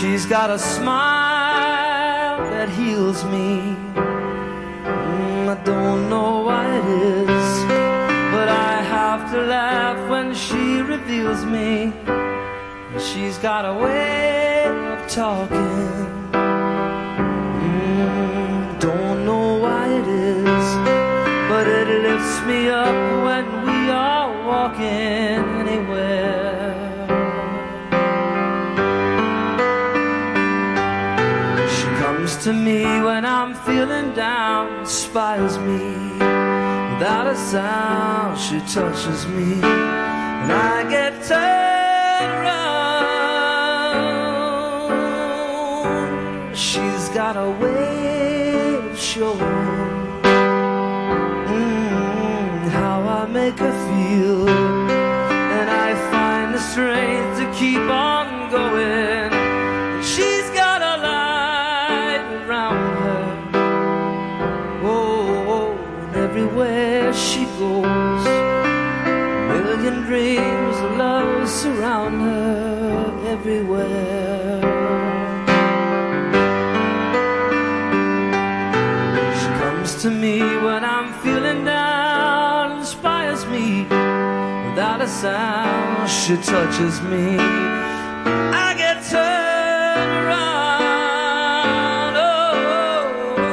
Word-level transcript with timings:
She's 0.00 0.26
got 0.26 0.50
a 0.50 0.58
smile 0.58 2.38
that 2.50 2.68
heals 2.68 3.22
me. 3.26 3.76
Mm, 3.94 5.48
I 5.48 5.56
don't 5.62 6.10
know 6.10 6.42
why 6.42 6.66
it 6.78 6.84
is, 6.84 7.48
but 8.34 8.48
I 8.48 8.82
have 8.96 9.30
to 9.30 9.40
laugh 9.42 10.10
when 10.10 10.34
she 10.34 10.82
reveals 10.82 11.44
me. 11.44 11.92
She's 12.98 13.38
got 13.38 13.64
a 13.64 13.74
way 13.74 14.64
of 14.66 15.08
talking. 15.08 15.88
Mm, 17.62 18.80
don't 18.80 19.24
know 19.24 19.58
why 19.64 19.84
it 20.00 20.08
is, 20.08 20.66
but 21.48 21.68
it 21.68 21.86
lifts 22.02 22.40
me 22.48 22.68
up 22.68 22.96
when 23.26 23.44
we 23.64 23.90
are 23.90 24.28
walking 24.44 25.38
anywhere. 25.62 26.73
To 32.44 32.52
me 32.52 32.82
when 32.82 33.24
I'm 33.24 33.54
feeling 33.54 34.12
down, 34.12 34.80
inspires 34.80 35.56
me. 35.56 35.80
Without 36.92 37.26
a 37.26 37.34
sound, 37.36 38.38
she 38.38 38.60
touches 38.70 39.26
me, 39.28 39.62
and 39.62 40.52
I 40.52 40.84
get 40.90 41.12
turned 41.24 42.32
around. 42.44 42.64
She's 46.54 47.08
got 47.20 47.38
a 47.38 47.50
way 47.62 48.74
of 48.90 48.98
showing 48.98 49.38
mm, 51.48 52.68
how 52.68 53.08
I 53.20 53.26
make 53.26 53.58
her 53.58 53.72
feel, 53.86 54.50
and 54.50 55.70
I 55.70 55.94
find 56.12 56.52
the 56.52 56.60
strength 56.60 57.38
to 57.38 57.46
keep 57.58 57.88
on 57.88 58.50
going. 58.50 59.33
Everywhere. 73.44 74.60
She 79.38 79.48
comes 79.60 79.90
to 80.02 80.10
me 80.10 80.38
when 80.40 80.82
I'm 80.84 81.12
feeling 81.22 81.64
down, 81.64 82.78
inspires 82.78 83.44
me 83.46 83.82
without 84.68 85.00
a 85.02 85.08
sound. 85.08 86.08
She 86.08 86.36
touches 86.36 87.02
me. 87.02 87.36
I 87.36 88.74
get 88.78 89.04
turned 89.12 90.12
around. 90.24 91.34
Oh, 92.16 92.54
oh, 92.72 93.52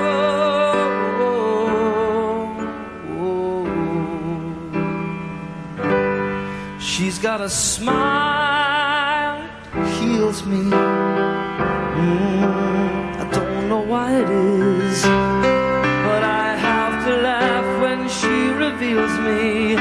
oh. 1.02 1.36
oh, 3.20 3.36
oh. 5.84 6.80
She's 6.80 7.20
got 7.20 7.42
a 7.42 7.50
smile 7.50 8.31
me. 10.32 10.64
Mm, 10.64 12.08
I 13.20 13.30
don't 13.34 13.68
know 13.68 13.82
why 13.82 14.16
it 14.16 14.30
is, 14.30 15.04
but 15.04 16.24
I 16.24 16.56
have 16.56 17.06
to 17.06 17.18
laugh 17.18 17.82
when 17.82 18.08
she 18.08 18.36
reveals 18.66 19.12
me. 19.20 19.81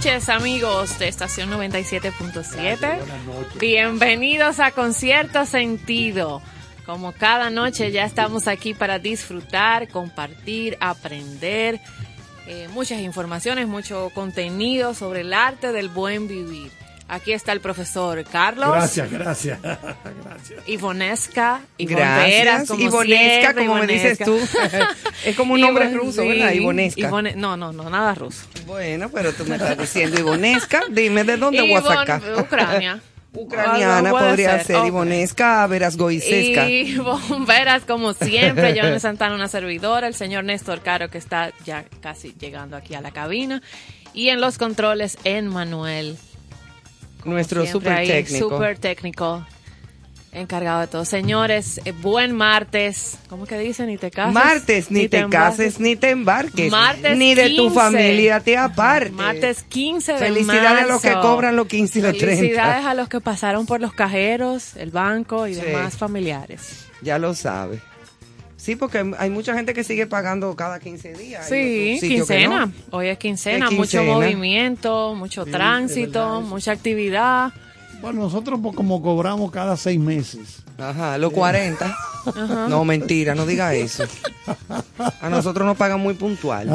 noches, 0.00 0.30
amigos 0.30 0.98
de 0.98 1.08
Estación 1.08 1.50
97.7. 1.50 2.98
Bienvenidos 3.58 4.58
a 4.58 4.70
Concierto 4.70 5.44
Sentido. 5.44 6.40
Como 6.86 7.12
cada 7.12 7.50
noche 7.50 7.90
ya 7.92 8.06
estamos 8.06 8.48
aquí 8.48 8.72
para 8.72 8.98
disfrutar, 8.98 9.88
compartir, 9.88 10.78
aprender 10.80 11.80
eh, 12.46 12.66
muchas 12.72 13.00
informaciones, 13.00 13.68
mucho 13.68 14.10
contenido 14.14 14.94
sobre 14.94 15.20
el 15.20 15.34
arte 15.34 15.70
del 15.70 15.90
buen 15.90 16.28
vivir. 16.28 16.72
Aquí 17.06 17.32
está 17.32 17.50
el 17.52 17.60
profesor 17.60 18.24
Carlos. 18.24 18.70
Gracias, 18.70 19.10
gracias. 19.10 19.60
gracias. 20.24 20.62
Ivonesca, 20.66 21.60
como 22.68 22.80
Ivonesca, 22.80 23.40
siempre, 23.40 23.66
como 23.66 23.74
me 23.80 23.86
dices 23.86 24.18
tú. 24.18 24.38
es 25.26 25.36
como 25.36 25.54
un 25.54 25.60
nombre 25.60 25.90
Ivon- 25.90 25.94
ruso, 25.94 26.22
sí, 26.22 26.28
¿verdad? 26.28 26.52
Ivonesca. 26.52 27.00
Ivone- 27.00 27.34
no, 27.34 27.56
no, 27.56 27.72
no, 27.72 27.90
nada 27.90 28.14
ruso. 28.14 28.46
Bueno, 28.80 29.10
pero 29.12 29.34
tú 29.34 29.44
me 29.44 29.56
estás 29.56 29.76
diciendo 29.76 30.18
Ivonesca. 30.18 30.80
Dime, 30.88 31.22
¿de 31.22 31.36
dónde 31.36 31.60
voy 31.60 31.74
a 31.74 31.82
sacar? 31.82 32.22
Ucrania. 32.38 32.98
Ucraniana 33.30 34.10
podría 34.10 34.64
ser, 34.64 34.76
ok. 34.76 34.86
Ivonesca 34.86 35.66
Verasgoisesca. 35.66 36.66
Y 36.66 36.96
bomberas, 36.96 37.82
como 37.84 38.14
siempre, 38.14 38.72
Joana 38.72 38.98
Santana, 38.98 39.34
una 39.34 39.48
servidora, 39.48 40.06
el 40.06 40.14
señor 40.14 40.44
Néstor 40.44 40.80
Caro, 40.80 41.10
que 41.10 41.18
está 41.18 41.52
ya 41.66 41.84
casi 42.00 42.34
llegando 42.40 42.74
aquí 42.74 42.94
a 42.94 43.02
la 43.02 43.10
cabina. 43.10 43.60
Y 44.14 44.30
en 44.30 44.40
los 44.40 44.56
controles, 44.56 45.18
en 45.24 45.48
Manuel. 45.48 46.16
Nuestro 47.26 47.60
Siempre 47.64 47.80
super 47.80 47.98
ahí, 47.98 48.08
técnico. 48.08 48.48
Super 48.48 48.78
técnico. 48.78 49.46
Encargado 50.32 50.80
de 50.80 50.86
todo. 50.86 51.04
Señores, 51.04 51.80
eh, 51.84 51.90
buen 51.90 52.32
martes. 52.36 53.18
¿Cómo 53.28 53.46
que 53.46 53.58
dicen? 53.58 53.88
Ni 53.88 53.98
te 53.98 54.12
cases. 54.12 54.32
Martes, 54.32 54.90
ni 54.92 55.08
te 55.08 55.28
cases, 55.28 55.80
ni 55.80 55.96
te 55.96 56.10
embarques. 56.10 56.70
Martes 56.70 57.18
ni 57.18 57.34
de 57.34 57.50
tu 57.50 57.64
15. 57.64 57.74
familia 57.74 58.38
te 58.38 58.56
aparte. 58.56 59.10
Martes 59.10 59.64
15 59.64 60.12
de 60.12 60.18
Felicidades 60.18 60.84
a 60.84 60.86
los 60.86 61.02
que 61.02 61.12
cobran 61.14 61.56
los 61.56 61.66
15 61.66 61.98
y 61.98 62.02
los 62.02 62.16
30. 62.16 62.36
Felicidades 62.36 62.86
a 62.86 62.94
los 62.94 63.08
que 63.08 63.20
pasaron 63.20 63.66
por 63.66 63.80
los 63.80 63.92
cajeros, 63.92 64.76
el 64.76 64.90
banco 64.92 65.48
y 65.48 65.54
Sí. 65.56 65.62
demás 65.62 65.96
familiares. 65.96 66.86
Ya 67.02 67.18
lo 67.18 67.34
sabes. 67.34 67.80
Sí, 68.56 68.76
porque 68.76 69.12
hay- 69.18 69.30
mucha 69.30 69.54
gente 69.54 69.72
que 69.74 69.82
sigue 69.82 70.06
pagando 70.06 70.54
cada 70.54 70.78
15 70.78 71.14
días. 71.14 71.48
Sí, 71.48 71.96
quincena. 72.00 72.66
no. 72.66 72.72
Hoy 72.90 73.08
es 73.08 73.18
quincena, 73.18 73.66
Es 73.66 73.72
mucho 73.72 74.04
movimiento, 74.04 75.14
mucho 75.16 75.44
Sí, 75.46 75.50
tránsito, 75.50 76.40
mucha 76.42 76.70
actividad. 76.72 77.52
Bueno, 78.00 78.20
nosotros 78.20 78.58
pues, 78.62 78.74
como 78.74 79.02
cobramos 79.02 79.50
cada 79.50 79.76
seis 79.76 80.00
meses. 80.00 80.62
Ajá, 80.78 81.18
los 81.18 81.32
40. 81.32 81.96
No, 82.68 82.84
mentira, 82.84 83.34
no 83.34 83.46
diga 83.46 83.74
eso. 83.74 84.04
A 85.20 85.28
nosotros 85.30 85.66
nos 85.66 85.76
pagan 85.76 86.00
muy 86.00 86.14
puntual. 86.14 86.68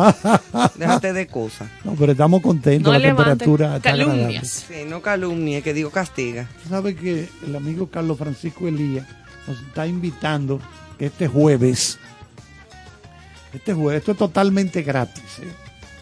Déjate 0.75 1.13
de 1.13 1.27
cosas. 1.27 1.69
No, 1.83 1.93
pero 1.93 2.11
estamos 2.11 2.41
contentos, 2.41 2.91
No 2.91 2.93
la 2.93 2.99
levanten 2.99 3.37
temperatura 3.37 3.75
está 3.77 3.89
agradable. 3.91 4.21
calumnias. 4.21 4.65
Sí, 4.67 4.83
no 4.87 5.01
calumnie, 5.01 5.61
que 5.61 5.73
digo 5.73 5.91
castiga. 5.91 6.47
Tú 6.63 6.69
sabes 6.69 6.95
que 6.95 7.29
el 7.45 7.55
amigo 7.55 7.87
Carlos 7.87 8.17
Francisco 8.17 8.67
Elías 8.67 9.05
nos 9.47 9.59
está 9.61 9.85
invitando 9.87 10.59
que 10.97 11.07
este 11.07 11.27
jueves, 11.27 11.99
este 13.53 13.73
jueves, 13.73 13.99
esto 13.99 14.13
es 14.13 14.17
totalmente 14.17 14.81
gratis. 14.81 15.23
¿eh? 15.41 15.51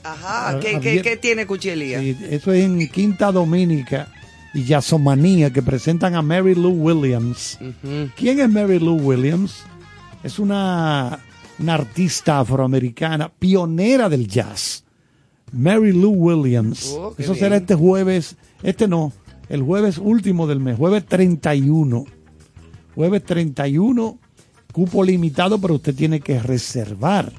Ajá, 0.04 0.60
¿qué, 0.60 1.20
tiene 1.22 1.46
Cuchelía? 1.46 2.00
Sí, 2.00 2.18
eso 2.30 2.52
es 2.52 2.64
en 2.64 2.88
Quinta 2.90 3.32
Dominica 3.32 4.08
y 4.54 4.64
Jazzomania 4.64 5.52
que 5.52 5.62
presentan 5.62 6.16
a 6.16 6.22
Mary 6.22 6.56
Lou 6.56 6.72
Williams. 6.72 7.58
¿Quién 8.16 8.40
es 8.40 8.50
Mary 8.50 8.80
Lou 8.80 9.00
Williams? 9.00 9.64
Es 10.24 10.40
una, 10.40 11.20
una 11.60 11.74
artista 11.74 12.40
afroamericana, 12.40 13.30
pionera 13.30 14.10
del 14.10 14.28
jazz. 14.28 14.84
Mary 15.52 15.92
Lou 15.92 16.12
Williams. 16.12 16.96
Oh, 16.98 17.14
Eso 17.18 17.34
bien. 17.34 17.44
será 17.44 17.56
este 17.58 17.76
jueves, 17.76 18.36
este 18.64 18.88
no, 18.88 19.12
el 19.50 19.62
jueves 19.62 19.98
último 19.98 20.48
del 20.48 20.60
mes, 20.60 20.78
jueves 20.78 21.06
31. 21.06 22.06
Jueves 22.96 23.24
31, 23.24 24.20
cupo 24.72 25.04
limitado, 25.04 25.60
pero 25.60 25.76
usted 25.76 25.96
tiene 25.96 26.20
que 26.20 26.40
reservar. 26.40 27.34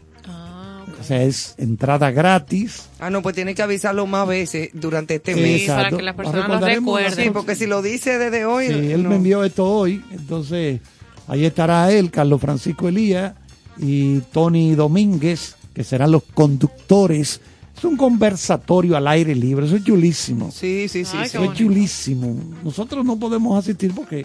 O 1.00 1.04
sea, 1.04 1.22
es 1.22 1.54
entrada 1.58 2.10
gratis. 2.10 2.88
Ah, 2.98 3.10
no, 3.10 3.22
pues 3.22 3.34
tiene 3.34 3.54
que 3.54 3.62
avisarlo 3.62 4.06
más 4.06 4.26
veces 4.26 4.70
durante 4.72 5.16
este 5.16 5.34
Sí, 5.34 5.40
mes. 5.40 5.60
Sí, 5.62 5.66
para 5.68 5.90
que 5.90 6.02
las 6.02 6.14
personas 6.14 6.48
lo 6.48 6.66
recuerden. 6.66 7.24
Sí, 7.24 7.30
porque 7.30 7.54
si 7.56 7.66
lo 7.66 7.82
dice 7.82 8.18
desde 8.18 8.44
hoy. 8.46 8.68
Sí, 8.68 8.92
él 8.92 9.02
no. 9.02 9.10
me 9.10 9.16
envió 9.16 9.44
esto 9.44 9.64
hoy, 9.66 10.02
entonces 10.10 10.80
ahí 11.26 11.44
estará 11.44 11.90
él, 11.92 12.10
Carlos 12.10 12.40
Francisco 12.40 12.88
Elías 12.88 13.34
y 13.78 14.20
Tony 14.32 14.74
Domínguez, 14.74 15.56
que 15.74 15.84
serán 15.84 16.12
los 16.12 16.22
conductores. 16.34 17.40
Es 17.76 17.84
un 17.84 17.96
conversatorio 17.96 18.96
al 18.96 19.08
aire 19.08 19.34
libre, 19.34 19.66
eso 19.66 19.76
es 19.76 19.84
chulísimo. 19.84 20.50
Sí, 20.52 20.88
sí, 20.88 21.04
sí. 21.04 21.16
Ay, 21.18 21.28
sí. 21.28 21.36
Eso 21.36 21.50
es 21.50 21.58
chulísimo. 21.58 22.36
Nosotros 22.62 23.04
no 23.04 23.18
podemos 23.18 23.58
asistir 23.58 23.92
porque 23.94 24.24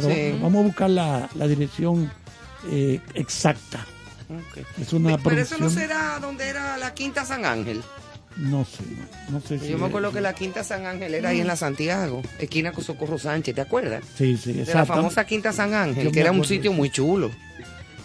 Pero 0.00 0.14
Sí. 0.14 0.38
vamos 0.40 0.60
a 0.60 0.66
buscar 0.66 0.90
la, 0.90 1.28
la 1.34 1.46
dirección 1.46 2.10
eh, 2.70 3.00
exacta. 3.14 3.84
Es 4.80 4.92
una 4.92 5.16
Pero 5.18 5.40
eso 5.40 5.56
no 5.58 5.70
será 5.70 6.18
donde 6.20 6.48
era 6.48 6.76
la 6.76 6.92
Quinta 6.94 7.24
San 7.24 7.44
Ángel. 7.46 7.82
No 8.36 8.64
sé, 8.64 8.84
no, 9.30 9.38
no 9.38 9.40
sé 9.40 9.58
si. 9.58 9.68
Yo 9.68 9.78
me 9.78 9.86
acuerdo 9.86 10.12
que 10.12 10.20
la 10.20 10.32
Quinta 10.34 10.62
San 10.62 10.86
Ángel 10.86 11.14
era 11.14 11.30
ahí 11.30 11.40
en 11.40 11.46
la 11.46 11.56
Santiago, 11.56 12.22
esquina 12.38 12.70
con 12.72 12.84
Socorro 12.84 13.18
Sánchez, 13.18 13.54
¿te 13.54 13.60
acuerdas? 13.62 14.04
Sí, 14.16 14.36
sí, 14.36 14.52
De 14.52 14.72
la 14.74 14.84
famosa 14.86 15.24
Quinta 15.26 15.52
San 15.52 15.74
Ángel, 15.74 16.04
Yo 16.04 16.12
que 16.12 16.20
era 16.20 16.30
un 16.30 16.44
sitio 16.44 16.72
muy 16.72 16.90
chulo. 16.90 17.30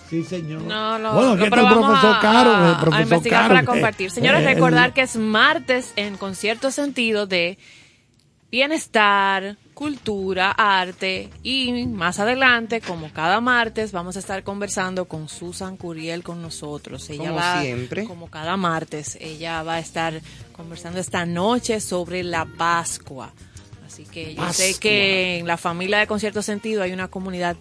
Sí, 0.09 0.23
señor. 0.23 0.61
No, 0.63 0.97
lo, 0.99 1.13
bueno, 1.13 1.29
lo 1.29 1.33
aquí 1.35 1.43
está 1.43 1.55
el 1.59 1.67
probamos 1.67 1.85
profesor 1.99 2.15
a, 2.15 2.19
Caro. 2.21 2.49
a- 2.55 2.69
el 2.69 2.75
profesor 2.77 2.93
a 2.93 3.01
investigar 3.03 3.39
Caro, 3.41 3.49
para 3.49 3.59
que- 3.61 3.65
compartir. 3.67 4.11
Señores, 4.11 4.41
eh, 4.41 4.45
recordar 4.45 4.93
que 4.93 5.01
es 5.01 5.15
martes 5.17 5.91
en 5.97 6.17
concierto 6.17 6.71
sentido 6.71 7.27
de 7.27 7.57
bienestar, 8.51 9.57
cultura, 9.73 10.51
arte 10.51 11.29
y 11.43 11.85
más 11.87 12.19
adelante, 12.19 12.81
como 12.81 13.11
cada 13.11 13.41
martes, 13.41 13.91
vamos 13.91 14.15
a 14.15 14.19
estar 14.19 14.43
conversando 14.43 15.05
con 15.05 15.27
Susan 15.29 15.77
Curiel 15.77 16.23
con 16.23 16.41
nosotros. 16.41 17.09
Ella 17.09 17.23
Como 17.23 17.35
va, 17.35 17.61
siempre. 17.61 18.05
como 18.05 18.29
cada 18.29 18.57
martes, 18.57 19.17
ella 19.19 19.63
va 19.63 19.75
a 19.75 19.79
estar 19.79 20.21
conversando 20.55 20.99
esta 20.99 21.25
noche 21.25 21.79
sobre 21.79 22.23
la 22.23 22.45
Pascua. 22.45 23.33
Así 23.85 24.05
que 24.05 24.35
yo 24.35 24.53
sé 24.53 24.79
que 24.79 25.39
en 25.39 25.47
la 25.47 25.57
familia 25.57 25.99
de 25.99 26.07
Concierto 26.07 26.41
Sentido 26.41 26.81
hay 26.81 26.93
una 26.93 27.09
comunidad 27.09 27.55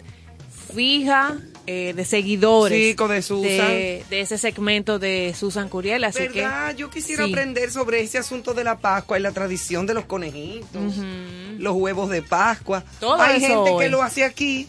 fija 0.73 1.37
eh, 1.67 1.93
de 1.95 2.05
seguidores 2.05 2.77
Sí, 2.77 2.93
de 3.07 3.21
Susan. 3.21 3.67
de, 3.67 4.05
de 4.09 4.21
ese 4.21 4.37
segmento 4.37 4.99
de 4.99 5.33
Susan 5.37 5.69
Curiel, 5.69 6.03
así 6.03 6.27
¿Verdad? 6.27 6.75
Yo 6.75 6.89
quisiera 6.89 7.25
sí. 7.25 7.31
aprender 7.31 7.71
sobre 7.71 8.01
ese 8.01 8.17
asunto 8.17 8.53
de 8.53 8.63
la 8.63 8.79
Pascua 8.79 9.17
y 9.17 9.21
la 9.21 9.31
tradición 9.31 9.85
de 9.85 9.93
los 9.93 10.05
conejitos, 10.05 10.95
los 11.57 11.73
huevos 11.75 12.09
de 12.09 12.21
Pascua. 12.21 12.83
Todo 12.99 13.21
Hay 13.21 13.39
gente 13.39 13.55
hoy. 13.71 13.83
que 13.85 13.89
lo 13.89 14.01
hace 14.03 14.23
aquí, 14.23 14.67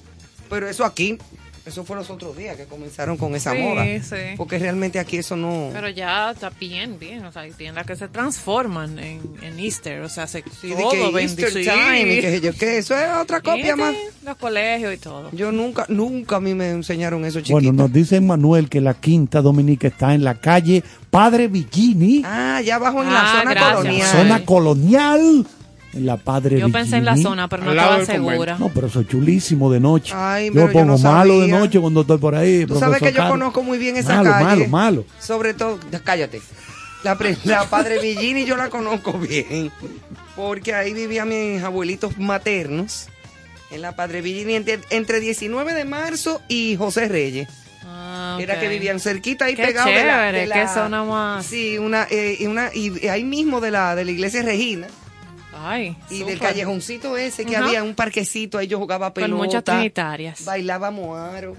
pero 0.49 0.69
eso 0.69 0.85
aquí, 0.85 1.19
eso 1.67 1.83
fue 1.85 1.97
los 1.97 2.11
otros 2.11 2.37
días 2.37 2.57
que 2.57 2.65
comenzaron 2.67 3.17
con 3.17 3.35
esa 3.35 3.53
Sí, 3.53 3.59
moda. 3.59 3.85
sí. 4.03 4.35
Porque 4.37 4.59
realmente 4.59 4.99
aquí 4.99 5.17
eso 5.17 5.35
no... 5.37 5.71
pero 5.73 5.89
ya 5.89 6.31
está 6.33 6.51
bien, 6.51 6.99
bien, 6.99 7.25
o 7.25 7.33
sea, 7.33 7.43
hay 7.43 7.53
tiendas 7.53 7.87
que 7.87 7.97
se 7.97 8.09
transforman 8.09 8.99
en, 8.99 9.21
en 9.43 9.59
Easter, 9.59 10.03
o 10.03 10.09
sea, 10.09 10.27
se 10.27 10.43
Sí, 10.61 10.73
todo 10.79 11.13
que 11.13 11.23
Easter 11.23 11.53
time 11.53 12.15
y 12.15 12.21
que, 12.21 12.41
yo, 12.41 12.53
que 12.53 12.79
eso 12.79 12.95
es 12.97 13.09
otra 13.21 13.41
copia 13.41 13.75
Sí, 13.75 13.81
más. 13.81 13.95
los 14.25 14.37
colegios 14.37 14.93
y 14.95 14.99
todo. 14.99 15.31
Yo 15.33 15.53
nunca, 15.53 15.87
nunca 15.89 16.37
a 16.37 16.41
mí 16.41 16.55
me 16.55 16.71
enseñaron 16.71 17.25
eso 17.25 17.41
chiquito. 17.41 17.55
Bueno, 17.55 17.73
nos 17.73 17.93
dice 17.93 18.21
Manuel 18.21 18.69
que 18.69 18.81
la 18.81 18.95
Quinta 18.95 19.41
Dominica 19.41 19.89
está 19.89 20.15
en 20.15 20.23
la 20.25 20.35
calle 20.35 20.83
Padre 21.11 21.49
Villini, 21.49 22.23
Ah, 22.25 22.61
ya 22.63 22.77
abajo 22.77 23.03
en 23.03 23.13
la 23.13 23.23
Ah, 23.23 23.39
zona 23.41 23.51
gracias. 23.53 23.75
colonial. 23.77 24.09
zona 24.11 24.45
colonial, 24.45 25.47
la 25.97 26.17
Padre 26.17 26.59
Yo 26.59 26.71
pensé 26.71 26.97
en 26.97 27.05
la 27.05 27.17
zona, 27.17 27.49
pero 27.49 27.63
no 27.65 27.71
Al 27.71 27.79
estaba 27.79 28.05
segura. 28.05 28.57
No, 28.59 28.69
pero 28.71 28.87
eso 28.89 29.01
es 29.01 29.09
chulísimo 29.09 29.71
de 29.71 29.81
noche. 29.81 30.13
Ay, 30.17 30.49
yo 30.53 30.67
yo 30.67 30.73
pongo 30.73 30.97
no 30.97 30.99
malo 30.99 31.41
de 31.41 31.49
noche 31.49 31.81
cuando 31.81 32.01
estoy 32.03 32.19
por 32.19 32.35
ahí. 32.35 32.67
Tú 32.67 32.79
sabes 32.79 33.01
que 33.01 33.13
yo 33.13 33.29
conozco 33.29 33.63
muy 33.63 33.79
bien 33.79 33.97
esa 33.97 34.17
malo, 34.17 34.31
calle. 34.31 34.45
Malo, 34.45 34.69
malo, 34.69 35.05
Sobre 35.21 35.55
todo, 35.55 35.79
cállate. 36.03 36.41
La, 37.03 37.17
pre- 37.19 37.37
la 37.45 37.65
Padre 37.69 38.01
Villini 38.01 38.45
yo 38.45 38.57
la 38.57 38.71
conozco 38.71 39.13
bien. 39.19 39.71
Porque 40.37 40.75
ahí 40.75 40.95
vivían 40.95 41.29
mis 41.29 41.63
abuelitos 41.63 42.19
maternos. 42.19 43.09
En 43.71 43.83
la 43.83 43.93
Padre 43.97 44.21
Villini 44.23 44.55
entre, 44.55 44.81
entre 44.91 45.21
19 45.21 45.75
de 45.75 45.85
marzo 45.85 46.41
y 46.49 46.77
José 46.77 47.09
Reyes. 47.09 47.49
Ah, 47.87 48.39
Era 48.41 48.59
que 48.59 48.69
vivían 48.69 49.01
cerquita 49.01 49.47
ahí 49.47 49.55
Qué 49.55 49.65
pegados 49.65 49.93
de 49.93 50.47
la, 50.47 50.55
qué 50.55 50.69
zona 50.73 51.05
más. 51.05 51.45
Sí, 51.45 51.77
una, 51.79 52.07
eh, 52.11 52.37
y 52.39 52.47
una, 52.47 52.71
y 52.73 53.07
ahí 53.09 53.25
mismo 53.25 53.61
de 53.61 53.71
la, 53.71 53.95
de 53.95 54.05
la 54.05 54.11
iglesia 54.11 54.43
Regina. 54.43 54.87
Ay, 55.67 55.97
Y 56.11 56.25
del 56.25 56.39
callejoncito 56.39 57.17
ese 57.17 57.47
que 57.47 57.57
había, 57.57 57.83
un 57.83 57.95
parquecito, 57.95 58.59
ahí 58.59 58.67
yo 58.67 58.79
jugaba 58.79 59.07
Con 59.07 59.23
pelota. 59.23 59.43
muchas 59.43 59.65
trinitarias. 59.65 60.45
Bailábamos 60.45 61.19
aro. 61.19 61.57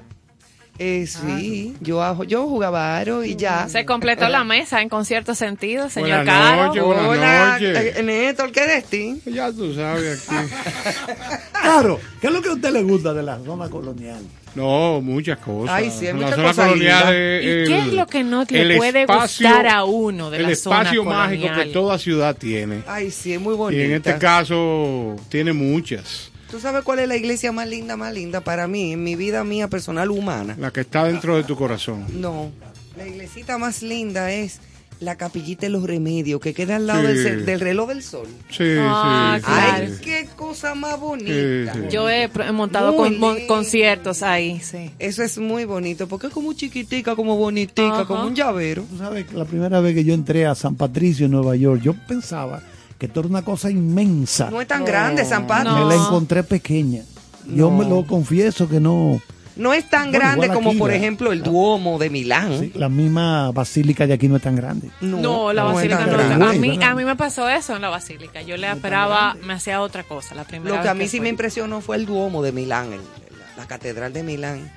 Eh, 0.77 1.07
sí, 1.07 1.73
yo, 1.79 2.03
ajo- 2.03 2.25
yo 2.25 2.47
jugaba 2.47 2.97
aro 2.97 3.23
y 3.23 3.37
ya. 3.37 3.69
Se 3.69 3.85
completó 3.85 4.27
la 4.27 4.43
mesa 4.43 4.81
en 4.81 4.89
concierto 4.89 5.33
sentido, 5.33 5.89
señor 5.89 6.25
Buenas 6.25 6.25
Caro. 6.25 6.65
noches, 6.67 6.83
buenas 6.83 7.07
Hola, 7.07 7.51
noches. 7.53 7.95
eh, 7.97 8.03
Néstor, 8.03 8.51
¿qué 8.51 8.83
ti? 8.89 9.21
Ya 9.25 9.51
tú 9.53 9.73
sabes 9.73 10.27
aquí. 10.29 10.35
Claro, 11.61 11.99
¿qué 12.21 12.27
es 12.27 12.33
lo 12.33 12.41
que 12.41 12.49
a 12.49 12.53
usted 12.53 12.71
le 12.71 12.83
gusta 12.83 13.13
de 13.13 13.23
la 13.23 13.39
zona 13.39 13.69
colonial? 13.69 14.19
No, 14.53 15.01
muchas 15.01 15.39
cosas. 15.39 15.75
Ay, 15.75 15.89
sí, 15.91 16.07
hay 16.07 16.13
muchas 16.13 16.31
zona 16.35 16.47
cosas 16.49 16.65
colonial 16.67 17.13
¿Y 17.13 17.47
el- 17.47 17.67
qué 17.67 17.79
es 17.79 17.87
lo 17.93 18.05
que 18.07 18.23
no 18.23 18.43
le 18.49 18.61
el 18.73 18.77
puede 18.77 19.01
espacio- 19.03 19.47
gustar 19.47 19.67
a 19.67 19.83
uno 19.85 20.29
de 20.29 20.37
el 20.37 20.43
la 20.49 20.55
zona 20.55 20.81
espacio 20.81 21.03
mágico 21.05 21.41
que 21.43 21.49
colonial? 21.49 21.71
toda 21.73 21.97
ciudad 21.97 22.35
tiene. 22.37 22.83
Ay, 22.85 23.11
sí, 23.11 23.33
es 23.33 23.39
muy 23.41 23.53
Y 23.55 23.57
bonita. 23.57 23.83
en 23.83 23.91
este 23.93 24.17
caso 24.17 25.15
tiene 25.29 25.53
muchas. 25.53 26.31
¿Tú 26.49 26.59
sabes 26.59 26.83
cuál 26.83 26.99
es 26.99 27.07
la 27.07 27.15
iglesia 27.17 27.51
más 27.51 27.67
linda, 27.67 27.97
más 27.97 28.13
linda 28.13 28.41
para 28.41 28.67
mí, 28.67 28.93
en 28.93 29.03
mi 29.03 29.15
vida 29.15 29.43
mía 29.43 29.67
personal 29.67 30.11
humana? 30.11 30.55
La 30.59 30.71
que 30.71 30.81
está 30.81 31.03
dentro 31.05 31.35
de 31.35 31.43
tu 31.43 31.55
corazón. 31.55 32.05
No, 32.13 32.51
la 32.97 33.07
iglesita 33.07 33.57
más 33.57 33.81
linda 33.81 34.31
es 34.31 34.59
la 35.01 35.17
capillita 35.17 35.65
de 35.65 35.69
los 35.71 35.83
remedios, 35.83 36.39
que 36.39 36.53
queda 36.53 36.77
al 36.77 36.87
lado 36.87 37.09
Sí. 37.09 37.17
del, 37.17 37.59
reloj 37.59 37.89
del 37.89 38.01
sol. 38.01 38.27
Sí, 38.49 38.63
Ah, 38.79 39.35
sí, 39.39 39.45
claro. 39.45 39.85
Ay, 39.87 39.93
qué 40.01 40.27
cosa 40.37 40.73
más 40.75 40.97
bonita. 40.97 41.73
Sí, 41.73 41.79
sí. 41.81 41.87
Yo 41.91 42.09
he, 42.09 42.29
montado 42.53 42.93
Muy 42.93 43.09
con, 43.09 43.19
mon- 43.19 43.35
lindo. 43.35 43.53
conciertos 43.53 44.23
ahí, 44.23 44.61
sí. 44.61 44.91
Eso 44.97 45.21
es 45.23 45.37
muy 45.37 45.65
bonito, 45.65 46.07
porque 46.07 46.27
es 46.27 46.33
como 46.33 46.53
chiquitica, 46.53 47.13
como 47.15 47.35
bonitica, 47.35 47.89
Ajá. 47.93 48.05
como 48.05 48.25
un 48.25 48.35
llavero. 48.35 48.83
Tú 48.89 48.97
sabes 48.97 49.25
que 49.25 49.35
la 49.35 49.43
primera 49.43 49.81
vez 49.81 49.93
que 49.95 50.05
yo 50.05 50.13
entré 50.13 50.45
a 50.45 50.55
San 50.55 50.75
Patricio, 50.75 51.25
en 51.25 51.33
Nueva 51.33 51.57
York, 51.57 51.81
yo 51.81 51.93
pensaba 52.07 52.61
que 52.97 53.07
esto 53.07 53.19
era 53.21 53.29
una 53.29 53.43
cosa 53.43 53.69
inmensa. 53.71 54.49
No 54.49 54.61
es 54.61 54.67
tan 54.67 54.85
grande, 54.85 55.25
San 55.25 55.47
Patricio. 55.47 55.77
No. 55.79 55.87
Me 55.87 55.95
la 55.95 56.01
encontré 56.01 56.43
pequeña. 56.43 57.01
Yo 57.47 57.69
No. 57.69 57.77
me 57.77 57.85
lo 57.85 58.05
confieso 58.07 58.67
que 58.69 58.79
no. 58.79 59.21
No 59.57 59.71
es 59.73 59.89
tan 59.89 60.11
Bueno, 60.11 60.19
grande 60.19 60.47
como, 60.49 60.71
aquí, 60.71 60.79
por 60.79 60.91
ejemplo, 60.91 61.31
el 61.31 61.41
Duomo 61.41 61.97
de 61.97 62.09
Milán. 62.09 62.59
Sí, 62.59 62.71
la 62.75 62.89
misma 62.89 63.51
basílica 63.53 64.05
de 64.05 64.13
aquí 64.13 64.27
no 64.27 64.35
es 64.35 64.41
tan 64.41 64.55
grande. 64.57 64.89
No, 64.99 65.53
la 65.53 65.63
no 65.63 65.69
es 65.69 65.75
basílica 65.75 65.99
tan 65.99 66.09
no. 66.11 66.17
grande. 66.17 66.45
A 66.45 66.53
mí, 66.59 66.79
a 66.83 66.93
mí 66.95 67.05
me 67.05 67.15
pasó 67.15 67.47
eso 67.47 67.73
en 67.75 67.81
la 67.81 67.87
basílica. 67.89 68.41
Yo 68.41 68.57
le 68.57 68.69
esperaba, 68.69 69.37
me 69.45 69.53
hacía 69.53 69.79
otra 69.81 70.03
cosa 70.03 70.35
la 70.35 70.43
primera 70.43 70.71
Lo 70.75 70.81
que 70.81 70.87
vez 70.87 70.91
a 70.91 70.93
mí 70.93 71.07
sí 71.07 71.21
me 71.21 71.29
impresionó 71.29 71.79
fue 71.79 71.95
el 71.95 72.05
Duomo 72.05 72.43
de 72.43 72.51
Milán, 72.51 72.91
el- 72.91 72.99
la, 72.99 73.61
la 73.61 73.65
catedral 73.65 74.11
de 74.11 74.23
Milán. 74.23 74.69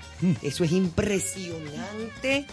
Eso 0.43 0.63
es 0.63 0.71
impresionante 0.71 2.47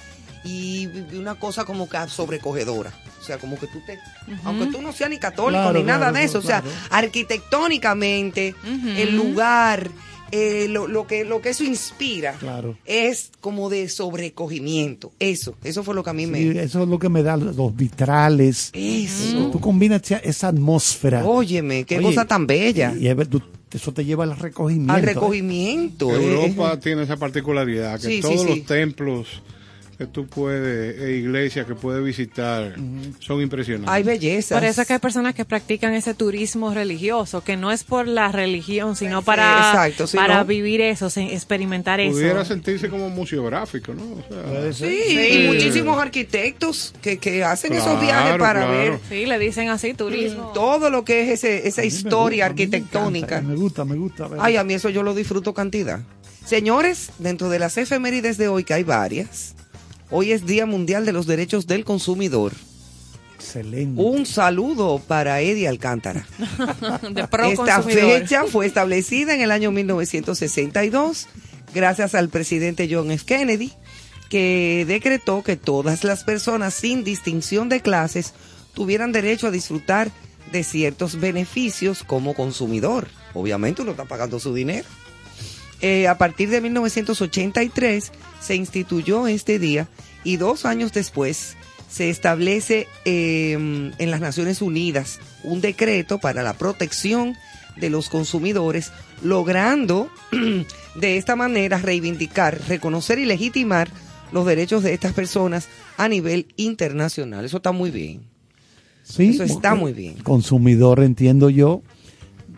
y 0.43 0.87
una 1.15 1.35
cosa 1.35 1.65
como 1.65 1.87
que 1.89 1.97
sobrecogedora. 2.07 2.91
O 3.21 3.23
sea, 3.23 3.37
como 3.39 3.57
que 3.57 3.67
tú 3.67 3.79
te... 3.85 3.97
Aunque 4.43 4.67
tú 4.67 4.81
no 4.81 4.91
seas 4.93 5.09
ni 5.09 5.17
católico 5.17 5.61
Claro, 5.63 5.79
ni 5.79 5.83
nada 5.85 6.11
de 6.11 6.23
eso. 6.23 6.41
claro. 6.41 6.67
O 6.67 6.69
sea, 6.71 6.87
arquitectónicamente, 6.91 8.53
el 8.97 9.15
lugar, 9.15 9.89
eh, 10.31 10.67
lo, 10.69 10.87
lo 10.87 11.07
que, 11.07 11.25
lo 11.25 11.41
que 11.41 11.49
eso 11.49 11.63
inspira 11.63 12.33
Claro. 12.33 12.77
es 12.85 13.31
como 13.41 13.69
de 13.69 13.89
sobrecogimiento. 13.89 15.11
Eso, 15.19 15.55
eso 15.63 15.83
fue 15.83 15.95
lo 15.95 16.03
que 16.03 16.09
a 16.11 16.13
mí 16.13 16.27
me... 16.27 16.39
Eso 16.61 16.83
es 16.83 16.89
lo 16.89 16.99
que 16.99 17.09
me 17.09 17.23
da 17.23 17.37
los 17.37 17.75
vitrales. 17.75 18.69
Eso. 18.73 19.49
Tú 19.51 19.59
combinas 19.59 20.01
esa- 20.03 20.17
esa 20.17 20.47
atmósfera. 20.49 21.25
Óyeme, 21.25 21.83
qué 21.85 21.97
Oye, 21.97 22.05
cosa 22.07 22.25
tan 22.25 22.45
bella. 22.45 22.93
Y, 22.99 23.13
tú- 23.25 23.41
eso 23.71 23.91
te 23.91 24.05
lleva 24.05 24.23
al 24.23 24.37
recogimiento. 24.37 24.93
Al 24.93 25.03
¿eh? 25.03 25.05
recogimiento. 25.07 26.15
eh. 26.15 26.23
Europa 26.45 26.79
tiene 26.79 27.03
esa 27.03 27.17
particularidad, 27.17 27.99
que 27.99 28.07
sí, 28.07 28.21
todos 28.21 28.41
sí. 28.41 28.47
los 28.47 28.65
templos 28.65 29.41
que 29.97 30.05
tú 30.05 30.27
puedes, 30.27 30.99
e 31.01 31.11
iglesias 31.17 31.65
que 31.65 31.75
puedes 31.75 32.03
visitar, 32.03 32.75
son 33.19 33.41
impresionantes. 33.41 33.89
Hay 33.93 34.03
belleza. 34.03 34.55
Por 34.55 34.63
eso 34.65 34.81
es 34.81 34.87
que 34.87 34.93
hay 34.93 34.99
personas 34.99 35.33
que 35.35 35.45
practican 35.45 35.93
ese 35.93 36.13
turismo 36.13 36.73
religioso, 36.73 37.43
que 37.43 37.55
no 37.57 37.71
es 37.71 37.83
por 37.83 38.07
la 38.07 38.31
religión, 38.31 38.95
sino 38.95 39.19
Sí, 39.19 39.25
para, 39.25 39.57
exacto, 39.71 40.05
para 40.15 40.39
¿no? 40.39 40.45
vivir 40.45 40.81
eso, 40.81 41.07
experimentar 41.15 41.99
Pudiera 42.09 42.41
eso. 42.41 42.53
sentirse 42.53 42.89
como 42.89 43.09
museográfico, 43.09 43.93
¿no? 43.93 44.03
O 44.03 44.23
sea. 44.27 44.73
Sí, 44.73 44.97
Sí. 45.07 45.27
y 45.43 45.47
muchísimos 45.47 45.97
arquitectos 46.01 46.93
que, 47.01 47.17
que 47.17 47.43
hacen 47.43 47.73
esos 47.73 47.99
viajes 48.01 48.37
para 48.37 48.61
claro. 48.65 48.71
ver 48.71 48.99
Sí, 49.09 49.25
le 49.25 49.39
dicen 49.39 49.69
así, 49.69 49.93
turismo. 49.93 50.51
todo 50.53 50.89
lo 50.89 51.05
que 51.05 51.21
es 51.23 51.29
ese, 51.43 51.67
esa 51.67 51.81
me 51.81 51.87
historia 51.87 52.45
gusta, 52.45 52.51
arquitectónica. 52.51 53.41
Me 53.41 53.55
gusta, 53.55 53.85
me 53.85 53.95
gusta. 53.95 54.27
ver. 54.27 54.39
Ay, 54.41 54.57
a 54.57 54.63
mí 54.63 54.73
eso 54.73 54.89
yo 54.89 55.03
lo 55.03 55.13
disfruto 55.13 55.53
cantidad. 55.53 56.01
Señores, 56.45 57.11
dentro 57.17 57.49
de 57.49 57.57
las 57.59 57.77
efemérides 57.77 58.37
de 58.37 58.47
hoy, 58.49 58.63
que 58.63 58.73
hay 58.75 58.83
varias, 58.83 59.55
hoy 60.09 60.31
es 60.31 60.45
Día 60.45 60.65
Mundial 60.65 61.05
de 61.05 61.13
los 61.13 61.25
Derechos 61.27 61.67
del 61.67 61.85
Consumidor. 61.85 62.53
Excelente. 63.35 64.01
Un 64.01 64.25
saludo 64.25 65.01
para 65.05 65.41
Eddie 65.41 65.67
Alcántara. 65.67 66.25
de 67.11 67.27
pro 67.27 67.45
Esta 67.45 67.75
consumidor. 67.75 68.19
fecha 68.19 68.43
fue 68.45 68.65
establecida 68.65 69.35
en 69.35 69.41
el 69.41 69.51
año 69.51 69.71
1962 69.71 71.27
gracias 71.75 72.15
al 72.15 72.29
presidente 72.29 72.87
John 72.89 73.11
F. 73.11 73.25
Kennedy, 73.25 73.73
que 74.29 74.85
decretó 74.87 75.43
que 75.43 75.57
todas 75.57 76.03
las 76.03 76.23
personas 76.23 76.73
sin 76.73 77.03
distinción 77.03 77.69
de 77.69 77.81
clases 77.81 78.33
tuvieran 78.73 79.11
derecho 79.11 79.47
a 79.47 79.51
disfrutar 79.51 80.09
de 80.51 80.63
ciertos 80.63 81.19
beneficios 81.19 82.03
como 82.03 82.33
consumidor. 82.33 83.07
Obviamente 83.33 83.81
uno 83.81 83.91
está 83.91 84.05
pagando 84.05 84.39
su 84.39 84.53
dinero. 84.53 84.87
Eh, 85.81 86.07
a 86.07 86.17
partir 86.17 86.49
de 86.49 86.61
1983 86.61 88.11
se 88.41 88.55
instituyó 88.55 89.27
este 89.27 89.59
día 89.59 89.87
y 90.23 90.37
dos 90.37 90.65
años 90.65 90.93
después 90.93 91.55
se 91.89 92.09
establece 92.09 92.87
eh, 93.05 93.53
en 93.53 94.11
las 94.11 94.21
Naciones 94.21 94.61
Unidas 94.61 95.19
un 95.43 95.61
decreto 95.61 96.17
para 96.17 96.43
la 96.43 96.53
protección 96.53 97.35
de 97.77 97.89
los 97.89 98.09
consumidores, 98.09 98.91
logrando 99.21 100.09
de 100.95 101.17
esta 101.17 101.35
manera 101.35 101.77
reivindicar, 101.77 102.59
reconocer 102.67 103.19
y 103.19 103.25
legitimar 103.25 103.89
los 104.31 104.45
derechos 104.45 104.83
de 104.83 104.93
estas 104.93 105.13
personas 105.13 105.67
a 105.97 106.07
nivel 106.07 106.47
internacional. 106.57 107.45
Eso 107.45 107.57
está 107.57 107.71
muy 107.71 107.91
bien. 107.91 108.23
Sí, 109.03 109.29
Eso 109.29 109.43
está 109.43 109.75
muy 109.75 109.93
bien. 109.93 110.15
El 110.17 110.23
consumidor, 110.23 111.01
entiendo 111.03 111.49
yo, 111.49 111.83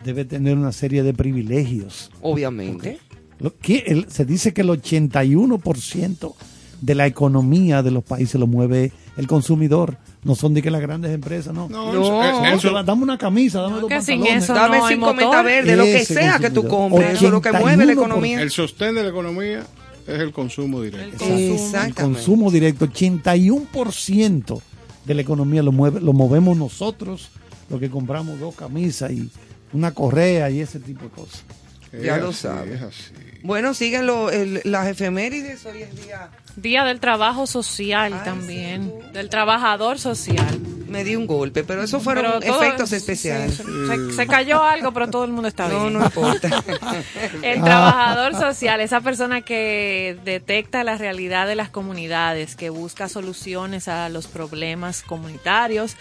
debe 0.02 0.24
tener 0.24 0.56
una 0.56 0.72
serie 0.72 1.02
de 1.02 1.12
privilegios. 1.12 2.10
Obviamente. 2.22 2.98
Lo 3.40 3.56
que 3.56 3.84
el- 3.86 4.10
se 4.10 4.24
dice 4.24 4.52
que 4.52 4.62
el 4.62 4.70
81% 4.70 6.34
de 6.80 6.94
la 6.94 7.06
economía 7.06 7.82
de 7.82 7.90
los 7.90 8.04
países 8.04 8.38
lo 8.40 8.46
mueve 8.46 8.92
el 9.16 9.26
consumidor. 9.26 9.96
No 10.24 10.34
son 10.34 10.54
de 10.54 10.62
que 10.62 10.70
las 10.70 10.80
grandes 10.80 11.12
empresas, 11.12 11.54
no. 11.54 11.68
No, 11.68 11.92
No. 11.92 12.22
el- 12.24 12.44
el- 12.52 12.54
Oye, 12.54 12.82
dame 12.84 13.02
una 13.02 13.18
camisa, 13.18 13.60
dame 13.60 13.76
No, 13.76 13.80
dos 13.82 13.88
que 13.90 14.00
sin 14.02 14.16
pantalones. 14.18 14.44
eso 14.44 14.54
Dame 14.54 14.78
no 14.78 14.88
cinco 14.88 15.14
metas 15.14 15.44
verdes, 15.44 15.76
lo 15.76 15.84
que 15.84 16.04
sea 16.04 16.38
que 16.38 16.50
tú 16.50 16.66
compres. 16.66 17.14
Eso 17.14 17.26
es 17.26 17.32
lo 17.32 17.40
que 17.40 17.52
mueve 17.52 17.84
la 17.86 17.92
81%. 17.92 17.92
economía. 17.92 18.42
el 18.42 18.50
sostén 18.50 18.94
de 18.96 19.02
la 19.04 19.08
economía 19.08 19.64
es 20.06 20.18
el 20.20 20.32
consumo 20.32 20.82
directo. 20.82 21.24
El 21.24 21.32
El 21.32 21.52
Exactamente. 21.52 22.02
consumo 22.02 22.50
directo, 22.50 22.84
81% 22.86 24.62
de 25.04 25.14
la 25.14 25.22
economía 25.22 25.62
lo 25.62 25.72
mueve, 25.72 26.00
lo 26.00 26.12
movemos 26.12 26.56
nosotros, 26.56 27.30
lo 27.70 27.78
que 27.78 27.88
compramos 27.90 28.38
dos 28.40 28.54
camisas 28.54 29.10
y 29.12 29.30
una 29.72 29.92
correa 29.92 30.50
y 30.50 30.60
ese 30.60 30.80
tipo 30.80 31.04
de 31.04 31.10
cosas. 31.10 31.44
Es 31.92 32.02
Ya 32.04 32.18
lo 32.18 32.28
así, 32.30 32.40
sabe. 32.42 32.74
Es 32.74 32.82
así. 32.82 33.12
Bueno, 33.42 33.74
siguen 33.74 34.06
lo- 34.06 34.30
el- 34.30 34.60
las 34.64 34.86
efemérides. 34.88 35.64
Hoy 35.66 35.82
es 35.82 36.04
día. 36.06 36.28
Día 36.56 36.82
del 36.84 36.98
trabajo 36.98 37.46
social 37.46 38.12
Ay, 38.12 38.20
también, 38.24 38.92
sí. 39.06 39.12
del 39.12 39.28
trabajador 39.30 39.98
social. 40.00 40.58
Me 40.88 41.04
di 41.04 41.14
un 41.14 41.26
golpe, 41.26 41.62
pero 41.64 41.82
esos 41.84 42.02
fueron 42.02 42.40
Pero 42.40 42.56
efectos 42.56 42.92
especiales. 42.92 43.56
sí, 43.58 43.62
se, 44.08 44.12
se 44.16 44.26
cayó 44.26 44.64
algo, 44.64 44.92
pero 44.92 45.08
todo 45.08 45.24
el 45.24 45.30
mundo 45.32 45.46
está 45.46 45.68
No, 45.68 45.82
bien. 45.82 45.92
no 45.92 46.04
importa. 46.04 46.48
El 47.42 47.62
trabajador 47.62 48.34
social, 48.34 48.80
esa 48.80 49.00
persona 49.02 49.42
que 49.42 50.18
detecta 50.24 50.82
la 50.84 50.96
realidad 50.96 51.46
de 51.46 51.54
las 51.54 51.68
comunidades, 51.68 52.56
que 52.56 52.70
busca 52.70 53.08
soluciones 53.08 53.86
a 53.86 54.08
los 54.08 54.26
problemas 54.26 55.02
comunitarios, 55.02 55.94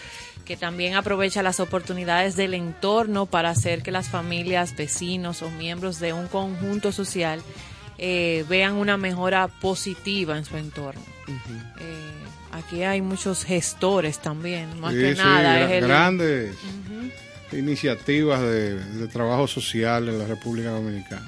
que 0.48 0.56
también 0.58 0.96
aprovecha 0.96 1.44
las 1.44 1.60
oportunidades 1.60 2.36
del 2.38 2.54
entorno 2.54 3.26
para 3.26 3.50
hacer 3.50 3.84
que 3.84 3.92
las 3.92 4.08
familias, 4.08 4.76
vecinos 4.78 5.42
o 5.42 5.50
miembros 5.52 6.00
de 6.00 6.14
un 6.14 6.28
conjunto 6.28 6.92
social 6.94 7.42
eh, 7.98 8.46
vean 8.48 8.76
una 8.76 8.96
mejora 8.96 9.48
positiva 9.50 10.38
en 10.38 10.46
su 10.46 10.56
entorno. 10.56 11.02
Eh, 11.28 12.54
aquí 12.54 12.84
hay 12.84 13.02
muchos 13.02 13.44
gestores 13.44 14.20
también, 14.20 14.80
más 14.80 14.94
Sí, 14.94 15.00
que 15.00 15.16
sí, 15.16 15.22
nada. 15.22 15.62
es 15.66 15.72
el- 15.72 15.88
grandes 15.88 16.56
iniciativas 17.52 18.42
de, 18.42 18.76
de 18.76 19.08
trabajo 19.08 19.48
social 19.48 20.08
en 20.10 20.20
la 20.20 20.26
República 20.28 20.70
Dominicana. 20.70 21.28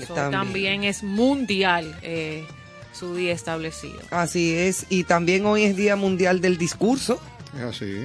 Eso 0.00 0.14
También. 0.14 0.30
también 0.42 0.84
es 0.84 1.02
mundial 1.02 1.96
eh, 2.02 2.44
su 2.92 3.14
día 3.14 3.32
establecido. 3.32 3.98
Así 4.10 4.54
es. 4.54 4.86
Y 4.90 5.04
también 5.04 5.46
hoy 5.46 5.64
es 5.64 5.76
Día 5.76 5.96
Mundial 5.96 6.40
del 6.40 6.58
Discurso. 6.58 7.20
Es 7.56 7.62
así. 7.62 8.04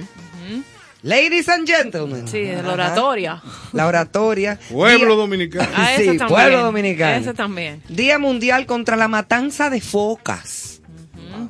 Ladies 1.02 1.48
and 1.48 1.66
gentlemen. 1.66 2.28
Sí, 2.28 2.40
de 2.42 2.62
la 2.62 2.72
oratoria. 2.74 3.42
La 3.72 3.86
oratoria. 3.88 4.58
Pueblo 4.70 5.06
Día- 5.08 5.16
dominicano. 5.16 5.68
Ah, 5.74 5.86
Sí, 5.96 6.02
ese 6.02 6.18
también. 6.18 6.28
pueblo 6.28 6.62
dominicano. 6.62 7.16
Ese 7.16 7.34
también. 7.34 7.82
Día 7.88 8.18
Mundial 8.20 8.66
contra 8.66 8.96
la 8.96 9.08
Matanza 9.08 9.68
de 9.68 9.80
Focas. 9.80 10.68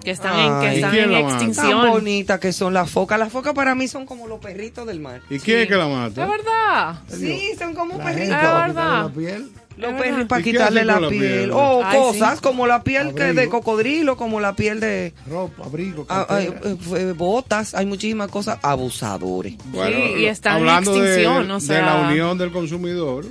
que 0.02 0.10
están 0.10 0.38
en, 0.38 0.60
que 0.60 0.68
Ay. 0.68 0.74
están 0.76 0.90
¿Y 0.90 0.92
quién 0.96 1.04
en 1.04 1.22
mata? 1.22 1.38
Tan 1.38 1.48
extinción. 1.48 1.88
bonitas 1.90 2.40
que 2.40 2.52
son 2.52 2.72
las 2.72 2.90
focas. 2.90 3.18
Las 3.18 3.30
focas 3.30 3.52
para 3.52 3.74
mí 3.74 3.88
son 3.88 4.06
como 4.06 4.26
los 4.26 4.40
perritos 4.40 4.86
del 4.86 5.00
mar. 5.00 5.20
¿Y 5.28 5.38
quién 5.38 5.58
es 5.60 5.68
que 5.68 5.74
la 5.76 5.86
Es 5.86 5.90
mata? 6.16 6.26
verdad. 6.26 7.00
Sí, 7.08 7.50
son 7.58 7.74
como 7.74 7.98
La 7.98 8.04
perritos. 8.04 8.28
Es 8.28 8.30
verdad. 8.42 9.02
la 9.02 9.08
piel. 9.14 9.50
Verdad. 9.90 10.26
para 10.28 10.40
¿Y 10.40 10.44
qué 10.44 10.50
quitarle 10.52 10.84
la 10.84 10.98
piel. 10.98 11.10
piel? 11.10 11.50
O 11.52 11.82
Ay, 11.84 11.98
cosas 11.98 12.34
sí. 12.38 12.42
como 12.42 12.66
la 12.66 12.82
piel 12.84 13.14
que 13.14 13.32
de 13.32 13.48
cocodrilo, 13.48 14.16
como 14.16 14.40
la 14.40 14.54
piel 14.54 14.78
de 14.80 15.12
Ropa, 15.28 15.64
abrigo, 15.64 16.06
ah, 16.08 16.26
ay, 16.28 16.46
cartera. 16.48 16.70
eh, 16.74 17.08
eh, 17.08 17.14
botas. 17.16 17.74
Hay 17.74 17.86
muchísimas 17.86 18.28
cosas. 18.30 18.58
Abusadores. 18.62 19.54
Sí, 19.54 20.14
y 20.18 20.24
están 20.26 20.54
en 20.62 20.68
hablando 20.68 20.94
de- 20.94 21.10
de, 21.16 21.82
la 21.82 22.08
unión 22.08 22.38
del 22.38 22.52
consumidor 22.52 23.24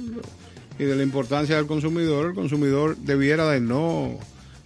y 0.80 0.84
de 0.84 0.96
la 0.96 1.04
importancia 1.04 1.56
del 1.56 1.68
consumidor, 1.68 2.28
el 2.28 2.34
consumidor 2.34 2.98
debiera 2.98 3.50
de 3.50 3.60
no 3.62 4.18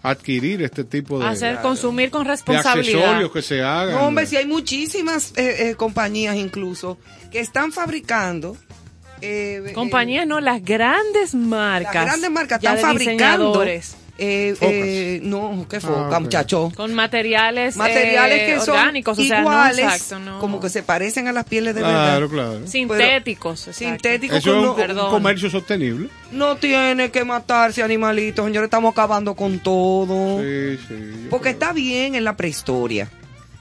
adquirir 0.02 0.62
este 0.62 0.84
tipo 0.84 1.18
de, 1.20 1.26
Hacer 1.26 1.62
consumir 1.62 2.12
con 2.12 2.24
de 2.24 2.30
responsabilidad. 2.30 3.00
accesorios 3.02 3.32
que 3.32 3.42
se 3.42 3.64
hagan. 3.64 3.96
No, 3.96 4.02
hombre, 4.08 4.28
si 4.28 4.36
hay 4.38 4.46
muchísimas 4.46 5.34
eh, 5.36 5.70
eh, 5.72 5.76
compañías 5.76 6.36
incluso 6.36 7.00
que 7.32 7.40
están 7.40 7.72
fabricando. 7.72 8.56
Eh, 9.22 9.64
eh, 9.68 9.74
Compañías, 9.74 10.28
no, 10.28 10.40
las 10.40 10.64
grandes 10.64 11.34
marcas. 11.34 11.94
Las 11.96 12.06
grandes 12.06 12.32
marcas 12.32 12.58
están 12.64 12.78
fabricando. 12.80 13.64
eh, 14.18 14.56
eh, 14.62 15.20
no, 15.24 15.66
qué 15.70 15.82
foca, 15.82 16.08
Ah, 16.16 16.18
ok. 16.18 16.22
muchacho. 16.24 16.72
Con 16.76 16.94
materiales, 16.94 17.76
Materiales 17.76 18.42
eh, 18.42 18.46
que 18.54 18.60
son 18.62 18.78
orgánicos, 18.78 19.20
o 19.20 19.24
sea, 19.24 19.42
iguales, 19.42 19.86
no 19.86 19.92
exacto, 19.92 20.20
no. 20.20 20.40
como 20.40 20.60
que 20.62 20.70
se 20.70 20.84
parecen 20.84 21.28
a 21.28 21.34
las 21.34 21.44
pieles 21.46 21.76
de 21.76 21.82
Claro, 21.82 22.30
verdad. 22.30 22.50
claro. 22.54 22.68
Sintéticos. 22.68 23.68
Sintéticos 23.74 24.38
Eso 24.38 24.58
es 24.62 24.70
un, 24.70 24.76
Perdón. 24.76 25.10
comercio 25.12 25.50
sostenible. 25.50 26.08
No 26.32 26.56
tiene 26.56 27.12
que 27.12 27.26
matarse 27.26 27.84
animalitos, 27.84 28.46
señores, 28.46 28.68
estamos 28.68 28.94
acabando 28.94 29.36
con 29.36 29.60
todo. 29.60 30.40
Sí, 30.42 30.78
sí. 30.88 31.28
Porque 31.30 31.50
creo. 31.50 31.54
está 31.54 31.74
bien 31.74 32.16
en 32.16 32.24
la 32.24 32.38
prehistoria 32.38 33.10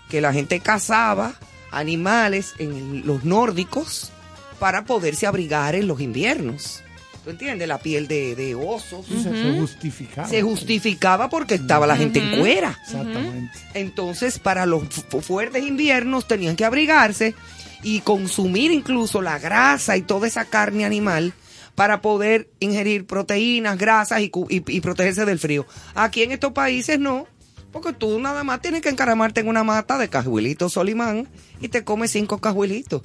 que 0.09 0.21
la 0.21 0.33
gente 0.33 0.61
cazaba 0.61 1.33
animales 1.73 2.55
en 2.61 3.05
los 3.05 3.25
nórdicos 3.25 4.13
para 4.59 4.85
poderse 4.85 5.27
abrigar 5.27 5.75
en 5.75 5.87
los 5.87 6.01
inviernos. 6.01 6.81
¿Tú 7.25 7.31
entiendes? 7.31 7.67
La 7.69 7.79
piel 7.79 8.07
de, 8.07 8.35
de 8.35 8.55
osos. 8.55 9.07
Se- 9.07 9.23
se 9.23 9.59
justificaba. 9.59 10.29
Se 10.29 10.43
justificaba 10.43 11.31
porque 11.31 11.55
estaba 11.55 11.87
la 11.87 11.97
gente 11.97 12.19
en 12.19 12.39
cuera. 12.39 12.79
Exactamente. 12.85 13.59
Entonces, 13.73 14.39
para 14.39 14.67
los 14.67 14.83
fu- 14.91 15.21
fuertes 15.23 15.65
inviernos 15.65 16.29
tenían 16.29 16.55
que 16.55 16.67
abrigarse 16.67 17.35
y 17.83 18.01
consumir 18.01 18.73
incluso 18.73 19.23
la 19.23 19.39
grasa 19.39 19.97
y 19.97 20.03
toda 20.03 20.27
esa 20.27 20.45
carne 20.45 20.85
animal 20.85 21.33
para 21.75 22.03
poder 22.03 22.51
ingerir 22.61 23.07
proteínas, 23.07 23.79
grasas 23.79 24.21
y, 24.21 24.29
cu- 24.29 24.47
y- 24.51 24.63
y 24.67 24.81
protegerse 24.83 25.25
del 25.25 25.39
frío. 25.39 25.67
Aquí 25.95 26.23
en 26.23 26.33
estos 26.33 26.53
países 26.53 26.99
no, 26.99 27.27
porque 27.73 27.95
tú 27.95 28.21
nada 28.21 28.45
más 28.45 28.61
tienes 28.61 28.83
que 28.83 28.91
encaramarte 28.91 29.41
en 29.41 29.49
una 29.49 29.65
mata 29.65 29.97
de 29.99 30.09
cajuelitos 30.11 30.75
Solimán 30.75 31.27
y 31.61 31.69
te 31.69 31.85
comes 31.85 32.11
cinco 32.11 32.39
cajuelitos. 32.39 33.01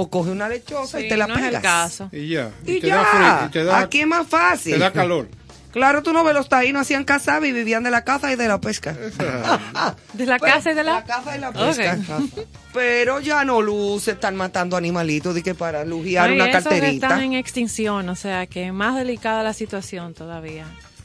O 0.00 0.08
coge 0.08 0.30
una 0.30 0.48
lechosa 0.48 0.98
Sí, 0.98 1.06
y 1.06 1.08
te 1.08 1.16
la 1.16 1.26
no 1.26 1.34
pegas. 1.34 1.48
es 1.50 1.56
el 1.56 1.62
caso. 1.62 2.08
Y 2.12 2.28
ya. 2.28 2.50
Y, 2.64 2.78
te 2.80 2.86
ya, 2.86 2.96
da 2.96 3.04
frío, 3.04 3.46
y 3.48 3.50
te 3.50 3.64
da, 3.64 3.78
aquí 3.80 4.00
es 4.02 4.06
más 4.06 4.26
fácil. 4.28 4.74
te 4.74 4.78
da 4.78 4.92
calor. 4.92 5.28
Claro, 5.70 6.02
tú 6.02 6.14
no 6.14 6.24
ves, 6.24 6.34
los 6.34 6.48
taínos 6.48 6.80
hacían 6.82 7.04
cazabe 7.04 7.48
y 7.48 7.52
vivían 7.52 7.82
de 7.84 7.90
la 7.90 8.02
caza 8.02 8.32
y 8.32 8.36
de 8.36 8.48
la 8.48 8.58
pesca. 8.58 8.92
De 10.14 10.26
la 10.26 10.38
Pues, 10.38 10.52
casa 10.54 10.70
y 10.72 10.74
de 10.74 10.82
la... 10.82 11.04
caza 11.04 11.36
y 11.36 11.40
la 11.40 11.52
pesca. 11.52 11.98
Pero 12.72 13.20
ya 13.20 13.44
no 13.44 13.60
luce, 13.60 14.12
están 14.12 14.34
matando 14.34 14.76
animalitos 14.78 15.34
de 15.34 15.42
que 15.42 15.54
para 15.54 15.84
lujiar 15.84 16.28
No, 16.30 16.34
y 16.34 16.36
una 16.40 16.50
esos 16.50 16.64
carterita. 16.64 17.06
están 17.08 17.22
en 17.22 17.32
extinción, 17.34 18.08
o 18.08 18.16
sea 18.16 18.46
que 18.46 18.72
más 18.72 18.96
delicada 18.96 19.42
la 19.42 19.52
situación 19.52 20.14
todavía. 20.14 20.64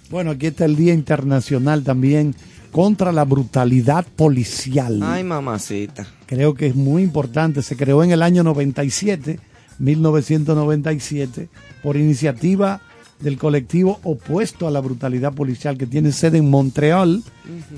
Bueno, 0.09 0.31
aquí 0.31 0.47
está 0.47 0.63
el 0.65 0.75
Día 0.77 0.93
Internacional 0.93 1.83
también 1.83 2.33
contra 2.71 3.11
la 3.11 3.25
brutalidad 3.25 4.05
policial. 4.15 5.01
Ay, 5.03 5.23
mamacita. 5.25 6.07
Creo 6.33 6.55
que 6.55 6.65
es 6.65 6.75
muy 6.75 7.03
importante. 7.03 7.61
Se 7.61 7.75
creó 7.75 8.03
en 8.03 8.09
el 8.09 8.23
año 8.23 8.41
97, 8.43 9.39
1997, 9.77 11.47
por 11.83 11.95
iniciativa 11.95 12.81
del 13.19 13.37
colectivo 13.37 13.99
opuesto 14.01 14.67
a 14.67 14.71
la 14.71 14.79
brutalidad 14.79 15.33
policial 15.33 15.77
que 15.77 15.85
tiene 15.85 16.11
sede 16.11 16.39
en 16.39 16.49
Montreal 16.49 17.23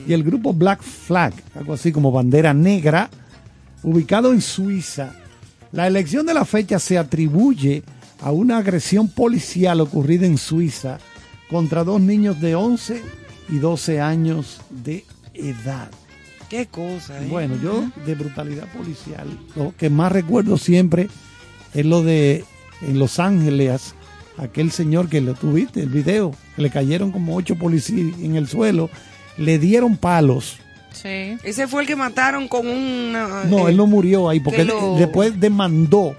y 0.07 0.13
el 0.13 0.23
grupo 0.23 0.53
Black 0.53 0.81
Flag, 0.81 1.33
algo 1.53 1.73
así 1.73 1.91
como 1.91 2.13
bandera 2.13 2.53
negra, 2.53 3.09
ubicado 3.83 4.31
en 4.31 4.39
Suiza. 4.39 5.13
La 5.73 5.87
elección 5.87 6.25
de 6.25 6.33
la 6.33 6.45
fecha 6.45 6.79
se 6.79 6.97
atribuye 6.97 7.83
a 8.21 8.31
una 8.31 8.59
agresión 8.59 9.09
policial 9.09 9.81
ocurrida 9.81 10.25
en 10.25 10.37
Suiza 10.37 10.99
contra 11.49 11.83
dos 11.83 11.99
niños 11.99 12.39
de 12.39 12.55
11 12.55 13.03
y 13.49 13.57
12 13.57 13.99
años 13.99 14.61
de 14.69 15.03
edad. 15.33 15.89
Qué 16.55 16.67
cosa, 16.67 17.21
¿eh? 17.21 17.27
Bueno, 17.29 17.57
yo 17.61 17.83
de 18.05 18.15
brutalidad 18.15 18.71
policial, 18.71 19.27
lo 19.57 19.73
que 19.77 19.89
más 19.89 20.09
recuerdo 20.09 20.57
siempre 20.57 21.09
es 21.73 21.85
lo 21.85 22.01
de 22.01 22.45
en 22.81 22.97
Los 22.97 23.19
Ángeles, 23.19 23.93
aquel 24.37 24.71
señor 24.71 25.09
que 25.09 25.19
lo 25.19 25.33
tuviste, 25.33 25.81
el 25.81 25.89
video, 25.89 26.31
que 26.55 26.61
le 26.61 26.69
cayeron 26.69 27.11
como 27.11 27.35
ocho 27.35 27.57
policías 27.57 28.17
en 28.21 28.37
el 28.37 28.47
suelo, 28.47 28.89
le 29.37 29.59
dieron 29.59 29.97
palos. 29.97 30.55
Sí. 30.93 31.37
Ese 31.43 31.67
fue 31.67 31.81
el 31.81 31.87
que 31.87 31.97
mataron 31.97 32.47
con 32.47 32.67
una... 32.67 33.43
No, 33.43 33.67
eh, 33.67 33.71
él 33.71 33.77
no 33.77 33.85
murió 33.85 34.29
ahí, 34.29 34.39
porque 34.39 34.61
él 34.61 34.71
después 34.97 35.37
demandó. 35.37 36.15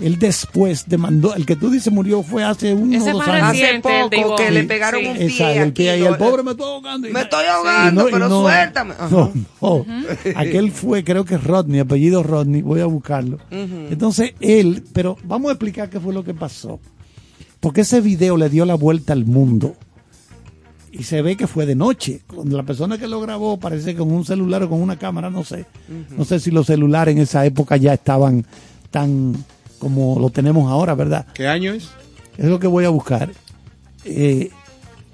Él 0.00 0.18
después 0.18 0.84
demandó, 0.88 1.34
el 1.34 1.44
que 1.44 1.56
tú 1.56 1.70
dices 1.70 1.92
murió 1.92 2.22
fue 2.22 2.42
hace 2.42 2.72
unos 2.72 3.02
Ese 3.02 3.12
dos 3.12 3.28
años. 3.28 3.48
Hace 3.50 3.80
poco 3.80 4.36
que 4.36 4.48
Sí. 4.48 4.54
le 4.54 4.64
pegaron 4.64 5.00
Sí. 5.02 5.06
un 5.08 5.14
pie 5.16 5.26
Exacto, 5.26 5.62
el 5.62 5.72
pie 5.74 5.90
aquí, 5.90 6.02
ahí, 6.02 6.06
el 6.08 6.16
pobre 6.16 6.42
me 6.42 6.50
estoy 6.52 6.66
ahogando. 6.66 7.08
y- 7.08 7.12
Me 7.12 7.20
estoy 7.20 7.44
y 7.44 7.48
ahogando, 7.48 8.02
no- 8.02 8.08
y 8.08 8.12
pero 8.12 8.28
no- 8.28 8.40
suéltame. 8.42 8.94
Ajá. 8.98 9.08
No, 9.10 9.32
no. 9.60 9.86
Aquel 10.36 10.72
fue, 10.72 11.04
creo 11.04 11.24
que 11.24 11.36
Rodney, 11.36 11.80
apellido 11.80 12.22
Rodney, 12.22 12.62
voy 12.62 12.80
a 12.80 12.86
buscarlo. 12.86 13.38
Entonces 13.50 14.32
él, 14.40 14.82
pero 14.92 15.16
vamos 15.24 15.50
a 15.50 15.52
explicar 15.52 15.90
qué 15.90 16.00
fue 16.00 16.14
lo 16.14 16.24
que 16.24 16.32
pasó. 16.34 16.80
Porque 17.60 17.82
ese 17.82 18.00
video 18.00 18.38
le 18.38 18.48
dio 18.48 18.64
la 18.64 18.74
vuelta 18.74 19.12
al 19.12 19.26
mundo. 19.26 19.76
Y 20.92 21.04
se 21.04 21.22
ve 21.22 21.36
que 21.36 21.46
fue 21.46 21.66
de 21.66 21.74
noche. 21.76 22.22
Cuando 22.26 22.56
la 22.56 22.64
persona 22.64 22.98
que 22.98 23.06
lo 23.06 23.20
grabó 23.20 23.58
parece 23.60 23.92
que 23.92 23.98
con 23.98 24.10
un 24.10 24.24
celular 24.24 24.62
o 24.64 24.70
con 24.70 24.80
una 24.80 24.98
cámara, 24.98 25.30
no 25.30 25.44
sé. 25.44 25.66
No 26.16 26.24
sé 26.24 26.40
si 26.40 26.50
los 26.50 26.66
celulares 26.66 27.14
en 27.14 27.20
esa 27.22 27.44
época 27.46 27.76
ya 27.76 27.92
estaban 27.94 28.44
tan 28.90 29.34
como 29.80 30.20
lo 30.20 30.30
tenemos 30.30 30.70
ahora, 30.70 30.94
¿verdad? 30.94 31.26
¿Qué 31.34 31.48
año 31.48 31.72
es? 31.72 31.88
Es 32.38 32.46
lo 32.46 32.60
que 32.60 32.68
voy 32.68 32.84
a 32.84 32.90
buscar. 32.90 33.30
Eh, 34.04 34.50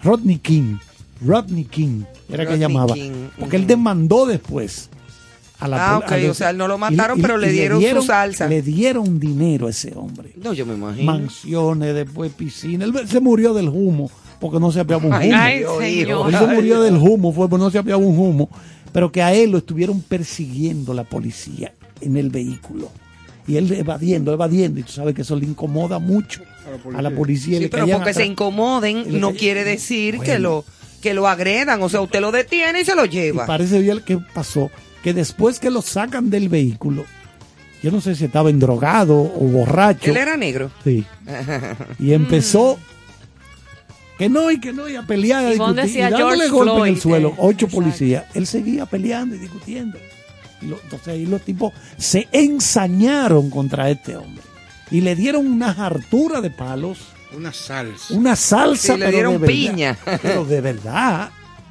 Rodney 0.02 0.37
King. 0.38 0.76
Rodney 1.24 1.64
King 1.64 2.02
era 2.29 2.44
que 2.44 2.50
Rodney 2.50 2.61
llamaba. 2.61 2.94
King, 2.94 3.29
Porque 3.38 3.57
él 3.57 3.66
demandó 3.66 4.26
después. 4.26 4.90
A 5.59 5.68
la 5.68 5.94
Ah, 5.94 5.98
ok, 5.98 6.12
a 6.12 6.16
los- 6.18 6.31
o 6.33 6.35
sea, 6.35 6.52
no 6.52 6.68
lo 6.68 6.76
mataron, 6.76 7.18
pero 7.22 7.38
le 7.38 7.50
dieron 7.50 7.81
su 7.83 8.02
salsa. 8.02 8.46
Le 8.46 8.61
dieron 8.61 9.18
dinero 9.18 9.68
a 9.68 9.70
ese 9.70 9.94
hombre. 9.96 10.33
No, 10.37 10.52
yo 10.52 10.66
me 10.66 10.74
imagino. 10.74 11.11
Mansiones, 11.11 11.94
después 11.94 12.31
piscina. 12.33 12.85
Él 12.85 12.92
se 13.09 13.20
murió 13.20 13.55
del 13.55 13.70
humo 13.70 14.11
porque 14.38 14.61
no 14.61 14.70
se 14.70 14.81
apiaba 14.81 15.00
un 15.07 15.07
humo. 15.14 15.16
Ay, 15.16 15.62
señor. 15.81 16.29
Él 16.31 16.38
se 16.38 16.46
murió 16.46 16.83
del 16.83 16.96
humo, 16.98 17.33
fue 17.33 17.48
porque 17.48 17.64
no 17.64 17.70
se 17.70 17.79
apiaba 17.79 18.02
un 18.05 18.18
humo. 18.18 18.50
Pero 18.92 19.11
que 19.11 19.22
a 19.22 19.33
él 19.33 19.50
lo 19.50 19.59
estuvieron 19.59 20.02
persiguiendo 20.02 20.92
la 20.92 21.05
policía 21.05 21.72
en 22.02 22.18
el 22.18 22.29
vehículo. 22.29 22.90
Y 23.46 23.56
él 23.56 23.70
evadiendo, 23.72 24.32
evadiendo. 24.32 24.80
Y 24.80 24.82
tú 24.82 24.92
sabes 24.92 25.14
que 25.14 25.22
eso 25.22 25.37
le 25.37 25.46
incomoda 25.46 25.98
mucho 25.98 26.42
A 26.66 26.70
la 26.70 26.78
policía. 26.78 26.98
a 26.98 27.02
la 27.02 27.11
policía. 27.11 27.59
Sí, 27.61 27.68
pero 27.68 27.87
porque 27.88 28.14
se 28.14 28.26
incomoden 28.26 29.04
Y 29.09 29.18
no 29.18 29.32
quiere 29.35 29.64
decir 29.64 30.18
que 30.18 30.38
lo 30.38 30.64
que 31.00 31.14
lo 31.14 31.28
agredan. 31.28 31.80
O 31.82 31.88
sea, 31.88 32.00
usted 32.00 32.20
lo 32.20 32.32
detiene 32.32 32.80
y 32.80 32.85
se 32.85 32.96
lo 32.96 33.04
Y 33.04 33.11
lleva. 33.11 33.46
parece 33.46 33.78
bien 33.80 34.00
que 34.00 34.18
pasó 34.35 34.70
que 35.02 35.12
después 35.14 35.61
que 35.61 35.70
lo 35.70 35.82
sacan 35.82 36.30
del 36.30 36.48
vehículo, 36.48 37.04
yo 37.82 37.92
no 37.92 38.00
sé 38.00 38.16
si 38.16 38.24
estaba 38.24 38.50
endrogado 38.50 39.14
o 39.20 39.40
borracho. 39.46 40.11
Él 40.11 40.16
era 40.16 40.37
negro. 40.37 40.70
Sí. 40.82 41.04
Y 42.00 42.12
empezó 42.12 42.78
que 44.18 44.28
no 44.28 44.50
y 44.50 44.59
que 44.59 44.72
no 44.72 44.88
y 44.88 44.96
a 44.96 45.02
pelear 45.02 45.44
a 45.44 45.54
Ivonne 45.54 45.82
discutir, 45.82 45.98
y 46.09 46.11
dándole 46.11 46.48
George 46.48 46.48
golpe 46.48 46.72
en 46.72 46.94
el 46.94 46.96
Floyd, 46.96 47.02
suelo, 47.02 47.28
eh, 47.28 47.35
ocho 47.38 47.66
exacto. 47.66 47.76
policías. 47.76 48.24
Él 48.35 48.46
seguía 48.46 48.87
peleando 48.87 49.37
y 49.37 49.38
discutiendo. 49.38 49.98
Y 50.62 50.66
lo- 50.66 50.81
entonces 50.83 51.09
ahí 51.09 51.27
los 51.27 51.42
tipos 51.42 51.73
se 51.99 52.29
ensañaron 52.33 53.51
contra 53.51 53.90
este 53.90 54.16
hombre 54.16 54.42
y 54.90 55.01
le 55.01 55.14
dieron 55.16 55.47
una 55.47 55.71
hartura 55.71 56.40
de 56.40 56.51
palos, 56.51 56.99
Una 57.37 57.53
salsa. 57.53 58.14
una 58.14 58.37
salsa. 58.37 58.95
Sí, 58.95 58.99
le 58.99 59.07
pero 59.07 59.11
dieron 59.16 59.33
de 59.35 59.38
verdad, 59.38 59.53
piña. 59.53 59.99
Pero 60.23 60.45
de 60.45 60.61
verdad. 60.61 61.31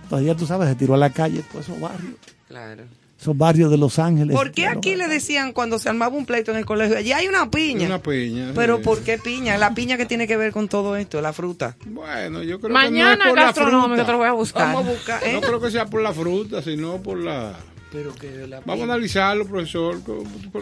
Todavía 0.10 0.36
tú 0.36 0.46
sabes, 0.46 0.70
se 0.70 0.76
tiró 0.76 0.94
a 0.94 0.98
la 0.98 1.10
calle 1.10 1.42
todos 1.52 1.66
esos 1.66 1.80
barrios. 1.80 2.14
Claro. 2.48 2.84
Esos 3.20 3.36
barrios 3.36 3.72
de 3.72 3.78
Los 3.78 3.98
Ángeles. 3.98 4.36
¿Por 4.36 4.52
qué 4.52 4.68
aquí 4.68 4.96
le 4.96 5.08
decían 5.08 5.52
cuando 5.52 5.80
se 5.80 5.90
armaba 5.90 6.16
un 6.16 6.28
pleito 6.28 6.52
en 6.52 6.58
el 6.58 6.66
colegio? 6.66 6.96
Allí 6.98 7.12
hay 7.12 7.28
una 7.28 7.50
piña. 7.50 7.88
Una 7.88 7.98
piña. 8.00 8.52
Pero 8.54 8.78
sí. 8.78 8.84
¿por 8.84 9.00
qué 9.00 9.18
piña? 9.18 9.58
La 9.58 9.74
piña 9.74 9.98
que 9.98 10.06
tiene 10.06 10.28
que 10.28 10.38
ver 10.38 10.52
con 10.52 10.68
todo 10.68 10.96
esto, 10.96 11.20
la 11.22 11.34
fruta. 11.34 11.76
Bueno, 11.88 12.44
yo 12.44 12.60
creo 12.60 12.72
Mañana 12.72 13.14
que 13.14 13.18
no 13.18 13.24
es 13.24 13.30
por 13.30 13.38
la 13.40 13.44
gastronómico 13.46 14.06
te 14.06 14.12
lo 14.12 14.18
voy 14.20 14.28
a 14.28 14.32
buscar. 14.34 14.68
Vamos 14.76 14.86
a 14.86 14.92
buscar, 14.92 15.24
¿eh? 15.24 15.34
No 15.34 15.42
creo 15.42 15.60
que 15.60 15.72
sea 15.72 15.88
por 15.88 16.02
la 16.04 16.14
fruta, 16.14 16.62
sino 16.62 16.98
por 16.98 17.18
la... 17.18 17.56
Pero 17.96 18.14
que 18.14 18.46
la 18.48 18.60
Vamos 18.60 18.82
a 18.82 18.84
analizarlo, 18.94 19.48
profesor. 19.48 20.02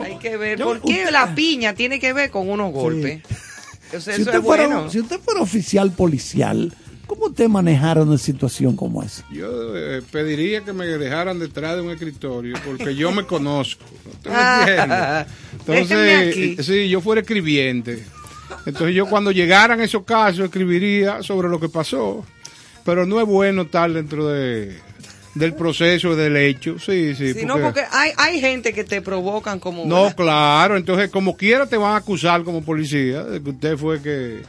Hay 0.02 0.18
que 0.20 0.38
ver. 0.38 0.60
Yo- 0.60 0.66
¿Por 0.66 0.82
qué 0.82 1.00
usted- 1.00 1.12
la 1.12 1.34
piña 1.34 1.74
tiene 1.74 2.00
que 2.00 2.14
ver 2.14 2.30
con 2.30 2.50
unos 2.50 2.72
golpes? 2.72 3.22
O 3.96 4.00
sea, 4.00 4.16
Si 4.16 4.22
eso 4.22 4.30
usted, 4.32 4.40
es 4.40 4.46
fuera, 4.46 4.66
bueno. 4.66 4.90
si 4.90 5.00
usted 5.02 5.20
fuera 5.20 5.42
oficial 5.42 5.92
policial, 5.92 6.74
¿Cómo 7.06 7.32
te 7.32 7.48
manejaron 7.48 8.08
una 8.08 8.18
situación 8.18 8.76
como 8.76 9.04
esa? 9.04 9.24
Yo 9.32 9.78
eh, 9.78 10.02
pediría 10.10 10.62
que 10.64 10.74
me 10.74 10.86
dejaran 10.88 11.38
detrás 11.38 11.76
de 11.76 11.82
un 11.82 11.92
escritorio 11.92 12.56
porque 12.66 12.96
yo 12.96 13.12
me 13.12 13.26
conozco. 13.26 13.84
Entonces, 15.60 15.92
eh, 15.92 16.56
sí, 16.64 16.90
yo 16.90 17.02
fuera 17.02 17.22
escribiente. 17.22 18.04
Entonces 18.66 18.96
yo 18.96 19.06
cuando 19.08 19.32
llegaran 19.32 19.82
esos 19.82 20.04
casos 20.06 20.46
escribiría 20.46 21.22
sobre 21.22 21.50
lo 21.50 21.60
que 21.60 21.70
pasó. 21.70 22.26
Pero 22.86 23.06
no 23.06 23.20
es 23.22 23.28
bueno 23.28 23.64
estar 23.64 23.92
dentro 23.92 24.28
de, 24.28 24.78
del 25.36 25.54
proceso 25.54 26.16
del 26.16 26.38
hecho. 26.38 26.78
Sí, 26.80 27.16
sí. 27.16 27.34
Sí, 27.34 27.46
no, 27.46 27.60
porque 27.60 27.82
hay, 27.92 28.12
hay 28.18 28.40
gente 28.40 28.74
que 28.74 28.84
te 28.84 29.02
provocan 29.02 29.60
como... 29.60 29.86
No, 29.86 30.14
claro. 30.16 30.78
Entonces, 30.78 31.10
como 31.10 31.36
quiera, 31.36 31.66
te 31.66 31.78
van 31.78 31.94
a 31.94 31.98
acusar 31.98 32.44
como 32.44 32.64
policía 32.64 33.24
de 33.24 33.42
que 33.42 33.50
usted 33.50 33.78
fue 33.78 34.02
que 34.02 34.42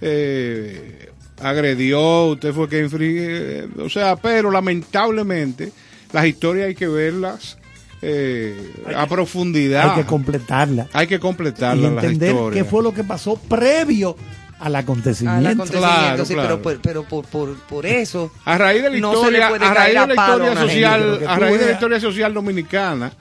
eh, 0.00 1.08
agredió, 1.40 2.26
usted 2.26 2.52
fue 2.52 2.68
que 2.68 2.80
infringe. 2.80 3.68
O 3.78 3.88
sea, 3.88 4.16
pero 4.16 4.50
lamentablemente, 4.50 5.72
las 6.12 6.26
historias 6.26 6.68
hay 6.68 6.74
que 6.74 6.88
verlas 6.88 7.56
eh, 8.02 8.54
a 8.94 9.06
profundidad. 9.06 9.90
Hay 9.90 10.02
que 10.02 10.06
completarla. 10.06 10.88
Hay 10.92 11.06
que 11.06 11.14
Y 11.14 11.18
completarlas 11.18 11.92
las 11.92 12.04
entender 12.04 12.36
qué 12.52 12.64
fue 12.64 12.82
lo 12.82 12.92
que 12.92 13.04
pasó 13.04 13.36
previo 13.36 14.16
al 14.62 14.76
al 14.76 14.76
acontecimiento. 14.76 15.64
Claro, 15.64 16.24
sí, 16.24 16.34
claro. 16.34 16.48
pero, 16.60 16.62
por- 16.62 16.80
pero 16.80 17.02
por, 17.04 17.26
por, 17.26 17.56
por 17.66 17.84
eso... 17.86 18.30
A 18.44 18.56
raíz 18.56 18.82
de 18.82 18.90
la 18.90 18.96
historia, 18.96 19.48
a 19.48 19.74
raíz 19.74 20.00
de 20.00 20.06
la 20.06 20.14
historia 20.14 20.54
social, 20.54 21.20
a 21.26 21.38
raíz 21.38 21.58
de 21.60 21.66
la 21.66 21.72
historia 21.72 22.00
social 22.00 22.34
dominicana, 22.34 23.12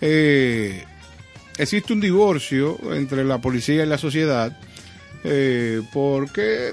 eh, 0.00 0.84
existe 1.58 1.92
un 1.92 2.00
divorcio 2.00 2.78
entre 2.94 3.24
la 3.24 3.38
policía 3.38 3.84
y 3.84 3.86
la 3.86 3.98
sociedad, 3.98 4.56
eh, 5.24 5.80
porque 5.92 6.72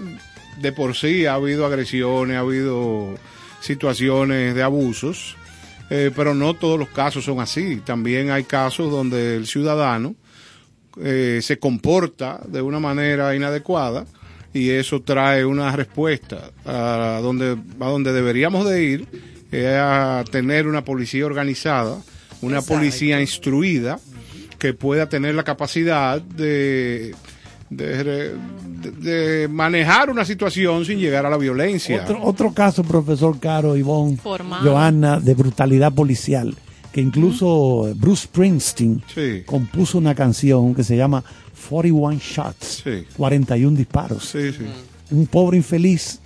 de 0.62 0.71
por 0.71 0.95
sí 0.95 1.25
ha 1.25 1.34
habido 1.36 1.65
agresiones, 1.65 2.38
ha 2.38 2.39
habido 2.39 3.15
situaciones 3.62 4.56
de 4.56 4.63
abusos, 4.63 5.36
eh, 5.89 6.12
pero 6.15 6.34
no 6.34 6.53
todos 6.53 6.80
los 6.80 6.89
casos 6.89 7.25
son 7.25 7.39
así. 7.39 7.82
También 7.86 8.32
hay 8.32 8.43
casos 8.45 8.89
donde 8.91 9.36
el 9.36 9.45
ciudadano 9.47 10.15
eh, 11.01 11.39
se 11.41 11.60
comporta 11.60 12.39
de 12.47 12.62
una 12.62 12.79
manera 12.79 13.36
inadecuada 13.36 14.05
y 14.53 14.69
eso 14.69 15.01
trae 15.01 15.45
una 15.45 15.75
respuesta 15.75 16.51
a 16.65 17.19
donde, 17.21 17.57
a 17.79 17.86
donde 17.89 18.13
deberíamos 18.13 18.67
de 18.69 18.83
ir, 18.83 19.07
es 19.51 19.67
a 19.77 20.23
tener 20.31 20.67
una 20.67 20.83
policía 20.83 21.25
organizada, 21.25 21.97
una 22.41 22.57
Exacto. 22.60 22.75
policía 22.75 23.21
instruida 23.21 23.99
que 24.57 24.73
pueda 24.73 25.07
tener 25.07 25.36
la 25.36 25.43
capacidad 25.43 26.19
de, 26.21 27.13
de, 27.69 28.03
re- 28.03 28.31
de- 28.81 28.91
de 29.41 29.47
manejar 29.47 30.10
una 30.10 30.25
situación 30.25 30.83
sin 30.86 30.97
llegar 30.99 31.25
a 31.25 31.29
la 31.29 31.38
violencia. 31.38 32.01
Otro, 32.03 32.23
otro 32.23 32.53
caso, 32.53 32.83
profesor 32.83 33.39
Caro, 33.39 33.77
Ivonne. 33.77 34.17
Johanna, 34.63 35.19
de 35.19 35.33
brutalidad 35.36 35.93
policial, 35.93 36.55
que 36.97 37.01
incluso 37.01 37.93
Bruce 37.95 38.23
Springsteen 38.23 39.03
Sí. 39.13 39.43
compuso 39.45 39.99
una 39.99 40.15
canción 40.15 40.73
que 40.73 40.83
se 40.83 40.97
llama 40.97 41.23
41 41.69 42.17
Shots, 42.19 42.81
Sí. 42.83 43.05
41 43.15 43.77
disparos. 43.77 44.25
Sí, 44.25 44.51
sí. 44.51 44.65
Un 45.12 45.27
pobre 45.27 45.57
infeliz 45.57 46.19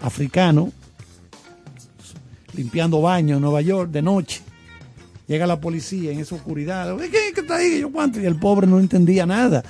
africano 0.00 0.70
limpiando 2.54 3.00
baños 3.02 3.38
en 3.38 3.42
Nueva 3.42 3.60
York 3.62 3.90
de 3.90 4.00
noche. 4.02 4.42
Llega 5.26 5.44
la 5.44 5.60
policía 5.60 6.12
en 6.12 6.20
esa 6.20 6.36
oscuridad. 6.36 6.96
¿Qué, 6.98 7.10
qué 7.34 7.40
está 7.40 7.56
ahí? 7.56 7.80
Yo 7.80 7.90
cuánto. 7.90 8.20
Y 8.20 8.26
el 8.26 8.36
pobre 8.36 8.68
no 8.68 8.78
entendía 8.78 9.26
nada. 9.26 9.64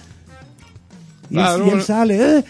Y, 1.30 1.34
él- 1.36 1.40
Claro, 1.40 1.56
y 1.56 1.60
él 1.62 1.66
bueno. 1.70 1.82
sale, 1.82 2.38
¿eh? 2.40 2.44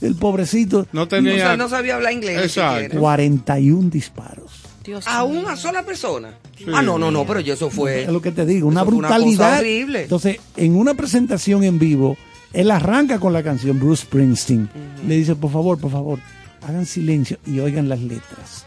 El 0.00 0.14
pobrecito, 0.14 0.86
No 0.92 1.02
O 1.02 1.08
tenía... 1.08 1.36
sea, 1.36 1.56
no 1.58 1.68
sabía 1.68 1.96
hablar 1.96 2.14
inglés. 2.14 2.40
Exacto. 2.44 2.80
siquiera. 2.84 2.98
41 2.98 3.90
disparos. 3.90 4.52
Dios 4.82 5.06
A 5.06 5.22
una 5.24 5.54
sola 5.54 5.82
persona. 5.84 6.30
Ah, 6.74 6.82
no, 6.82 6.98
no, 6.98 7.10
no, 7.10 7.26
pero 7.26 7.40
yo 7.40 7.54
eso 7.54 7.70
fue... 7.70 8.02
Es 8.02 8.08
lo 8.08 8.20
que 8.22 8.32
te 8.32 8.44
digo, 8.46 8.68
una 8.68 8.84
fue 8.84 8.94
una 8.94 9.08
brutalidad. 9.08 9.58
horrible. 9.58 10.02
Entonces, 10.02 10.38
en 10.56 10.76
una 10.76 10.94
presentación 10.94 11.64
en 11.64 11.78
vivo, 11.78 12.16
él 12.52 12.70
arranca 12.70 13.18
con 13.18 13.32
la 13.32 13.42
canción 13.42 13.78
Bruce 13.78 14.02
Springsteen. 14.04 14.68
Le 15.06 15.16
dice, 15.16 15.34
por 15.36 15.50
favor, 15.52 15.78
por 15.78 15.90
favor, 15.90 16.18
hagan 16.66 16.86
silencio 16.86 17.38
y 17.46 17.60
oigan 17.60 17.88
las 17.88 18.00
letras. 18.00 18.66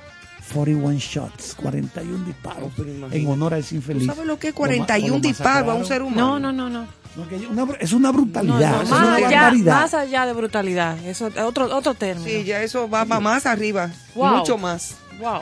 41 0.54 1.00
shots, 1.00 1.56
41 1.56 2.26
disparos, 2.26 2.72
imagínate. 2.78 3.18
en 3.18 3.28
honor 3.28 3.56
a 3.56 3.58
ese 3.58 3.70
¿Tú 3.70 3.76
infeliz. 3.78 4.06
sabes 4.06 4.26
lo 4.28 4.38
que 4.38 4.50
es 4.50 4.54
Lo 4.54 4.62
ma- 4.62 4.68
41 4.68 5.14
lo 5.16 5.20
disparos 5.20 5.70
a 5.72 5.74
un 5.74 5.86
ser 5.86 6.02
humano? 6.04 6.40
No, 6.40 6.52
no, 6.52 6.70
no, 6.70 6.70
no. 6.70 6.88
No, 7.16 7.64
una 7.64 7.74
es 7.80 7.92
una 7.94 8.08
No, 8.12 8.14
brutalidad, 8.14 8.72
no, 8.78 8.82
es 8.84 8.90
más, 8.90 9.00
una 9.02 9.16
allá, 9.16 9.52
más 9.66 9.94
allá 9.94 10.26
de 10.28 10.34
brutalidad. 10.34 10.98
Eso 11.06 11.28
es 11.28 11.38
otro, 11.38 11.76
otro 11.76 11.94
término. 11.96 12.28
Sí, 12.28 12.44
ya 12.44 12.62
eso 12.62 12.90
va 12.90 13.06
para 13.06 13.20
más 13.20 13.46
arriba. 13.46 13.92
Wow. 14.16 14.38
Mucho 14.38 14.58
más. 14.58 14.96
Wow. 15.20 15.42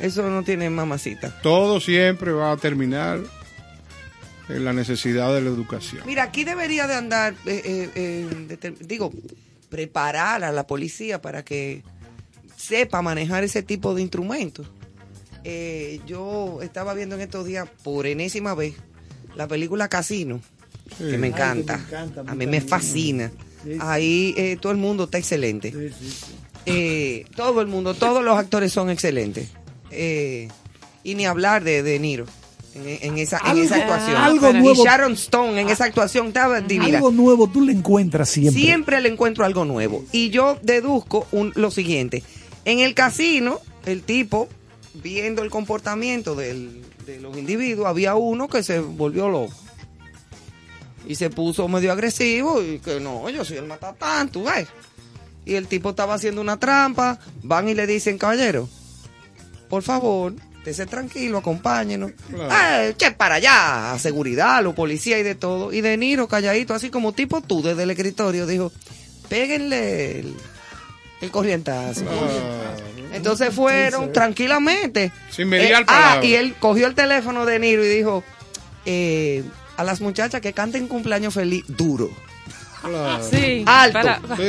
Eso 0.00 0.28
no 0.28 0.42
tiene 0.42 0.70
mamacita. 0.70 1.40
Todo 1.42 1.80
siempre 1.80 2.32
va 2.32 2.52
a 2.52 2.56
terminar 2.56 3.20
en 4.48 4.64
la 4.64 4.72
necesidad 4.72 5.34
de 5.34 5.40
la 5.42 5.48
educación. 5.50 6.02
Mira, 6.06 6.22
aquí 6.24 6.44
debería 6.44 6.86
de 6.86 6.94
andar, 6.94 7.34
eh, 7.46 7.62
eh, 7.94 8.26
eh, 8.62 8.74
digo, 8.80 9.12
preparar 9.68 10.44
a 10.44 10.52
la 10.52 10.66
policía 10.66 11.20
para 11.20 11.44
que 11.44 11.82
sepa 12.56 13.02
manejar 13.02 13.44
ese 13.44 13.62
tipo 13.62 13.94
de 13.94 14.02
instrumentos. 14.02 14.66
Eh, 15.44 16.00
yo 16.06 16.60
estaba 16.62 16.94
viendo 16.94 17.14
en 17.16 17.20
estos 17.22 17.46
días, 17.46 17.68
por 17.82 18.06
enésima 18.06 18.54
vez, 18.54 18.74
la 19.36 19.46
película 19.46 19.88
Casino, 19.88 20.40
que 20.98 21.04
me 21.04 21.12
Ay, 21.14 21.20
que 21.20 21.26
encanta. 21.28 21.76
me 21.76 21.82
encanta, 21.84 22.20
a 22.20 22.22
mí 22.24 22.28
también. 22.28 22.50
me 22.50 22.60
fascina. 22.60 23.30
Sí, 23.64 23.74
sí. 23.74 23.78
Ahí 23.80 24.34
eh, 24.36 24.56
todo 24.60 24.72
el 24.72 24.78
mundo 24.78 25.04
está 25.04 25.18
excelente. 25.18 25.70
Sí, 25.72 25.88
sí, 25.98 26.10
sí. 26.10 26.24
Eh, 26.66 27.24
todo 27.36 27.60
el 27.60 27.66
mundo, 27.66 27.94
todos 27.94 28.22
los 28.22 28.36
actores 28.36 28.72
son 28.72 28.90
excelentes. 28.90 29.48
Eh, 29.90 30.48
y 31.04 31.14
ni 31.14 31.26
hablar 31.26 31.64
de 31.64 31.82
De 31.82 31.98
Niro 31.98 32.26
en, 32.74 32.86
en 33.12 33.18
esa, 33.18 33.40
en 33.50 33.58
esa 33.58 33.76
actuación. 33.76 34.16
algo 34.16 34.50
y 34.50 34.54
nuevo. 34.54 34.84
Sharon 34.84 35.12
Stone 35.12 35.60
en 35.60 35.68
esa 35.68 35.84
actuación 35.84 36.28
estaba 36.28 36.60
divina. 36.60 36.98
Algo 36.98 37.10
nuevo 37.10 37.48
tú 37.48 37.62
le 37.62 37.72
encuentras 37.72 38.28
siempre. 38.28 38.60
Siempre 38.62 39.00
le 39.00 39.08
encuentro 39.08 39.44
algo 39.44 39.64
nuevo. 39.64 40.04
Y 40.12 40.30
yo 40.30 40.58
deduzco 40.62 41.26
un- 41.32 41.52
lo 41.56 41.70
siguiente. 41.70 42.22
En 42.64 42.80
el 42.80 42.94
casino, 42.94 43.58
el 43.86 44.02
tipo, 44.02 44.48
viendo 44.94 45.42
el 45.42 45.50
comportamiento 45.50 46.34
del- 46.34 46.82
de 47.06 47.18
los 47.20 47.36
individuos, 47.38 47.86
había 47.88 48.14
uno 48.16 48.48
que 48.48 48.62
se 48.62 48.80
volvió 48.80 49.28
loco. 49.30 49.54
Y 51.06 51.14
se 51.14 51.30
puso 51.30 51.66
medio 51.68 51.90
agresivo 51.92 52.62
y 52.62 52.80
que 52.80 53.00
no, 53.00 53.30
yo 53.30 53.44
soy 53.44 53.56
el 53.56 53.64
matatán, 53.66 54.28
tú 54.28 54.44
ves. 54.44 54.68
Y 55.46 55.54
el 55.54 55.66
tipo 55.66 55.90
estaba 55.90 56.14
haciendo 56.14 56.42
una 56.42 56.58
trampa, 56.58 57.18
van 57.42 57.68
y 57.68 57.74
le 57.74 57.86
dicen, 57.86 58.18
caballero, 58.18 58.68
por 59.68 59.82
favor, 59.82 60.34
esté 60.64 60.86
tranquilo, 60.86 61.38
acompáñenos. 61.38 62.12
Claro. 62.28 62.48
Ah, 62.50 62.82
che, 62.96 63.10
para 63.12 63.36
allá, 63.36 63.92
a 63.92 63.98
seguridad, 63.98 64.62
los 64.62 64.74
policías 64.74 65.20
y 65.20 65.22
de 65.22 65.34
todo. 65.34 65.72
Y 65.72 65.80
De 65.80 65.96
Niro, 65.96 66.28
calladito, 66.28 66.74
así 66.74 66.90
como 66.90 67.12
tipo 67.12 67.40
tú 67.40 67.62
desde 67.62 67.82
el 67.84 67.90
escritorio, 67.90 68.46
dijo, 68.46 68.72
péguenle 69.28 70.20
el, 70.20 70.34
el 71.20 71.30
corrientazo. 71.30 72.04
Entonces 73.12 73.54
fueron 73.54 74.12
tranquilamente. 74.12 75.12
Sin 75.30 75.48
mediar 75.48 75.82
Eh, 75.82 75.86
ah, 75.88 76.20
y 76.22 76.34
él 76.34 76.54
cogió 76.60 76.86
el 76.86 76.94
teléfono 76.94 77.46
de 77.46 77.58
Niro 77.58 77.84
y 77.84 77.88
dijo, 77.88 78.22
eh, 78.84 79.44
a 79.76 79.84
las 79.84 80.00
muchachas 80.00 80.40
que 80.40 80.52
canten 80.52 80.88
cumpleaños 80.88 81.34
feliz, 81.34 81.64
duro. 81.68 82.10
Claro. 82.82 83.24
Sí. 83.28 83.64
Alto. 83.66 83.98
para- 84.00 84.36
Sí. 84.36 84.42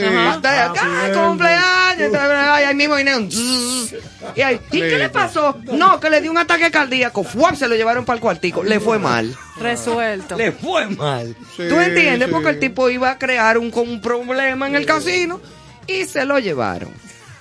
¡Ay, 0.43 1.11
cumpleaños! 1.13 2.01
Entonces, 2.01 2.29
ay, 2.31 2.63
ahí 2.65 2.75
mismo 2.75 2.95
viene 2.95 3.17
un 3.17 3.29
zzzz. 3.31 3.95
y, 4.35 4.41
ahí, 4.41 4.59
¿y 4.71 4.79
qué 4.79 4.97
le 4.97 5.09
pasó? 5.09 5.57
No, 5.73 5.99
que 5.99 6.09
le 6.09 6.21
dio 6.21 6.31
un 6.31 6.37
ataque 6.37 6.69
cardíaco. 6.71 7.23
¡Fuap! 7.23 7.55
Se 7.55 7.67
lo 7.67 7.75
llevaron 7.75 8.05
para 8.05 8.15
el 8.15 8.21
cuartico. 8.21 8.63
Le 8.63 8.79
fue 8.79 8.99
mal. 8.99 9.35
Resuelto. 9.59 10.37
Le 10.37 10.51
fue 10.51 10.87
mal. 10.87 11.35
Sí, 11.55 11.63
¿Tú 11.69 11.79
entiendes? 11.79 12.27
sí. 12.27 12.33
Porque 12.33 12.49
el 12.49 12.59
tipo 12.59 12.89
iba 12.89 13.11
a 13.11 13.17
crear 13.17 13.57
un, 13.57 13.71
problema 14.01 14.67
en 14.67 14.75
el 14.75 14.85
casino 14.85 15.41
y 15.87 16.05
se 16.05 16.25
lo 16.25 16.39
llevaron. 16.39 16.91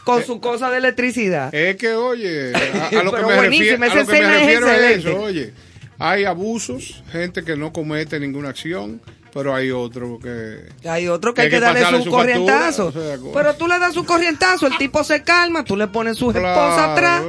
Con 0.05 0.25
su 0.25 0.41
cosa 0.41 0.71
de 0.71 0.79
electricidad. 0.79 1.55
Es 1.55 1.77
que, 1.77 1.93
oye, 1.93 2.53
a, 2.55 2.99
a 2.99 3.03
lo 3.03 3.13
que 3.13 3.23
me 3.23 3.41
refiero, 3.43 3.85
a 3.85 3.95
lo 3.95 4.07
que 4.07 4.13
me 4.23 4.39
refiero 4.39 4.71
es 4.71 4.99
eso, 4.99 5.21
oye. 5.21 5.53
Hay 6.01 6.25
abusos, 6.25 7.03
gente 7.11 7.43
que 7.45 7.57
no 7.57 7.73
comete 7.73 8.19
ninguna 8.21 8.51
acción, 8.51 9.01
pero 9.33 9.55
hay 9.55 9.71
otro 9.71 10.19
que... 10.19 10.89
Hay 10.89 11.09
otro 11.09 11.35
que 11.35 11.43
Hay 11.43 11.47
hay 11.47 11.51
que, 11.51 11.57
que 11.57 11.61
darle 11.61 11.99
su, 11.99 12.05
su 12.05 12.11
corrientazo. 12.11 12.85
factura, 12.93 13.05
o 13.05 13.09
sea, 13.09 13.19
co- 13.19 13.33
Pero 13.33 13.55
tú 13.55 13.67
le 13.69 13.79
das 13.79 13.95
su 13.95 14.05
corrientazo, 14.05 14.67
el 14.67 14.77
tipo 14.79 15.05
se 15.05 15.23
calma, 15.23 15.65
tú 15.65 15.77
le 15.77 15.87
pones 15.89 16.17
su 16.19 16.29
Claro. 16.33 16.49
esposa 16.49 16.93
atrás 16.93 17.23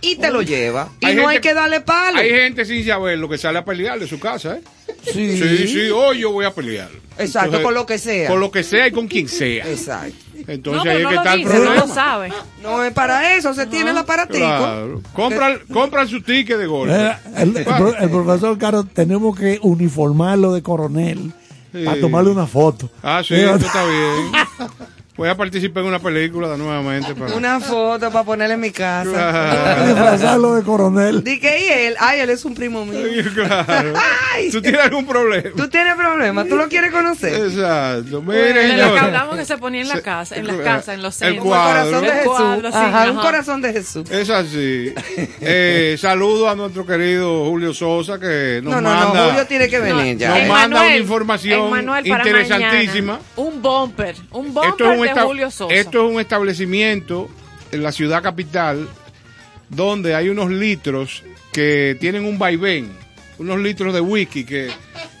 y 0.00 0.16
te 0.16 0.30
lo 0.30 0.42
lleva. 0.42 0.88
Y 1.00 1.06
Hay 1.06 1.16
no 1.16 1.28
hay 1.28 1.40
que 1.40 1.54
darle 1.54 1.80
palo. 1.80 2.18
Hay 2.18 2.30
gente 2.30 2.64
sin 2.64 2.84
saber 2.86 3.18
lo 3.18 3.28
que 3.28 3.38
sale 3.38 3.58
a 3.58 3.64
pelear 3.64 3.98
de 4.00 4.06
su 4.06 4.18
casa, 4.18 4.56
¿eh? 4.56 4.60
Sí. 5.04 5.36
Sí, 5.36 5.66
sí, 5.68 5.90
hoy 5.90 6.20
yo 6.20 6.30
voy 6.32 6.44
a 6.44 6.52
pelear. 6.52 6.88
Exacto, 7.18 7.62
con 7.62 7.74
lo 7.74 7.84
que 7.86 7.98
sea. 7.98 8.28
Con 8.30 8.40
lo 8.40 8.50
que 8.50 8.62
sea 8.62 8.86
y 8.86 8.92
con 8.92 9.06
quien 9.08 9.28
sea. 9.28 9.68
Exacto. 9.68 10.14
Entonces 10.48 10.84
no, 10.84 10.90
ahí 10.90 10.96
es 10.96 11.02
no 11.04 11.08
que 11.08 11.14
lo 11.14 11.20
está 11.20 11.34
el 11.34 11.38
dice, 11.44 11.58
no 11.60 11.74
lo 11.74 11.86
sabe. 11.86 12.32
No 12.62 12.82
es 12.84 12.92
para 12.92 13.36
eso, 13.36 13.54
se 13.54 13.66
tiene 13.66 13.90
el 13.90 13.98
aparatico. 13.98 14.38
Claro. 14.38 15.00
Compran, 15.12 15.60
compran 15.72 16.08
su 16.08 16.20
ticket 16.22 16.58
de 16.58 16.66
golpe. 16.66 16.94
Eh, 16.96 17.12
el, 17.36 17.56
el 17.56 17.64
pro- 17.64 17.96
el 17.96 18.10
profesor 18.10 18.58
Caro, 18.58 18.82
tenemos 18.84 19.38
que 19.38 19.58
uniformarlo 19.62 20.52
de 20.52 20.62
coronel. 20.62 21.32
Para 21.72 22.00
tomarle 22.00 22.30
una 22.30 22.46
foto. 22.46 22.90
Ah, 23.02 23.22
sí, 23.24 23.34
eso 23.34 23.56
está 23.56 23.84
bien. 23.86 24.32
Voy 25.14 25.28
a 25.28 25.36
participar 25.36 25.82
en 25.82 25.90
una 25.90 25.98
película 25.98 26.56
nuevamente. 26.56 27.14
Para... 27.14 27.34
Una 27.34 27.60
foto 27.60 28.10
para 28.10 28.24
ponerle 28.24 28.54
en 28.54 28.60
mi 28.60 28.70
casa. 28.70 29.10
Claro. 29.10 29.84
Disfrazarlo 29.86 30.54
de 30.54 30.62
coronel. 30.62 31.22
Di 31.22 31.38
que 31.38 31.66
y 31.66 31.68
él, 31.70 31.96
ay, 32.00 32.20
él 32.20 32.30
es 32.30 32.46
un 32.46 32.54
primo 32.54 32.86
mío. 32.86 33.02
Claro. 33.34 33.92
Ay, 34.34 34.50
¿Tú 34.50 34.62
tienes 34.62 34.80
algún 34.80 35.06
problema? 35.06 35.50
tú 35.54 35.68
tienes 35.68 35.96
problemas, 35.96 36.48
tú 36.48 36.56
lo 36.56 36.66
quieres 36.68 36.90
conocer. 36.92 37.34
Exacto. 37.34 38.22
Mire, 38.22 38.54
De 38.54 38.76
lo 38.78 38.94
que 38.94 38.98
hablamos 39.00 39.36
que 39.36 39.44
se 39.44 39.58
ponía 39.58 39.82
en 39.82 39.88
la 39.88 40.00
casa, 40.00 40.34
en 40.34 40.46
las 40.46 40.56
el- 40.56 40.62
casas, 40.64 40.94
en 40.94 41.02
los 41.02 41.20
el 41.20 41.28
centros. 41.28 41.44
Un 41.44 41.50
cuadro. 41.50 41.72
corazón 41.82 42.02
de 42.02 42.08
El 42.08 42.14
Jesús. 42.14 42.32
cuadro, 42.32 42.70
sí, 42.70 42.76
Ajá, 42.78 43.10
un 43.10 43.16
corazón 43.18 43.62
de 43.62 43.72
Jesús. 43.74 44.10
Es 44.10 44.30
así. 44.30 44.94
Eh, 45.42 45.96
saludo 46.00 46.48
a 46.48 46.54
nuestro 46.56 46.86
querido 46.86 47.44
Julio 47.44 47.74
Sosa 47.74 48.18
que 48.18 48.60
nos 48.62 48.74
No, 48.74 48.80
no, 48.80 48.88
manda. 48.88 49.20
no, 49.24 49.28
Julio 49.30 49.46
tiene 49.46 49.68
que 49.68 49.78
venir 49.78 50.16
ya. 50.16 50.38
Nos 50.38 50.48
manda 50.48 50.80
una 50.86 50.96
información 50.96 51.70
interesantísima. 52.02 53.12
mañana, 53.14 53.28
un 53.36 53.60
bumper, 53.62 54.16
un 54.30 54.54
bumper 54.54 54.70
Esto 54.70 54.92
es, 54.92 54.98
un 55.00 55.01
de 55.02 55.08
esta- 55.10 55.24
Julio 55.24 55.50
Sosa. 55.50 55.74
esto 55.74 56.06
es 56.06 56.14
un 56.14 56.20
establecimiento 56.20 57.28
en 57.70 57.82
la 57.82 57.92
ciudad 57.92 58.22
capital 58.22 58.88
donde 59.68 60.14
hay 60.14 60.28
unos 60.28 60.50
litros 60.50 61.22
que 61.52 61.96
tienen 62.00 62.24
un 62.24 62.38
vaivén, 62.38 62.90
unos 63.38 63.58
litros 63.60 63.92
de 63.94 64.00
whisky 64.00 64.44
que, 64.44 64.70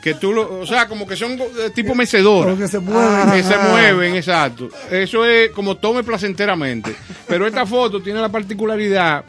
que 0.02 0.14
tú 0.14 0.32
lo, 0.32 0.60
o 0.60 0.66
sea, 0.66 0.86
como 0.88 1.06
que 1.06 1.16
son 1.16 1.36
de 1.38 1.70
tipo 1.74 1.94
mecedora. 1.94 2.46
Pero 2.50 2.58
que 2.58 2.68
se 2.68 2.78
mueven. 2.78 3.30
Que 3.32 3.42
se 3.42 3.56
mueven, 3.58 4.14
exacto. 4.16 4.68
Eso 4.90 5.24
es 5.26 5.50
como 5.52 5.76
tome 5.78 6.02
placenteramente. 6.04 6.94
Pero 7.26 7.46
esta 7.46 7.64
foto 7.66 8.02
tiene 8.02 8.20
la 8.20 8.28
particularidad 8.30 9.24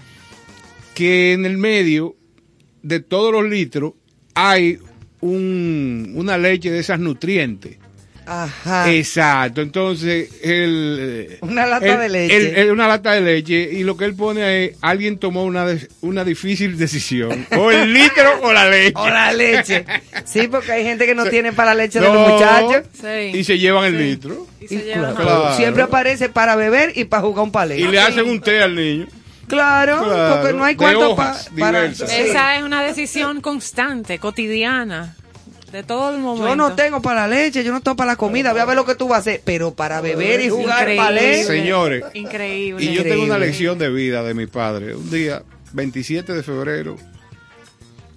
que 0.93 1.33
en 1.33 1.45
el 1.45 1.57
medio 1.57 2.15
de 2.81 2.99
todos 2.99 3.31
los 3.31 3.45
litros 3.45 3.93
hay 4.35 4.77
un, 5.21 6.11
una 6.15 6.37
leche 6.37 6.69
de 6.69 6.79
esas 6.79 6.99
nutrientes. 6.99 7.77
Ajá. 8.25 8.91
Exacto, 8.91 9.61
entonces 9.61 10.29
el, 10.41 11.37
Una 11.41 11.65
lata 11.65 11.85
el- 11.93 11.99
de 11.99 12.09
leche. 12.09 12.37
el- 12.37 12.55
el- 12.57 12.71
una 12.71 12.87
lata 12.87 13.11
de 13.11 13.21
leche 13.21 13.69
y 13.73 13.83
lo 13.83 13.97
que 13.97 14.05
él 14.05 14.15
pone 14.15 14.65
es 14.65 14.71
alguien 14.81 15.17
tomó 15.17 15.43
una 15.43 15.65
de- 15.65 15.87
una 16.01 16.23
difícil 16.23 16.77
decisión 16.77 17.45
o 17.57 17.71
el 17.71 17.93
litro 17.93 18.39
o 18.43 18.53
la 18.53 18.69
leche. 18.69 18.93
O 18.95 19.09
la 19.09 19.33
leche. 19.33 19.85
Sí, 20.25 20.47
porque 20.47 20.71
hay 20.71 20.83
gente 20.83 21.05
que 21.05 21.15
no 21.15 21.25
Se- 21.25 21.29
tiene 21.31 21.53
para 21.53 21.73
la 21.73 21.83
leche 21.83 21.99
de 21.99 22.07
los 22.07 22.29
muchachos. 22.29 22.83
Sí. 22.93 23.37
y 23.37 23.43
se 23.43 23.57
llevan 23.59 23.85
el 23.85 23.97
Sí. 23.97 24.03
litro 24.03 24.47
Y 24.61 24.67
se 24.67 24.75
Y 24.75 24.77
llevan- 24.83 25.15
Claro. 25.15 25.55
Siempre 25.55 25.83
aparece 25.83 26.29
para 26.29 26.55
beber 26.55 26.93
y 26.95 27.03
para 27.05 27.21
jugar 27.23 27.43
un 27.43 27.51
palé. 27.51 27.77
y 27.79 27.83
le 27.87 27.99
hacen 27.99 28.27
un 28.29 28.39
té 28.39 28.61
al 28.61 28.75
niño. 28.75 29.07
Claro, 29.47 30.01
Claro, 30.03 30.35
porque 30.41 30.53
no 30.57 30.63
hay 30.63 30.75
cuarto 30.75 31.15
pa- 31.17 31.37
para. 31.59 31.85
Esa 31.85 32.55
es 32.55 32.63
una 32.63 32.81
decisión 32.81 33.41
constante, 33.41 34.17
cotidiana, 34.17 35.15
de 35.73 35.81
todo 35.81 36.13
el 36.13 36.19
momento. 36.21 36.47
Yo 36.47 36.55
no 36.55 36.75
tengo 36.75 37.01
para 37.01 37.27
la 37.27 37.35
leche, 37.35 37.63
yo 37.63 37.71
no 37.71 37.81
tengo 37.81 37.97
para 37.97 38.11
la 38.11 38.15
comida, 38.15 38.51
voy 38.51 38.61
a 38.61 38.65
ver 38.65 38.75
lo 38.75 38.85
que 38.85 38.93
tú 38.93 39.07
vas 39.07 39.17
a 39.17 39.19
hacer. 39.21 39.41
Pero 39.43 39.73
para 39.73 40.01
beber 40.01 40.39
y 40.39 40.49
jugar 40.49 40.81
Increíble. 40.81 41.03
palé. 41.03 41.43
Señores, 41.43 42.03
Increíble. 42.13 42.85
y 42.85 42.93
yo 42.93 43.01
tengo 43.01 43.23
una 43.23 43.39
lección 43.39 43.79
de 43.79 43.89
vida 43.89 44.21
de 44.21 44.35
mi 44.35 44.45
padre. 44.45 44.95
Un 44.95 45.09
día, 45.09 45.41
27 45.73 46.31
de 46.31 46.43
febrero, 46.43 46.95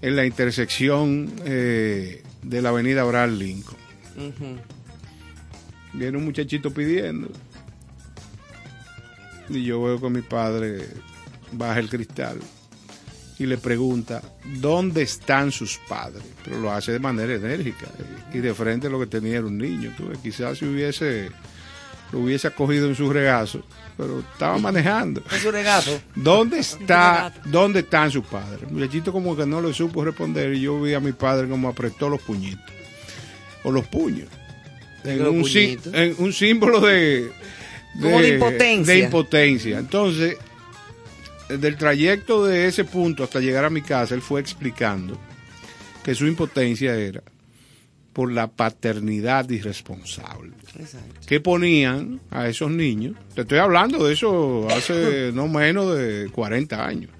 en 0.02 0.16
la 0.16 0.26
intersección 0.26 1.32
eh, 1.46 2.22
de 2.42 2.62
la 2.62 2.68
avenida 2.68 3.00
Abraham 3.00 3.38
Lincoln. 3.38 3.78
Viene 5.94 6.18
un 6.18 6.26
muchachito 6.26 6.70
pidiendo. 6.74 7.30
Y 9.48 9.64
yo 9.64 9.82
veo 9.82 9.98
que 9.98 10.10
mi 10.10 10.20
padre 10.20 10.86
baja 11.52 11.78
el 11.78 11.88
cristal 11.88 12.38
y 13.38 13.46
le 13.46 13.58
pregunta, 13.58 14.22
¿dónde 14.44 15.02
están 15.02 15.52
sus 15.52 15.78
padres? 15.88 16.22
Pero 16.44 16.58
lo 16.60 16.72
hace 16.72 16.92
de 16.92 16.98
manera 16.98 17.34
enérgica 17.34 17.86
y 18.32 18.38
de 18.38 18.54
frente 18.54 18.86
a 18.86 18.90
lo 18.90 18.98
que 19.00 19.06
tenía 19.06 19.36
era 19.38 19.46
un 19.46 19.58
niño. 19.58 19.92
Tú 19.96 20.08
ves, 20.08 20.18
quizás 20.22 20.58
si 20.58 20.64
hubiese, 20.64 21.30
lo 22.12 22.20
hubiese 22.20 22.48
acogido 22.48 22.86
en 22.88 22.94
su 22.94 23.12
regazo, 23.12 23.62
pero 23.96 24.20
estaba 24.20 24.56
manejando. 24.58 25.22
Es 25.34 25.44
un 25.44 25.52
regazo. 25.52 26.00
¿Dónde 26.14 26.60
está, 26.60 27.32
dónde 27.44 27.80
están 27.80 28.10
sus 28.10 28.24
padres? 28.24 28.62
El 28.62 28.72
muchachito 28.74 29.12
como 29.12 29.36
que 29.36 29.44
no 29.44 29.60
le 29.60 29.74
supo 29.74 30.02
responder 30.04 30.54
y 30.54 30.62
yo 30.62 30.80
vi 30.80 30.94
a 30.94 31.00
mi 31.00 31.12
padre 31.12 31.46
como 31.48 31.68
apretó 31.68 32.08
los 32.08 32.22
puñitos 32.22 32.64
o 33.64 33.70
los 33.72 33.86
puños. 33.86 34.28
En 35.04 35.18
Los 35.18 35.28
un, 35.28 35.42
puñitos. 35.42 35.92
en 35.94 36.14
un 36.18 36.32
símbolo 36.32 36.80
de, 36.80 37.30
Como 38.00 38.20
de 38.20 38.28
impotencia. 38.30 38.94
de 38.94 39.00
impotencia. 39.00 39.78
Entonces, 39.78 40.36
del 41.48 41.76
trayecto 41.76 42.44
de 42.44 42.66
ese 42.66 42.84
punto 42.84 43.24
hasta 43.24 43.40
llegar 43.40 43.64
a 43.64 43.70
mi 43.70 43.82
casa, 43.82 44.14
él 44.14 44.22
fue 44.22 44.40
explicando 44.40 45.18
que 46.02 46.14
su 46.14 46.26
impotencia 46.26 46.94
era 46.94 47.22
por 48.12 48.32
la 48.32 48.48
paternidad 48.48 49.48
irresponsable 49.50 50.52
que 51.26 51.40
ponían 51.40 52.20
a 52.30 52.48
esos 52.48 52.70
niños. 52.70 53.14
Te 53.34 53.42
estoy 53.42 53.58
hablando 53.58 54.04
de 54.04 54.14
eso 54.14 54.66
hace 54.70 55.32
no 55.34 55.48
menos 55.48 55.96
de 55.96 56.28
40 56.32 56.86
años. 56.86 57.10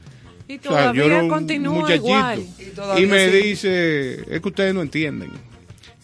Y 0.48 0.58
O 0.58 0.62
sea, 0.62 0.92
yo 0.92 1.02
todavía 1.02 1.22
un 1.22 1.28
continúa 1.28 1.94
igual. 1.94 2.46
Y 2.98 3.06
me 3.06 3.28
dice, 3.28 4.20
es 4.32 4.40
que 4.40 4.48
ustedes 4.48 4.74
no 4.74 4.82
entienden. 4.82 5.30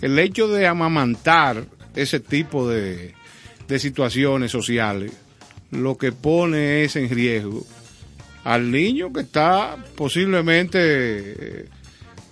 El 0.00 0.18
hecho 0.18 0.48
de 0.48 0.66
amamantar 0.66 1.64
ese 1.94 2.18
tipo 2.20 2.68
de, 2.68 3.14
de 3.68 3.78
situaciones 3.78 4.50
sociales, 4.50 5.12
lo 5.70 5.96
que 5.96 6.10
pone 6.10 6.82
es 6.82 6.96
en 6.96 7.08
riesgo 7.08 7.64
al 8.44 8.70
niño 8.70 9.12
que 9.12 9.20
está 9.20 9.76
posiblemente, 9.96 10.78
eh, 10.80 11.64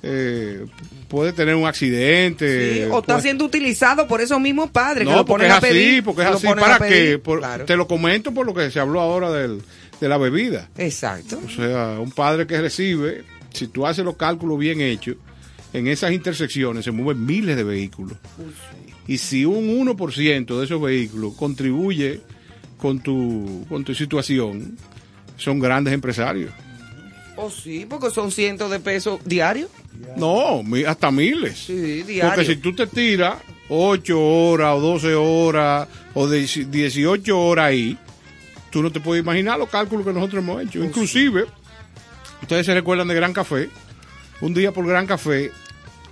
eh, 0.02 0.64
puede 1.08 1.32
tener 1.32 1.54
un 1.54 1.66
accidente. 1.66 2.74
Sí, 2.74 2.80
o 2.90 3.00
está 3.00 3.14
puede- 3.14 3.22
siendo 3.22 3.44
utilizado 3.44 4.06
por 4.08 4.20
esos 4.20 4.40
mismos 4.40 4.70
padres 4.70 5.04
que 5.06 5.10
no, 5.10 5.18
lo 5.18 5.24
porque 5.24 5.44
ponen 5.44 5.50
es 5.52 5.58
a 5.58 5.60
pedir. 5.60 5.92
así, 5.94 6.02
porque 6.02 6.22
es 6.22 6.28
así. 6.28 6.46
¿Para? 6.46 6.78
Por- 7.22 7.38
Claro. 7.40 7.64
Te 7.64 7.76
lo 7.76 7.86
comento 7.86 8.32
por 8.32 8.46
lo 8.46 8.54
que 8.54 8.70
se 8.70 8.80
habló 8.80 9.00
ahora 9.00 9.30
del, 9.30 9.60
de 10.00 10.08
la 10.08 10.16
bebida. 10.18 10.68
Exacto. 10.78 11.40
O 11.44 11.50
sea, 11.50 11.98
un 12.00 12.10
padre 12.12 12.46
que 12.46 12.60
recibe, 12.60 13.24
si 13.52 13.66
tú 13.66 13.86
haces 13.86 14.04
los 14.04 14.16
cálculos 14.16 14.58
bien 14.58 14.80
hechos, 14.80 15.16
en 15.72 15.86
esas 15.86 16.12
intersecciones 16.12 16.84
se 16.84 16.90
mueven 16.90 17.24
miles 17.24 17.56
de 17.56 17.62
vehículos. 17.64 18.16
Y 19.06 19.18
si 19.18 19.44
un 19.44 19.68
1% 19.68 20.58
de 20.58 20.64
esos 20.64 20.80
vehículos 20.80 21.34
contribuye 21.34 22.20
con 22.78 23.00
tu, 23.00 23.66
con 23.68 23.84
tu 23.84 23.94
situación, 23.94 24.76
son 25.40 25.58
grandes 25.58 25.94
empresarios. 25.94 26.52
Oh, 27.36 27.50
sí, 27.50 27.86
porque 27.88 28.10
son 28.10 28.30
cientos 28.30 28.70
de 28.70 28.80
pesos 28.80 29.20
diarios. 29.24 29.70
No, 30.16 30.62
hasta 30.86 31.10
miles. 31.10 31.58
Sí, 31.58 32.02
diarios. 32.02 32.34
Porque 32.34 32.54
si 32.54 32.56
tú 32.56 32.74
te 32.74 32.86
tiras 32.86 33.36
8 33.70 34.20
horas 34.20 34.76
o 34.76 34.80
12 34.80 35.14
horas 35.14 35.88
o 36.14 36.28
de 36.28 36.40
18 36.40 37.40
horas 37.40 37.64
ahí, 37.66 37.96
tú 38.70 38.82
no 38.82 38.92
te 38.92 39.00
puedes 39.00 39.22
imaginar 39.22 39.58
los 39.58 39.70
cálculos 39.70 40.06
que 40.06 40.12
nosotros 40.12 40.42
hemos 40.42 40.62
hecho. 40.62 40.84
Inclusive, 40.84 41.46
ustedes 42.42 42.66
se 42.66 42.74
recuerdan 42.74 43.08
de 43.08 43.14
Gran 43.14 43.32
Café, 43.32 43.70
un 44.42 44.52
día 44.52 44.72
por 44.72 44.86
Gran 44.86 45.06
Café, 45.06 45.50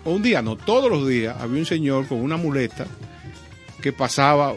o 0.05 0.13
un 0.13 0.23
día, 0.23 0.41
no, 0.41 0.57
todos 0.57 0.91
los 0.91 1.07
días, 1.07 1.37
había 1.39 1.59
un 1.59 1.67
señor 1.67 2.07
con 2.07 2.23
una 2.23 2.39
muleta 2.39 2.87
que 3.83 3.93
pasaba, 3.93 4.55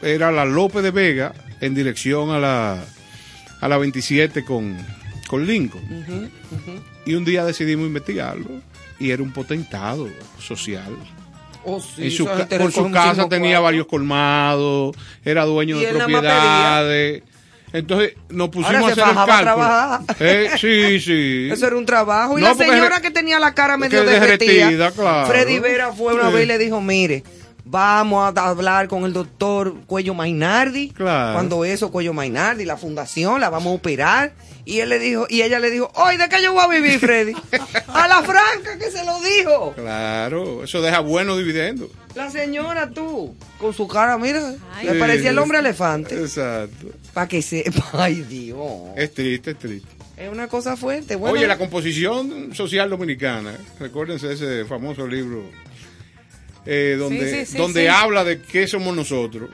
era 0.00 0.32
la 0.32 0.46
López 0.46 0.82
de 0.82 0.92
Vega 0.92 1.34
en 1.60 1.74
dirección 1.74 2.30
a 2.30 2.38
la, 2.38 2.84
a 3.60 3.68
la 3.68 3.78
27 3.78 4.44
con, 4.44 4.76
con 5.28 5.46
Lincoln. 5.46 6.30
Y 7.04 7.14
un 7.14 7.24
día 7.24 7.44
decidimos 7.44 7.86
investigarlo 7.86 8.48
y 8.98 9.10
era 9.10 9.22
un 9.22 9.32
potentado 9.32 10.08
social. 10.40 10.96
Oh, 11.64 11.80
sí, 11.80 12.04
En 12.04 12.10
su 12.12 12.26
por 12.26 12.72
su 12.72 12.90
casa 12.90 13.28
tenía 13.28 13.58
varios 13.60 13.86
colmados, 13.86 14.94
era 15.24 15.44
dueño 15.44 15.78
de 15.78 15.88
propiedades. 15.88 17.22
Entonces 17.72 18.14
nos 18.30 18.48
pusimos 18.48 18.74
Ahora 18.76 18.88
a 18.88 18.92
hacer 18.92 19.08
el 19.08 20.04
cálculo. 20.06 20.14
Eh, 20.20 20.50
sí, 20.58 21.00
sí. 21.00 21.48
Eso 21.52 21.66
era 21.66 21.76
un 21.76 21.84
trabajo. 21.84 22.38
Y 22.38 22.42
No, 22.42 22.48
la 22.48 22.54
señora 22.54 23.00
que 23.00 23.10
tenía 23.10 23.40
la 23.40 23.52
cara 23.54 23.76
medio 23.76 24.04
derretida, 24.04 24.52
derretida, 24.52 24.90
claro. 24.92 25.26
Freddy 25.26 25.58
Vera 25.58 25.92
fue 25.92 26.14
una 26.14 26.28
Sí. 26.28 26.34
vez 26.34 26.44
y 26.44 26.46
le 26.46 26.58
dijo, 26.58 26.80
mire, 26.80 27.24
vamos 27.66 28.32
a 28.36 28.48
hablar 28.48 28.88
con 28.88 29.04
el 29.04 29.12
doctor 29.12 29.74
Cuello 29.86 30.14
Mainardi. 30.14 30.90
Claro. 30.90 31.34
Cuando 31.34 31.64
eso, 31.64 31.90
Cuello 31.90 32.14
Mainardi, 32.14 32.64
la 32.64 32.76
fundación, 32.76 33.40
la 33.40 33.50
vamos 33.50 33.72
a 33.72 33.76
operar. 33.76 34.32
Y 34.64 34.80
él 34.80 34.88
le 34.88 34.98
dijo, 34.98 35.26
y 35.28 35.42
ella 35.42 35.58
le 35.60 35.70
dijo, 35.70 35.90
oye, 35.94 36.18
¿de 36.18 36.28
qué 36.28 36.42
yo 36.42 36.52
voy 36.52 36.64
a 36.64 36.68
vivir, 36.68 36.98
Freddy? 36.98 37.32
a 37.88 38.08
la 38.08 38.22
franca 38.22 38.78
que 38.78 38.90
se 38.90 39.04
lo 39.04 39.20
dijo. 39.20 39.72
Claro, 39.74 40.64
eso 40.64 40.80
deja 40.80 41.00
buenos 41.00 41.38
dividendos. 41.38 41.88
La 42.14 42.30
señora, 42.30 42.90
tú, 42.90 43.36
con 43.60 43.74
su 43.74 43.86
cara, 43.86 44.16
mira, 44.16 44.54
Ay. 44.74 44.86
le 44.86 44.92
Sí. 44.94 44.98
parecía 44.98 45.30
el 45.30 45.38
hombre 45.38 45.58
elefante. 45.58 46.18
Exacto. 46.18 46.88
Para 47.12 47.28
que 47.28 47.42
sepa, 47.42 47.84
ay 47.92 48.22
Dios. 48.22 48.60
Es 48.96 49.12
triste, 49.12 49.50
es 49.52 49.58
triste. 49.58 49.88
Es 50.16 50.32
una 50.32 50.48
cosa 50.48 50.76
fuerte. 50.78 51.14
Bueno, 51.14 51.34
Oye, 51.36 51.46
la 51.46 51.58
composición 51.58 52.54
social 52.54 52.88
dominicana, 52.88 53.52
recuérdense 53.78 54.32
ese 54.32 54.64
famoso 54.64 55.06
libro 55.06 55.42
eh, 56.66 56.96
donde, 56.98 57.30
Sí, 57.30 57.46
sí, 57.46 57.52
sí, 57.52 57.58
donde 57.58 57.82
sí. 57.82 57.86
habla 57.88 58.24
de 58.24 58.40
qué 58.40 58.66
somos 58.66 58.94
nosotros. 58.94 59.48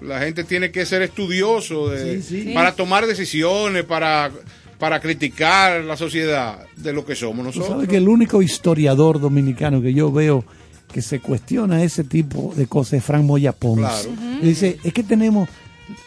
La 0.00 0.20
gente 0.20 0.44
tiene 0.44 0.70
que 0.70 0.86
ser 0.86 1.02
estudioso 1.02 1.88
de- 1.88 2.22
Sí, 2.22 2.44
sí. 2.44 2.50
para 2.54 2.74
tomar 2.76 3.06
decisiones, 3.06 3.84
para, 3.84 4.30
para 4.78 5.00
criticar 5.00 5.82
la 5.84 5.96
sociedad 5.96 6.66
de 6.76 6.92
lo 6.92 7.04
que 7.04 7.16
somos 7.16 7.44
nosotros. 7.44 7.68
sabes 7.70 7.88
que 7.88 7.96
el 7.96 8.08
único 8.08 8.40
historiador 8.42 9.20
dominicano 9.20 9.82
que 9.82 9.92
yo 9.92 10.12
veo 10.12 10.44
que 10.92 11.02
se 11.02 11.20
cuestiona 11.20 11.82
ese 11.82 12.04
tipo 12.04 12.52
de 12.56 12.66
cosas 12.66 12.94
es 12.94 13.04
Frank 13.04 13.22
Moya 13.24 13.52
Pons. 13.52 13.80
Claro. 13.80 14.10
Dice, 14.40 14.78
es 14.84 14.92
que 14.92 15.02
tenemos, 15.02 15.48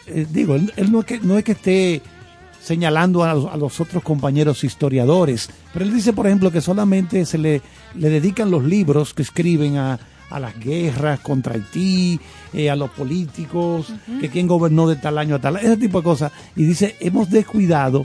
eh, 0.06 0.26
digo, 0.28 0.54
él, 0.56 0.72
él 0.76 0.90
no, 0.90 1.00
es 1.00 1.06
que, 1.06 1.20
no 1.20 1.38
es 1.38 1.44
que 1.44 1.52
esté 1.52 2.00
señalando 2.60 3.24
a 3.24 3.34
los, 3.34 3.46
a 3.52 3.56
los 3.56 3.80
otros 3.80 4.02
compañeros 4.02 4.64
historiadores, 4.64 5.50
pero 5.72 5.84
él 5.84 5.92
dice, 5.94 6.12
por 6.12 6.26
ejemplo, 6.26 6.50
que 6.50 6.60
solamente 6.60 7.26
se 7.26 7.38
le, 7.38 7.60
le 7.94 8.08
dedican 8.10 8.50
los 8.50 8.64
libros 8.64 9.14
que 9.14 9.22
escriben 9.22 9.76
a, 9.76 9.98
a 10.32 10.40
las 10.40 10.58
guerras 10.58 11.20
contra 11.20 11.54
Haití, 11.54 12.18
eh, 12.52 12.70
a 12.70 12.76
los 12.76 12.90
políticos, 12.90 13.92
que 14.20 14.28
quién 14.28 14.46
gobernó 14.46 14.88
de 14.88 14.96
tal 14.96 15.18
año 15.18 15.36
a 15.36 15.38
tal, 15.40 15.56
ese 15.56 15.76
tipo 15.76 15.98
de 15.98 16.04
cosas. 16.04 16.32
Y 16.56 16.64
dice, 16.64 16.96
hemos 17.00 17.30
descuidado 17.30 18.04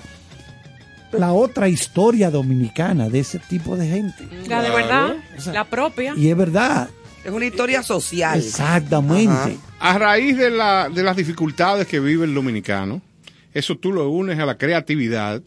la 1.11 1.31
otra 1.31 1.69
historia 1.69 2.29
dominicana 2.29 3.09
de 3.09 3.19
ese 3.19 3.39
tipo 3.39 3.75
de 3.77 3.87
gente. 3.87 4.27
La 4.47 4.61
de 4.61 4.69
verdad, 4.69 5.15
O 5.37 5.41
sea, 5.41 5.53
la 5.53 5.63
propia. 5.65 6.13
Y 6.17 6.29
es 6.29 6.35
verdad, 6.37 6.89
Es 7.23 7.31
una 7.31 7.45
historia 7.45 7.81
social. 7.81 8.37
exactamente. 8.39 9.31
Ajá. 9.31 9.51
A 9.79 9.97
raíz 9.97 10.37
de, 10.37 10.49
la, 10.49 10.89
de 10.89 11.03
las 11.03 11.15
dificultades 11.15 11.87
que 11.87 11.99
vive 11.99 12.25
el 12.25 12.33
dominicano, 12.33 13.01
eso 13.53 13.77
tú 13.77 13.91
lo 13.93 14.09
unes 14.09 14.37
a 14.39 14.45
la 14.45 14.57
creatividad, 14.57 15.41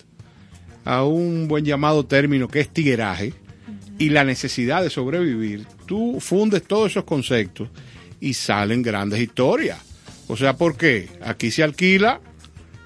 a 0.84 1.04
un 1.04 1.46
buen 1.48 1.64
llamado 1.64 2.06
término 2.06 2.48
que 2.48 2.60
es 2.60 2.68
tigueraje, 2.68 3.34
y 3.98 4.08
la 4.08 4.24
necesidad 4.24 4.82
de 4.82 4.88
sobrevivir. 4.88 5.66
Tú 5.90 6.20
fundes 6.20 6.62
todos 6.62 6.92
esos 6.92 7.02
conceptos 7.02 7.68
y 8.20 8.32
salen 8.32 8.80
grandes 8.80 9.18
historias. 9.18 9.76
O 10.28 10.36
sea, 10.36 10.56
¿por 10.56 10.76
qué? 10.76 11.08
Aquí 11.20 11.50
se 11.50 11.64
alquila 11.64 12.20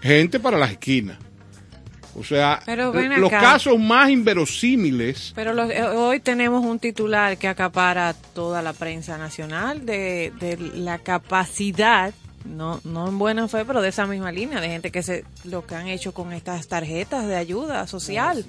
gente 0.01 0.41
para 0.41 0.57
las 0.57 0.71
esquinas. 0.71 1.19
O 2.19 2.25
sea, 2.25 2.63
los 3.19 3.31
casos 3.43 3.79
más 3.79 4.09
inverosímiles 4.09 5.33
Pero 5.35 5.53
los- 5.53 5.69
eh, 5.71 5.83
hoy 5.83 6.19
tenemos 6.21 6.65
un 6.65 6.79
titular 6.79 7.37
que 7.37 7.47
acapara 7.47 8.15
toda 8.15 8.63
la 8.63 8.73
prensa 8.73 9.19
nacional 9.19 9.85
de, 9.85 10.33
de 10.41 10.57
la 10.57 10.99
capacidad, 11.01 12.15
no, 12.47 12.81
no 12.85 13.09
en 13.09 13.19
buena 13.19 13.49
fe, 13.49 13.67
pero 13.67 13.83
de 13.83 13.91
esa 13.91 14.07
misma 14.07 14.33
línea, 14.33 14.63
de 14.63 14.69
gente 14.69 14.91
que 14.91 15.03
se 15.03 15.27
lo 15.45 15.67
que 15.67 15.75
han 15.75 15.89
hecho 15.89 16.15
con 16.15 16.33
estas 16.33 16.69
tarjetas 16.69 17.27
de 17.27 17.37
ayuda 17.37 17.87
social. 17.87 18.47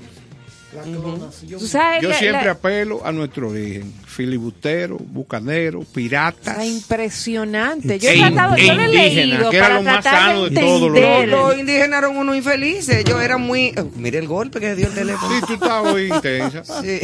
Tú 1.57 1.67
sabes 1.67 2.01
Yo 2.01 2.13
siempre 2.13 2.45
la- 2.45 2.51
apelo 2.51 3.05
a 3.05 3.11
nuestro 3.11 3.49
origen. 3.49 3.93
Filibustero, 4.05 4.97
bucanero, 4.97 5.81
piratas. 5.81 6.47
Está 6.53 6.65
impresionante. 6.65 7.99
Yo 7.99 8.09
he 8.09 8.15
E 8.15 8.19
tratado, 8.19 8.55
e 8.55 8.65
yo 8.65 8.73
lo 8.73 8.81
he 8.83 8.87
leído 8.87 9.49
que 9.49 9.57
era 9.57 9.69
lo 9.75 9.83
más 9.83 10.03
sano 10.03 10.43
de 10.45 10.49
de 10.51 10.61
todo 10.61 10.89
lo 10.89 10.95
entender. 10.97 11.29
Los 11.29 11.57
indígenas 11.57 11.97
eran 11.99 12.15
unos 12.17 12.35
infelices. 12.37 12.95
Ellos 12.97 13.21
eran 13.21 13.41
muy. 13.41 13.73
oh, 13.77 13.89
mire 13.97 14.19
el 14.19 14.27
golpe 14.27 14.59
que 14.61 14.73
dio 14.75 14.87
el 14.87 14.93
teléfono. 14.93 15.35
Sí, 15.37 15.43
tú 15.45 15.53
estás 15.55 15.83
muy 15.83 16.03
intensa. 16.07 16.63
Sí. 16.81 16.99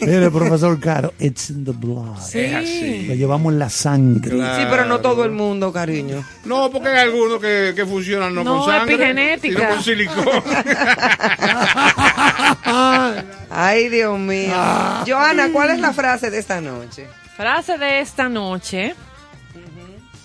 Mire, 0.00 0.30
profesor 0.30 0.78
Caro, 0.80 1.12
it's 1.18 1.50
in 1.50 1.64
the 1.64 1.72
blood. 1.72 2.16
Es 2.34 2.54
así. 2.54 3.06
Lo 3.08 3.14
llevamos 3.14 3.52
en 3.52 3.58
la 3.58 3.68
sangre. 3.70 4.30
Sí, 4.30 4.62
pero 4.70 4.84
no 4.86 5.00
todo 5.00 5.24
el 5.24 5.32
mundo, 5.32 5.72
cariño. 5.72 6.24
No, 6.44 6.70
porque 6.70 6.88
hay 6.88 6.98
algunos 7.00 7.40
que, 7.40 7.72
que 7.76 7.84
funcionan 7.84 8.34
no, 8.34 8.42
No, 8.44 8.58
con 8.60 8.70
sangre, 8.70 8.94
epigenética. 8.94 9.82
sino 9.82 10.14
con 10.14 10.24
Ay, 13.50 13.88
Dios 13.88 14.18
mío. 14.18 14.52
Joana, 15.06 15.50
¿cuál 15.52 15.70
es 15.70 15.80
la 15.80 15.92
frase 15.92 16.30
de 16.30 16.38
esta 16.38 16.60
noche? 16.60 17.06
Frase 17.36 17.78
de 17.78 18.00
esta 18.00 18.28
noche. 18.28 18.94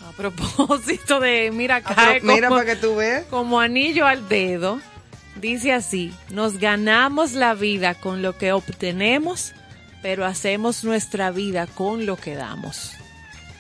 A 0.08 0.12
propósito 0.18 1.20
de, 1.20 1.52
mira, 1.54 1.78
Ah, 1.86 1.94
cae 1.96 2.22
pero 2.22 2.34
mira 2.34 2.48
como, 2.50 2.60
para 2.62 2.74
que 2.74 2.80
tú 2.80 2.96
veas. 2.96 3.26
como 3.26 3.60
anillo 3.60 4.06
al 4.08 4.28
dedo. 4.28 4.80
Dice 5.36 5.72
así, 5.74 6.14
nos 6.30 6.58
ganamos 6.58 7.34
la 7.34 7.54
vida 7.54 7.94
con 7.94 8.24
lo 8.24 8.36
que 8.38 8.52
obtenemos, 8.54 9.54
pero 10.02 10.26
hacemos 10.26 10.84
nuestra 10.84 11.30
vida 11.30 11.68
con 11.68 12.08
lo 12.08 12.18
que 12.18 12.34
damos. 12.36 12.94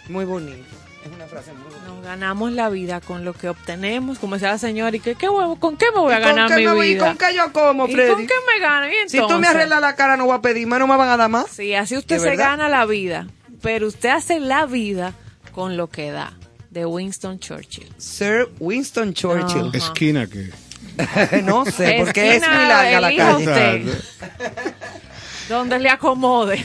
Muy 0.09 0.25
bonito. 0.25 0.65
Es 1.05 1.11
una 1.13 1.25
frase 1.27 1.51
muy 1.53 1.66
ganamos 2.07 2.51
la 2.53 2.69
vida 2.69 3.01
con 3.01 3.23
lo 3.25 3.33
que 3.33 3.49
obtenemos, 3.49 4.17
como 4.17 4.35
decía 4.35 4.49
la 4.51 4.57
señora, 4.57 4.95
¿y 4.95 4.99
qué, 4.99 5.15
qué 5.15 5.27
huevo- 5.29 5.59
con 5.59 5.77
qué 5.77 5.87
me 5.93 5.99
voy 5.99 6.13
a 6.13 6.19
¿Y 6.19 6.23
con 6.23 6.31
ganar 6.35 6.49
qué 6.49 6.55
mi 6.57 6.65
me 6.65 6.73
voy- 6.73 6.87
¿Y 6.87 6.93
vida? 6.95 7.05
con 7.07 7.17
qué 7.17 7.35
yo 7.35 7.51
como, 7.53 7.87
¿Y 7.87 7.91
Freddy? 7.93 8.13
con 8.13 8.27
qué 8.27 8.33
me 8.53 8.59
gano? 8.61 8.87
¿Y 8.87 9.09
Si 9.09 9.17
tú 9.19 9.37
me 9.39 9.47
arreglas 9.47 9.81
la 9.81 9.95
cara, 9.95 10.17
no 10.17 10.25
voy 10.25 10.35
a 10.37 10.41
pedir 10.41 10.65
más, 10.67 10.79
no 10.79 10.87
me 10.87 10.95
van 10.97 11.09
a 11.09 11.17
dar 11.17 11.29
más. 11.29 11.47
Sí, 11.51 11.73
así 11.75 11.95
usted 11.97 12.15
¿De 12.15 12.21
se 12.21 12.29
verdad? 12.29 12.45
gana 12.51 12.69
la 12.69 12.85
vida, 12.85 13.27
pero 13.61 13.87
usted 13.87 14.09
hace 14.09 14.39
la 14.39 14.65
vida 14.65 15.13
con 15.51 15.77
lo 15.77 15.87
que 15.89 16.11
da. 16.11 16.33
De 16.69 16.85
Winston 16.85 17.39
Churchill. 17.39 17.91
Sir 17.97 18.49
Winston 18.59 19.13
Churchill. 19.13 19.71
Esquina 19.73 20.27
que. 20.27 20.49
no 21.43 21.65
sé, 21.65 21.95
porque 21.99 22.35
es 22.35 22.41
Esquina, 22.43 22.57
muy 22.57 22.67
larga 22.67 23.01
la 23.01 23.15
calle. 23.15 23.91
Donde 25.49 25.79
le 25.79 25.89
acomode. 25.89 26.63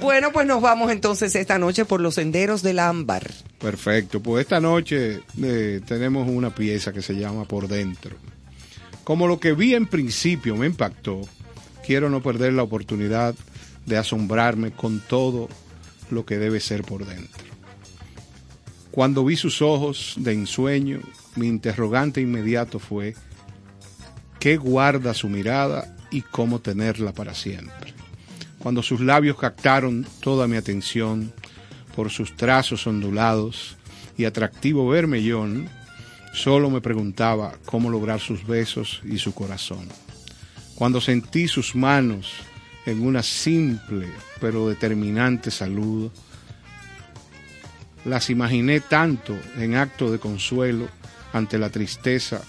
Bueno, 0.00 0.32
pues 0.32 0.46
nos 0.46 0.60
vamos 0.60 0.90
entonces 0.90 1.34
esta 1.36 1.58
noche 1.58 1.84
por 1.84 2.00
los 2.00 2.14
senderos 2.14 2.62
del 2.62 2.78
ámbar. 2.80 3.30
Perfecto. 3.58 4.20
Pues 4.20 4.42
esta 4.42 4.60
noche 4.60 5.20
eh, 5.40 5.80
tenemos 5.86 6.28
una 6.28 6.52
pieza 6.52 6.92
que 6.92 7.02
se 7.02 7.14
llama 7.14 7.44
Por 7.44 7.68
Dentro. 7.68 8.16
Como 9.04 9.28
lo 9.28 9.38
que 9.38 9.52
vi 9.52 9.74
en 9.74 9.86
principio 9.86 10.56
me 10.56 10.66
impactó, 10.66 11.20
quiero 11.86 12.08
no 12.10 12.22
perder 12.22 12.52
la 12.54 12.62
oportunidad 12.62 13.34
de 13.86 13.96
asombrarme 13.96 14.72
con 14.72 15.00
todo 15.00 15.48
lo 16.10 16.24
que 16.24 16.38
debe 16.38 16.60
ser 16.60 16.82
por 16.82 17.06
dentro. 17.06 17.44
Cuando 18.90 19.24
vi 19.24 19.36
sus 19.36 19.62
ojos 19.62 20.14
de 20.18 20.32
ensueño, 20.32 21.00
mi 21.34 21.48
interrogante 21.48 22.20
inmediato 22.20 22.78
fue, 22.78 23.14
¿qué 24.38 24.56
guarda 24.56 25.14
su 25.14 25.28
mirada 25.28 25.91
y 26.12 26.22
cómo 26.22 26.60
tenerla 26.60 27.12
para 27.12 27.34
siempre? 27.34 27.94
Cuando 28.58 28.82
sus 28.82 29.00
labios 29.00 29.36
captaron 29.38 30.06
toda 30.20 30.46
mi 30.46 30.56
atención 30.56 31.32
por 31.96 32.10
sus 32.10 32.36
trazos 32.36 32.86
ondulados 32.86 33.76
y 34.16 34.24
atractivo 34.24 34.88
vermellón, 34.88 35.68
solo 36.32 36.70
me 36.70 36.80
preguntaba 36.80 37.54
cómo 37.64 37.90
lograr 37.90 38.20
sus 38.20 38.46
besos 38.46 39.00
y 39.04 39.18
su 39.18 39.34
corazón. 39.34 39.88
Cuando 40.76 41.00
sentí 41.00 41.48
sus 41.48 41.74
manos 41.74 42.32
en 42.86 43.04
una 43.04 43.22
simple 43.22 44.08
pero 44.40 44.68
determinante 44.68 45.50
saludo, 45.50 46.12
las 48.04 48.30
imaginé 48.30 48.80
tanto 48.80 49.36
en 49.56 49.76
acto 49.76 50.10
de 50.10 50.18
consuelo 50.18 50.88
ante 51.32 51.58
la 51.58 51.70
tristeza 51.70 52.42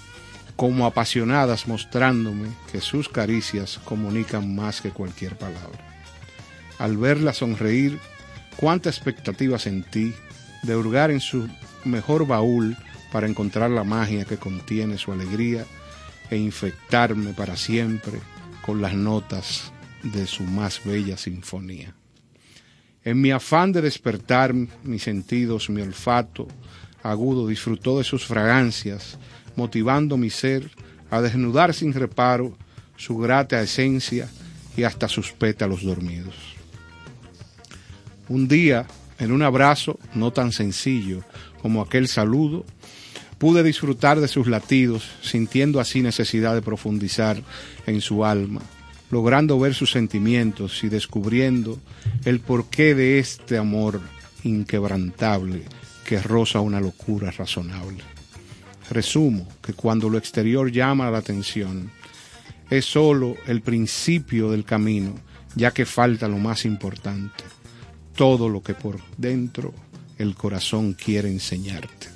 como 0.56 0.86
apasionadas 0.86 1.68
mostrándome 1.68 2.50
que 2.72 2.82
sus 2.82 3.10
caricias 3.10 3.80
comunican 3.84 4.56
más 4.56 4.82
que 4.82 4.92
cualquier 4.92 5.38
palabra. 5.38 5.80
Al 6.80 6.98
verla 6.98 7.34
sonreír, 7.34 8.00
cuánta 8.58 8.90
expectativa 8.90 9.58
sentí 9.60 10.14
de 10.64 10.76
hurgar 10.76 11.12
en 11.12 11.20
su 11.20 11.48
mejor 11.86 12.28
baúl 12.28 12.78
para 13.12 13.28
encontrar 13.28 13.70
la 13.70 13.84
magia 13.84 14.26
que 14.26 14.38
contiene 14.38 14.98
su 14.98 15.12
alegría 15.12 15.66
e 16.30 16.38
infectarme 16.38 17.34
para 17.34 17.56
siempre 17.56 18.20
con 18.66 18.82
las 18.82 18.94
notas 18.94 19.72
de 20.04 20.26
su 20.26 20.44
más 20.44 20.84
bella 20.84 21.18
sinfonía. 21.18 21.94
En 23.04 23.20
mi 23.20 23.32
afán 23.32 23.72
de 23.72 23.82
despertar 23.82 24.54
mis 24.54 25.04
sentidos, 25.04 25.70
mi 25.70 25.82
olfato 25.82 26.48
agudo 27.04 27.48
disfrutó 27.48 27.98
de 27.98 28.06
sus 28.06 28.26
fragancias, 28.26 29.18
motivando 29.56 30.18
mi 30.18 30.30
ser 30.30 30.70
a 31.10 31.22
desnudar 31.22 31.74
sin 31.74 31.94
reparo 31.94 32.56
su 32.98 33.18
grata 33.18 33.62
esencia 33.62 34.30
y 34.76 34.84
hasta 34.84 35.08
sus 35.08 35.32
pétalos 35.32 35.84
dormidos. 35.84 36.36
Un 38.30 38.48
día, 38.48 38.88
en 39.20 39.32
un 39.32 39.44
abrazo 39.44 40.00
no 40.16 40.32
tan 40.32 40.52
sencillo 40.52 41.24
como 41.62 41.82
aquel 41.82 42.08
saludo, 42.08 42.66
pude 43.38 43.64
disfrutar 43.64 44.20
de 44.20 44.28
sus 44.28 44.48
latidos, 44.48 45.04
sintiendo 45.22 45.80
así 45.80 46.02
necesidad 46.02 46.56
de 46.56 46.62
profundizar 46.62 47.42
en 47.86 48.02
su 48.02 48.26
alma, 48.26 48.62
logrando 49.12 49.60
ver 49.60 49.74
sus 49.74 49.92
sentimientos 49.92 50.84
y 50.84 50.90
descubriendo 50.90 51.78
el 52.26 52.40
porqué 52.40 52.96
de 52.96 53.20
este 53.20 53.58
amor 53.58 54.02
inquebrantable 54.44 55.64
que 56.06 56.22
roza 56.22 56.60
una 56.62 56.80
locura 56.80 57.32
razonable. 57.32 58.13
Resumo 58.94 59.48
que 59.60 59.74
cuando 59.74 60.08
lo 60.08 60.20
exterior 60.20 60.72
llama 60.72 61.10
la 61.10 61.18
atención, 61.18 61.90
es 62.70 62.86
sólo 62.86 63.36
el 63.48 63.62
principio 63.62 64.52
del 64.52 64.66
camino, 64.66 65.16
ya 65.56 65.72
que 65.72 65.86
falta 65.86 66.28
lo 66.28 66.38
más 66.38 66.64
importante, 66.64 67.44
todo 68.16 68.48
lo 68.50 68.62
que 68.62 68.76
por 68.76 69.00
dentro 69.18 69.74
el 70.20 70.36
corazón 70.36 70.94
quiere 70.94 71.30
enseñarte. 71.30 72.13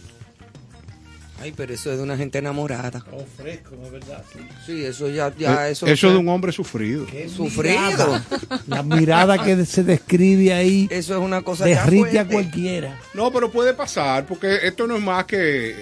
Ay, 1.39 1.53
pero 1.55 1.73
eso 1.73 1.91
es 1.91 1.97
de 1.97 2.03
una 2.03 2.17
gente 2.17 2.39
enamorada. 2.39 3.05
Oh, 3.11 3.23
fresco, 3.37 3.75
¿no 3.79 3.85
es 3.85 3.91
verdad? 3.91 4.23
Sí, 4.65 4.83
eso 4.83 5.07
ya, 5.09 5.31
ya 5.37 5.67
Eh, 5.67 5.71
eso. 5.71 5.85
eso 5.85 6.09
de 6.09 6.17
un 6.17 6.27
hombre 6.29 6.51
sufrido. 6.51 7.05
sufrido. 7.35 8.19
La 8.67 8.81
mirada 8.83 9.43
que 9.43 9.65
se 9.65 9.83
describe 9.83 10.53
ahí 10.53 10.87
Eso 10.91 11.15
es 11.15 11.21
una 11.21 11.41
cosa 11.43 11.65
derrite 11.65 12.19
a 12.19 12.25
cualquiera. 12.27 12.99
No, 13.13 13.31
pero 13.31 13.51
puede 13.51 13.73
pasar, 13.73 14.25
porque 14.25 14.59
esto 14.63 14.87
no 14.87 14.95
es 14.97 15.03
más 15.03 15.25
que 15.25 15.37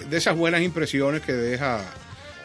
de 0.09 0.17
esas 0.17 0.35
buenas 0.35 0.61
impresiones 0.61 1.21
que 1.21 1.33
deja 1.33 1.81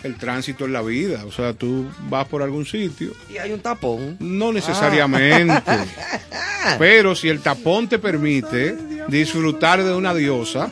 el 0.03 0.17
tránsito 0.17 0.65
en 0.65 0.73
la 0.73 0.81
vida. 0.83 1.25
O 1.27 1.33
sea, 1.33 1.53
tú 1.53 1.87
vas 2.09 2.27
por 2.29 2.43
algún 2.43 2.65
sitio, 2.65 3.13
Y 3.29 3.37
hay 3.39 3.53
un 3.53 3.61
tapón. 3.61 4.17
no 4.21 4.53
necesariamente. 4.53 5.53
Ah. 5.67 6.77
Pero 6.79 7.15
si 7.15 7.29
el 7.29 7.41
tapón 7.41 7.89
te 7.89 7.99
permite 7.99 8.77
disfrutar 9.09 9.83
de 9.83 9.95
una 9.95 10.15
diosa, 10.15 10.71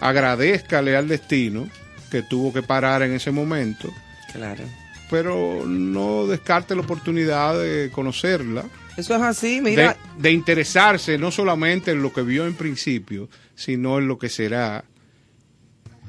agradezcale 0.00 0.96
al 0.96 1.08
destino 1.08 1.68
que 2.10 2.22
tuvo 2.22 2.52
que 2.52 2.62
parar 2.62 3.02
en 3.02 3.12
ese 3.12 3.30
momento, 3.30 3.92
Claro. 4.32 4.64
pero 5.10 5.64
no 5.66 6.26
descarte 6.26 6.74
la 6.74 6.82
oportunidad 6.82 7.58
de 7.60 7.90
conocerla, 7.92 8.64
Eso 8.96 9.14
es 9.16 9.22
así, 9.22 9.56
de, 9.56 9.60
mira. 9.62 9.96
de 10.18 10.30
interesarse 10.32 11.16
no 11.18 11.30
solamente 11.30 11.90
en 11.92 12.02
lo 12.02 12.12
que 12.12 12.22
vio 12.22 12.46
en 12.46 12.54
principio, 12.54 13.28
sino 13.54 13.98
en 13.98 14.08
lo 14.08 14.18
que 14.18 14.28
será 14.28 14.84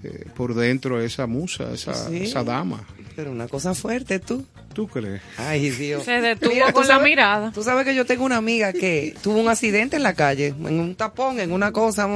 eh, 0.04 0.26
por 0.36 0.54
dentro 0.54 1.00
esa 1.02 1.28
musa, 1.28 1.72
esa, 1.74 1.94
Sí. 1.94 2.24
esa 2.24 2.44
dama. 2.44 2.84
Pero 3.16 3.32
una 3.32 3.48
cosa 3.48 3.74
fuerte, 3.74 4.20
tú. 4.20 4.44
¿Tú 4.74 4.88
crees? 4.88 5.22
Ay, 5.38 5.70
Dios. 5.70 6.04
Se 6.04 6.20
detuvo 6.20 6.52
Mira, 6.52 6.68
¿tú 6.68 6.74
con 6.74 6.88
la 6.90 7.00
mirada. 7.00 7.52
Tú 7.54 7.64
sabes 7.64 7.86
que 7.86 7.94
yo 7.96 8.06
tengo 8.06 8.26
una 8.26 8.38
amiga 8.38 8.74
que 8.74 9.16
tuvo 9.22 9.38
un 9.40 9.48
accidente 9.48 9.96
en 9.96 10.04
la 10.04 10.14
calle, 10.16 10.48
en 10.48 10.80
un 10.80 10.96
tapón, 10.96 11.40
en 11.40 11.52
una 11.54 11.72
cosa, 11.72 12.10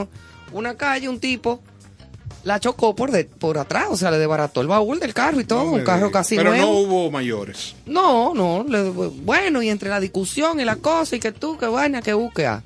una 0.52 0.76
calle, 0.76 1.10
un 1.10 1.20
tipo 1.20 1.62
la 2.43 2.60
chocó 2.62 2.95
por 2.95 3.12
de, 3.12 3.26
por 3.26 3.58
atrás, 3.58 3.88
o 3.89 3.98
sea, 3.98 4.10
le 4.10 4.18
desbarató 4.18 4.62
el 4.62 4.68
baúl 4.68 5.00
del 5.00 5.14
carro 5.14 5.39
y 5.41 5.43
todo, 5.43 5.66
No 5.66 5.72
un 5.74 5.84
carro 5.84 6.12
casi 6.12 6.38
Pero 6.38 6.56
no 6.56 6.70
hubo 6.70 7.12
mayores. 7.12 7.76
No, 7.86 8.34
no, 8.34 8.64
le- 8.68 8.84
bueno, 8.89 9.62
y 9.62 9.70
entre 9.70 9.89
la 9.89 10.00
discusión 10.00 10.60
y 10.60 10.64
la 10.66 10.78
cosa, 10.78 11.18
y 11.18 11.20
que 11.20 11.34
tú, 11.34 11.58
que 11.58 11.66
vaina, 11.66 12.02
que 12.02 12.14
busque, 12.14 12.45
ah. 12.45 12.64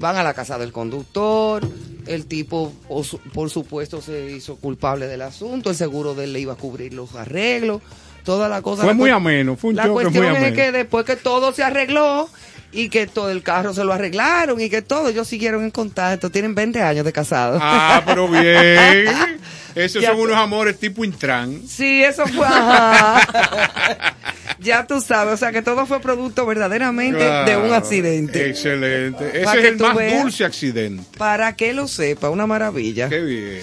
van 0.00 0.16
a 0.16 0.24
la 0.24 0.34
casa 0.34 0.58
del 0.58 0.72
conductor, 0.72 1.62
el 2.06 2.26
tipo, 2.26 2.72
por, 2.88 3.04
su- 3.04 3.18
por 3.18 3.50
supuesto, 3.50 4.02
se 4.02 4.32
hizo 4.32 4.56
culpable 4.56 5.06
del 5.06 5.22
asunto, 5.22 5.70
el 5.70 5.76
seguro 5.76 6.14
de 6.14 6.24
él 6.24 6.32
le 6.32 6.40
iba 6.40 6.54
a 6.54 6.56
cubrir 6.56 6.92
los 6.92 7.14
arreglos, 7.14 7.82
toda 8.24 8.48
la 8.48 8.62
cosa. 8.62 8.82
Fue 8.82 8.92
la 8.92 8.96
muy 8.98 9.10
ameno, 9.10 9.56
fue 9.56 9.70
un 9.70 9.76
La 9.76 9.88
cuestión 9.88 10.26
muy 10.32 10.44
es 10.44 10.54
que 10.54 10.72
después 10.72 11.04
que 11.04 11.14
todo 11.14 11.52
se 11.52 11.62
arregló 11.62 12.28
y 12.74 12.88
que 12.88 13.06
todo 13.06 13.30
el 13.30 13.42
carro 13.42 13.72
se 13.72 13.84
lo 13.84 13.92
arreglaron 13.92 14.60
y 14.60 14.68
que 14.68 14.82
todo, 14.82 15.08
ellos 15.08 15.26
siguieron 15.28 15.64
en 15.64 15.70
contacto, 15.70 16.30
tienen 16.30 16.54
20 16.54 16.82
años 16.82 17.04
de 17.04 17.12
casados. 17.12 17.60
Ah, 17.62 18.02
pero 18.04 18.28
bien. 18.28 19.08
Esos 19.74 20.02
Ya 20.02 20.10
son 20.10 20.18
tú- 20.18 20.24
unos 20.24 20.36
amores 20.36 20.78
tipo 20.78 21.04
Intran. 21.04 21.60
Sí, 21.66 22.02
eso 22.04 22.26
fue. 22.28 22.46
ajá. 22.46 24.14
ya 24.60 24.86
tú 24.86 25.00
sabes, 25.00 25.34
o 25.34 25.36
sea 25.36 25.50
que 25.52 25.62
todo 25.62 25.84
fue 25.86 26.00
producto 26.00 26.46
verdaderamente 26.46 27.24
de 27.24 27.56
un 27.56 27.72
accidente. 27.72 28.50
Excelente. 28.50 29.28
Ese 29.34 29.44
Para 29.44 29.60
es 29.60 29.66
el 29.66 29.76
más 29.78 29.96
veas. 29.96 30.22
dulce 30.22 30.44
accidente. 30.44 31.18
Para 31.18 31.56
que 31.56 31.72
lo 31.72 31.88
sepa, 31.88 32.30
una 32.30 32.46
maravilla. 32.46 33.08
Qué 33.08 33.20
bien. 33.20 33.60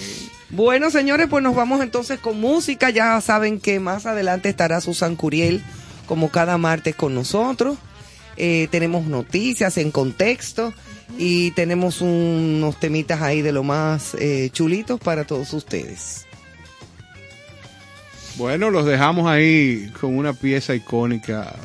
Bueno, 0.50 0.90
señores, 0.92 1.28
pues 1.30 1.42
nos 1.44 1.56
vamos 1.56 1.82
entonces 1.82 2.20
con 2.20 2.40
música. 2.42 2.90
Ya 2.90 3.20
saben 3.22 3.60
que 3.62 3.80
más 3.80 4.06
adelante 4.06 4.50
estará 4.50 4.82
Susan 4.82 5.16
Curiel, 5.16 5.64
como 6.08 6.30
cada 6.30 6.58
martes 6.58 6.94
con 6.94 7.16
nosotros. 7.16 7.78
Eh, 8.44 8.68
tenemos 8.72 9.06
noticias 9.06 9.78
en 9.78 9.92
contexto 9.92 10.74
y 11.16 11.52
tenemos 11.52 12.02
unos 12.02 12.80
temitas 12.80 13.22
ahí 13.22 13.44
de 13.44 13.52
lo 13.52 13.62
más 13.62 14.16
eh, 14.16 14.50
chulitos 14.52 15.00
para 15.00 15.26
todos 15.26 15.54
ustedes. 15.54 16.26
Bueno, 18.38 18.72
los 18.72 18.88
dejamos 18.88 19.30
ahí 19.30 19.92
con 20.02 20.18
una 20.18 20.34
pieza 20.34 20.74
icónica 20.74 21.56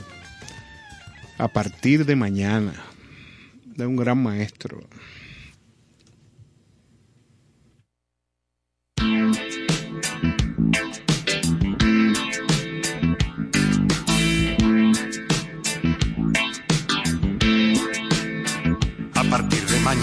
a 1.39 1.49
partir 1.49 2.05
de 2.05 2.15
mañana 2.15 2.75
de 3.65 3.87
un 3.87 3.97
gran 3.97 4.23
maestro. 4.23 4.83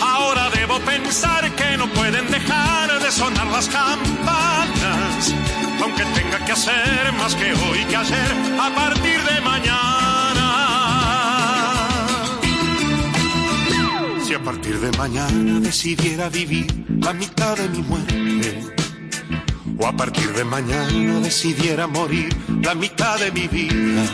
Ahora 0.00 0.50
debo 0.50 0.78
pensar 0.80 1.50
que 1.54 1.76
no 1.76 1.86
pueden 1.92 2.30
dejar 2.30 3.02
de 3.02 3.10
sonar 3.10 3.46
las 3.48 3.68
campanas, 3.68 5.34
aunque 5.82 6.04
tenga 6.04 6.44
que 6.44 6.52
hacer 6.52 7.12
más 7.18 7.34
que 7.34 7.52
hoy 7.52 7.84
que 7.88 7.96
ayer 7.96 8.32
a 8.60 8.74
partir 8.74 9.20
de 9.24 9.40
mañana. 9.40 10.48
Si 14.24 14.34
a 14.34 14.42
partir 14.42 14.78
de 14.78 14.96
mañana 14.98 15.60
decidiera 15.60 16.28
vivir 16.28 16.84
la 17.00 17.12
mitad 17.12 17.56
de 17.56 17.68
mi 17.68 17.82
muerte, 17.82 18.60
o 19.78 19.86
a 19.86 19.92
partir 19.92 20.32
de 20.32 20.44
mañana 20.44 21.20
decidiera 21.20 21.86
morir 21.86 22.28
la 22.62 22.74
mitad 22.74 23.18
de 23.18 23.30
mi 23.32 23.46
vida. 23.48 24.04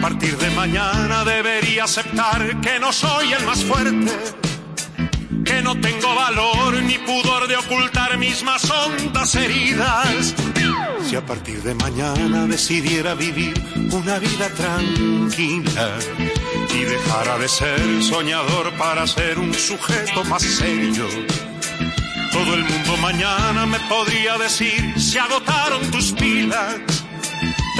A 0.00 0.02
partir 0.02 0.34
de 0.38 0.48
mañana 0.52 1.26
debería 1.26 1.84
aceptar 1.84 2.58
que 2.62 2.80
no 2.80 2.90
soy 2.90 3.34
el 3.34 3.44
más 3.44 3.62
fuerte, 3.62 4.10
que 5.44 5.60
no 5.60 5.78
tengo 5.78 6.14
valor 6.14 6.82
ni 6.82 6.96
pudor 6.96 7.46
de 7.46 7.56
ocultar 7.56 8.16
mis 8.16 8.42
más 8.42 8.64
hondas 8.70 9.34
heridas. 9.34 10.34
Si 11.06 11.16
a 11.16 11.26
partir 11.26 11.62
de 11.62 11.74
mañana 11.74 12.46
decidiera 12.46 13.12
vivir 13.12 13.52
una 13.92 14.18
vida 14.18 14.48
tranquila 14.56 15.98
y 16.74 16.78
dejara 16.78 17.36
de 17.36 17.48
ser 17.48 18.02
soñador 18.02 18.72
para 18.78 19.06
ser 19.06 19.38
un 19.38 19.52
sujeto 19.52 20.24
más 20.24 20.42
serio. 20.42 21.06
Todo 22.32 22.54
el 22.54 22.64
mundo 22.64 22.96
mañana 23.02 23.66
me 23.66 23.78
podría 23.80 24.38
decir, 24.38 24.94
se 24.98 25.20
agotaron 25.20 25.90
tus 25.90 26.12
pilas, 26.12 26.99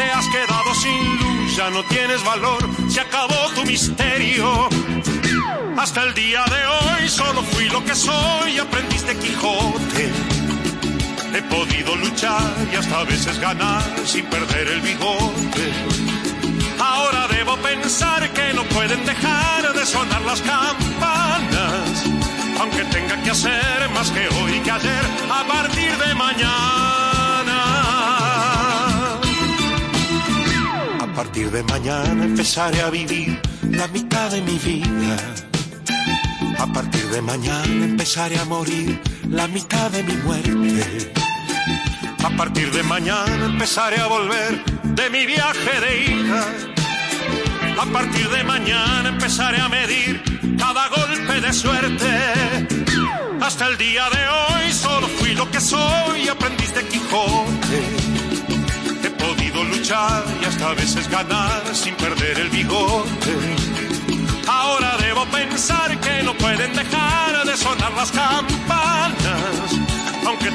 te 0.01 0.11
has 0.13 0.27
quedado 0.29 0.75
sin 0.75 1.19
luz, 1.19 1.57
ya 1.57 1.69
no 1.71 1.83
tienes 1.85 2.25
valor, 2.25 2.63
se 2.89 3.01
acabó 3.01 3.41
tu 3.55 3.63
misterio. 3.65 4.69
Hasta 5.77 6.05
el 6.05 6.15
día 6.15 6.43
de 6.45 6.63
hoy 6.77 7.09
solo 7.09 7.43
fui 7.43 7.69
lo 7.69 7.85
que 7.85 7.95
soy, 7.95 8.59
aprendiste 8.59 9.15
Quijote. 9.17 10.05
He 11.35 11.43
podido 11.43 11.97
luchar 11.97 12.51
y 12.73 12.77
hasta 12.77 13.01
a 13.01 13.05
veces 13.05 13.39
ganar 13.41 13.83
sin 14.05 14.25
perder 14.27 14.69
el 14.69 14.81
bigote. 14.81 15.65
Ahora 16.79 17.29
debo 17.29 17.57
pensar 17.59 18.21
que 18.33 18.55
no 18.55 18.65
pueden 18.77 19.05
dejar 19.05 19.73
de 19.75 19.85
sonar 19.85 20.23
las 20.23 20.41
campanas, 20.41 22.05
aunque 22.59 22.85
tenga 22.85 23.23
que 23.23 23.31
hacer 23.31 23.91
más 23.95 24.11
que 24.11 24.27
hoy 24.37 24.61
que 24.65 24.71
ayer 24.71 25.05
a 25.31 25.43
partir 25.47 25.93
de 25.99 26.15
mañana. 26.15 27.10
Partir 31.25 31.51
de 31.51 31.63
mañana 31.65 32.25
empezaré 32.25 32.81
a 32.81 32.89
vivir 32.89 33.39
la 33.71 33.87
mitad 33.89 34.31
de 34.31 34.41
mi 34.41 34.57
vida. 34.59 35.17
A 36.59 36.67
partir 36.67 37.07
de 37.11 37.21
mañana 37.21 37.85
empezaré 37.85 38.39
a 38.39 38.47
morir 38.47 38.99
la 39.29 39.47
mitad 39.47 39.91
de 39.91 40.03
mi 40.03 40.15
muerte. 40.25 41.13
A 42.25 42.31
partir 42.39 42.73
de 42.73 42.83
mañana 42.85 43.45
empezaré 43.53 44.01
a 44.01 44.07
volver 44.07 44.65
de 44.99 45.11
mi 45.11 45.27
viaje 45.27 45.73
de 45.85 45.93
ida. 46.11 46.43
A 47.79 47.87
partir 47.97 48.27
de 48.31 48.43
mañana 48.43 49.11
empezaré 49.11 49.61
a 49.61 49.69
medir 49.69 50.23
cada 50.59 50.89
golpe 50.89 51.35
de 51.47 51.53
suerte. 51.53 52.13
Hasta 53.43 53.67
el 53.67 53.77
día 53.77 54.09
de 54.09 54.23
hoy 54.37 54.73
solo 54.73 55.07
fui 55.19 55.35
lo 55.35 55.51
que 55.51 55.61
soy, 55.61 56.29
aprendiz 56.29 56.73
de 56.75 56.83
Quijote. 56.89 58.00
Luchar 59.91 60.25
y 60.41 60.45
hasta 60.45 60.71
a 60.71 60.75
veces 60.75 61.11
ganar 61.11 61.63
sin 61.73 61.97
perder 61.97 62.39
el 62.39 62.49
bigote. 62.51 63.35
Ahora 64.47 64.97
debo 64.99 65.25
pensar 65.27 65.99
que 65.99 66.23
no 66.23 66.33
pueden 66.35 66.73
dejar 66.77 67.45
de 67.45 67.57
sonar 67.57 67.93
las 67.95 68.13
campanas, 68.13 69.73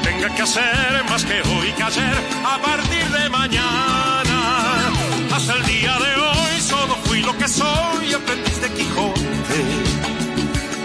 tenga 0.04 0.34
que 0.34 0.42
hacer 0.42 1.04
más 1.10 1.26
que 1.26 1.42
hoy 1.42 1.70
que 1.76 1.84
ayer, 1.84 2.16
a 2.46 2.62
partir 2.62 3.06
de 3.10 3.30
mañana. 3.30 4.38
Hasta 5.34 5.54
el 5.54 5.66
día 5.66 5.98
de 6.00 6.16
hoy 6.16 6.62
solo 6.62 6.96
fui 7.04 7.20
lo 7.20 7.38
que 7.38 7.50
soy, 7.50 8.14
aprendiz 8.14 8.62
de 8.62 8.70
Quijote. 8.70 9.60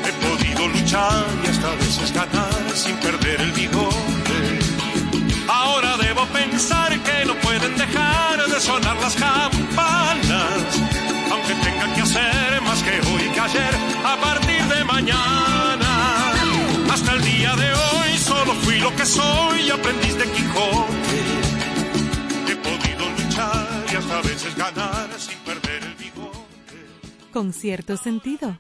He 0.06 0.12
podido 0.26 0.66
luchar 0.66 1.24
y 1.44 1.46
hasta 1.50 1.70
a 1.70 1.74
veces 1.76 2.12
ganar 2.12 2.72
sin 2.74 2.96
perder 2.96 3.42
el 3.42 3.52
bigote. 3.52 4.58
Ahora 5.46 5.96
debo 5.98 6.26
pensar 6.26 6.98
que 6.98 7.24
no 7.26 7.34
pueden 7.36 7.76
dejar 7.76 7.99
de 7.99 7.99
sonar 8.60 9.00
las 9.00 9.14
campanas, 9.14 10.80
aunque 11.32 11.54
tenga 11.64 11.94
que 11.94 12.02
hacer 12.02 12.60
más 12.62 12.82
que 12.82 13.00
hoy 13.08 13.22
que 13.32 13.40
ayer, 13.40 13.74
a 14.04 14.16
partir 14.20 14.62
de 14.64 14.84
mañana. 14.84 16.32
Hasta 16.92 17.12
el 17.14 17.22
día 17.24 17.56
de 17.56 17.72
hoy 17.72 18.18
solo 18.18 18.52
fui 18.62 18.78
lo 18.78 18.94
que 18.96 19.06
soy, 19.06 19.70
aprendiz 19.70 20.14
de 20.18 20.24
Quijote. 20.30 21.20
He 22.50 22.56
podido 22.56 23.10
luchar 23.18 23.86
y 23.92 23.96
hasta 23.96 24.18
a 24.18 24.22
veces 24.22 24.54
ganar 24.54 25.08
sin 25.16 25.38
perder 25.38 25.82
el 25.82 25.94
bigote. 25.94 26.78
Con 27.32 27.54
cierto 27.54 27.96
sentido. 27.96 28.58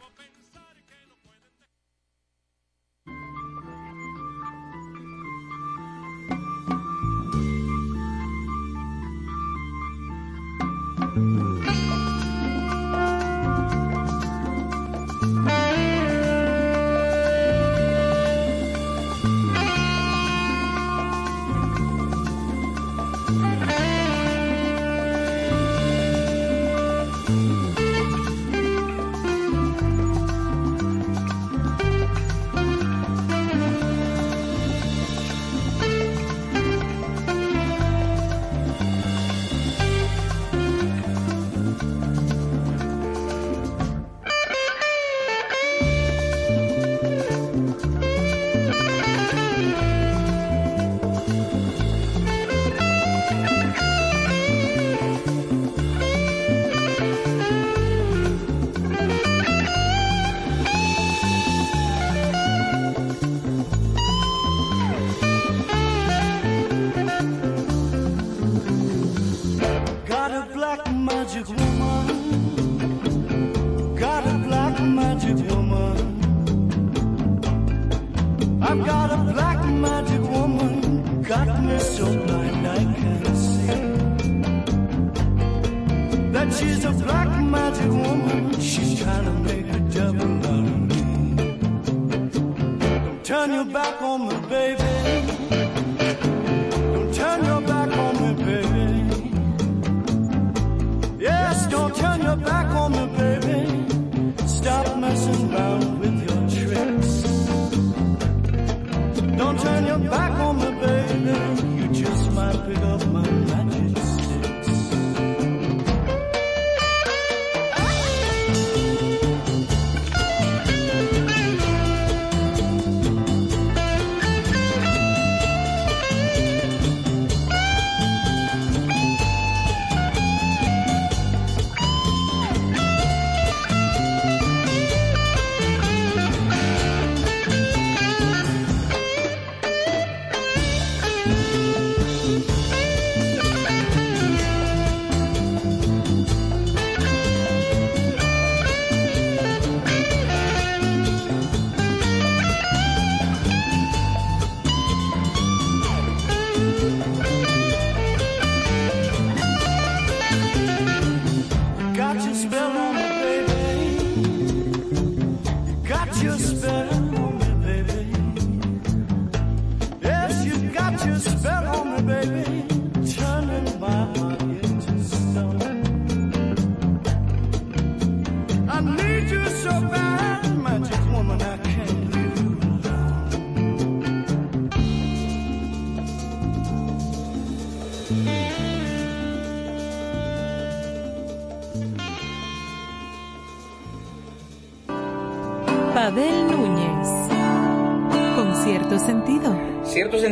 Mm-hmm. 11.20 11.49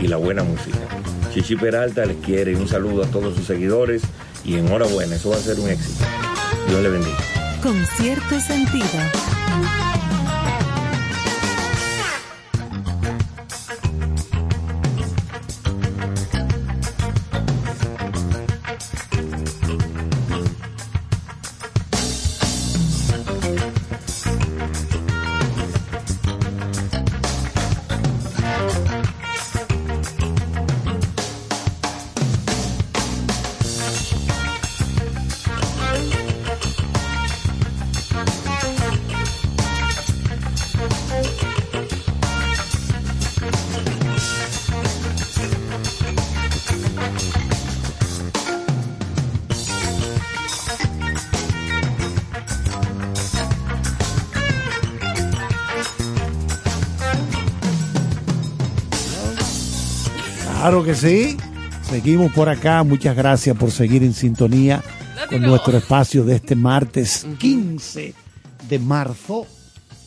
y 0.00 0.08
la 0.08 0.16
buena 0.16 0.42
música. 0.42 0.78
Chichi 1.32 1.56
Peralta 1.56 2.04
les 2.06 2.16
quiere 2.18 2.56
un 2.56 2.68
saludo 2.68 3.04
a 3.04 3.06
todos 3.06 3.34
sus 3.34 3.46
seguidores 3.46 4.02
y 4.44 4.56
enhorabuena, 4.56 5.16
eso 5.16 5.30
va 5.30 5.36
a 5.36 5.40
ser 5.40 5.58
un 5.58 5.68
éxito. 5.68 6.04
Dios 6.68 6.82
le 6.82 6.88
bendiga. 6.90 7.18
Con 7.62 7.84
cierto 7.96 8.38
sentido. 8.40 8.86
Claro 60.74 60.86
que 60.86 60.96
sí. 60.96 61.36
Seguimos 61.88 62.32
por 62.32 62.48
acá. 62.48 62.82
Muchas 62.82 63.14
gracias 63.14 63.56
por 63.56 63.70
seguir 63.70 64.02
en 64.02 64.12
sintonía 64.12 64.82
con 65.30 65.40
nuestro 65.40 65.78
espacio 65.78 66.24
de 66.24 66.34
este 66.34 66.56
martes 66.56 67.24
15 67.38 68.12
de 68.68 68.78
marzo 68.80 69.46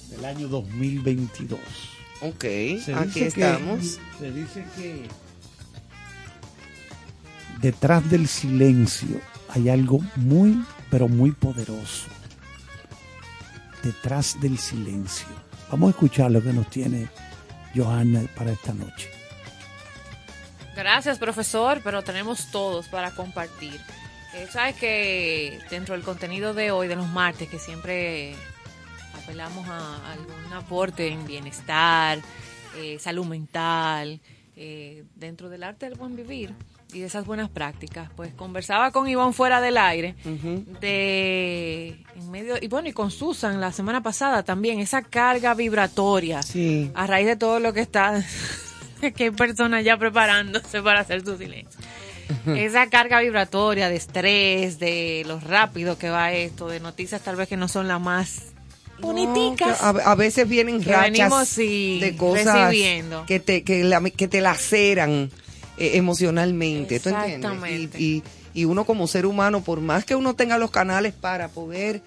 del 0.09 0.25
año 0.25 0.49
2022. 0.49 1.57
Ok, 2.19 2.41
Se 2.83 2.93
aquí 2.93 3.11
que- 3.13 3.27
estamos. 3.27 3.97
se 4.19 4.31
dice 4.33 4.65
que 4.75 5.07
detrás 7.61 8.09
del 8.09 8.27
silencio 8.27 9.21
hay 9.47 9.69
algo 9.69 10.01
muy, 10.17 10.61
pero 10.91 11.07
muy 11.07 11.31
poderoso. 11.31 12.07
Detrás 13.83 14.35
del 14.41 14.57
silencio. 14.57 15.27
Vamos 15.71 15.87
a 15.87 15.91
escuchar 15.91 16.29
lo 16.29 16.43
que 16.43 16.51
nos 16.51 16.69
tiene 16.69 17.07
Johanna 17.73 18.23
para 18.35 18.51
esta 18.51 18.73
noche. 18.73 19.16
Gracias, 20.77 21.17
profesor, 21.17 21.81
pero 21.83 22.03
tenemos 22.03 22.51
todos 22.51 22.87
para 22.87 23.09
compartir. 23.09 23.81
Eh, 24.35 24.47
Sabes 24.51 24.75
que 24.75 25.57
dentro 25.71 25.95
del 25.95 26.03
contenido 26.03 26.53
de 26.53 26.69
hoy, 26.69 26.87
de 26.87 26.95
los 26.95 27.07
martes, 27.07 27.49
que 27.49 27.57
siempre 27.57 28.35
apelamos 29.23 29.67
a 29.67 30.11
algún 30.11 30.53
aporte 30.53 31.07
en 31.07 31.25
bienestar, 31.25 32.19
eh, 32.77 32.99
salud 32.99 33.25
mental, 33.25 34.19
eh, 34.55 35.03
dentro 35.15 35.49
del 35.49 35.63
arte 35.63 35.89
del 35.89 35.97
buen 35.97 36.15
vivir 36.15 36.53
y 36.93 36.99
de 36.99 37.07
esas 37.07 37.25
buenas 37.25 37.49
prácticas, 37.49 38.11
pues 38.15 38.35
conversaba 38.35 38.91
con 38.91 39.07
Iván 39.09 39.33
fuera 39.33 39.59
del 39.61 39.77
aire 39.77 40.15
de 40.79 42.05
en 42.15 42.31
medio 42.31 42.55
y 42.61 42.67
bueno 42.67 42.87
y 42.87 42.93
con 42.93 43.09
Susan 43.09 43.59
la 43.59 43.71
semana 43.71 44.01
pasada 44.01 44.43
también 44.43 44.79
esa 44.79 45.01
carga 45.01 45.53
vibratoria 45.53 46.39
a 46.93 47.07
raíz 47.07 47.27
de 47.27 47.35
todo 47.35 47.59
lo 47.59 47.73
que 47.73 47.81
está 47.81 48.23
que 49.15 49.23
hay 49.25 49.31
personas 49.31 49.83
ya 49.83 49.97
preparándose 49.97 50.81
para 50.81 51.01
hacer 51.01 51.23
su 51.23 51.37
silencio 51.37 51.79
esa 52.57 52.87
carga 52.89 53.21
vibratoria 53.21 53.87
de 53.87 53.95
estrés, 53.95 54.79
de 54.79 55.23
lo 55.25 55.39
rápido 55.39 55.97
que 55.97 56.09
va 56.09 56.33
esto, 56.33 56.67
de 56.67 56.81
noticias 56.81 57.21
tal 57.21 57.37
vez 57.37 57.47
que 57.47 57.55
no 57.55 57.69
son 57.69 57.87
las 57.87 58.01
más 58.01 58.39
boniticas. 58.99 59.81
A, 59.81 59.89
a 59.89 60.15
veces 60.15 60.47
vienen 60.47 60.83
Que 60.83 60.91
rachas 60.91 61.55
de 61.55 62.15
cosas 62.17 62.67
recibiendo. 62.69 63.25
que 63.25 63.39
te, 63.39 63.63
que, 63.63 63.83
la- 63.85 64.01
que 64.09 64.27
te 64.27 64.41
laceran 64.41 65.31
eh, 65.77 65.91
emocionalmente. 65.93 66.99
¿tú 66.99 67.09
entiendes? 67.09 67.95
Y- 67.99 68.23
y 68.53 68.65
uno 68.65 68.85
como 68.85 69.07
ser 69.07 69.25
humano, 69.25 69.61
por 69.61 69.79
más 69.81 70.03
que 70.03 70.15
uno 70.15 70.33
tenga 70.35 70.57
los 70.57 70.71
canales 70.71 71.13
para 71.13 71.47
poder 71.47 72.01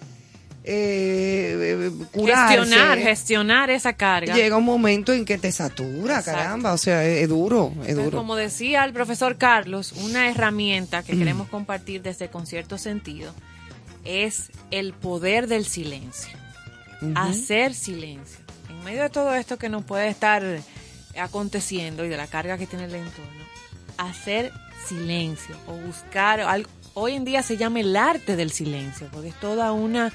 eh, 0.62 1.88
eh, 1.90 1.90
curarse, 2.12 2.56
gestionar, 2.58 2.98
gestionar 2.98 3.70
esa 3.70 3.92
carga. 3.94 4.34
llega 4.34 4.56
un 4.56 4.64
momento 4.64 5.12
en 5.12 5.24
que 5.24 5.38
te 5.38 5.50
satura, 5.52 6.18
Exacto. 6.18 6.38
caramba. 6.40 6.72
O 6.72 6.78
sea, 6.78 7.04
es, 7.04 7.22
es 7.22 7.28
duro, 7.28 7.72
es 7.86 7.96
duro. 7.96 8.16
como 8.18 8.36
decía 8.36 8.84
el 8.84 8.92
profesor 8.92 9.36
Carlos, 9.38 9.92
una 9.92 10.28
herramienta 10.28 11.00
Mm. 11.00 11.04
que 11.04 11.18
queremos 11.18 11.48
compartir 11.48 12.02
desde 12.02 12.28
Concierto 12.28 12.76
Sentido 12.78 13.32
es 14.04 14.50
el 14.70 14.92
poder 14.92 15.46
del 15.46 15.64
silencio. 15.66 16.36
Hacer 17.14 17.72
silencio. 17.74 18.38
En 18.68 18.84
medio 18.84 19.02
de 19.02 19.10
todo 19.10 19.34
esto 19.34 19.56
que 19.58 19.68
nos 19.70 19.84
puede 19.84 20.08
estar 20.08 20.42
aconteciendo 21.18 22.04
y 22.04 22.08
de 22.08 22.16
la 22.16 22.26
carga 22.26 22.58
que 22.58 22.66
tiene 22.66 22.84
el 22.84 22.94
entorno, 22.94 23.44
hacer 23.98 24.52
silencio 24.86 25.56
o 25.66 25.72
buscar 25.74 26.40
algo. 26.40 26.68
Hoy 26.94 27.14
en 27.14 27.24
día 27.24 27.42
se 27.42 27.56
llama 27.56 27.80
el 27.80 27.96
arte 27.96 28.36
del 28.36 28.50
silencio, 28.50 29.08
porque 29.12 29.28
es 29.28 29.34
toda 29.40 29.72
una 29.72 30.12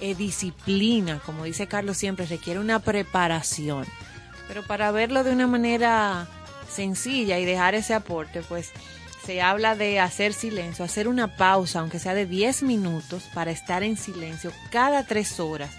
eh, 0.00 0.14
disciplina, 0.14 1.20
como 1.24 1.44
dice 1.44 1.66
Carlos 1.66 1.96
siempre, 1.96 2.26
requiere 2.26 2.60
una 2.60 2.78
preparación. 2.78 3.86
Pero 4.48 4.66
para 4.66 4.90
verlo 4.90 5.24
de 5.24 5.32
una 5.32 5.46
manera 5.46 6.26
sencilla 6.68 7.38
y 7.38 7.44
dejar 7.44 7.74
ese 7.74 7.94
aporte, 7.94 8.42
pues 8.42 8.72
se 9.24 9.42
habla 9.42 9.76
de 9.76 10.00
hacer 10.00 10.32
silencio, 10.32 10.84
hacer 10.84 11.06
una 11.06 11.36
pausa, 11.36 11.80
aunque 11.80 11.98
sea 11.98 12.14
de 12.14 12.26
10 12.26 12.62
minutos, 12.62 13.24
para 13.34 13.50
estar 13.50 13.82
en 13.82 13.96
silencio 13.96 14.52
cada 14.70 15.04
tres 15.04 15.38
horas. 15.38 15.70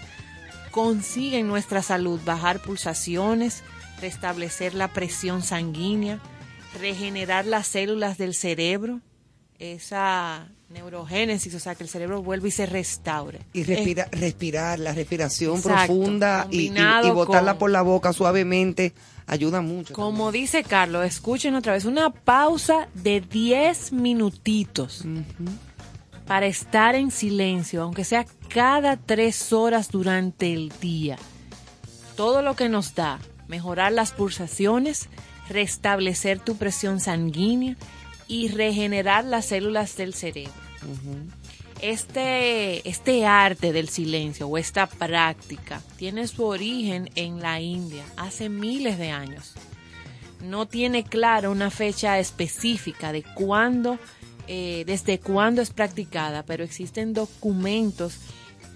Consigue 0.70 1.38
en 1.38 1.48
nuestra 1.48 1.82
salud 1.82 2.20
bajar 2.24 2.60
pulsaciones, 2.60 3.62
restablecer 4.00 4.74
la 4.74 4.88
presión 4.88 5.42
sanguínea, 5.42 6.18
regenerar 6.80 7.44
las 7.44 7.66
células 7.66 8.16
del 8.16 8.34
cerebro, 8.34 9.00
esa 9.58 10.48
neurogénesis, 10.72 11.54
o 11.54 11.60
sea, 11.60 11.74
que 11.74 11.82
el 11.84 11.88
cerebro 11.88 12.22
vuelve 12.22 12.48
y 12.48 12.50
se 12.52 12.66
restaure. 12.66 13.40
Y 13.52 13.64
respira- 13.64 14.08
respirar, 14.10 14.78
la 14.78 14.92
respiración 14.92 15.56
Exacto, 15.56 15.86
profunda 15.94 16.46
y, 16.50 16.60
y, 16.62 16.66
combinado 16.68 17.08
y 17.08 17.10
botarla 17.10 17.52
con- 17.52 17.58
por 17.58 17.70
la 17.70 17.82
boca 17.82 18.12
suavemente 18.12 18.92
ayuda 19.26 19.60
mucho. 19.60 19.94
Como 19.94 20.32
dice 20.32 20.64
Carlos, 20.64 21.04
escuchen 21.06 21.54
otra 21.54 21.74
vez, 21.74 21.84
una 21.84 22.10
pausa 22.10 22.88
de 22.94 23.20
10 23.20 23.92
minutitos 23.92 25.04
para 26.26 26.46
estar 26.46 26.94
en 26.94 27.10
silencio, 27.10 27.82
aunque 27.82 28.04
sea 28.04 28.24
cada 28.48 28.96
tres 28.96 29.52
horas 29.52 29.90
durante 29.90 30.52
el 30.52 30.72
día. 30.80 31.18
Todo 32.16 32.42
lo 32.42 32.56
que 32.56 32.68
nos 32.68 32.94
da, 32.94 33.18
mejorar 33.48 33.92
las 33.92 34.12
pulsaciones, 34.12 35.08
restablecer 35.48 36.38
tu 36.40 36.56
presión 36.56 37.00
sanguínea 37.00 37.76
y 38.32 38.48
regenerar 38.48 39.26
las 39.26 39.44
células 39.44 39.94
del 39.98 40.14
cerebro. 40.14 40.54
Este, 41.82 42.88
este 42.88 43.26
arte 43.26 43.74
del 43.74 43.90
silencio 43.90 44.48
o 44.48 44.56
esta 44.56 44.86
práctica 44.86 45.82
tiene 45.98 46.26
su 46.26 46.44
origen 46.44 47.10
en 47.14 47.40
la 47.40 47.60
India 47.60 48.02
hace 48.16 48.48
miles 48.48 48.96
de 48.96 49.10
años. 49.10 49.52
No 50.40 50.66
tiene 50.66 51.04
clara 51.04 51.50
una 51.50 51.70
fecha 51.70 52.18
específica 52.18 53.12
de 53.12 53.22
cuándo, 53.22 53.98
eh, 54.48 54.84
desde 54.86 55.20
cuándo 55.20 55.60
es 55.60 55.70
practicada, 55.70 56.42
pero 56.42 56.64
existen 56.64 57.12
documentos 57.12 58.18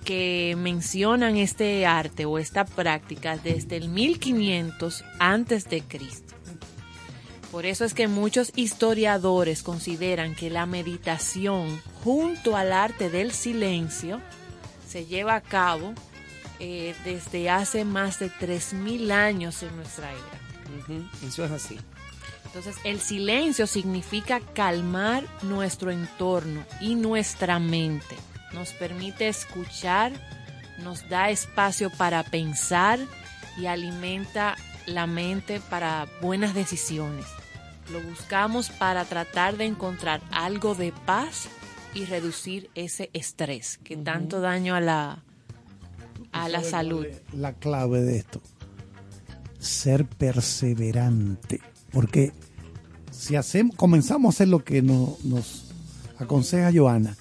que 0.05 0.55
mencionan 0.59 1.39
este 1.39 1.87
arte 1.87 2.27
o 2.27 2.39
esta 2.39 2.67
práctica 2.67 3.39
desde 3.39 3.79
el 3.79 3.89
1500 3.89 5.03
antes 5.19 5.65
de 5.71 5.81
Cristo. 5.81 6.26
Por 7.57 7.65
eso 7.65 7.87
es 7.87 7.95
que 7.95 8.07
muchos 8.07 8.53
historiadores 8.55 9.63
consideran 9.63 10.35
que 10.35 10.51
la 10.51 10.67
meditación 10.67 11.81
junto 12.05 12.55
al 12.55 12.71
arte 12.71 13.09
del 13.09 13.33
silencio 13.33 14.21
se 14.87 15.07
lleva 15.07 15.37
a 15.37 15.41
cabo 15.41 15.95
eh, 16.61 16.95
desde 17.07 17.49
hace 17.49 17.87
más 17.87 18.19
de 18.19 18.31
3.000 18.31 19.11
años 19.11 19.63
en 19.63 19.75
nuestra 19.75 20.13
era. 20.13 21.01
Eso 21.27 21.47
es 21.47 21.51
así. 21.51 21.81
Entonces, 22.45 22.77
el 22.85 23.01
silencio 23.01 23.67
significa 23.67 24.41
calmar 24.53 25.25
nuestro 25.41 25.91
entorno 25.91 26.63
y 26.83 26.95
nuestra 26.95 27.59
mente. 27.59 28.17
Nos 28.53 28.73
permite 28.73 29.29
escuchar, 29.29 30.13
nos 30.83 31.09
da 31.09 31.31
espacio 31.31 31.89
para 31.89 32.23
pensar 32.23 32.99
y 33.57 33.65
alimenta 33.65 34.57
la 34.85 35.07
mente 35.07 35.59
para 35.71 36.07
buenas 36.21 36.53
decisiones. 36.53 37.25
Lo 37.93 38.01
buscamos 38.01 38.70
para 38.70 39.05
tratar 39.05 39.57
de 39.57 39.64
encontrar 39.66 40.20
algo 40.30 40.74
de 40.74 40.93
paz 41.05 41.49
y 41.95 42.05
reducir 42.05 42.68
ese 42.74 43.11
estrés 43.12 43.78
que 43.82 43.97
tanto 43.97 44.41
daño 44.41 44.74
a 44.74 44.80
la, 44.80 45.22
a 46.32 46.49
la 46.49 46.59
¿Sabe 46.61 46.70
salud. 46.70 47.07
La 47.32 47.53
clave 47.53 48.03
de 48.03 48.16
esto, 48.18 48.43
ser 49.59 50.05
perseverante, 50.05 51.61
porque 51.93 52.32
si 53.11 53.37
hacemos, 53.37 53.76
comenzamos 53.76 54.34
a 54.34 54.37
hacer 54.37 54.49
lo 54.49 54.64
que 54.64 54.82
no- 54.82 55.16
nos 55.24 55.66
aconseja 56.18 56.70
Joana, 56.74 57.16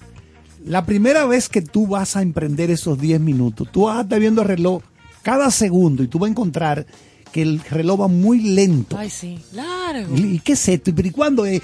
la 0.64 0.84
primera 0.84 1.26
vez 1.26 1.48
que 1.48 1.62
tú 1.62 1.86
vas 1.86 2.16
a 2.16 2.22
emprender 2.22 2.70
esos 2.70 2.98
10 2.98 3.20
minutos, 3.20 3.70
tú 3.70 3.82
vas 3.84 3.98
a 3.98 4.00
estar 4.02 4.18
viendo 4.18 4.42
el 4.42 4.48
reloj 4.48 4.82
cada 5.22 5.50
segundo 5.50 6.02
y 6.02 6.08
tú 6.08 6.18
vas 6.18 6.28
a 6.28 6.32
encontrar 6.32 6.86
que 7.32 7.42
el 7.42 7.60
reloj 7.60 8.00
va 8.02 8.08
muy 8.08 8.40
lento. 8.40 8.96
Ay, 8.98 9.10
sí, 9.10 9.38
largo. 9.52 10.16
¿Y, 10.16 10.36
y 10.36 10.38
qué 10.40 10.52
es 10.52 10.68
esto? 10.68 10.90
¿Y 10.96 11.10
cuándo 11.10 11.44
es? 11.46 11.60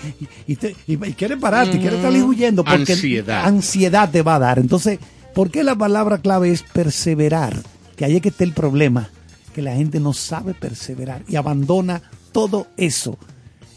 Y, 0.46 0.52
y 0.52 0.56
te- 0.56 0.76
y- 0.86 0.92
y 0.94 1.12
quieres 1.14 1.38
pararte, 1.38 1.76
y 1.76 1.80
quieres 1.80 2.02
salir 2.02 2.22
huyendo. 2.24 2.64
Porque 2.64 2.92
Ansiedad. 2.92 3.44
Ansiedad 3.46 4.10
te 4.10 4.22
va 4.22 4.36
a 4.36 4.38
dar. 4.38 4.58
Entonces, 4.58 4.98
¿por 5.34 5.50
qué 5.50 5.64
la 5.64 5.74
palabra 5.76 6.18
clave 6.18 6.50
es 6.50 6.62
perseverar? 6.62 7.56
Que 7.96 8.04
ahí 8.04 8.16
es 8.16 8.22
que 8.22 8.28
está 8.30 8.44
el 8.44 8.52
problema, 8.52 9.10
que 9.54 9.62
la 9.62 9.74
gente 9.74 10.00
no 10.00 10.12
sabe 10.12 10.54
perseverar 10.54 11.22
y 11.28 11.36
abandona 11.36 12.02
todo 12.32 12.66
eso. 12.76 13.18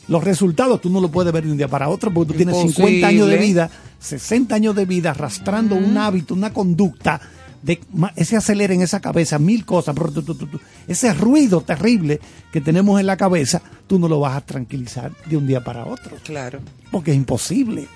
Los 0.08 0.24
resultados 0.24 0.82
tú 0.82 0.90
no 0.90 1.02
lo 1.02 1.10
puedes 1.10 1.34
ver 1.34 1.46
de 1.46 1.52
un 1.52 1.58
día 1.58 1.68
para 1.68 1.90
otro 1.90 2.14
porque 2.14 2.34
tú 2.34 2.38
tienes 2.38 2.56
50 2.58 3.08
años 3.08 3.28
de 3.28 3.34
Imposible. 3.36 3.48
vida, 3.48 3.70
60 4.00 4.54
años 4.56 4.76
de 4.76 4.86
vida 4.86 5.12
arrastrando 5.12 5.76
un 5.76 5.98
hábito, 5.98 6.34
una 6.36 6.54
conducta, 6.54 7.20
de 7.66 7.82
ese 8.16 8.38
acelera 8.38 8.74
en 8.76 8.82
esa 8.82 9.00
cabeza, 9.00 9.40
mil 9.40 9.66
cosas, 9.66 9.96
brr, 9.96 10.14
tu, 10.14 10.22
tu, 10.22 10.36
tu, 10.36 10.46
tu. 10.46 10.60
ese 10.88 11.14
ruido 11.14 11.62
terrible 11.62 12.20
que 12.52 12.62
tenemos 12.62 13.00
en 13.00 13.08
la 13.08 13.18
cabeza, 13.18 13.62
tú 13.88 13.98
no 13.98 14.08
lo 14.08 14.20
vas 14.20 14.38
a 14.38 14.42
tranquilizar 14.42 15.12
de 15.26 15.36
un 15.36 15.48
día 15.48 15.64
para 15.64 15.86
otro. 15.86 16.16
Claro. 16.24 16.60
Porque 16.92 17.12
es 17.12 17.18
imposible. 17.18 17.88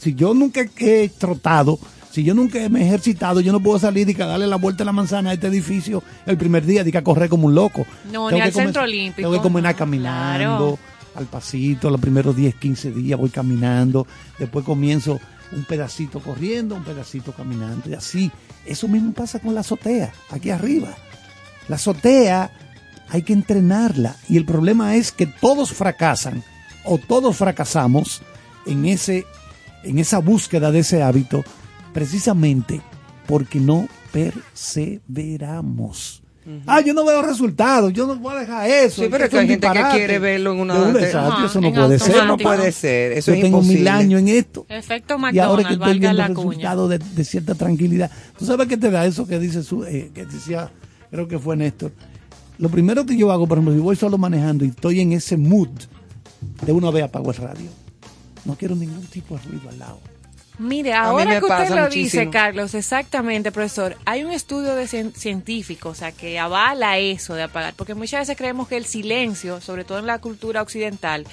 Si 0.00 0.14
yo 0.14 0.34
nunca 0.34 0.62
he 0.78 1.08
trotado, 1.08 1.78
si 2.10 2.24
yo 2.24 2.34
nunca 2.34 2.68
me 2.68 2.82
he 2.82 2.86
ejercitado, 2.88 3.40
yo 3.40 3.52
no 3.52 3.60
puedo 3.60 3.78
salir 3.78 4.08
y 4.08 4.14
que 4.14 4.24
darle 4.24 4.48
la 4.48 4.56
vuelta 4.56 4.82
a 4.82 4.86
la 4.86 4.92
manzana 4.92 5.30
a 5.30 5.34
este 5.34 5.46
edificio 5.46 6.02
el 6.26 6.36
primer 6.36 6.66
día, 6.66 6.82
y 6.84 6.90
que 6.90 6.98
a 6.98 7.04
correr 7.04 7.28
como 7.28 7.46
un 7.46 7.54
loco. 7.54 7.86
No, 8.06 8.28
Tengo 8.28 8.30
ni 8.32 8.36
que 8.38 8.42
al 8.42 8.52
centro 8.52 8.82
olímpico. 8.82 9.30
Tengo 9.30 9.40
que 9.40 9.48
caminar 9.48 9.72
No, 9.74 9.78
caminando. 9.78 10.48
claro. 10.48 10.78
al 11.14 11.26
pasito, 11.26 11.90
los 11.90 12.00
primeros 12.00 12.34
10, 12.34 12.56
15 12.56 12.90
días 12.90 13.16
voy 13.18 13.30
caminando, 13.30 14.08
después 14.40 14.64
comienzo 14.64 15.20
un 15.52 15.64
pedacito 15.64 16.18
corriendo, 16.18 16.74
un 16.74 16.82
pedacito 16.82 17.30
caminando 17.32 17.88
y 17.88 17.94
así. 17.94 18.30
Eso 18.66 18.88
mismo 18.88 19.12
pasa 19.12 19.38
con 19.38 19.54
la 19.54 19.60
azotea, 19.60 20.12
aquí 20.30 20.50
arriba. 20.50 20.96
La 21.68 21.76
azotea 21.76 22.50
hay 23.08 23.22
que 23.22 23.32
entrenarla 23.32 24.16
y 24.28 24.36
el 24.36 24.44
problema 24.44 24.96
es 24.96 25.12
que 25.12 25.26
todos 25.26 25.72
fracasan 25.72 26.42
o 26.84 26.98
todos 26.98 27.36
fracasamos 27.36 28.22
en 28.66 28.86
ese 28.86 29.24
en 29.82 29.98
esa 29.98 30.18
búsqueda 30.18 30.70
de 30.70 30.80
ese 30.80 31.02
hábito 31.02 31.42
precisamente 31.92 32.82
porque 33.26 33.60
no 33.60 33.88
perseveramos. 34.12 36.22
Ah, 36.66 36.80
yo 36.80 36.94
no 36.94 37.04
veo 37.04 37.22
resultados, 37.22 37.92
yo 37.92 38.06
no 38.06 38.16
voy 38.16 38.34
a 38.36 38.40
dejar 38.40 38.68
eso. 38.70 39.02
Sí, 39.02 39.08
pero 39.10 39.24
es 39.24 39.30
que 39.30 39.38
hay 39.38 39.48
gente 39.48 39.68
que 39.72 39.82
quiere 39.92 40.18
verlo 40.18 40.52
en 40.52 40.60
una... 40.60 40.74
De 40.78 40.86
un 40.88 40.92
desastre, 40.94 41.46
eso 41.46 41.60
no 41.60 41.72
puede 41.72 41.98
ser. 41.98 42.10
Eso 42.16 42.24
no 42.24 42.38
puede 42.38 42.72
ser, 42.72 43.12
eso 43.12 43.30
yo 43.30 43.34
es 43.36 43.42
tengo 43.42 43.58
imposible. 43.58 43.78
mil 43.78 43.88
años 43.88 44.20
en 44.20 44.28
esto. 44.28 44.66
Efecto 44.68 45.16
Y 45.32 45.38
ahora 45.38 45.62
que 45.62 45.76
McDonald's, 45.76 45.86
estoy 45.86 45.98
viendo 45.98 46.18
la 46.18 46.26
el 46.26 46.34
cuña. 46.34 46.48
resultado 46.48 46.88
de, 46.88 46.98
de 46.98 47.24
cierta 47.24 47.54
tranquilidad. 47.54 48.10
¿Tú 48.38 48.44
sabes 48.46 48.66
qué 48.68 48.76
te 48.76 48.90
da 48.90 49.06
eso 49.06 49.26
que 49.26 49.38
dice 49.38 49.62
su, 49.62 49.84
eh, 49.84 50.10
que 50.14 50.26
decía, 50.26 50.70
creo 51.10 51.26
que 51.28 51.38
fue 51.38 51.56
Néstor? 51.56 51.92
Lo 52.58 52.68
primero 52.68 53.06
que 53.06 53.16
yo 53.16 53.32
hago, 53.32 53.46
por 53.46 53.58
ejemplo, 53.58 53.74
si 53.74 53.80
voy 53.80 53.96
solo 53.96 54.18
manejando 54.18 54.64
y 54.64 54.68
estoy 54.68 55.00
en 55.00 55.12
ese 55.12 55.36
mood, 55.36 55.68
de 56.64 56.72
una 56.72 56.90
vez 56.90 57.04
apago 57.04 57.30
el 57.30 57.36
radio. 57.38 57.70
No 58.44 58.54
quiero 58.54 58.74
ningún 58.74 59.04
tipo 59.06 59.36
de 59.36 59.42
ruido 59.44 59.68
al 59.70 59.78
lado. 59.78 60.00
Mire, 60.60 60.92
ahora 60.92 61.38
que 61.40 61.46
usted 61.46 61.68
lo 61.70 61.82
muchísimo. 61.84 62.20
dice, 62.22 62.30
Carlos, 62.30 62.74
exactamente, 62.74 63.50
profesor, 63.50 63.96
hay 64.04 64.24
un 64.24 64.30
estudio 64.32 64.74
de 64.74 64.84
cien- 64.84 65.14
científico, 65.14 65.88
o 65.88 65.94
sea, 65.94 66.12
que 66.12 66.38
avala 66.38 66.98
eso 66.98 67.34
de 67.34 67.44
apagar, 67.44 67.72
porque 67.74 67.94
muchas 67.94 68.20
veces 68.20 68.36
creemos 68.36 68.68
que 68.68 68.76
el 68.76 68.84
silencio, 68.84 69.60
sobre 69.62 69.84
todo 69.84 69.98
en 69.98 70.06
la 70.06 70.18
cultura 70.18 70.60
occidental, 70.60 71.26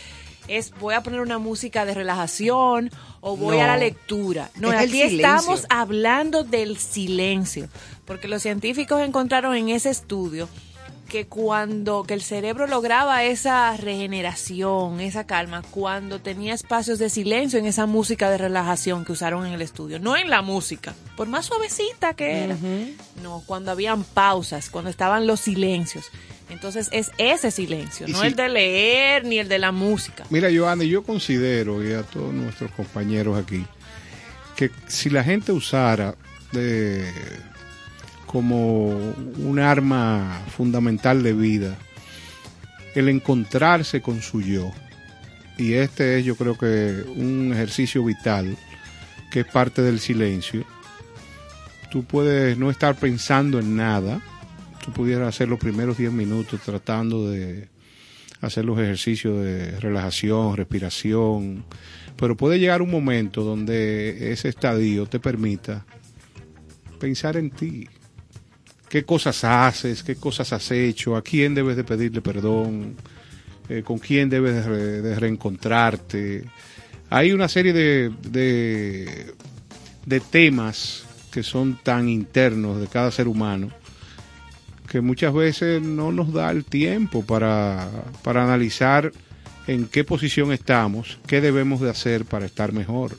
es 0.47 0.71
voy 0.79 0.93
a 0.95 1.03
poner 1.03 1.19
una 1.19 1.39
música 1.39 1.83
de 1.83 1.93
relajación 1.93 2.89
o 3.19 3.35
voy 3.35 3.57
No. 3.57 3.63
a 3.65 3.67
la 3.67 3.75
lectura. 3.77 4.49
No, 4.55 4.71
Es 4.71 4.79
aquí 4.87 5.01
estamos 5.01 5.65
hablando 5.69 6.43
del 6.45 6.77
silencio, 6.77 7.67
porque 8.05 8.29
los 8.29 8.41
científicos 8.43 9.01
encontraron 9.01 9.55
en 9.57 9.67
ese 9.67 9.89
estudio 9.89 10.47
que 11.07 11.25
cuando 11.27 12.03
que 12.03 12.13
el 12.13 12.21
cerebro 12.21 12.67
lograba 12.67 13.23
esa 13.23 13.75
regeneración, 13.77 14.99
esa 14.99 15.25
calma, 15.25 15.61
cuando 15.71 16.19
tenía 16.19 16.53
espacios 16.53 16.99
de 16.99 17.09
silencio 17.09 17.57
en 17.59 17.65
esa 17.65 17.85
música 17.85 18.29
de 18.29 18.37
relajación 18.37 19.05
que 19.05 19.13
usaron 19.13 19.45
en 19.45 19.53
el 19.53 19.61
estudio, 19.61 19.99
no 19.99 20.17
en 20.17 20.29
la 20.29 20.41
música, 20.41 20.93
por 21.15 21.27
más 21.27 21.45
suavecita 21.45 22.13
que 22.13 22.43
era, 22.45 22.57
no, 23.23 23.43
cuando 23.45 23.71
habían 23.71 24.03
pausas, 24.03 24.69
cuando 24.69 24.89
estaban 24.89 25.25
los 25.27 25.39
silencios. 25.39 26.05
Entonces 26.49 26.87
es 26.91 27.11
ese 27.17 27.51
silencio, 27.51 28.07
Y 28.07 28.11
no 28.11 28.21
si- 28.21 28.27
el 28.27 28.35
de 28.35 28.49
leer 28.49 29.25
ni 29.25 29.37
el 29.39 29.49
de 29.49 29.59
la 29.59 29.71
música. 29.71 30.25
Mira, 30.29 30.49
Joana, 30.55 30.83
yo 30.85 31.03
considero, 31.03 31.83
y 31.87 31.93
a 31.93 32.03
todos 32.03 32.33
nuestros 32.33 32.71
compañeros 32.71 33.37
aquí, 33.37 33.65
que 34.55 34.71
si 34.87 35.09
la 35.09 35.23
gente 35.23 35.51
usara 35.51 36.15
de, 36.53 37.11
como 38.27 38.89
un 38.89 39.59
arma 39.59 40.43
fundamental 40.55 41.23
de 41.23 41.33
vida 41.33 41.75
el 42.93 43.09
encontrarse 43.09 44.01
con 44.01 44.21
su 44.21 44.41
yo, 44.41 44.71
y 45.57 45.73
este 45.73 46.19
es 46.19 46.25
yo 46.25 46.35
creo 46.35 46.57
que 46.57 47.03
un 47.15 47.51
ejercicio 47.53 48.03
vital, 48.03 48.57
que 49.31 49.39
es 49.39 49.47
parte 49.47 49.81
del 49.81 49.99
silencio, 49.99 50.65
tú 51.89 52.03
puedes 52.03 52.57
no 52.57 52.69
estar 52.69 52.95
pensando 52.95 53.59
en 53.59 53.75
nada, 53.75 54.21
tú 54.83 54.91
pudieras 54.91 55.29
hacer 55.29 55.47
los 55.47 55.59
primeros 55.59 55.97
10 55.97 56.11
minutos 56.11 56.61
tratando 56.61 57.29
de 57.29 57.69
hacer 58.41 58.65
los 58.65 58.79
ejercicios 58.79 59.43
de 59.43 59.79
relajación, 59.79 60.55
respiración, 60.55 61.65
pero 62.17 62.35
puede 62.37 62.59
llegar 62.59 62.81
un 62.81 62.91
momento 62.91 63.43
donde 63.43 64.31
ese 64.31 64.49
estadio 64.49 65.05
te 65.05 65.19
permita 65.19 65.85
pensar 66.99 67.37
en 67.37 67.51
ti. 67.51 67.87
¿Qué 68.89 69.03
cosas 69.03 69.43
haces? 69.43 70.03
¿Qué 70.03 70.15
cosas 70.15 70.53
has 70.53 70.71
hecho? 70.71 71.15
¿A 71.17 71.21
quién 71.21 71.53
debes 71.53 71.75
de 71.75 71.83
pedirle 71.83 72.21
perdón? 72.21 72.95
Eh, 73.69 73.83
¿Con 73.83 73.97
quién 73.99 74.29
debes 74.29 74.53
de, 74.55 74.63
re- 74.63 75.01
de 75.01 75.15
reencontrarte? 75.19 76.45
Hay 77.09 77.31
una 77.33 77.47
serie 77.49 77.73
de, 77.73 78.11
de, 78.29 79.33
de 80.05 80.19
temas 80.21 81.03
que 81.31 81.43
son 81.43 81.77
tan 81.83 82.07
internos 82.09 82.79
de 82.79 82.87
cada 82.87 83.11
ser 83.11 83.27
humano 83.27 83.69
que 84.89 85.01
muchas 85.01 85.33
veces 85.33 85.81
no 85.81 86.13
nos 86.13 86.31
da 86.31 86.49
el 86.49 86.63
tiempo 86.63 87.21
para, 87.25 87.89
para 88.23 88.45
analizar 88.45 89.11
en 89.67 89.85
qué 89.87 90.05
posición 90.05 90.53
estamos, 90.53 91.19
qué 91.27 91.41
debemos 91.41 91.81
de 91.81 91.89
hacer 91.89 92.23
para 92.23 92.45
estar 92.45 92.71
mejor. 92.71 93.17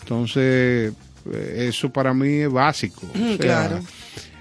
Entonces, 0.00 0.94
eh, 1.30 1.66
eso 1.68 1.90
para 1.92 2.14
mí 2.14 2.28
es 2.36 2.50
básico. 2.50 3.06
O 3.14 3.18
sea, 3.18 3.36
Claro. 3.36 3.80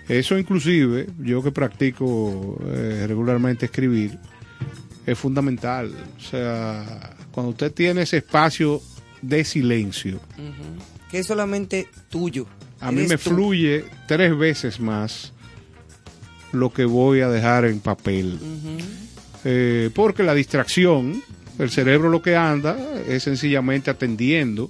Eso 0.07 0.37
inclusive, 0.37 1.07
yo 1.19 1.41
que 1.41 1.51
practico 1.51 2.59
eh, 2.67 3.05
regularmente 3.07 3.65
escribir, 3.65 4.17
es 5.05 5.17
fundamental. 5.17 5.91
O 6.17 6.21
sea, 6.21 7.15
cuando 7.31 7.51
usted 7.51 7.71
tiene 7.71 8.03
ese 8.03 8.17
espacio 8.17 8.81
de 9.21 9.43
silencio, 9.43 10.19
Que 11.09 11.19
es 11.19 11.27
solamente 11.27 11.87
tuyo. 12.09 12.45
a 12.79 12.91
mí 12.91 13.07
me 13.07 13.17
tú. 13.17 13.31
fluye 13.31 13.85
tres 14.07 14.37
veces 14.37 14.79
más 14.79 15.33
lo 16.51 16.71
que 16.71 16.85
voy 16.85 17.21
a 17.21 17.29
dejar 17.29 17.65
en 17.65 17.79
papel. 17.79 18.37
Eh, 19.43 19.89
porque 19.93 20.23
la 20.23 20.33
distracción, 20.33 21.21
el 21.59 21.69
cerebro 21.69 22.09
lo 22.09 22.21
que 22.21 22.35
anda 22.35 22.77
es 23.07 23.23
sencillamente 23.23 23.89
atendiendo 23.91 24.69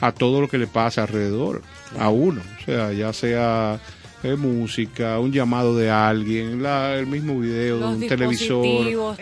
a 0.00 0.12
todo 0.12 0.40
lo 0.40 0.48
que 0.48 0.58
le 0.58 0.66
pasa 0.66 1.02
alrededor 1.02 1.62
a 1.98 2.08
uno. 2.08 2.40
O 2.60 2.64
sea, 2.64 2.92
ya 2.92 3.12
sea 3.12 3.78
eh, 4.22 4.36
música, 4.36 5.18
un 5.18 5.32
llamado 5.32 5.74
de 5.76 5.90
alguien, 5.90 6.62
la- 6.62 6.94
el 6.96 7.06
mismo 7.06 7.38
video 7.40 7.78
de 7.78 7.84
un 7.86 8.06
televisor. 8.08 8.62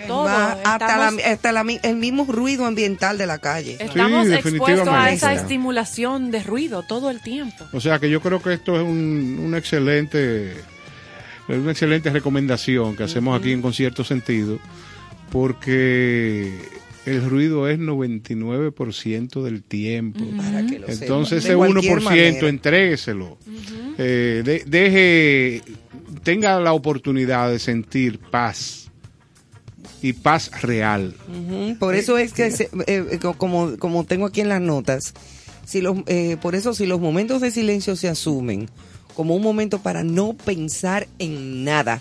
todo. 0.09 0.25
Más, 0.25 0.57
hasta, 0.65 0.97
la- 0.99 1.23
hasta 1.33 1.53
la 1.53 1.63
mi- 1.65 1.79
el 1.83 1.97
mismo 1.97 2.25
ruido 2.29 2.67
ambiental 2.67 3.17
de 3.17 3.27
la 3.27 3.39
calle. 3.39 3.77
Estamos 3.79 4.27
expuestos 4.29 4.89
a 4.89 5.11
esa 5.13 5.33
estimulación 5.35 6.31
de 6.33 6.43
ruido 6.43 6.83
todo 6.83 7.11
el 7.11 7.21
tiempo. 7.21 7.65
O 7.73 7.81
sea 7.81 7.99
que 8.01 8.11
yo 8.11 8.21
creo 8.21 8.43
que 8.43 8.53
esto 8.55 8.75
es 8.77 8.83
un, 8.83 9.39
un 9.41 9.55
excelente, 9.55 10.55
una 11.49 11.71
excelente 11.71 12.11
recomendación 12.11 12.97
que 12.97 13.05
hacemos 13.05 13.39
aquí 13.39 13.53
en 13.53 13.63
Concierto 13.63 14.03
Sentido, 14.05 14.59
porque 15.31 16.59
el 17.11 17.29
ruido 17.29 17.69
es 17.69 17.79
99% 17.79 19.43
del 19.43 19.63
tiempo. 19.63 20.21
Que 20.69 20.79
lo 20.79 20.89
Entonces 20.89 21.39
ese 21.45 21.51
De 21.51 21.57
cualquier 21.57 21.99
1% 21.99 22.03
manera. 22.03 22.49
entrégueselo. 22.49 23.39
Eh, 23.99 24.43
de- 24.45 24.65
deje, 24.67 25.63
tenga 26.23 26.59
la 26.61 26.73
oportunidad 26.73 27.51
de 27.51 27.59
sentir 27.59 28.19
paz 28.19 28.91
y 30.03 30.13
paz 30.13 30.51
real. 30.63 31.15
Por 31.79 31.95
eso 31.95 32.19
es 32.19 32.33
que, 32.33 32.51
se- 32.51 32.69
eh, 32.87 33.19
co- 33.21 33.35
como, 33.35 33.77
como 33.79 34.05
tengo 34.05 34.27
aquí 34.27 34.41
en 34.41 34.49
las 34.49 34.61
notas, 34.61 35.15
si 35.65 35.81
los, 35.81 35.99
eh, 36.07 36.37
por 36.41 36.55
eso 36.55 36.73
si 36.75 36.87
los 36.87 37.01
momentos 37.01 37.41
de 37.41 37.51
silencio 37.51 37.97
se 37.97 38.09
asumen 38.09 38.69
como 39.15 39.35
un 39.35 39.43
momento 39.43 39.81
para 39.83 40.05
no 40.05 40.35
pensar 40.35 41.09
en 41.19 41.65
nada, 41.65 42.01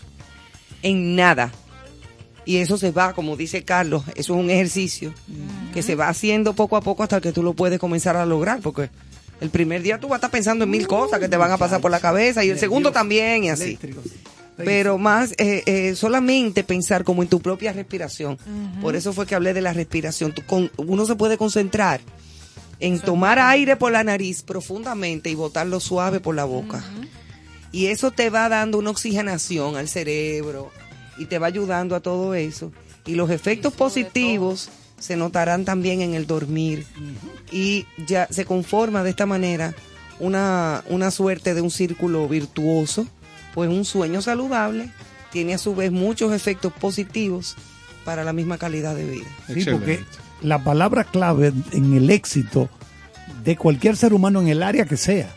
en 0.83 1.15
nada, 1.15 1.51
y 2.47 2.57
eso 2.57 2.77
se 2.77 2.89
va, 2.91 3.13
como 3.13 3.35
dice 3.35 3.63
Carlos, 3.63 4.03
eso 4.15 4.33
es 4.33 4.39
un 4.43 4.49
ejercicio 4.49 5.13
que 5.73 5.83
se 5.83 5.93
va 5.95 6.07
haciendo 6.09 6.53
poco 6.53 6.77
a 6.77 6.81
poco 6.81 7.03
hasta 7.03 7.21
que 7.21 7.31
tú 7.31 7.43
lo 7.43 7.53
puedes 7.53 7.77
comenzar 7.79 8.15
a 8.15 8.25
lograr, 8.25 8.61
porque 8.61 8.89
el 9.41 9.49
primer 9.51 9.83
día 9.83 9.99
tú 9.99 10.07
vas 10.07 10.15
a 10.15 10.17
estar 10.17 10.31
pensando 10.31 10.63
en 10.63 10.71
mil 10.71 10.87
cosas 10.87 11.19
que 11.19 11.27
te 11.29 11.37
van 11.37 11.51
a 11.51 11.57
pasar 11.57 11.79
por 11.81 11.91
la 11.91 11.99
cabeza 11.99 12.43
y 12.43 12.49
el 12.49 12.57
segundo 12.57 12.91
también 12.91 13.43
y 13.43 13.49
así. 13.49 13.77
Pero 14.65 14.97
más 14.97 15.33
eh, 15.37 15.61
eh, 15.67 15.93
solamente 15.95 16.63
pensar 16.63 17.03
como 17.03 17.21
en 17.21 17.29
tu 17.29 17.39
propia 17.41 17.73
respiración. 17.73 18.39
Por 18.81 18.95
eso 18.95 19.13
fue 19.13 19.27
que 19.27 19.35
hablé 19.35 19.53
de 19.53 19.61
la 19.61 19.71
respiración. 19.73 20.33
Tú 20.33 20.41
con- 20.47 20.71
uno 20.77 21.05
se 21.05 21.15
puede 21.15 21.37
concentrar 21.37 22.01
en 22.79 22.99
tomar 22.99 23.37
aire 23.37 23.75
por 23.75 23.91
la 23.91 24.03
nariz 24.03 24.41
profundamente 24.41 25.29
y 25.29 25.35
botarlo 25.35 25.79
suave 25.79 26.19
por 26.19 26.33
la 26.33 26.45
boca. 26.45 26.83
Y 27.71 27.87
eso 27.87 28.09
te 28.09 28.31
va 28.31 28.49
dando 28.49 28.79
una 28.79 28.89
oxigenación 28.89 29.75
al 29.77 29.87
cerebro 29.89 30.71
y 31.17 31.25
te 31.25 31.39
va 31.39 31.47
ayudando 31.47 31.95
a 31.95 31.99
todo 31.99 32.33
eso. 32.33 32.71
Y 33.05 33.15
los 33.15 33.29
efectos 33.29 33.73
positivos 33.73 34.69
se 34.99 35.15
notarán 35.15 35.65
también 35.65 36.01
en 36.01 36.13
el 36.13 36.27
dormir. 36.27 36.85
Y 37.51 37.85
ya 38.05 38.27
se 38.29 38.45
conforma 38.45 39.03
de 39.03 39.11
esta 39.11 39.25
manera 39.25 39.73
una, 40.19 40.83
una 40.89 41.11
suerte 41.11 41.53
de 41.53 41.61
un 41.61 41.71
círculo 41.71 42.27
virtuoso, 42.27 43.07
pues 43.53 43.69
un 43.69 43.85
sueño 43.85 44.21
saludable 44.21 44.89
tiene 45.31 45.53
a 45.53 45.57
su 45.57 45.75
vez 45.75 45.91
muchos 45.91 46.33
efectos 46.33 46.73
positivos 46.73 47.55
para 48.05 48.23
la 48.23 48.33
misma 48.33 48.57
calidad 48.57 48.95
de 48.95 49.05
vida. 49.05 49.27
Sí, 49.53 49.65
porque 49.69 50.03
la 50.41 50.63
palabra 50.63 51.03
clave 51.03 51.53
en 51.71 51.93
el 51.93 52.09
éxito 52.09 52.69
de 53.43 53.55
cualquier 53.55 53.97
ser 53.97 54.13
humano 54.13 54.41
en 54.41 54.47
el 54.47 54.63
área 54.63 54.85
que 54.85 54.97
sea, 54.97 55.29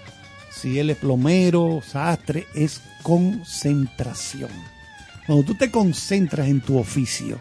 si 0.51 0.78
él 0.78 0.91
es 0.91 0.97
plomero, 0.97 1.83
sastre, 1.87 2.47
es 2.55 2.81
concentración. 3.03 4.51
Cuando 5.31 5.47
tú 5.47 5.55
te 5.55 5.70
concentras 5.70 6.49
en 6.49 6.61
tu 6.61 6.76
oficio, 6.76 7.39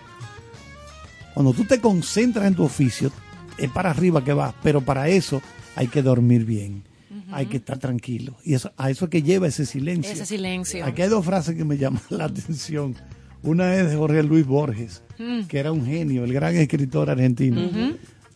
Cuando 1.33 1.53
tú 1.53 1.65
te 1.65 1.79
concentras 1.79 2.45
en 2.45 2.53
tu 2.53 2.63
oficio, 2.63 3.11
es 3.57 3.67
para 3.71 3.89
arriba 3.89 4.23
que 4.23 4.31
vas, 4.31 4.53
pero 4.61 4.79
para 4.81 5.07
eso 5.09 5.41
hay 5.75 5.87
que 5.87 6.03
dormir 6.03 6.45
bien, 6.45 6.83
hay 7.31 7.47
que 7.47 7.57
estar 7.57 7.79
tranquilo. 7.79 8.35
Y 8.45 8.53
eso, 8.53 8.71
a 8.77 8.91
eso 8.91 9.05
es 9.05 9.09
que 9.11 9.23
lleva 9.23 9.47
ese 9.47 9.65
silencio. 9.65 10.11
Ese 10.13 10.27
silencio. 10.27 10.85
Aquí 10.85 11.01
hay 11.01 11.09
dos 11.09 11.25
frases 11.25 11.55
que 11.55 11.65
me 11.65 11.79
llaman 11.79 11.99
la 12.11 12.25
atención. 12.25 12.95
Una 13.41 13.73
es 13.75 13.89
de 13.89 13.95
Jorge 13.95 14.21
Luis 14.21 14.45
Borges, 14.45 15.01
Mm. 15.17 15.45
que 15.47 15.57
era 15.57 15.71
un 15.71 15.83
genio, 15.83 16.23
el 16.25 16.31
gran 16.33 16.55
escritor 16.57 17.09
argentino. 17.09 17.59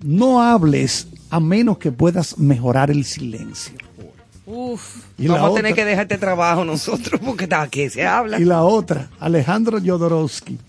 No 0.03 0.41
hables 0.41 1.07
a 1.29 1.39
menos 1.39 1.77
que 1.77 1.91
puedas 1.91 2.39
mejorar 2.39 2.89
el 2.89 3.05
silencio. 3.05 3.75
Uf. 4.45 5.05
Y 5.17 5.27
Vamos 5.27 5.41
a 5.43 5.49
otra- 5.51 5.61
tener 5.61 5.75
que 5.75 5.85
dejar 5.85 6.03
este 6.03 6.17
trabajo 6.17 6.65
nosotros 6.65 7.19
porque 7.23 7.45
está 7.45 7.61
aquí 7.61 7.89
se 7.89 8.05
habla. 8.05 8.39
Y 8.39 8.45
la 8.45 8.63
otra, 8.63 9.09
Alejandro 9.19 9.79
Jodorowsky. 9.83 10.59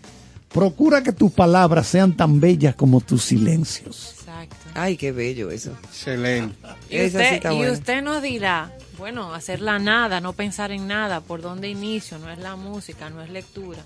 Procura 0.53 1.03
que 1.03 1.13
tus 1.13 1.33
palabras 1.33 1.89
sean 1.89 2.17
tan 2.17 2.39
bellas 2.39 2.77
como 2.77 3.01
tus 3.01 3.25
silencios. 3.25 4.15
Exacto. 4.21 4.57
Ay, 4.75 4.97
qué 4.97 5.11
bello 5.11 5.51
eso. 5.51 5.73
Excelente. 5.83 6.57
Y 6.89 7.07
usted, 7.07 7.43
sí 7.43 7.49
y 7.57 7.67
usted 7.69 8.03
nos 8.03 8.23
dirá, 8.23 8.73
bueno, 8.97 9.35
hacer 9.35 9.61
la 9.61 9.81
nada, 9.81 10.21
no 10.21 10.33
pensar 10.33 10.71
en 10.71 10.87
nada, 10.87 11.21
¿por 11.21 11.43
dónde 11.43 11.69
inicio? 11.69 12.19
No 12.21 12.31
es 12.31 12.39
la 12.39 12.55
música, 12.55 13.11
no 13.11 13.21
es 13.21 13.31
lectura. 13.31 13.83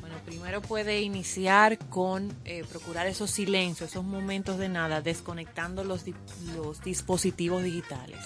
Bueno, 0.00 0.16
primero 0.26 0.60
puede 0.60 1.00
iniciar 1.02 1.78
con 1.78 2.32
eh, 2.44 2.64
procurar 2.68 3.06
esos 3.06 3.30
silencios, 3.30 3.90
esos 3.90 4.04
momentos 4.04 4.58
de 4.58 4.68
nada, 4.68 5.00
desconectando 5.02 5.84
los, 5.84 6.04
di- 6.04 6.14
los 6.56 6.82
dispositivos 6.82 7.62
digitales. 7.62 8.18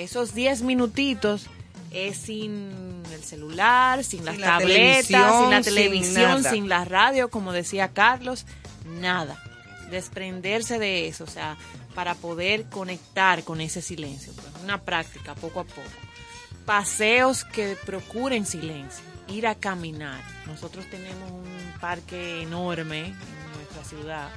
Esos 0.00 0.32
10 0.32 0.62
minutitos 0.62 1.46
es 1.90 2.16
sin 2.16 3.02
el 3.12 3.22
celular, 3.22 4.02
sin 4.02 4.24
las 4.24 4.38
la 4.38 4.58
tabletas, 4.58 5.40
sin 5.40 5.50
la 5.50 5.60
televisión, 5.60 6.42
sin 6.42 6.52
sin 6.52 6.68
la 6.70 6.86
radio, 6.86 7.28
como 7.28 7.52
decía 7.52 7.88
Carlos, 7.88 8.46
nada. 8.86 9.38
Desprenderse 9.90 10.78
de 10.78 11.06
eso, 11.06 11.24
o 11.24 11.26
sea, 11.26 11.58
para 11.94 12.14
poder 12.14 12.64
conectar 12.70 13.44
con 13.44 13.60
ese 13.60 13.82
silencio. 13.82 14.32
Pues, 14.32 14.46
una 14.64 14.80
práctica 14.80 15.34
poco 15.34 15.60
a 15.60 15.64
poco. 15.64 15.82
Paseos 16.64 17.44
que 17.44 17.76
procuren 17.84 18.46
silencio, 18.46 19.04
ir 19.28 19.46
a 19.46 19.54
caminar. 19.54 20.22
Nosotros 20.46 20.86
tenemos 20.90 21.30
un 21.30 21.78
parque 21.78 22.40
enorme 22.40 23.08
en 23.08 23.52
nuestra 23.54 23.84
ciudad, 23.84 24.30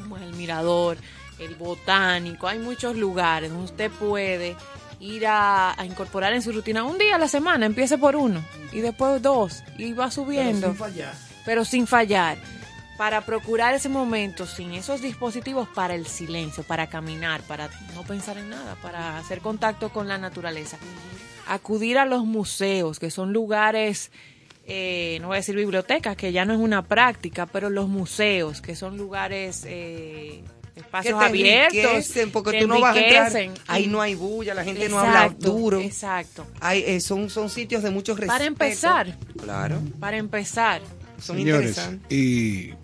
como 0.00 0.16
es 0.16 0.22
el 0.22 0.34
Mirador, 0.34 0.96
el 1.38 1.54
Botánico, 1.56 2.46
hay 2.46 2.58
muchos 2.58 2.96
lugares 2.96 3.50
donde 3.50 3.64
usted 3.64 3.90
puede 3.90 4.56
ir 5.00 5.26
a, 5.26 5.78
a 5.78 5.84
incorporar 5.84 6.32
en 6.32 6.42
su 6.42 6.52
rutina 6.52 6.84
un 6.84 6.98
día 6.98 7.16
a 7.16 7.18
la 7.18 7.28
semana, 7.28 7.66
empiece 7.66 7.98
por 7.98 8.16
uno 8.16 8.42
y 8.72 8.80
después 8.80 9.20
dos 9.20 9.62
y 9.76 9.92
va 9.92 10.10
subiendo, 10.10 10.74
pero 11.44 11.64
sin 11.64 11.86
fallar, 11.86 12.38
para 12.96 13.22
procurar 13.22 13.74
ese 13.74 13.88
momento 13.88 14.46
sin 14.46 14.72
esos 14.72 15.02
dispositivos 15.02 15.68
para 15.68 15.94
el 15.94 16.06
silencio, 16.06 16.62
para 16.62 16.88
caminar, 16.88 17.42
para 17.42 17.68
no 17.94 18.02
pensar 18.02 18.38
en 18.38 18.50
nada, 18.50 18.76
para 18.76 19.18
hacer 19.18 19.40
contacto 19.40 19.90
con 19.90 20.08
la 20.08 20.18
naturaleza. 20.18 20.78
Acudir 21.46 21.98
a 21.98 22.06
los 22.06 22.24
museos, 22.24 22.98
que 22.98 23.10
son 23.10 23.32
lugares, 23.32 24.10
eh, 24.66 25.18
no 25.20 25.28
voy 25.28 25.36
a 25.36 25.38
decir 25.38 25.56
bibliotecas, 25.56 26.16
que 26.16 26.32
ya 26.32 26.44
no 26.44 26.54
es 26.54 26.60
una 26.60 26.82
práctica, 26.82 27.46
pero 27.46 27.68
los 27.68 27.88
museos, 27.88 28.60
que 28.60 28.76
son 28.76 28.96
lugares, 28.96 29.64
eh, 29.66 30.42
espacios 30.76 31.14
que 31.14 31.20
te 31.20 31.28
abiertos. 31.28 32.12
porque 32.32 32.50
te 32.52 32.60
tú 32.60 32.66
no 32.68 32.80
vas 32.80 32.96
a 32.96 33.00
entrar. 33.00 33.32
Ahí 33.66 33.86
no 33.86 34.00
hay 34.00 34.14
bulla, 34.14 34.54
la 34.54 34.64
gente 34.64 34.88
no 34.88 34.98
habla 34.98 35.28
duro. 35.38 35.80
Exacto. 35.80 36.46
Hay, 36.60 36.82
eh, 36.86 37.00
son, 37.00 37.30
son 37.30 37.48
sitios 37.50 37.82
de 37.82 37.90
mucho 37.90 38.12
respeto. 38.14 38.32
Para 38.32 38.44
empezar, 38.44 39.18
Claro. 39.40 39.80
para 40.00 40.16
empezar. 40.16 40.82
Son 41.20 41.36
Señores, 41.36 41.70
interesantes. 41.70 42.12
y 42.12 42.74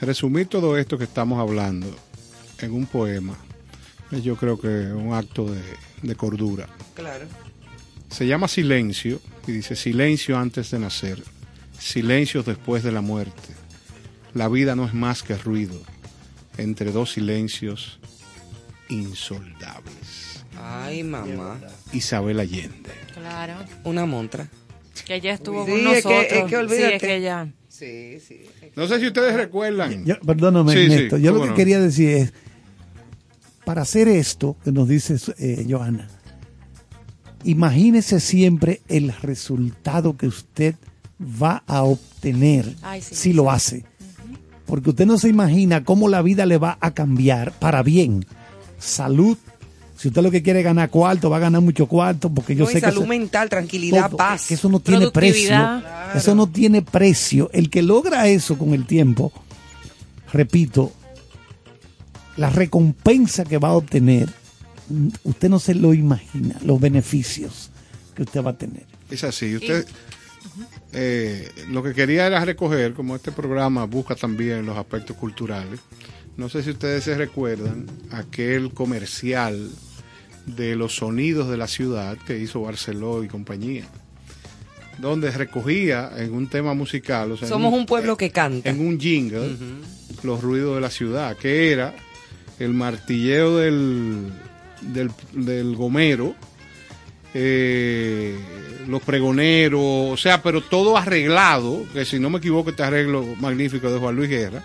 resumir 0.00 0.46
todo 0.48 0.76
esto 0.78 0.96
que 0.98 1.04
estamos 1.04 1.38
hablando 1.38 1.86
en 2.60 2.72
un 2.72 2.86
poema, 2.86 3.36
es 4.10 4.22
yo 4.24 4.36
creo 4.36 4.58
que 4.58 4.68
es 4.88 4.92
un 4.92 5.12
acto 5.12 5.44
de, 5.46 5.60
de 6.02 6.14
cordura. 6.16 6.68
Claro. 6.94 7.26
Se 8.10 8.26
llama 8.26 8.48
Silencio 8.48 9.20
y 9.46 9.52
dice 9.52 9.76
Silencio 9.76 10.36
antes 10.38 10.70
de 10.70 10.78
nacer, 10.78 11.22
silencio 11.78 12.42
después 12.42 12.82
de 12.82 12.92
la 12.92 13.00
muerte. 13.00 13.54
La 14.34 14.48
vida 14.48 14.74
no 14.76 14.86
es 14.86 14.94
más 14.94 15.22
que 15.22 15.36
ruido 15.36 15.80
entre 16.58 16.92
dos 16.92 17.12
silencios 17.12 17.98
insoldables. 18.88 20.44
Ay, 20.56 21.02
mamá. 21.02 21.58
Isabel 21.92 22.40
Allende. 22.40 22.90
Claro. 23.14 23.54
Una 23.84 24.06
montra. 24.06 24.48
Que 25.06 25.16
ella 25.16 25.32
estuvo 25.34 25.64
Sí, 25.64 25.70
con 25.72 25.80
es 25.80 25.84
que- 25.86 25.92
nosotros. 26.08 26.22
es 26.32 26.42
que 26.44 26.48
sí, 26.48 26.54
olvídate. 26.54 26.94
es 26.96 27.02
que 27.02 27.16
ella. 27.16 27.48
Sí, 27.68 28.18
sí. 28.20 28.42
No 28.76 28.86
sé 28.86 29.00
si 29.00 29.06
ustedes 29.06 29.34
recuerdan. 29.34 30.04
Yo- 30.04 30.20
perdóname, 30.20 30.72
Sí, 30.72 30.86
sí. 31.08 31.08
Yo 31.22 31.32
lo 31.32 31.40
que 31.42 31.48
no. 31.48 31.54
quería 31.54 31.80
decir 31.80 32.08
es, 32.10 32.32
para 33.64 33.82
hacer 33.82 34.08
esto 34.08 34.56
que 34.62 34.70
nos 34.72 34.88
dice 34.88 35.16
eh, 35.38 35.66
Johanna, 35.68 36.08
imagínese 37.44 38.20
siempre 38.20 38.82
el 38.88 39.12
resultado 39.22 40.16
que 40.16 40.26
usted 40.26 40.74
va 41.20 41.62
a 41.66 41.82
obtener 41.82 42.74
Ay, 42.82 43.00
sí, 43.00 43.14
si 43.14 43.20
sí. 43.22 43.32
lo 43.32 43.50
hace. 43.50 43.84
Porque 44.72 44.88
usted 44.88 45.04
no 45.04 45.18
se 45.18 45.28
imagina 45.28 45.84
cómo 45.84 46.08
la 46.08 46.22
vida 46.22 46.46
le 46.46 46.56
va 46.56 46.78
a 46.80 46.94
cambiar 46.94 47.52
para 47.52 47.82
bien. 47.82 48.24
Salud. 48.78 49.36
Si 49.98 50.08
usted 50.08 50.22
lo 50.22 50.30
que 50.30 50.42
quiere 50.42 50.60
es 50.60 50.64
ganar 50.64 50.88
cuarto, 50.88 51.28
va 51.28 51.36
a 51.36 51.40
ganar 51.40 51.60
mucho 51.60 51.86
cuarto, 51.86 52.30
porque 52.32 52.56
yo 52.56 52.64
No, 52.64 52.70
que 52.70 52.80
salud 52.80 53.04
mental, 53.04 53.50
tranquilidad, 53.50 54.06
todo, 54.06 54.16
paz. 54.16 54.46
que 54.46 54.54
eso 54.54 54.70
no 54.70 54.80
tiene 54.80 55.10
precio. 55.10 55.82
Eso 56.14 56.34
no 56.34 56.46
tiene 56.46 56.80
precio. 56.80 57.50
El 57.52 57.68
que 57.68 57.82
logra 57.82 58.28
eso 58.28 58.56
con 58.56 58.72
el 58.72 58.86
tiempo, 58.86 59.30
repito, 60.32 60.90
la 62.38 62.48
recompensa 62.48 63.44
que 63.44 63.58
va 63.58 63.68
a 63.68 63.72
obtener, 63.74 64.30
mm, 64.88 65.08
usted 65.24 65.50
no 65.50 65.58
se 65.58 65.74
lo 65.74 65.92
imagina, 65.92 66.56
los 66.64 66.80
beneficios 66.80 67.68
que 68.16 68.22
usted 68.22 68.42
va 68.42 68.52
a 68.52 68.56
tener. 68.56 68.86
Es 69.10 69.22
así. 69.22 69.54
Usted, 69.54 69.86
eh, 70.92 71.48
lo 71.70 71.82
que 71.82 71.94
quería 71.94 72.26
era 72.26 72.44
recoger, 72.44 72.92
como 72.94 73.16
este 73.16 73.32
programa 73.32 73.84
busca 73.86 74.14
también 74.14 74.66
los 74.66 74.76
aspectos 74.76 75.16
culturales. 75.16 75.80
No 76.36 76.48
sé 76.48 76.62
si 76.62 76.70
ustedes 76.70 77.04
se 77.04 77.16
recuerdan 77.16 77.86
aquel 78.10 78.72
comercial 78.72 79.70
de 80.46 80.74
los 80.76 80.96
sonidos 80.96 81.48
de 81.48 81.56
la 81.56 81.66
ciudad 81.68 82.16
que 82.26 82.38
hizo 82.38 82.62
Barceló 82.62 83.22
y 83.22 83.28
compañía, 83.28 83.84
donde 84.98 85.30
recogía 85.30 86.10
en 86.16 86.32
un 86.34 86.48
tema 86.48 86.74
musical, 86.74 87.32
o 87.32 87.36
sea, 87.36 87.48
Somos 87.48 87.72
un 87.72 87.86
pueblo 87.86 88.16
que 88.16 88.30
canta. 88.30 88.70
en 88.70 88.80
un 88.80 88.98
jingle 88.98 89.56
los 90.22 90.42
ruidos 90.42 90.74
de 90.76 90.80
la 90.80 90.90
ciudad, 90.90 91.36
que 91.36 91.70
era 91.72 91.94
el 92.58 92.74
martilleo 92.74 93.58
del, 93.58 94.32
del, 94.82 95.10
del 95.32 95.74
gomero, 95.76 96.34
eh, 97.34 98.36
los 98.88 99.02
pregoneros, 99.02 99.80
o 99.82 100.16
sea, 100.16 100.42
pero 100.42 100.60
todo 100.60 100.96
arreglado, 100.96 101.84
que 101.92 102.04
si 102.04 102.18
no 102.18 102.30
me 102.30 102.38
equivoco 102.38 102.70
este 102.70 102.82
arreglo 102.82 103.24
magnífico 103.40 103.90
de 103.90 103.98
Juan 103.98 104.16
Luis 104.16 104.28
Guerra, 104.30 104.62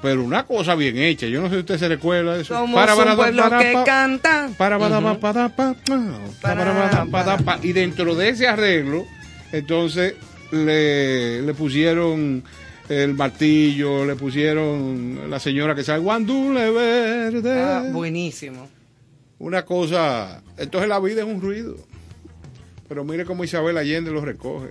pero 0.00 0.24
una 0.24 0.44
cosa 0.44 0.74
bien 0.74 0.96
hecha, 0.98 1.26
yo 1.26 1.40
no 1.40 1.48
sé 1.48 1.54
si 1.54 1.60
usted 1.60 1.78
se 1.78 1.88
recuerda 1.88 2.34
de 2.34 2.42
eso. 2.42 2.54
Somos 2.54 2.74
Para, 2.74 2.96
para, 2.96 3.10
un 3.12 3.16
pueblo 3.16 3.42
para, 3.44 3.58
que 3.60 3.72
canta. 3.84 4.50
para, 4.58 4.78
para, 4.78 4.98
Ujú. 4.98 5.18
para, 5.20 5.48
para, 5.48 5.48
pa, 5.48 5.74
para, 6.40 6.74
para, 6.90 7.04
para, 7.06 7.36
pa. 7.38 7.58
y 7.62 7.72
dentro 7.72 8.14
de 8.14 8.30
ese 8.30 8.48
arreglo 8.48 9.06
entonces 9.52 10.14
le, 10.50 11.42
le 11.42 11.54
pusieron 11.54 12.42
el 12.88 13.14
martillo 13.14 14.04
le 14.04 14.16
pusieron 14.16 15.30
la 15.30 15.38
señora 15.38 15.74
que 15.74 15.84
sale 15.84 16.00
guandule 16.00 16.70
verde 16.70 17.62
Ah, 17.62 17.84
buenísimo. 17.92 18.68
una 19.38 19.64
cosa 19.64 20.42
entonces 20.56 20.88
la 20.88 20.98
vida 21.00 21.22
es 21.22 21.26
un 21.28 21.40
ruido 21.40 21.76
pero 22.88 23.04
mire 23.04 23.24
cómo 23.24 23.44
Isabel 23.44 23.76
Allende 23.78 24.10
lo 24.10 24.20
recoge 24.20 24.68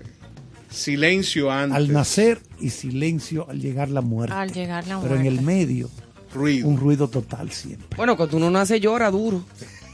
silencio 0.70 1.52
antes 1.52 1.76
Al 1.76 1.92
nacer 1.92 2.40
y 2.60 2.70
silencio 2.70 3.48
al 3.50 3.60
llegar 3.60 3.90
la 3.90 4.02
muerte. 4.02 4.34
Al 4.36 4.52
llegar 4.54 4.88
la 4.88 5.00
Pero 5.02 5.16
en 5.16 5.22
muerte. 5.24 5.40
el 5.40 5.42
medio, 5.46 5.90
ruido 6.34 6.68
un 6.68 6.78
ruido 6.78 7.10
total 7.10 7.52
siempre. 7.52 7.98
Bueno, 7.98 8.16
cuando 8.16 8.38
uno 8.38 8.50
nace 8.50 8.80
llora 8.80 9.12
duro. 9.12 9.44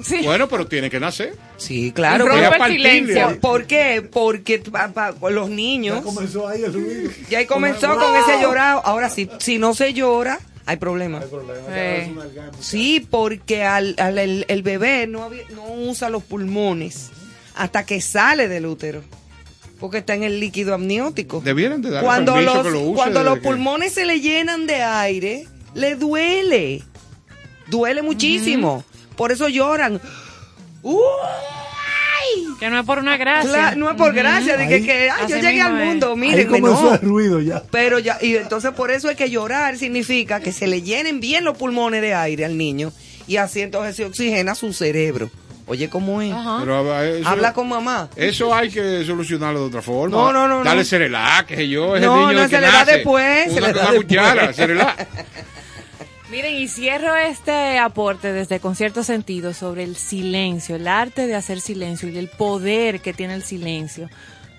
Sí. 0.03 0.17
bueno 0.23 0.47
pero 0.47 0.67
tiene 0.67 0.91
que 0.91 0.99
nacer 0.99 1.35
Sí, 1.57 1.91
claro. 1.91 2.27
Rompe 2.27 2.55
el 2.65 2.71
silencio. 2.73 3.39
¿Por, 3.41 3.65
qué? 3.65 4.07
Porque 4.07 4.59
pa- 4.59 4.89
pa- 4.93 5.15
los 5.31 5.49
niños... 5.49 6.01
comenzó 6.03 6.47
ahí 6.47 6.61
el 6.61 6.71
ruido. 6.73 7.09
Ya 7.31 7.39
ahí 7.39 7.47
comenzó 7.47 7.95
con 7.97 8.15
ese 8.15 8.39
llorado. 8.39 8.81
Ahora, 8.85 9.09
si, 9.09 9.27
si 9.39 9.57
no 9.57 9.73
se 9.73 9.93
llora, 9.95 10.37
hay 10.67 10.77
problema. 10.77 11.21
Eh, 11.69 12.13
Sí, 12.59 12.99
porque 13.09 13.63
al, 13.63 13.95
al- 13.97 14.19
el, 14.19 14.45
el 14.47 14.61
bebé 14.61 15.07
no, 15.07 15.23
había- 15.23 15.49
no 15.55 15.63
usa 15.89 16.11
los 16.11 16.21
pulmones 16.21 17.09
hasta 17.57 17.85
que 17.85 18.01
sale 18.01 18.47
del 18.47 18.65
útero. 18.65 19.03
Porque 19.79 19.99
está 19.99 20.15
en 20.15 20.23
el 20.23 20.39
líquido 20.39 20.73
amniótico. 20.73 21.41
debieran 21.41 21.81
de 21.81 21.91
dar 21.91 22.03
Cuando, 22.03 22.41
los, 22.41 22.63
que 22.63 22.71
lo 22.71 22.81
use 22.81 22.95
cuando 22.95 23.23
los 23.23 23.35
que- 23.35 23.41
pulmones 23.41 23.93
se 23.93 24.05
le 24.05 24.21
llenan 24.21 24.65
de 24.65 24.81
aire, 24.81 25.47
le 25.75 25.95
duele. 25.95 26.83
Duele 27.67 28.01
muchísimo. 28.01 28.83
Por 29.15 29.31
eso 29.31 29.47
lloran. 29.49 30.01
¡Uy! 30.81 31.03
Que 32.59 32.69
no 32.69 32.79
es 32.79 32.85
por 32.85 32.97
una 32.99 33.17
gracia. 33.17 33.75
No 33.75 33.89
es 33.89 33.95
por 33.97 34.13
gracia, 34.13 34.57
de 34.57 34.67
que, 34.67 34.83
que, 34.83 35.09
ay, 35.09 35.27
yo 35.29 35.37
llegué 35.37 35.61
al 35.61 35.73
mundo, 35.75 36.15
miren, 36.15 36.47
comenzó 36.47 36.83
no. 36.83 36.93
el 36.95 37.01
ruido 37.01 37.39
ya. 37.41 37.61
Pero 37.71 37.99
ya, 37.99 38.17
y 38.21 38.35
entonces 38.35 38.71
por 38.71 38.89
eso 38.91 39.09
es 39.09 39.15
que 39.17 39.29
llorar 39.29 39.77
significa 39.77 40.39
que 40.39 40.51
se 40.51 40.65
le 40.67 40.81
llenen 40.81 41.19
bien 41.19 41.43
los 41.43 41.57
pulmones 41.57 42.01
de 42.01 42.13
aire 42.15 42.45
al 42.45 42.57
niño 42.57 42.91
y 43.27 43.37
así 43.37 43.61
entonces 43.61 43.95
se 43.95 44.05
oxigena 44.05 44.55
su 44.55 44.73
cerebro. 44.73 45.29
Oye, 45.69 45.89
¿cómo 45.89 46.21
es? 46.21 46.33
Pero, 46.61 47.01
eso- 47.03 47.27
Habla 47.27 47.53
con 47.53 47.67
mamá. 47.67 48.07
Eso 48.15 48.53
hay 48.55 48.69
que 48.69 49.03
solucionarlo 49.05 49.59
de 49.59 49.65
otra 49.67 49.81
forma. 49.81 50.15
No, 50.15 50.31
no, 50.31 50.47
no, 50.47 50.63
Dale 50.63 50.81
no. 50.81 50.85
Cerelac, 50.85 51.45
qué 51.47 51.55
sé 51.57 51.67
yo, 51.69 51.95
ese 51.97 52.05
No, 52.05 52.27
niño 52.29 52.39
no, 52.43 52.49
que 52.49 52.55
se 52.55 52.61
le 52.61 52.67
da 52.67 52.85
después, 52.85 53.51
se 53.51 53.57
Una, 53.57 53.67
le 53.67 53.73
da 53.73 53.81
una 53.81 53.91
después. 53.91 54.07
cuchara, 54.07 54.53
Cerelac. 54.53 55.07
Miren, 56.31 56.55
y 56.55 56.67
cierro 56.67 57.15
este 57.15 57.77
aporte 57.79 58.33
desde 58.33 58.59
con 58.59 58.75
cierto 58.75 59.03
sentido 59.03 59.53
sobre 59.53 59.83
el 59.83 59.95
silencio, 59.95 60.75
el 60.75 60.87
arte 60.87 61.25
de 61.25 61.35
hacer 61.35 61.61
silencio 61.61 62.09
y 62.09 62.17
el 62.17 62.27
poder 62.29 62.99
que 63.01 63.13
tiene 63.13 63.33
el 63.33 63.43
silencio, 63.43 64.09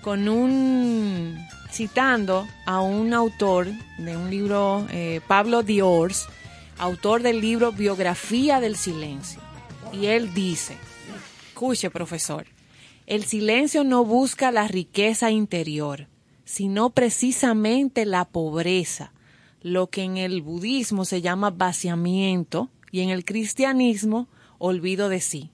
con 0.01 0.27
un 0.29 1.37
citando 1.71 2.47
a 2.65 2.79
un 2.81 3.13
autor 3.13 3.67
de 3.99 4.17
un 4.17 4.29
libro, 4.31 4.87
eh, 4.91 5.21
Pablo 5.27 5.61
Diors, 5.61 6.25
autor 6.79 7.21
del 7.21 7.39
libro 7.39 7.71
Biografía 7.71 8.59
del 8.59 8.75
Silencio. 8.75 9.39
Y 9.93 10.07
él 10.07 10.33
dice, 10.33 10.75
escuche 11.59 11.89
profesor, 11.89 12.45
el 13.05 13.25
silencio 13.25 13.83
no 13.83 14.05
busca 14.05 14.49
la 14.49 14.69
riqueza 14.69 15.29
interior, 15.29 16.07
sino 16.45 16.91
precisamente 16.91 18.05
la 18.05 18.23
pobreza, 18.23 19.11
lo 19.61 19.87
que 19.87 20.03
en 20.03 20.15
el 20.15 20.41
budismo 20.41 21.03
se 21.03 21.21
llama 21.21 21.49
vaciamiento 21.49 22.69
y 22.91 23.01
en 23.01 23.09
el 23.09 23.25
cristianismo 23.25 24.29
olvido 24.57 25.09
de 25.09 25.19
sí. 25.19 25.51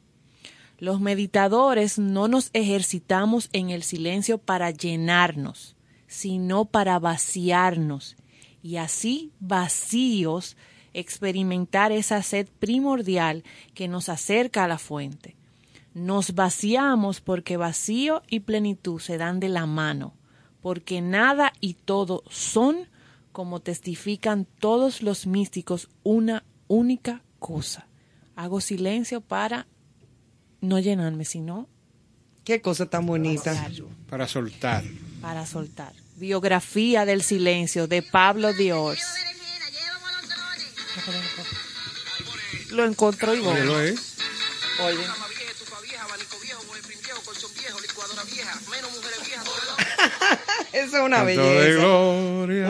Los 0.78 1.02
meditadores 1.02 1.98
no 1.98 2.28
nos 2.28 2.52
ejercitamos 2.54 3.50
en 3.52 3.72
el 3.72 3.82
silencio 3.82 4.38
para 4.38 4.70
llenarnos, 4.70 5.76
sino 6.06 6.66
para 6.66 7.00
vaciarnos 7.00 8.16
y 8.62 8.76
así 8.76 9.32
vacíos 9.40 10.56
experimentar 10.94 11.92
esa 11.92 12.22
sed 12.22 12.48
primordial 12.60 13.44
que 13.74 13.88
nos 13.88 14.08
acerca 14.08 14.66
a 14.66 14.68
la 14.68 14.78
fuente. 14.78 15.36
Nos 15.96 16.36
vaciamos 16.36 17.22
porque 17.22 17.56
vacío 17.56 18.22
y 18.28 18.42
plenitud 18.42 19.00
se 19.00 19.18
dan 19.18 19.40
de 19.40 19.48
la 19.48 19.66
mano, 19.66 20.14
porque 20.62 21.00
nada 21.00 21.54
y 21.62 21.76
todo 21.76 22.22
son, 22.30 22.90
como 23.32 23.62
testifican 23.62 24.46
todos 24.60 25.02
los 25.02 25.26
místicos, 25.26 25.88
una 26.04 26.44
única 26.68 27.24
cosa. 27.40 27.88
Hago 28.36 28.60
silencio 28.60 29.22
para 29.22 29.68
no 30.60 30.80
llenarme, 30.80 31.24
sino 31.24 31.70
Qué 32.44 32.62
cosa 32.62 32.88
tan 32.88 33.06
bonita. 33.06 33.54
Para 34.10 34.28
soltar. 34.28 34.84
para 35.22 35.46
soltar. 35.46 35.94
Biografía 36.18 37.06
del 37.06 37.24
silencio 37.24 37.88
de 37.88 38.02
Pablo 38.02 38.52
Diors. 38.52 39.02
Lo 42.72 42.84
encontró 42.84 43.34
y 43.34 43.40
voy. 43.40 43.54
Óyelo, 43.54 43.82
¿eh? 43.82 43.96
Oye. 44.84 45.25
Eso 50.76 50.98
es 50.98 51.04
una 51.04 51.24
belleza. 51.24 51.88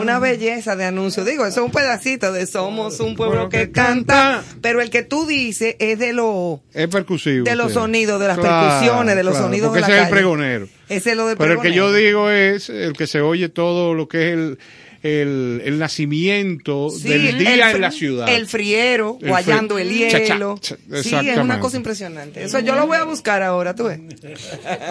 Una 0.00 0.18
belleza 0.18 0.76
de 0.76 0.84
anuncio. 0.84 1.24
Digo, 1.24 1.44
eso 1.46 1.60
es 1.60 1.66
un 1.66 1.72
pedacito 1.72 2.32
de 2.32 2.46
Somos 2.46 3.00
un 3.00 3.16
pueblo 3.16 3.48
que 3.48 3.70
canta. 3.72 4.42
Pero 4.60 4.80
el 4.80 4.90
que 4.90 5.02
tú 5.02 5.26
dices 5.26 5.74
es 5.78 5.98
de 5.98 6.12
lo 6.12 6.60
Es 6.72 6.86
percusivo. 6.88 7.44
de 7.44 7.56
los 7.56 7.68
sí. 7.68 7.74
sonidos, 7.74 8.20
de 8.20 8.28
las 8.28 8.38
Claro, 8.38 8.68
percusiones, 8.78 9.16
de 9.16 9.22
los 9.24 9.32
claro, 9.32 9.46
sonidos 9.48 9.68
Porque 9.68 9.80
de 9.80 9.80
la 9.82 9.86
ese 9.88 9.94
es 9.96 9.98
el 10.02 10.04
calle. 10.10 10.20
pregonero. 10.20 10.68
Ese 10.88 11.10
es 11.10 11.16
lo 11.16 11.26
de 11.26 11.36
Pero 11.36 11.52
el 11.54 11.60
que 11.60 11.72
yo 11.72 11.92
digo 11.92 12.30
es 12.30 12.68
el 12.70 12.92
que 12.92 13.06
se 13.06 13.20
oye 13.20 13.48
todo 13.48 13.94
lo 13.94 14.06
que 14.08 14.28
es 14.28 14.34
el, 14.34 14.58
el, 15.02 15.62
el 15.64 15.78
nacimiento 15.78 16.90
Sí, 16.90 17.08
del 17.08 17.26
el 17.26 17.38
día 17.38 17.70
en 17.72 17.80
la 17.80 17.90
ciudad. 17.90 18.28
El 18.28 18.46
friero, 18.46 19.18
El 19.20 19.28
guayando 19.28 19.78
fri- 19.78 20.02
el 20.02 20.10
Cha, 20.10 20.18
cha, 20.24 20.34
hielo. 20.34 20.58
cha, 20.60 20.76
sí, 21.02 21.14
es 21.28 21.38
una 21.38 21.58
cosa 21.60 21.76
impresionante. 21.76 22.44
Eso 22.44 22.60
yo 22.60 22.74
lo 22.76 22.86
voy 22.86 22.98
a 22.98 23.04
buscar 23.04 23.42
ahora, 23.42 23.74
tú 23.74 23.84
ves. 23.84 23.98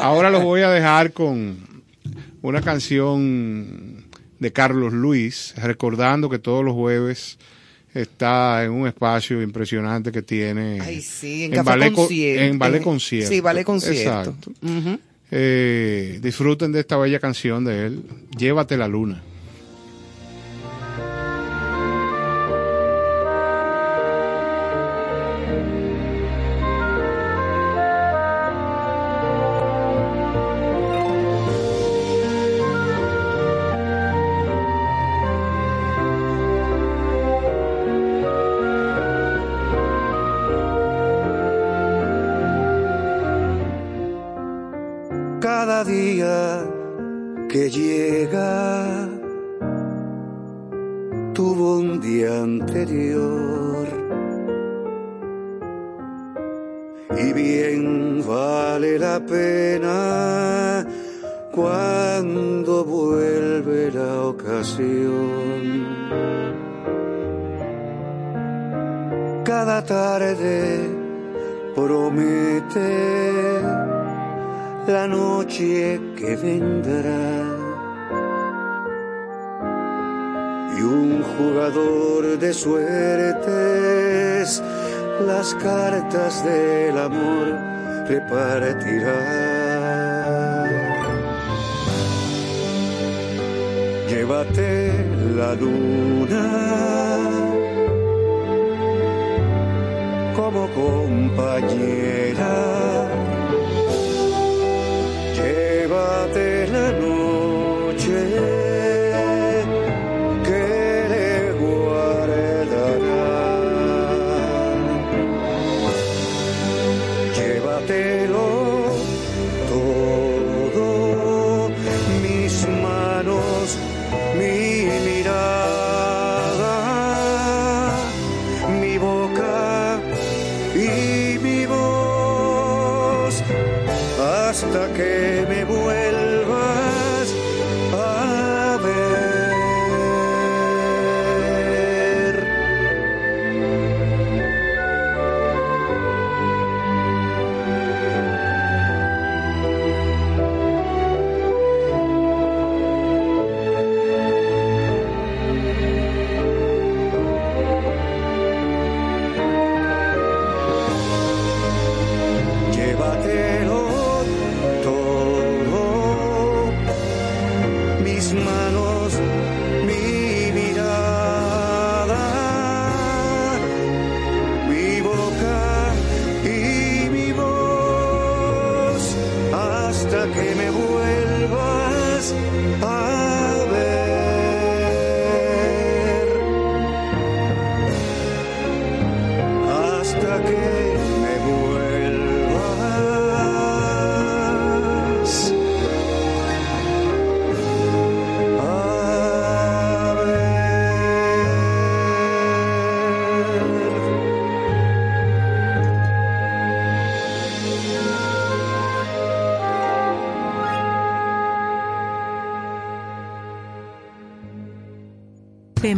Ahora 0.01 0.29
los 0.29 0.43
voy 0.43 0.61
a 0.61 0.69
dejar 0.69 1.11
con 1.13 1.74
una 2.47 2.61
canción 2.61 4.05
de 4.39 4.51
Carlos 4.51 4.93
Luis, 4.93 5.53
recordando 5.57 6.29
que 6.29 6.39
todos 6.39 6.63
los 6.63 6.73
jueves 6.73 7.37
está 7.93 8.63
en 8.65 8.71
un 8.71 8.87
espacio 8.87 9.41
impresionante 9.41 10.11
que 10.11 10.21
tiene 10.21 10.79
Ay, 10.81 11.01
sí, 11.01 11.45
en 11.51 11.63
Ballet 11.63 11.91
Co- 11.91 12.01
Concierto. 12.03 12.43
en 12.43 12.59
Ballet 12.59 12.77
En- 12.77 12.83
Concierto. 12.83 13.29
sí, 13.29 13.39
Ballet 13.39 13.63
Concierto. 13.63 14.19
Exacto. 14.29 14.51
Eh, 15.31 16.19
disfruten 16.21 16.71
de 16.71 16.81
esta 16.81 16.97
bella 16.97 17.19
canción 17.19 17.63
de 17.65 17.87
él, 17.87 18.03
Llévate 18.37 18.77
la 18.77 18.87
luna. 18.87 19.23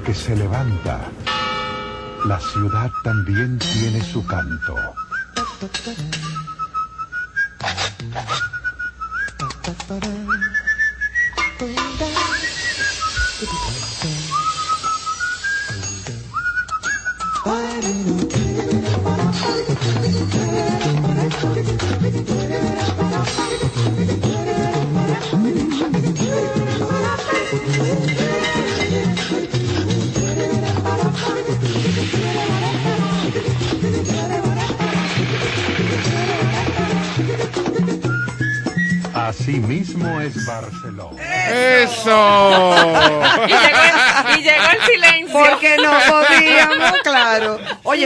Que 0.00 0.14
se 0.14 0.34
levanta, 0.34 0.98
la 2.24 2.40
ciudad 2.40 2.90
también 3.04 3.58
tiene 3.58 4.02
su 4.02 4.26
canto. 4.26 4.74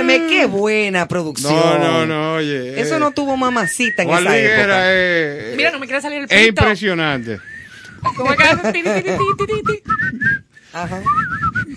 Óyeme, 0.01 0.27
qué 0.28 0.47
buena 0.47 1.09
producción. 1.09 1.55
No, 1.55 1.78
no, 1.78 2.06
no, 2.06 2.35
oye. 2.35 2.81
Eso 2.81 2.97
eh, 2.97 3.01
no 3.01 3.10
tuvo 3.12 3.36
mamacita 3.36 4.02
en 4.02 4.09
Juan 4.09 4.24
esa 4.27 4.36
época. 4.39 4.56
Guerra 4.56 4.93
es, 4.94 5.56
Mira, 5.56 5.70
no 5.70 5.78
me 5.78 5.86
quiere 5.86 6.01
salir 6.02 6.18
el 6.18 6.24
es 6.24 6.31
pito. 6.31 6.48
impresionante. 6.62 7.39
¿Cómo 8.16 8.32
es 8.32 8.39
ti, 8.73 8.82
ti? 8.82 9.82
Ajá. 10.73 11.02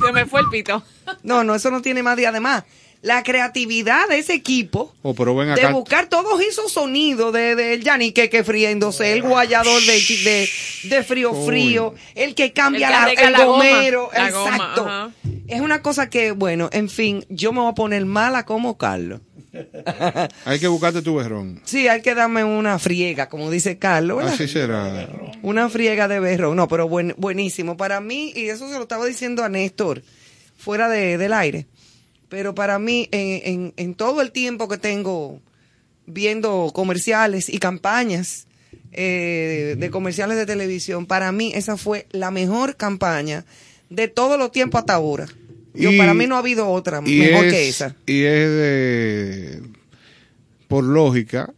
Se 0.05 0.11
me 0.11 0.25
fue 0.25 0.41
el 0.41 0.47
pito. 0.49 0.83
No, 1.23 1.43
no, 1.43 1.55
eso 1.55 1.71
no 1.71 1.81
tiene 1.81 2.03
más. 2.03 2.19
Y 2.19 2.25
además, 2.25 2.63
la 3.01 3.23
creatividad 3.23 4.07
de 4.09 4.19
ese 4.19 4.33
equipo 4.33 4.93
Oh, 5.01 5.15
pero 5.15 5.33
ven 5.35 5.47
de 5.55 5.61
acá. 5.61 5.71
buscar 5.71 6.07
todos 6.07 6.41
esos 6.41 6.71
sonidos 6.71 7.31
de, 7.33 7.55
de 7.55 7.73
el 7.75 7.83
yanique 7.83 8.29
que 8.29 8.43
friéndose, 8.43 9.13
el 9.13 9.21
guayador 9.21 9.81
de, 9.81 9.93
de, 10.23 10.49
de 10.83 11.03
frío 11.03 11.33
frío, 11.45 11.95
el 12.15 12.35
que 12.35 12.51
cambia 12.51 12.87
El 12.87 12.93
que 12.93 12.97
la- 12.97 13.03
arregla 13.03 13.25
el 13.27 13.31
la 13.31 13.45
goma, 13.45 13.63
gomero, 13.65 14.09
la 14.13 14.31
goma, 14.31 14.55
exacto. 14.55 14.81
ajá. 14.87 15.09
Es 15.49 15.61
una 15.61 15.81
cosa 15.81 16.09
que, 16.09 16.31
bueno, 16.31 16.69
en 16.71 16.89
fin, 16.89 17.25
yo 17.29 17.51
me 17.53 17.59
voy 17.61 17.71
a 17.71 17.75
poner 17.75 18.05
mala 18.05 18.45
como 18.45 18.77
Carlos. 18.77 19.21
Hay 20.45 20.59
que 20.59 20.67
buscarte 20.67 21.01
tu 21.01 21.15
berrón. 21.15 21.59
Sí, 21.65 21.87
hay 21.87 22.01
que 22.03 22.13
darme 22.13 22.43
una 22.43 22.77
friega, 22.77 23.29
como 23.29 23.49
dice 23.49 23.77
Carlos, 23.79 24.17
¿verdad? 24.17 24.33
Así 24.33 24.47
será. 24.47 25.09
Una 25.41 25.69
friega 25.69 26.07
de 26.07 26.19
berro. 26.19 26.53
No, 26.53 26.67
pero 26.67 26.87
buen- 26.87 27.15
buenísimo. 27.17 27.75
Para 27.75 27.99
mí, 27.99 28.31
y 28.35 28.49
eso 28.49 28.67
se 28.69 28.75
lo 28.75 28.83
estaba 28.83 29.05
diciendo 29.07 29.43
a 29.43 29.49
Néstor, 29.49 30.03
fuera 30.57 30.87
de- 30.87 31.17
del 31.17 31.33
aire. 31.33 31.65
Pero 32.29 32.53
para 32.53 32.77
mí, 32.77 33.09
en, 33.11 33.41
en- 33.43 33.73
en 33.75 33.95
todo 33.95 34.21
el 34.21 34.31
tiempo 34.31 34.67
que 34.67 34.77
tengo 34.77 35.41
viendo 36.05 36.71
comerciales 36.73 37.49
y 37.49 37.57
campañas 37.57 38.45
eh, 38.91 39.75
de 39.79 39.89
comerciales 39.89 40.37
de 40.37 40.45
televisión, 40.45 41.05
para 41.07 41.31
mí 41.31 41.51
esa 41.55 41.75
fue 41.77 42.05
la 42.11 42.29
mejor 42.31 42.75
campaña 42.75 43.45
de 43.89 44.07
todos 44.07 44.37
los 44.37 44.51
tiempos 44.51 44.79
hasta 44.79 44.93
ahora. 44.93 45.25
Yo, 45.73 45.91
Y- 45.91 45.97
para 45.97 46.13
mí 46.13 46.25
no 46.27 46.35
ha 46.35 46.39
habido 46.39 46.67
otra 46.69 47.01
mejor 47.01 47.45
es- 47.45 47.53
que 47.53 47.69
esa. 47.69 47.95
Y 48.05 48.21
es 48.23 48.49
de, 48.49 49.61
por 50.67 50.83
lógica, 50.83 51.53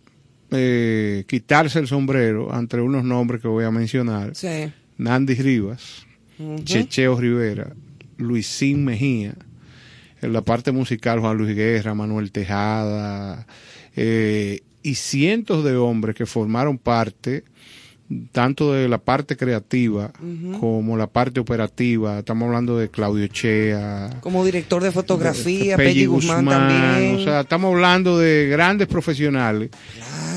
eh, 0.52 1.24
quitarse 1.28 1.80
el 1.80 1.88
sombrero 1.88 2.54
ante 2.54 2.80
unos 2.82 3.04
nombres 3.04 3.42
que 3.42 3.48
voy 3.48 3.64
a 3.66 3.72
mencionar. 3.72 4.36
Sí. 4.36 4.72
Nandy 4.98 5.36
Rivas. 5.36 6.06
Checheo 6.64 7.20
Rivera, 7.20 7.74
Luisín 8.18 8.84
Mejía, 8.84 9.36
en 10.22 10.34
la 10.34 10.42
parte 10.42 10.72
musical 10.72 11.20
Juan 11.20 11.38
Luis 11.38 11.56
Guerra, 11.56 11.94
Manuel 11.94 12.32
Tejada, 12.32 13.46
eh, 13.96 14.62
y 14.82 14.96
cientos 14.96 15.64
de 15.64 15.76
hombres 15.76 16.16
que 16.16 16.26
formaron 16.26 16.80
parte 16.80 17.44
tanto 18.32 18.74
de 18.74 18.88
la 18.88 18.98
parte 18.98 19.38
creativa 19.38 20.12
como 20.60 20.98
la 20.98 21.08
parte 21.08 21.40
operativa. 21.40 22.20
Estamos 22.20 22.48
hablando 22.48 22.78
de 22.78 22.90
Claudio 22.90 23.28
Chea, 23.28 24.20
Como 24.22 24.44
director 24.46 24.84
de 24.84 24.92
fotografía, 24.92 25.78
Peggy 25.78 25.90
Peggy 25.94 26.06
Guzmán, 26.06 26.46
también. 26.46 27.16
O 27.16 27.24
sea, 27.24 27.42
estamos 27.42 27.74
hablando 27.74 28.18
de 28.18 28.48
grandes 28.50 28.88
profesionales 28.88 29.70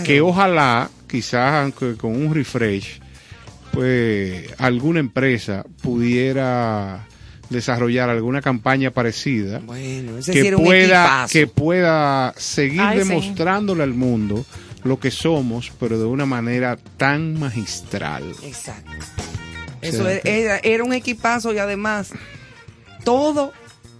que 0.05 0.20
ojalá, 0.20 0.90
quizás 1.09 1.62
aunque 1.62 1.96
con 1.96 2.14
un 2.14 2.34
refresh, 2.34 3.01
pues 3.72 4.46
alguna 4.59 5.01
empresa 5.01 5.64
pudiera 5.82 7.06
desarrollar 7.51 8.09
alguna 8.09 8.40
campaña 8.40 8.90
parecida 8.90 9.59
Bueno, 9.60 10.18
ese 10.18 10.32
que 10.32 10.40
sí 10.40 10.46
era 10.46 10.56
un 10.56 10.64
pueda 10.64 11.26
que 11.30 11.46
pueda 11.46 12.34
seguir 12.36 12.80
Ay, 12.80 13.02
sí. 13.02 13.09
demostrándole 13.09 13.82
al 13.82 13.94
mundo 13.94 14.46
lo 14.85 15.01
que 15.01 15.11
somos, 15.11 15.73
pero 15.81 15.98
de 15.98 16.05
una 16.05 16.27
manera 16.27 16.77
tan 16.97 17.39
magistral. 17.39 18.23
Exacto. 18.43 18.90
O 19.82 19.86
Eso 19.86 20.09
era- 20.09 20.59
era 20.59 20.85
un 20.85 20.93
equipazo 20.93 21.52
y 21.52 21.59
además 21.59 22.11
todo, 23.05 23.52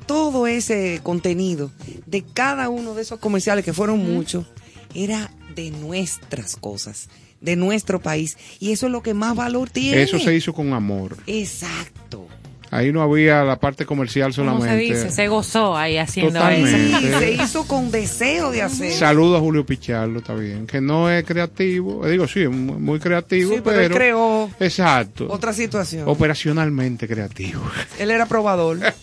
todo 0.07 0.47
ese 0.47 1.01
contenido 1.03 1.71
de 2.07 2.23
cada 2.23 2.69
uno 2.69 2.95
de 2.95 3.03
esos 3.03 3.19
comerciales, 3.19 3.65
que 3.65 3.73
fueron 3.73 3.99
muchos, 3.99 4.47
era 4.95 5.31
de 5.55 5.71
nuestras 5.71 6.57
cosas, 6.57 7.09
de 7.41 7.57
nuestro 7.57 8.01
país. 8.01 8.37
Y 8.61 8.73
eso 8.73 8.87
es 8.87 8.93
lo 8.93 9.03
que 9.03 9.15
más 9.15 9.35
valor 9.37 9.71
tiene. 9.71 10.03
Eso 10.03 10.19
se 10.19 10.35
hizo 10.35 10.53
con 10.55 10.73
amor. 10.73 11.17
Exacto. 11.27 12.27
Ahí 12.75 12.91
no 12.93 13.03
había 13.03 13.45
la 13.45 13.57
parte 13.61 13.87
comercial 13.87 14.35
¿Cómo 14.35 14.61
se 14.61 14.67
solamente. 14.67 14.95
dice? 14.95 15.11
Se 15.13 15.29
gozó 15.29 15.77
ahí 15.77 15.97
haciendo 15.97 16.33
Totalmente. 16.33 16.89
eso. 16.89 17.07
Y 17.07 17.11
se 17.37 17.43
hizo 17.43 17.69
con 17.69 17.91
deseo 17.93 18.51
de 18.51 18.63
hacer. 18.63 18.93
Saludo 18.93 19.37
a 19.37 19.41
Julio 19.41 19.65
Pichardo, 19.65 20.19
está 20.19 20.35
bien. 20.35 20.67
Que 20.67 20.81
no 20.81 21.09
es 21.09 21.25
creativo. 21.25 22.05
Eh, 22.07 22.11
Digo, 22.11 22.27
sí, 22.27 22.43
es 22.43 22.51
muy 22.51 22.77
muy 22.79 22.99
creativo, 22.99 23.55
Sí, 23.55 23.61
pero 23.63 23.81
él 23.81 23.93
creó 23.93 24.51
Exacto. 24.59 25.29
Otra 25.31 25.53
situación. 25.53 26.09
Operacionalmente 26.09 27.07
creativo. 27.07 27.63
Él 27.99 28.11
era 28.11 28.27
probador. 28.27 28.79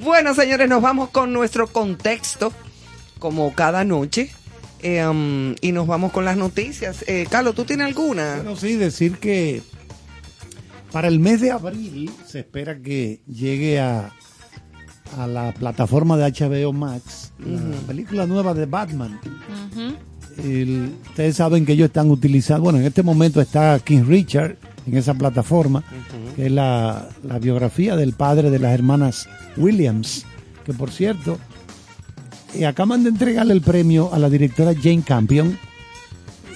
bueno, 0.00 0.34
señores, 0.34 0.68
nos 0.68 0.82
vamos 0.82 1.10
con 1.10 1.32
nuestro 1.32 1.66
contexto, 1.66 2.52
como 3.18 3.54
cada 3.54 3.84
noche. 3.84 4.30
eh, 4.82 5.04
um, 5.06 5.54
y 5.60 5.72
nos 5.72 5.86
vamos 5.86 6.12
con 6.12 6.24
las 6.24 6.36
noticias. 6.36 7.04
Eh, 7.06 7.26
Carlos, 7.30 7.54
¿tú 7.54 7.64
tienes 7.64 7.86
alguna? 7.86 8.36
Bueno, 8.36 8.56
sí, 8.56 8.76
decir 8.76 9.18
que 9.18 9.62
para 10.92 11.08
el 11.08 11.20
mes 11.20 11.40
de 11.40 11.50
abril 11.52 12.10
se 12.26 12.40
espera 12.40 12.76
que 12.80 13.20
llegue 13.26 13.78
a, 13.80 14.10
a 15.18 15.26
la 15.26 15.52
plataforma 15.52 16.16
de 16.16 16.30
HBO 16.32 16.72
Max 16.72 17.32
la 17.38 17.78
película 17.86 18.26
nueva 18.26 18.54
de 18.54 18.66
Batman. 18.66 19.18
el- 20.38 20.92
ustedes 21.08 21.36
saben 21.36 21.64
que 21.66 21.72
ellos 21.72 21.86
están 21.86 22.10
utilizando, 22.10 22.64
bueno, 22.64 22.78
en 22.78 22.86
este 22.86 23.02
momento 23.02 23.40
está 23.40 23.78
King 23.80 24.04
Richard 24.06 24.56
en 24.86 24.96
esa 24.96 25.14
plataforma, 25.14 25.84
que 26.36 26.46
es 26.46 26.52
la, 26.52 27.08
la 27.22 27.38
biografía 27.38 27.96
del 27.96 28.12
padre 28.14 28.50
de 28.50 28.58
las 28.58 28.72
hermanas 28.72 29.28
Williams, 29.56 30.24
que 30.64 30.72
por 30.72 30.90
cierto, 30.90 31.38
eh, 32.54 32.66
acaban 32.66 33.02
de 33.02 33.10
entregarle 33.10 33.52
el 33.52 33.60
premio 33.60 34.12
a 34.12 34.18
la 34.18 34.28
directora 34.30 34.72
Jane 34.74 35.02
Campion. 35.02 35.58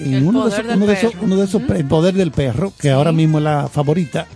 En 0.01 0.15
El 0.15 0.23
uno, 0.25 0.45
de 0.45 0.51
poder 0.51 0.61
esos, 0.61 0.67
del 0.69 0.77
uno 0.77 0.87
de 0.87 0.93
esos- 0.95 1.15
uno 1.23 1.37
de 1.37 1.45
esos 1.45 1.63
pre- 1.63 1.79
el 1.79 1.85
poder 1.87 2.15
del 2.15 2.31
perro, 2.33 2.73
que 2.79 2.91
ahora 2.91 3.13
mismo 3.13 3.39
es 3.39 3.45
la 3.45 3.69
favorita. 3.69 4.27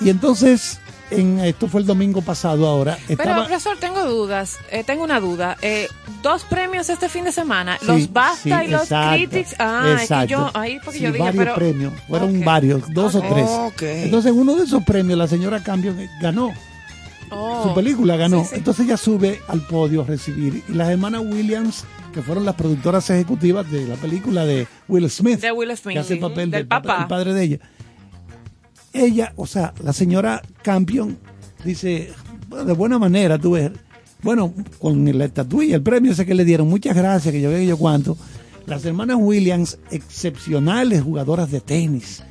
Y 0.00 0.10
entonces, 0.10 0.78
en 1.10 1.38
esto 1.40 1.68
fue 1.68 1.80
el 1.80 1.86
domingo 1.86 2.20
pasado 2.20 2.66
ahora, 2.66 2.98
Pero, 3.06 3.22
estaba, 3.22 3.46
profesor, 3.46 3.76
tengo 3.78 4.04
dudas. 4.04 4.56
eh, 4.70 4.82
tengo 4.84 5.04
una 5.04 5.20
duda. 5.20 5.56
Eh, 5.62 5.88
dos 6.22 6.42
premios 6.44 6.88
este 6.90 7.08
fin 7.08 7.24
de 7.24 7.32
semana. 7.32 7.78
Sí, 7.80 7.86
los 7.86 8.12
BAFTA 8.12 8.60
sí, 8.60 8.66
y 8.66 8.68
los 8.68 8.82
exacto, 8.82 9.16
Critics. 9.16 9.54
Ah, 9.58 9.82
es 9.90 9.96
que 9.96 10.02
exacto. 10.02 10.26
yo, 10.28 10.50
ahí 10.54 10.78
porque 10.84 10.98
Sí, 10.98 11.04
yo 11.04 11.12
dije, 11.12 11.22
varios 11.24 11.44
pero... 11.44 11.54
premios, 11.54 11.92
fueron 12.08 12.44
varios, 12.44 12.82
dos 12.92 13.14
o 13.14 13.20
tres. 13.20 13.48
Ok. 13.48 13.82
Entonces, 13.82 14.32
en 14.32 14.38
uno 14.38 14.54
de 14.56 14.64
esos 14.64 14.82
premios, 14.84 15.16
la 15.18 15.28
señora 15.28 15.62
Campion 15.62 15.96
ganó. 16.20 16.52
Oh. 17.30 17.64
Su 17.68 17.74
película 17.74 18.16
ganó. 18.16 18.42
Sí, 18.42 18.50
sí. 18.50 18.56
Entonces 18.56 18.86
ella 18.86 18.96
sube 18.96 19.40
al 19.48 19.60
podio 19.62 20.02
a 20.02 20.04
recibir. 20.04 20.62
Y 20.68 20.72
las 20.72 20.90
hermanas 20.90 21.22
Williams, 21.24 21.84
que 22.12 22.22
fueron 22.22 22.44
las 22.44 22.54
productoras 22.54 23.08
ejecutivas 23.10 23.70
de 23.70 23.86
la 23.86 23.96
película 23.96 24.44
de 24.44 24.66
Will 24.88 25.10
Smith, 25.10 25.40
De 25.40 25.52
Will 25.52 25.76
Smith, 25.76 25.94
que 25.94 25.98
hace 26.00 26.14
el 26.14 26.20
papel 26.20 26.50
del 26.50 26.62
del, 26.62 26.68
papá, 26.68 27.02
el 27.02 27.08
padre 27.08 27.34
de 27.34 27.42
ella. 27.42 27.58
Ella, 28.92 29.32
o 29.36 29.46
sea, 29.46 29.74
la 29.82 29.92
señora 29.92 30.40
Campion 30.62 31.18
dice, 31.64 32.12
"Bueno, 32.48 32.64
de 32.64 32.72
buena 32.72 32.98
manera, 32.98 33.38
tú 33.38 33.52
ves, 33.52 33.70
bueno, 34.22 34.54
con 34.78 35.04
la 35.18 35.24
estatuilla, 35.26 35.76
el 35.76 35.82
premio 35.82 36.12
ese 36.12 36.24
que 36.24 36.34
le 36.34 36.44
dieron, 36.44 36.68
muchas 36.68 36.96
gracias, 36.96 37.32
que 37.32 37.40
yo 37.40 37.50
veo 37.50 37.62
yo 37.62 37.76
cuánto. 37.76 38.16
Las 38.66 38.84
hermanas 38.84 39.18
Williams, 39.20 39.78
excepcionales 39.90 41.02
jugadoras 41.02 41.50
de 41.50 41.60
tenis, 41.60 42.22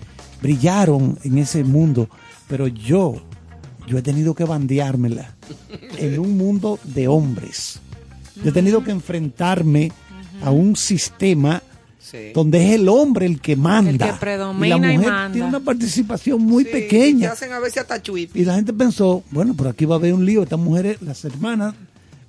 brillaron 0.41 1.17
en 1.23 1.37
ese 1.37 1.63
mundo, 1.63 2.09
pero 2.47 2.67
yo, 2.67 3.15
yo 3.87 3.97
he 3.97 4.01
tenido 4.01 4.33
que 4.33 4.43
bandeármela 4.43 5.33
en 5.97 6.19
un 6.19 6.37
mundo 6.37 6.79
de 6.83 7.07
hombres. 7.07 7.79
Yo 8.43 8.49
he 8.49 8.53
tenido 8.53 8.83
que 8.83 8.91
enfrentarme 8.91 9.91
a 10.43 10.51
un 10.51 10.75
sistema 10.75 11.61
donde 12.33 12.65
es 12.65 12.75
el 12.75 12.87
hombre 12.87 13.25
el 13.25 13.41
que 13.41 13.55
manda. 13.55 13.89
El 13.91 13.97
que 13.97 14.05
y 14.05 14.07
la 14.07 14.19
predomina 14.19 14.93
y 14.93 14.97
mujer 14.97 15.11
manda. 15.11 15.33
tiene 15.33 15.47
una 15.47 15.59
participación 15.59 16.41
muy 16.41 16.63
pequeña. 16.65 17.31
hacen 17.31 17.51
a 17.51 17.59
veces 17.59 17.79
hasta. 17.89 18.01
Y 18.33 18.45
la 18.45 18.55
gente 18.55 18.73
pensó, 18.73 19.23
bueno, 19.31 19.53
pero 19.57 19.69
aquí 19.69 19.85
va 19.85 19.95
a 19.95 19.97
haber 19.97 20.13
un 20.13 20.25
lío. 20.25 20.43
Estas 20.43 20.59
mujeres, 20.59 21.01
las 21.01 21.25
hermanas, 21.25 21.73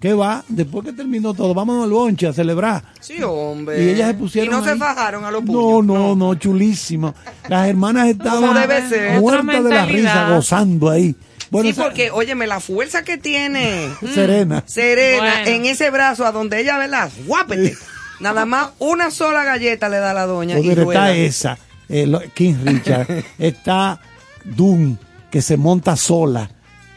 ¿qué 0.01 0.15
va? 0.15 0.45
Después 0.49 0.85
que 0.85 0.93
terminó 0.93 1.35
todo, 1.35 1.53
vamos 1.55 1.85
al 1.85 1.91
bonche 1.91 2.27
a 2.27 2.33
celebrar. 2.33 2.85
Sí, 3.01 3.23
hombre. 3.23 3.85
Y 3.85 3.89
ellas 3.91 4.09
se 4.09 4.15
pusieron 4.15 4.55
Y 4.55 4.57
no 4.59 4.65
se 4.65 4.77
fajaron 4.77 5.25
a 5.25 5.31
los 5.31 5.45
puños. 5.45 5.85
No, 5.85 6.15
no, 6.15 6.17
no, 6.17 6.35
chulísimo. 6.35 7.15
Las 7.49 7.69
hermanas 7.69 8.09
estaban 8.09 8.41
Como 8.41 8.59
debe 8.59 8.89
ser. 8.89 9.21
muertas 9.21 9.65
de 9.65 9.71
la 9.71 9.87
risa, 9.87 10.31
gozando 10.31 10.91
ahí. 10.91 11.15
Bueno, 11.51 11.69
sí, 11.71 11.75
porque, 11.81 12.11
óyeme, 12.11 12.47
la 12.47 12.61
fuerza 12.61 13.03
que 13.05 13.19
tiene 13.19 13.89
Serena. 14.15 14.63
Serena 14.67 15.19
Bueno. 15.43 15.51
en 15.51 15.67
ese 15.67 15.91
brazo 15.91 16.27
a 16.27 16.33
donde 16.33 16.61
ella, 16.61 16.79
¿verdad? 16.79 17.11
Guápete. 17.27 17.77
Nada 18.21 18.47
más 18.47 18.71
una 18.79 19.11
sola 19.11 19.45
galleta 19.45 19.89
le 19.89 19.99
da 19.99 20.13
a 20.13 20.15
la 20.15 20.27
doña. 20.27 20.59
y 20.59 20.71
está 20.71 21.13
esa, 21.13 21.59
eh, 21.89 22.07
lo- 22.07 22.23
King 22.35 22.55
Richard, 22.65 23.07
está 23.39 24.01
Doom, 24.45 24.97
que 25.31 25.43
se 25.43 25.57
monta 25.57 25.97
sola. 25.97 26.51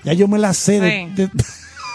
Ya 0.04 0.14
yo 0.14 0.28
me 0.30 0.40
la 0.40 0.54
sé. 0.54 0.80
de- 0.80 1.30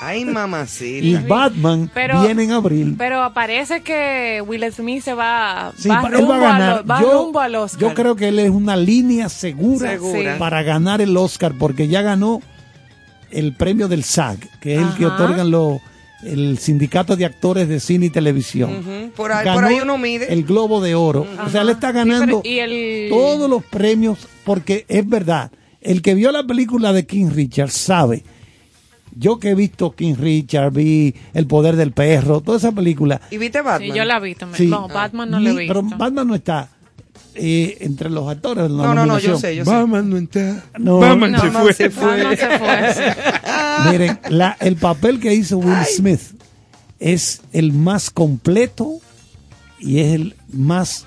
Ay, 0.06 0.24
mamacita. 0.24 1.04
y 1.06 1.14
Batman 1.26 1.90
Pero- 1.92 2.22
viene 2.22 2.44
en 2.44 2.52
abril. 2.52 2.94
Pero 2.98 3.32
parece 3.34 3.82
que 3.82 4.42
Will 4.46 4.64
Smith 4.72 5.02
se 5.02 5.14
va, 5.14 5.72
Sí, 5.76 5.88
va, 5.88 6.02
rumbo, 6.08 6.28
va 6.28 6.36
a 6.36 6.40
ganar. 6.40 6.70
A 6.72 6.76
lo- 6.82 6.86
va 6.86 7.00
yo, 7.00 7.12
rumbo 7.24 7.40
al 7.40 7.54
Oscar. 7.56 7.80
yo 7.80 7.94
creo 7.94 8.16
que 8.16 8.28
él 8.28 8.38
es 8.38 8.50
una 8.50 8.76
línea 8.76 9.28
segura, 9.28 9.90
Segura. 9.90 10.38
para 10.38 10.62
ganar 10.62 11.00
el 11.00 11.16
Oscar, 11.16 11.54
porque 11.58 11.88
ya 11.88 12.02
ganó 12.02 12.40
el 13.30 13.52
premio 13.54 13.88
del 13.88 14.04
SAG, 14.04 14.38
que 14.60 14.76
es 14.76 14.80
el 14.82 14.94
que 14.94 15.06
otorgan 15.06 15.50
los 15.50 15.80
el 16.24 16.56
sindicato 16.56 17.16
de 17.16 17.26
actores 17.26 17.68
de 17.68 17.80
cine 17.80 18.06
y 18.06 18.10
televisión. 18.10 19.12
Por 19.14 19.30
ahí, 19.30 19.44
Ganó 19.44 19.56
por 19.60 19.64
ahí 19.68 19.80
uno 19.82 19.98
mide. 19.98 20.32
el 20.32 20.44
Globo 20.44 20.80
de 20.80 20.94
Oro. 20.94 21.26
O 21.44 21.50
sea, 21.50 21.60
él 21.60 21.68
está 21.68 21.92
ganando 21.92 22.40
Y 22.42 22.60
el... 22.60 23.10
todos 23.10 23.50
los 23.50 23.62
premios, 23.62 24.26
porque 24.42 24.86
es 24.88 25.06
verdad, 25.06 25.50
el 25.82 26.00
que 26.00 26.14
vio 26.14 26.32
la 26.32 26.42
película 26.44 26.94
de 26.94 27.04
King 27.04 27.28
Richard 27.34 27.68
sabe. 27.70 28.24
Yo 29.16 29.38
que 29.38 29.50
he 29.50 29.54
visto 29.54 29.92
King 29.94 30.14
Richard, 30.18 30.72
vi 30.72 31.14
El 31.34 31.46
Poder 31.46 31.76
del 31.76 31.92
Perro, 31.92 32.40
toda 32.40 32.58
esa 32.58 32.72
película. 32.72 33.20
¿Y 33.30 33.38
viste 33.38 33.60
Batman? 33.62 33.90
Sí, 33.90 33.96
yo 33.96 34.04
la 34.04 34.16
he 34.16 34.20
visto. 34.20 34.46
Sí. 34.54 34.66
No, 34.66 34.88
Batman 34.88 35.30
no 35.30 35.38
la 35.40 35.50
he 35.50 35.56
visto. 35.56 35.72
Pero 35.82 35.96
Batman 35.96 36.26
no 36.26 36.34
está 36.34 36.68
eh, 37.36 37.76
entre 37.80 38.10
los 38.10 38.28
actores. 38.28 38.64
de 38.64 38.68
la 38.70 38.82
No, 38.84 38.94
no, 38.94 39.06
no, 39.06 39.18
yo 39.18 39.38
sé, 39.38 39.54
yo 39.56 39.64
sé. 39.64 39.70
Batman 39.70 40.10
no 40.10 40.16
está. 40.16 40.64
No. 40.78 40.98
Batman 40.98 41.32
No, 41.32 41.40
se 41.40 41.50
fue. 41.50 41.72
se 41.74 41.90
fue. 41.90 42.22
Batman 42.24 42.36
se 42.36 42.58
fue. 42.58 43.90
Miren, 43.92 44.18
la- 44.30 44.56
el 44.60 44.76
papel 44.76 45.20
que 45.20 45.32
hizo 45.34 45.58
Will 45.58 45.84
Smith 45.86 46.20
es 46.98 47.42
el 47.52 47.72
más 47.72 48.10
completo 48.10 48.98
y 49.78 49.98
es 50.00 50.14
el 50.14 50.34
más 50.52 51.06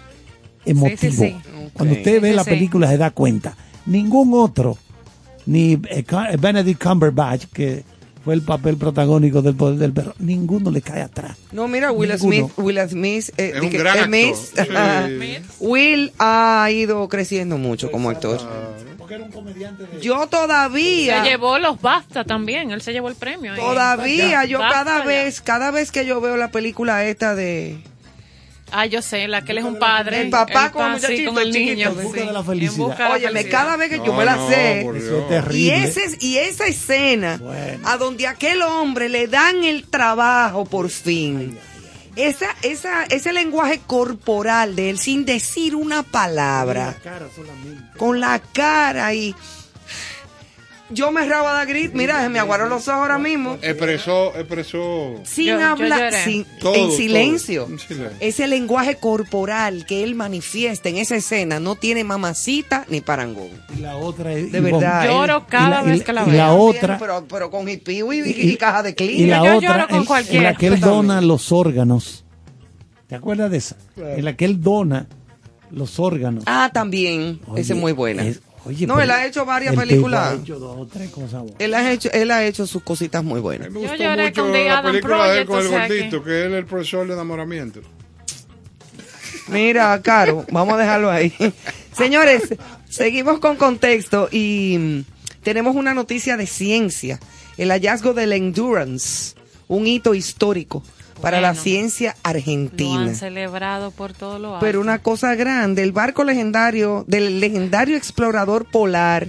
emotivo. 0.65 0.97
Sí, 0.99 1.11
sí, 1.11 1.17
sí. 1.17 1.35
Cuando 1.73 1.95
usted 1.95 2.21
ve 2.21 2.29
Sí, 2.29 2.35
la 2.35 2.43
sí. 2.43 2.49
película 2.51 2.87
se 2.87 2.97
da 2.97 3.11
cuenta. 3.11 3.55
Ningún 3.85 4.31
otro, 4.33 4.77
ni 5.45 5.73
eh, 5.89 6.05
Benedict 6.39 6.81
Cumberbatch, 6.83 7.45
que 7.53 7.83
fue 8.27 8.33
el 8.33 8.41
papel 8.41 8.75
protagónico 8.75 9.41
del 9.41 9.55
poder 9.55 9.77
del 9.79 9.93
perro, 9.93 10.13
ninguno 10.19 10.69
le 10.69 10.81
cae 10.81 11.01
atrás. 11.01 11.37
No, 11.53 11.69
mira, 11.69 11.93
Will 11.93 12.09
Ninguno. 12.09 12.49
Smith, 12.49 12.51
Will 12.57 12.89
Smith, 12.89 13.29
eh, 13.37 13.51
Es 13.55 13.61
di 13.61 13.67
un 13.67 13.69
que- 13.71 13.77
gran 13.77 14.03
Smith, 14.07 14.35
actor. 14.57 15.09
Sí. 15.09 15.37
Will 15.61 16.11
ha 16.19 16.67
ido 16.69 17.07
creciendo 17.07 17.57
mucho 17.57 17.89
como 17.89 18.09
actor. 18.09 18.37
Porque 18.97 19.15
era 19.15 19.23
un 19.23 19.31
comediante 19.31 19.83
de... 19.85 20.01
Yo 20.01 20.23
Se 20.23 20.27
todavía, 20.27 21.23
llevó 21.23 21.57
los 21.57 21.81
BAFTA 21.81 22.25
también. 22.25 22.71
Él 22.71 22.81
se 22.81 22.91
llevó 22.91 23.07
el 23.07 23.15
premio. 23.15 23.53
ahí. 23.53 23.57
todavía, 23.59 24.43
yo 24.43 24.59
Basta 24.59 24.83
cada 24.83 24.99
ya. 24.99 25.05
vez, 25.05 25.39
cada 25.39 25.71
vez 25.71 25.93
que 25.93 26.05
yo 26.05 26.19
veo 26.19 26.35
la 26.35 26.51
película 26.51 27.05
esta 27.05 27.33
de 27.33 27.77
Ah, 28.71 28.85
yo 28.85 29.01
sé, 29.01 29.27
la 29.29 29.43
que 29.43 29.53
él 29.53 29.59
es 29.59 29.63
un 29.63 29.79
padre. 29.79 30.21
El 30.21 30.29
papá 30.29 30.65
El 30.65 30.71
con 30.71 30.99
sí, 30.99 31.25
con 31.25 31.37
el 31.39 31.53
chiquito, 31.53 31.73
niño. 31.75 31.89
En 31.89 32.03
busca 32.03 32.19
sí. 32.19 32.25
de 32.27 32.33
la 32.33 32.43
felicidad. 32.43 32.95
La 32.99 33.11
Óyeme, 33.11 33.47
cada 33.47 33.77
vez 33.77 33.89
que 33.89 33.97
yo 34.05 34.13
me 34.13 34.25
la 34.25 34.35
no, 34.35 34.49
sé, 34.49 34.81
por 34.83 34.97
Eso 34.97 35.05
Dios. 35.07 35.21
es 35.21 35.27
terrible. 35.29 35.59
y, 35.59 35.69
ese, 35.71 36.17
y 36.19 36.37
esa 36.37 36.67
escena 36.67 37.37
Bueno. 37.41 37.87
a 37.87 37.97
donde 37.97 38.27
aquel 38.27 38.61
hombre 38.61 39.07
le 39.09 39.27
dan 39.27 39.63
el 39.63 39.85
trabajo 39.87 40.65
por 40.65 40.89
fin. 40.89 41.57
Esa, 42.17 42.47
esa, 42.63 43.03
ese 43.03 43.31
lenguaje 43.31 43.79
corporal 43.85 44.75
de 44.75 44.89
él 44.89 44.97
sin 44.97 45.23
decir 45.23 45.75
una 45.75 46.01
palabra, 46.03 46.97
cara 47.03 47.27
solamente. 47.35 47.97
con 47.97 48.19
la 48.19 48.39
cara 48.39 49.13
y 49.13 49.35
yo 50.89 51.11
me 51.11 51.25
raba 51.27 51.59
de 51.59 51.65
grit, 51.71 51.93
mira, 51.93 52.21
se 52.23 52.29
me 52.29 52.39
aguaron 52.39 52.69
los 52.69 52.87
ojos 52.87 53.01
ahora 53.01 53.17
mismo, 53.17 53.57
Expresó, 53.61 54.33
expresó. 54.35 55.15
sin 55.23 55.47
Yo- 55.47 55.65
hablar, 55.65 56.13
sin, 56.13 56.45
Todo, 56.59 56.75
en 56.75 56.91
silencio. 56.91 57.63
todo, 57.63 57.73
en 57.73 57.79
silencio. 57.79 58.17
Ese 58.19 58.47
lenguaje 58.47 58.95
corporal 58.95 59.85
que 59.85 60.03
él 60.03 60.15
manifiesta 60.15 60.89
en 60.89 60.97
esa 60.97 61.15
escena 61.15 61.59
no 61.59 61.75
tiene 61.75 62.03
mamacita 62.03 62.85
ni 62.89 63.01
parangón. 63.01 63.49
Y 63.77 63.81
la 63.81 63.97
otra 63.97 64.31
es 64.33 64.51
De 64.51 64.59
verdad. 64.61 65.07
Lloro 65.09 65.43
Y 65.47 65.51
cada 65.51 65.81
la- 65.83 65.87
y 65.87 65.91
vez 65.91 66.03
que 66.03 66.13
la 66.13 66.23
y 66.23 66.29
veo. 66.31 66.37
la 66.37 66.53
otra 66.53 66.97
Pero, 66.97 67.25
pero 67.29 67.51
con 67.51 67.67
hipiu 67.67 68.13
y, 68.13 68.19
y, 68.19 68.21
Y- 68.31 68.49
y 68.51 68.57
caja 68.57 68.83
de 68.83 68.91
y 68.91 68.93
clean. 68.93 69.29
la 69.29 69.37
Yo 69.45 69.57
otra 69.57 69.69
lloro 69.73 69.87
con 70.05 70.17
en- 70.19 70.35
en, 70.37 70.43
la 70.43 70.53
que 70.55 70.67
él 70.67 70.79
dona 70.79 71.21
los 71.21 71.51
órganos. 71.51 72.23
¿Te 73.07 73.15
acuerdas 73.15 73.51
de 73.51 73.57
esa? 73.57 73.75
En 73.97 74.25
la 74.25 74.35
que 74.35 74.45
él 74.45 74.61
dona 74.61 75.07
los 75.71 75.99
órganos. 75.99 76.43
Ah, 76.45 76.69
también. 76.73 77.39
Oye, 77.47 77.61
Esa 77.61 77.73
es 77.73 77.79
muy 77.79 77.91
buena. 77.91 78.23
es- 78.25 78.41
oye, 78.67 78.85
no, 78.87 78.99
él 79.01 79.09
ha 79.11 79.25
hecho 79.25 79.45
varias 79.45 79.75
películas. 79.75 80.33
ha 80.33 80.35
hecho 80.35 80.59
dos 80.59 80.87
tres 80.89 81.09
cosas 81.09 81.41
buenas. 81.41 81.55
Él 81.59 81.73
ha 81.73 81.91
hecho, 81.91 82.09
él 82.11 82.31
ha 82.31 82.45
hecho 82.45 82.67
sus 82.67 82.83
cositas 82.83 83.23
muy 83.23 83.39
A 83.39 83.41
buenas. 83.41 83.71
me 83.71 83.81
Yo 83.81 83.87
gustó 83.89 84.03
lloré 84.03 84.23
mucho 84.29 84.41
con 84.43 84.51
The 84.51 84.65
la 84.65 84.77
Adam 84.79 84.91
película 84.91 85.23
de 85.31 85.39
él 85.39 85.45
Project, 85.45 85.47
con 85.47 85.59
el 85.59 85.65
o 85.65 85.69
sea 85.69 85.87
gordito, 85.87 86.23
que... 86.23 86.45
él 86.45 86.51
es 86.53 86.59
el 86.59 86.65
profesor 86.65 87.07
de 87.07 87.13
enamoramiento. 87.13 87.81
Mira, 89.47 90.01
Caro, 90.01 90.45
vamos 90.51 90.73
a 90.73 90.77
dejarlo 90.77 91.09
ahí. 91.09 91.33
Señores, 91.93 92.53
seguimos 92.89 93.39
con 93.39 93.55
contexto 93.55 94.27
y 94.31 94.75
mm, 94.77 95.03
tenemos 95.43 95.75
una 95.75 95.93
noticia 95.93 96.35
de 96.37 96.45
ciencia. 96.47 97.19
El 97.57 97.69
hallazgo 97.71 98.13
del 98.13 98.33
Endurance, 98.33 99.35
un 99.67 99.87
hito 99.87 100.13
histórico 100.13 100.83
para 101.21 101.41
la 101.41 101.55
ciencia 101.55 102.15
Lo 102.23 102.29
argentina. 102.29 103.01
han 103.01 103.15
celebrado 103.15 103.91
por 103.91 104.13
todo 104.13 104.39
lo 104.39 104.55
alto. 104.55 104.65
Pero 104.65 104.81
una 104.81 104.99
cosa 104.99 105.35
grande, 105.35 105.83
el 105.83 105.91
barco 105.91 106.23
legendario 106.23 107.05
del 107.07 107.39
legendario 107.39 107.97
explorador 107.97 108.65
polar 108.65 109.27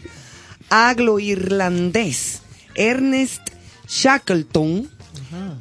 anglo-irlandés 0.70 2.42
Ernest 2.74 3.42
Shackleton, 3.88 4.88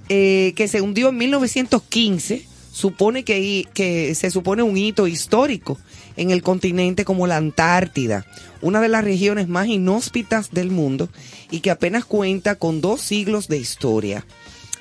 eh, 0.10 0.54
que 0.56 0.68
se 0.68 0.82
hundió 0.82 1.10
en 1.10 1.18
1915, 1.18 2.45
supone 2.72 3.24
que 3.24 4.14
se 4.16 4.32
supone 4.32 4.64
un 4.64 4.78
hito 4.78 5.08
histórico 5.08 5.78
en 6.18 6.32
el 6.32 6.44
continente 6.44 7.06
como 7.06 7.28
la 7.28 7.38
Antártida, 7.38 8.26
una 8.62 8.82
de 8.82 8.90
las 8.90 9.04
regiones 9.04 9.48
más 9.48 9.68
inhóspitas 9.68 10.52
del 10.52 10.72
mundo 10.72 11.10
y 11.49 11.62
que 11.62 11.72
apenas 11.72 12.06
cuenta 12.06 12.56
con 12.56 12.82
dos 12.82 13.02
siglos 13.02 13.48
de 13.48 13.58
historia. 13.58 14.26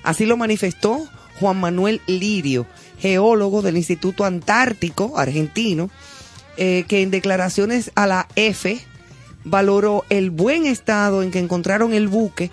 Así 0.02 0.27
lo 0.27 0.36
manifestó 0.36 1.06
Juan 1.40 1.58
Manuel 1.60 2.00
Lirio, 2.06 2.66
geólogo 2.98 3.62
del 3.62 3.76
Instituto 3.76 4.24
Antártico 4.24 5.18
Argentino, 5.18 5.90
eh, 6.56 6.84
que 6.88 7.02
en 7.02 7.10
declaraciones 7.10 7.90
a 7.94 8.06
la 8.06 8.28
F 8.34 8.80
valoró 9.44 10.04
el 10.08 10.30
buen 10.30 10.66
estado 10.66 11.22
en 11.22 11.30
que 11.30 11.38
encontraron 11.38 11.92
el 11.92 12.08
buque, 12.08 12.50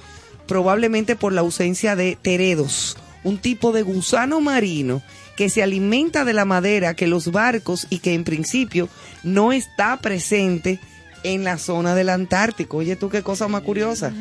probablemente 0.47 1.15
por 1.15 1.33
la 1.33 1.41
ausencia 1.41 1.95
de 1.95 2.17
teredos, 2.21 2.97
un 3.23 3.37
tipo 3.37 3.71
de 3.71 3.81
gusano 3.81 4.41
marino 4.41 5.01
que 5.35 5.49
se 5.49 5.63
alimenta 5.63 6.25
de 6.25 6.33
la 6.33 6.45
madera 6.45 6.95
que 6.95 7.07
los 7.07 7.31
barcos 7.31 7.87
y 7.89 7.99
que 7.99 8.13
en 8.13 8.23
principio 8.23 8.89
no 9.23 9.51
está 9.51 9.97
presente 9.97 10.79
en 11.23 11.43
la 11.43 11.57
zona 11.57 11.95
del 11.95 12.09
Antártico. 12.09 12.77
Oye, 12.77 12.95
tú 12.95 13.09
qué 13.09 13.23
cosa 13.23 13.47
más 13.47 13.63
curiosa. 13.63 14.13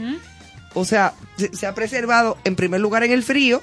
O 0.75 0.85
sea, 0.85 1.13
se, 1.37 1.55
se 1.55 1.67
ha 1.67 1.75
preservado 1.75 2.39
en 2.45 2.57
primer 2.57 2.81
lugar 2.81 3.03
en 3.03 3.11
el 3.11 3.23
frío 3.23 3.61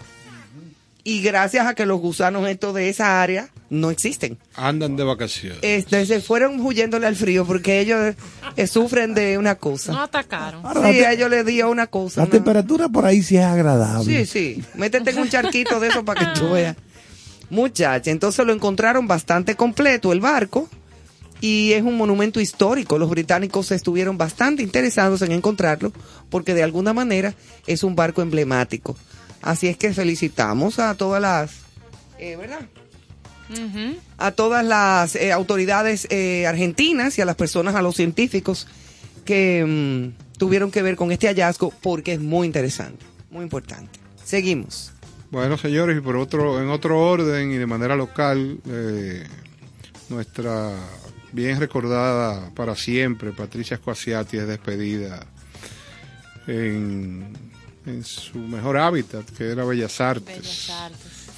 y 1.04 1.22
gracias 1.22 1.66
a 1.66 1.76
que 1.76 1.86
los 1.86 2.00
gusanos 2.00 2.48
estos 2.48 2.76
de 2.76 2.90
esa 2.90 3.22
área 3.22 3.50
no 3.70 3.92
existen. 3.92 4.38
Andan 4.56 4.96
de 4.96 5.04
vacaciones. 5.04 5.60
Este, 5.62 6.06
se 6.06 6.22
fueron 6.22 6.60
huyéndole 6.60 7.08
al 7.08 7.16
frío 7.16 7.46
porque 7.46 7.80
ellos 7.80 8.16
eh, 8.56 8.68
sufren 8.68 9.14
de 9.14 9.38
una 9.38 9.56
cosa. 9.56 9.94
No 9.94 10.02
atacaron. 10.02 10.64
Sí, 10.74 11.04
a 11.04 11.14
ellos 11.14 11.30
les 11.30 11.46
dio 11.46 11.70
una 11.70 11.88
cosa. 11.88 12.22
La 12.22 12.26
¿no? 12.26 12.32
temperatura 12.32 12.90
por 12.90 13.06
ahí 13.06 13.22
sí 13.22 13.38
es 13.38 13.46
agradable. 13.46 14.26
Sí, 14.26 14.26
sí. 14.26 14.64
Métete 14.76 15.12
en 15.12 15.20
un 15.20 15.30
charquito 15.30 15.80
de 15.80 15.88
eso 15.88 16.04
para 16.04 16.34
que 16.34 16.40
tú 16.40 16.52
veas. 16.52 16.76
Muchacha, 17.50 18.12
entonces 18.12 18.46
lo 18.46 18.54
encontraron 18.54 19.08
bastante 19.08 19.56
completo 19.56 20.12
el 20.14 20.20
barco 20.20 20.70
y 21.42 21.74
es 21.74 21.84
un 21.84 21.98
monumento 21.98 22.40
histórico. 22.40 22.98
Los 22.98 23.10
británicos 23.10 23.72
estuvieron 23.72 24.18
bastante 24.18 24.62
interesados 24.62 25.22
en 25.22 25.32
encontrarlo 25.32 25.92
porque 26.30 26.54
de 26.54 26.64
alguna 26.64 26.94
manera 26.94 27.34
es 27.66 27.84
un 27.84 27.96
barco 27.96 28.22
emblemático. 28.22 28.96
Así 29.42 29.68
es 29.68 29.78
que 29.78 29.94
felicitamos 29.94 30.80
a 30.80 30.96
todas 30.96 31.22
las, 31.22 31.52
eh, 32.18 32.36
¿verdad? 32.36 32.62
A 34.18 34.32
todas 34.32 34.64
las 34.64 35.16
eh, 35.16 35.32
autoridades 35.32 36.08
eh, 36.12 36.46
argentinas 36.46 37.18
y 37.18 37.22
a 37.22 37.26
las 37.26 37.36
personas, 37.36 37.74
a 37.76 37.82
los 37.82 37.96
científicos 37.96 38.68
que 39.26 39.66
mm, 39.66 40.38
tuvieron 40.38 40.72
que 40.72 40.82
ver 40.82 40.96
con 40.96 41.12
este 41.12 41.28
hallazgo 41.28 41.74
porque 41.82 42.14
es 42.14 42.20
muy 42.20 42.46
interesante, 42.46 43.04
muy 43.32 43.44
importante. 43.44 44.00
Seguimos. 44.24 44.94
Bueno, 45.32 45.58
señores, 45.58 45.98
y 45.98 46.02
por 46.02 46.16
otro, 46.16 46.62
en 46.62 46.70
otro 46.70 47.00
orden 47.00 47.52
y 47.52 47.58
de 47.58 47.66
manera 47.66 47.96
local, 47.96 48.60
eh, 48.68 49.24
nuestra 50.10 50.72
bien 51.32 51.60
recordada 51.60 52.50
para 52.56 52.76
siempre, 52.76 53.32
Patricia 53.32 53.78
Squasiati, 53.78 54.38
es 54.38 54.48
despedida 54.48 55.26
en, 56.48 57.49
en 57.86 58.04
su 58.04 58.38
mejor 58.38 58.78
hábitat, 58.78 59.26
que 59.32 59.50
era 59.50 59.64
Bellas 59.64 60.00
Artes. 60.02 60.72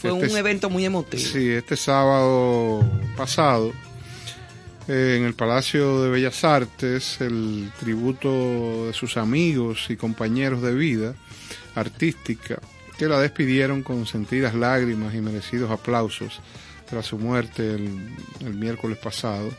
Fue 0.01 0.11
Este 0.11 0.31
un 0.31 0.37
evento 0.37 0.69
muy 0.69 0.85
emotivo. 0.85 1.21
Sí, 1.21 1.49
este 1.49 1.77
sábado 1.77 2.83
pasado, 3.15 3.71
eh, 4.87 5.17
en 5.19 5.25
el 5.25 5.33
Palacio 5.33 6.01
de 6.03 6.09
Bellas 6.09 6.43
Artes, 6.43 7.21
el 7.21 7.71
tributo 7.79 8.87
de 8.87 8.93
sus 8.93 9.17
amigos 9.17 9.87
y 9.89 9.95
compañeros 9.95 10.61
de 10.61 10.73
vida 10.73 11.15
artística, 11.75 12.59
que 12.97 13.07
la 13.07 13.19
despidieron 13.19 13.83
con 13.83 14.05
sentidas 14.05 14.53
lágrimas 14.55 15.13
y 15.13 15.21
merecidos 15.21 15.71
aplausos 15.71 16.39
tras 16.89 17.05
su 17.05 17.17
muerte 17.17 17.75
el, 17.75 18.09
el 18.41 18.53
miércoles 18.53 18.97
pasado, 18.97 19.49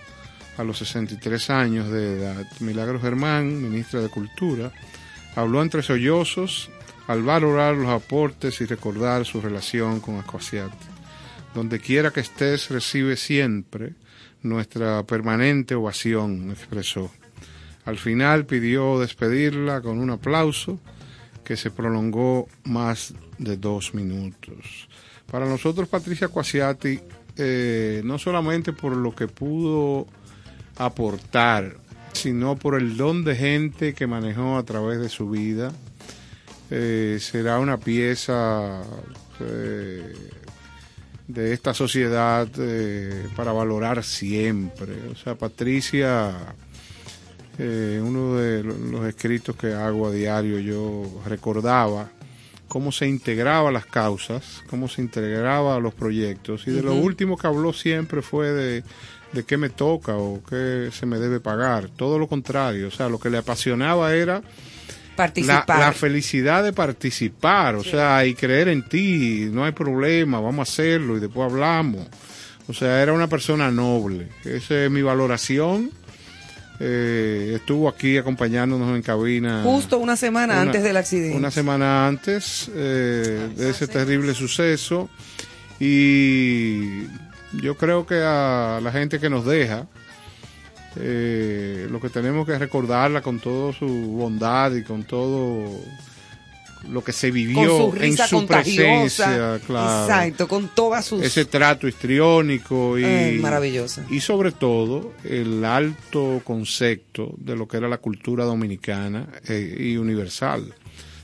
a 0.58 0.64
los 0.64 0.78
63 0.78 1.50
años 1.50 1.88
de 1.90 2.18
edad. 2.18 2.44
Milagros 2.60 3.00
Germán, 3.00 3.62
ministra 3.62 4.00
de 4.00 4.08
Cultura, 4.08 4.70
habló 5.34 5.62
entre 5.62 5.82
sollozos 5.82 6.70
al 7.06 7.22
valorar 7.22 7.74
los 7.74 7.88
aportes 7.88 8.60
y 8.60 8.66
recordar 8.66 9.24
su 9.24 9.40
relación 9.40 10.00
con 10.00 10.16
Ascuasiati. 10.16 10.86
Donde 11.54 11.80
quiera 11.80 12.10
que 12.10 12.20
estés, 12.20 12.70
recibe 12.70 13.16
siempre 13.16 13.94
nuestra 14.42 15.02
permanente 15.04 15.74
ovación, 15.74 16.50
expresó. 16.50 17.10
Al 17.84 17.98
final 17.98 18.46
pidió 18.46 18.98
despedirla 19.00 19.80
con 19.80 19.98
un 19.98 20.10
aplauso 20.10 20.78
que 21.44 21.56
se 21.56 21.70
prolongó 21.70 22.48
más 22.64 23.14
de 23.38 23.56
dos 23.56 23.94
minutos. 23.94 24.88
Para 25.30 25.46
nosotros, 25.46 25.88
Patricia 25.88 26.28
Quasiati, 26.28 27.00
eh, 27.36 28.02
no 28.04 28.18
solamente 28.18 28.72
por 28.72 28.96
lo 28.96 29.14
que 29.14 29.26
pudo 29.26 30.06
aportar, 30.76 31.76
sino 32.12 32.56
por 32.56 32.74
el 32.80 32.96
don 32.96 33.24
de 33.24 33.34
gente 33.36 33.94
que 33.94 34.06
manejó 34.06 34.56
a 34.56 34.62
través 34.64 35.00
de 35.00 35.08
su 35.08 35.30
vida, 35.30 35.72
eh, 36.70 37.18
será 37.20 37.58
una 37.58 37.78
pieza 37.78 38.82
eh, 39.40 40.14
de 41.28 41.52
esta 41.52 41.74
sociedad 41.74 42.48
eh, 42.58 43.26
para 43.36 43.52
valorar 43.52 44.02
siempre. 44.04 44.92
O 45.10 45.16
sea, 45.16 45.34
Patricia, 45.34 46.32
uno 47.58 48.36
de 48.36 48.64
lo- 48.64 48.76
los 48.76 49.06
escritos 49.06 49.54
que 49.56 49.72
hago 49.72 50.08
a 50.08 50.12
diario, 50.12 50.58
yo 50.58 51.22
recordaba 51.26 52.10
cómo 52.68 52.90
se 52.90 53.06
integraba 53.06 53.70
las 53.70 53.84
causas, 53.86 54.62
cómo 54.68 54.88
se 54.88 55.02
integraba 55.02 55.76
a 55.76 55.80
los 55.80 55.92
proyectos. 55.94 56.66
Y 56.66 56.70
de 56.70 56.82
lo 56.82 56.94
último 56.94 57.36
que 57.36 57.46
habló 57.46 57.72
siempre 57.72 58.22
fue 58.22 58.50
de, 58.50 58.82
de 59.32 59.44
qué 59.44 59.56
me 59.56 59.70
toca 59.70 60.16
o 60.16 60.42
qué 60.48 60.90
se 60.92 61.06
me 61.06 61.18
debe 61.18 61.40
pagar. 61.40 61.88
Todo 61.96 62.18
lo 62.18 62.26
contrario. 62.28 62.88
O 62.88 62.90
sea, 62.90 63.08
lo 63.08 63.18
que 63.18 63.30
le 63.30 63.38
apasionaba 63.38 64.14
era 64.14 64.34
la, 64.40 65.16
Participar. 65.16 65.78
la 65.78 65.92
felicidad 65.92 66.62
de 66.64 66.72
participar, 66.72 67.74
o 67.76 67.84
sea, 67.84 68.24
y 68.26 68.34
creer 68.34 68.68
en 68.68 68.88
ti, 68.88 69.48
no 69.52 69.64
hay 69.64 69.72
problema, 69.72 70.40
vamos 70.40 70.68
a 70.68 70.72
hacerlo 70.72 71.16
y 71.16 71.20
después 71.20 71.50
hablamos. 71.50 72.06
O 72.68 72.72
sea, 72.72 73.02
era 73.02 73.12
una 73.12 73.26
persona 73.28 73.70
noble. 73.70 74.28
Esa 74.44 74.84
es 74.84 74.90
mi 74.90 75.02
valoración. 75.02 75.90
Eh, 76.80 77.52
estuvo 77.56 77.88
aquí 77.88 78.16
acompañándonos 78.16 78.96
en 78.96 79.02
cabina. 79.02 79.62
Justo 79.62 79.98
una 79.98 80.16
semana 80.16 80.54
Una- 80.54 80.62
antes 80.62 80.82
del 80.82 80.96
accidente. 80.96 81.36
Una 81.36 81.50
semana 81.50 82.06
antes 82.08 82.70
eh, 82.74 83.50
de 83.56 83.70
ese 83.70 83.86
terrible 83.86 84.34
suceso. 84.34 85.08
Y 85.78 87.04
yo 87.60 87.76
creo 87.76 88.06
que 88.06 88.22
a 88.22 88.80
la 88.82 88.92
gente 88.92 89.18
que 89.20 89.28
nos 89.30 89.44
deja, 89.44 89.86
eh, 90.96 91.86
lo 91.90 92.00
que 92.00 92.08
tenemos 92.08 92.46
que 92.46 92.58
recordarla 92.58 93.22
con 93.22 93.40
toda 93.40 93.72
su 93.72 93.86
bondad 93.86 94.74
y 94.74 94.82
con 94.82 95.04
todo 95.04 95.80
lo 96.90 97.04
que 97.04 97.12
se 97.12 97.30
vivió 97.30 97.78
con 97.78 97.92
su 97.92 97.92
risa 97.92 98.24
en 98.24 98.28
su 98.28 98.46
presencia, 98.46 99.60
claro. 99.66 100.04
Exacto, 100.04 100.48
con 100.48 100.68
todas 100.74 101.04
sus... 101.04 101.22
Ese 101.22 101.44
trato 101.44 101.86
histriónico 101.86 102.98
y, 102.98 103.04
Eh, 103.04 103.38
maravilloso. 103.40 104.02
y 104.10 104.20
sobre 104.20 104.50
todo 104.52 105.12
el 105.24 105.64
alto 105.64 106.40
concepto 106.44 107.34
de 107.38 107.54
lo 107.56 107.68
que 107.68 107.76
era 107.76 107.88
la 107.88 107.98
cultura 107.98 108.44
dominicana 108.44 109.28
eh, 109.48 109.76
y 109.78 109.96
universal. 109.96 110.74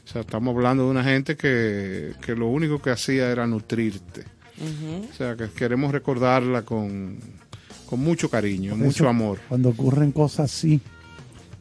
O 0.05 0.11
sea, 0.11 0.23
estamos 0.23 0.55
hablando 0.55 0.85
de 0.85 0.91
una 0.91 1.05
gente 1.05 1.37
que, 1.37 2.13
que 2.25 2.35
lo 2.35 2.47
único 2.47 2.81
que 2.81 2.91
hacía 2.91 3.29
era 3.31 3.47
nutrirte. 3.47 4.25
O 5.11 5.15
sea, 5.17 5.37
que 5.37 5.49
queremos 5.51 5.93
recordarla 5.93 6.63
con, 6.63 7.17
con 7.87 8.01
mucho 8.01 8.29
cariño, 8.29 8.71
Por 8.71 8.79
mucho 8.79 9.05
eso, 9.05 9.09
amor. 9.09 9.39
Cuando 9.49 9.69
ocurren 9.71 10.13
cosas 10.13 10.53
así, 10.53 10.81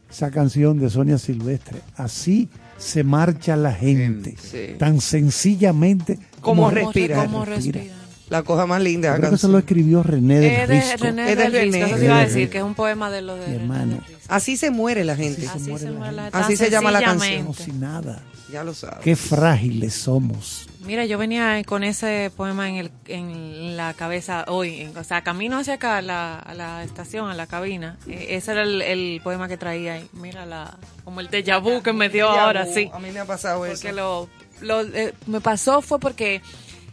esa 0.09 0.31
canción 0.31 0.79
de 0.79 0.89
Sonia 0.89 1.17
Silvestre, 1.17 1.79
así 1.95 2.49
se 2.77 3.03
marcha 3.03 3.55
la 3.55 3.73
gente, 3.73 4.35
Sí. 4.39 4.75
tan 4.77 5.01
sencillamente 5.01 6.19
¿Cómo 6.41 6.69
respira? 6.69 7.23
cómo 7.25 7.45
respira. 7.45 7.81
La 8.29 8.43
cosa 8.43 8.65
más 8.65 8.81
linda. 8.81 9.15
Creo 9.15 9.29
que 9.29 9.35
eso 9.35 9.47
lo 9.47 9.57
escribió 9.57 10.03
René 10.03 10.39
del 10.41 10.67
Risco. 10.67 11.03
René 11.05 11.31
Es 11.31 11.37
de 11.37 11.43
del 11.49 11.51
Risco, 11.53 11.71
René. 11.85 11.95
eso 11.95 12.03
iba 12.05 12.17
a 12.19 12.25
decir, 12.25 12.49
que 12.49 12.57
es 12.57 12.63
un 12.63 12.75
poema 12.75 13.09
de 13.09 13.21
lo 13.21 13.35
de 13.35 13.45
René 13.45 13.55
Hermano. 13.57 13.91
del. 13.93 14.16
Así 14.27 14.57
se 14.57 14.71
muere 14.71 15.03
la 15.03 15.15
gente. 15.15 15.47
Así 15.47 15.59
se 15.59 15.69
muere 15.91 16.11
la 16.11 16.23
gente. 16.23 16.37
Así 16.37 16.55
Tan 16.55 16.57
se 16.57 16.69
llama 16.69 16.91
la 16.91 17.01
canción. 17.01 17.53
sencillamente. 17.53 17.63
Como 17.63 17.65
si 17.65 17.71
nada. 17.79 18.23
Ya 18.51 18.63
lo 18.63 18.73
sabes. 18.73 18.99
Qué 19.03 19.15
frágiles 19.17 19.93
somos. 19.93 20.67
Mira, 20.85 21.05
yo 21.05 21.17
venía 21.17 21.61
con 21.65 21.83
ese 21.83 22.31
poema 22.37 22.69
en, 22.69 22.75
el, 22.77 22.91
en 23.07 23.75
la 23.75 23.93
cabeza 23.93 24.45
hoy, 24.47 24.81
en- 24.81 24.97
o 24.97 25.03
sea, 25.03 25.21
camino 25.21 25.57
hacia 25.57 25.73
acá, 25.73 25.97
a 25.97 26.01
la, 26.01 26.39
a 26.39 26.53
la 26.53 26.83
estación, 26.85 27.29
a 27.29 27.33
la 27.35 27.45
cabina. 27.47 27.97
Eh, 28.07 28.27
ese 28.31 28.51
era 28.53 28.63
el, 28.63 28.81
el 28.81 29.19
poema 29.21 29.49
que 29.49 29.57
traía 29.57 29.95
ahí. 29.95 30.07
Mira, 30.13 30.45
la, 30.45 30.77
como 31.03 31.19
el 31.19 31.29
déjà 31.29 31.61
vu 31.61 31.81
que 31.83 31.91
me 31.91 32.07
dio 32.07 32.29
Déjà 32.29 32.39
ahora, 32.45 32.63
vu. 32.65 32.73
sí. 32.73 32.89
A 32.93 32.99
mí 32.99 33.11
me 33.11 33.19
ha 33.19 33.25
pasado 33.25 33.59
Porque 33.59 33.73
eso. 33.89 33.91
lo, 33.91 34.29
lo, 34.61 34.81
eh, 34.95 35.13
me 35.25 35.41
pasó 35.41 35.81
fue 35.81 35.99
porque 35.99 36.41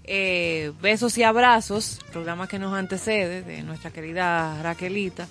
eh, 0.02 0.72
Besos 0.82 1.16
y 1.18 1.22
Abrazos, 1.22 2.00
programa 2.12 2.48
que 2.48 2.58
nos 2.58 2.74
antecede 2.74 3.42
de 3.42 3.62
nuestra 3.62 3.92
querida 3.92 4.60
Raquelita, 4.60 5.28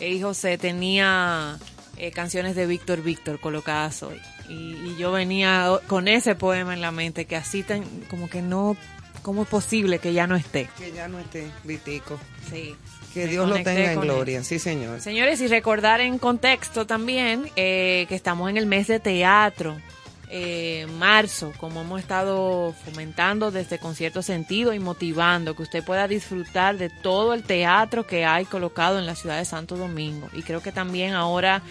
y 0.00 0.20
José 0.20 0.58
tenía 0.58 1.58
eh, 1.96 2.10
canciones 2.10 2.56
de 2.56 2.66
Víctor 2.66 3.02
Víctor 3.02 3.40
colocadas 3.40 4.02
hoy. 4.02 4.20
Y, 4.48 4.74
y 4.74 4.96
yo 4.98 5.12
venía 5.12 5.80
con 5.86 6.08
ese 6.08 6.34
poema 6.34 6.74
en 6.74 6.80
la 6.80 6.92
mente, 6.92 7.24
que 7.24 7.36
así 7.36 7.62
tan, 7.62 7.84
como 8.08 8.28
que 8.28 8.42
no, 8.42 8.76
¿cómo 9.22 9.42
es 9.42 9.48
posible 9.48 9.98
que 9.98 10.12
ya 10.12 10.26
no 10.26 10.36
esté? 10.36 10.68
Que 10.78 10.92
ya 10.92 11.08
no 11.08 11.18
esté, 11.18 11.50
Vitico. 11.64 12.18
Sí. 12.50 12.76
Que 13.12 13.26
Dios 13.26 13.48
lo 13.48 13.54
tenga 13.56 13.92
en 13.92 14.00
gloria. 14.00 14.44
Sí, 14.44 14.58
señor. 14.58 15.00
Señores, 15.00 15.40
y 15.40 15.48
recordar 15.48 16.02
en 16.02 16.18
contexto 16.18 16.86
también 16.86 17.50
eh, 17.56 18.04
que 18.10 18.14
estamos 18.14 18.50
en 18.50 18.58
el 18.58 18.66
mes 18.66 18.88
de 18.88 19.00
teatro. 19.00 19.78
Eh, 20.28 20.86
marzo, 20.98 21.52
como 21.58 21.82
hemos 21.82 22.00
estado 22.00 22.74
fomentando 22.84 23.50
desde 23.50 23.78
Concierto 23.78 24.22
Sentido 24.22 24.74
y 24.74 24.80
motivando 24.80 25.54
que 25.54 25.62
usted 25.62 25.84
pueda 25.84 26.08
disfrutar 26.08 26.78
de 26.78 26.90
todo 26.90 27.32
el 27.34 27.44
teatro 27.44 28.06
que 28.06 28.24
hay 28.24 28.44
colocado 28.44 28.98
en 28.98 29.06
la 29.06 29.14
ciudad 29.14 29.38
de 29.38 29.44
Santo 29.44 29.76
Domingo. 29.76 30.28
Y 30.32 30.42
creo 30.42 30.62
que 30.62 30.72
también 30.72 31.14
ahora 31.14 31.62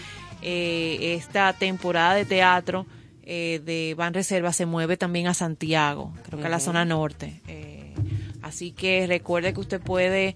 eh, 0.41 1.15
esta 1.15 1.53
temporada 1.53 2.13
de 2.13 2.25
teatro 2.25 2.85
eh, 3.23 3.59
de 3.65 3.95
Ban 3.97 4.13
Reserva 4.13 4.53
se 4.53 4.67
mueve 4.67 4.97
también 4.97 5.27
a 5.27 5.33
Santiago, 5.33 6.13
creo 6.23 6.39
que 6.39 6.45
a 6.45 6.49
la 6.49 6.59
zona 6.59 6.85
norte. 6.85 7.41
Eh, 7.47 7.93
así 8.43 8.71
que 8.71 9.07
recuerde 9.07 9.53
que 9.53 9.59
usted 9.59 9.81
puede 9.81 10.35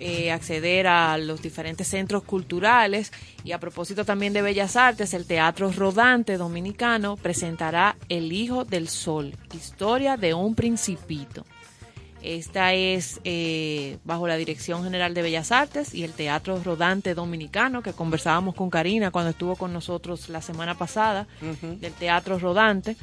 eh, 0.00 0.32
acceder 0.32 0.86
a 0.86 1.18
los 1.18 1.42
diferentes 1.42 1.86
centros 1.86 2.22
culturales. 2.22 3.12
Y 3.44 3.52
a 3.52 3.60
propósito 3.60 4.04
también 4.04 4.32
de 4.32 4.42
Bellas 4.42 4.76
Artes, 4.76 5.12
el 5.14 5.26
Teatro 5.26 5.70
Rodante 5.70 6.38
Dominicano 6.38 7.16
presentará 7.16 7.96
El 8.08 8.32
Hijo 8.32 8.64
del 8.64 8.88
Sol, 8.88 9.36
historia 9.54 10.16
de 10.16 10.32
un 10.34 10.54
principito. 10.54 11.44
Esta 12.22 12.74
es 12.74 13.20
eh, 13.24 13.98
bajo 14.04 14.26
la 14.26 14.36
Dirección 14.36 14.84
General 14.84 15.14
de 15.14 15.22
Bellas 15.22 15.52
Artes 15.52 15.94
y 15.94 16.04
el 16.04 16.12
Teatro 16.12 16.60
Rodante 16.62 17.14
Dominicano, 17.14 17.82
que 17.82 17.94
conversábamos 17.94 18.54
con 18.54 18.68
Karina 18.68 19.10
cuando 19.10 19.30
estuvo 19.30 19.56
con 19.56 19.72
nosotros 19.72 20.28
la 20.28 20.42
semana 20.42 20.76
pasada, 20.76 21.26
del 21.80 21.92
Teatro 21.92 22.38
Rodante 22.38 22.96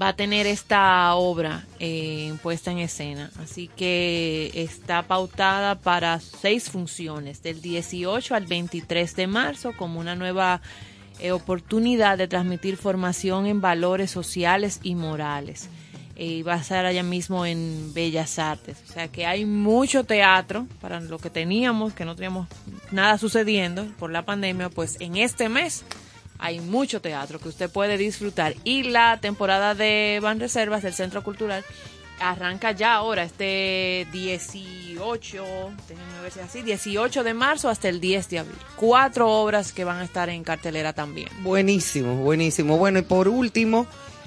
va 0.00 0.08
a 0.08 0.16
tener 0.16 0.46
esta 0.46 1.14
obra 1.14 1.64
eh, 1.78 2.34
puesta 2.42 2.70
en 2.70 2.78
escena. 2.78 3.30
Así 3.42 3.68
que 3.68 4.50
está 4.54 5.02
pautada 5.02 5.76
para 5.76 6.20
seis 6.20 6.70
funciones, 6.70 7.42
del 7.42 7.60
18 7.60 8.34
al 8.34 8.46
23 8.46 9.16
de 9.16 9.26
marzo, 9.26 9.72
como 9.76 10.00
una 10.00 10.14
nueva 10.14 10.60
eh, 11.18 11.32
oportunidad 11.32 12.18
de 12.18 12.28
transmitir 12.28 12.76
formación 12.76 13.46
en 13.46 13.60
valores 13.60 14.10
sociales 14.10 14.80
y 14.82 14.94
morales. 14.94 15.68
Eh, 16.16 16.26
Y 16.26 16.42
va 16.42 16.54
a 16.54 16.58
estar 16.58 16.84
allá 16.84 17.02
mismo 17.02 17.46
en 17.46 17.92
Bellas 17.94 18.38
Artes. 18.38 18.78
O 18.88 18.92
sea 18.92 19.08
que 19.08 19.26
hay 19.26 19.44
mucho 19.44 20.04
teatro 20.04 20.66
para 20.80 21.00
lo 21.00 21.18
que 21.18 21.30
teníamos, 21.30 21.94
que 21.94 22.04
no 22.04 22.14
teníamos 22.14 22.48
nada 22.90 23.18
sucediendo 23.18 23.86
por 23.98 24.10
la 24.10 24.24
pandemia, 24.24 24.68
pues 24.68 24.96
en 25.00 25.16
este 25.16 25.48
mes 25.48 25.84
hay 26.42 26.60
mucho 26.60 27.00
teatro 27.00 27.38
que 27.38 27.48
usted 27.48 27.70
puede 27.70 27.96
disfrutar 27.96 28.54
y 28.64 28.82
la 28.82 29.18
temporada 29.20 29.76
de 29.76 30.18
Van 30.20 30.40
Reservas 30.40 30.82
del 30.82 30.92
Centro 30.92 31.22
Cultural 31.22 31.64
arranca 32.18 32.72
ya 32.72 32.94
ahora 32.94 33.22
este 33.22 34.08
18, 34.12 35.44
déjenme 35.88 36.20
ver 36.20 36.32
si 36.32 36.40
es 36.40 36.44
así, 36.44 36.62
18 36.62 37.22
de 37.22 37.34
marzo 37.34 37.68
hasta 37.68 37.88
el 37.88 38.00
10 38.00 38.28
de 38.28 38.38
abril. 38.40 38.58
Cuatro 38.76 39.30
obras 39.30 39.72
que 39.72 39.84
van 39.84 39.98
a 39.98 40.04
estar 40.04 40.28
en 40.30 40.42
cartelera 40.42 40.92
también. 40.92 41.28
Buenísimo, 41.42 42.16
buenísimo. 42.16 42.76
Bueno, 42.76 42.98
y 42.98 43.02
por 43.02 43.28
último, 43.28 43.86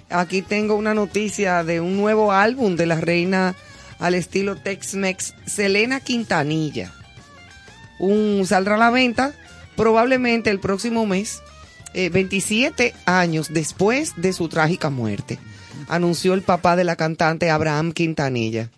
aquí 0.10 0.42
tengo 0.42 0.76
una 0.76 0.94
noticia 0.94 1.66
de 1.66 1.82
un 1.82 1.98
nuevo 1.98 2.32
álbum 2.32 2.78
de 2.78 2.86
la 2.86 3.02
reina 3.02 3.56
al 4.00 4.16
estilo 4.16 4.56
Tex-Mex, 4.56 5.34
Selena 5.46 6.00
Quintanilla. 6.00 6.94
Un 8.00 8.46
saldrá 8.46 8.76
a 8.76 8.80
la 8.80 8.90
venta 8.90 9.34
probablemente 9.76 10.50
el 10.50 10.60
próximo 10.60 11.06
mes, 11.06 11.42
eh, 11.96 12.10
27 12.10 12.94
años 13.06 13.54
después 13.54 14.14
de 14.18 14.34
su 14.34 14.50
trágica 14.50 14.90
muerte, 14.90 15.40
anunció 15.88 16.34
el 16.34 16.42
papá 16.42 16.76
de 16.76 16.84
la 16.84 16.98
cantante 16.98 17.50
Abraham 17.50 17.94
Quintanilla. 17.94 18.70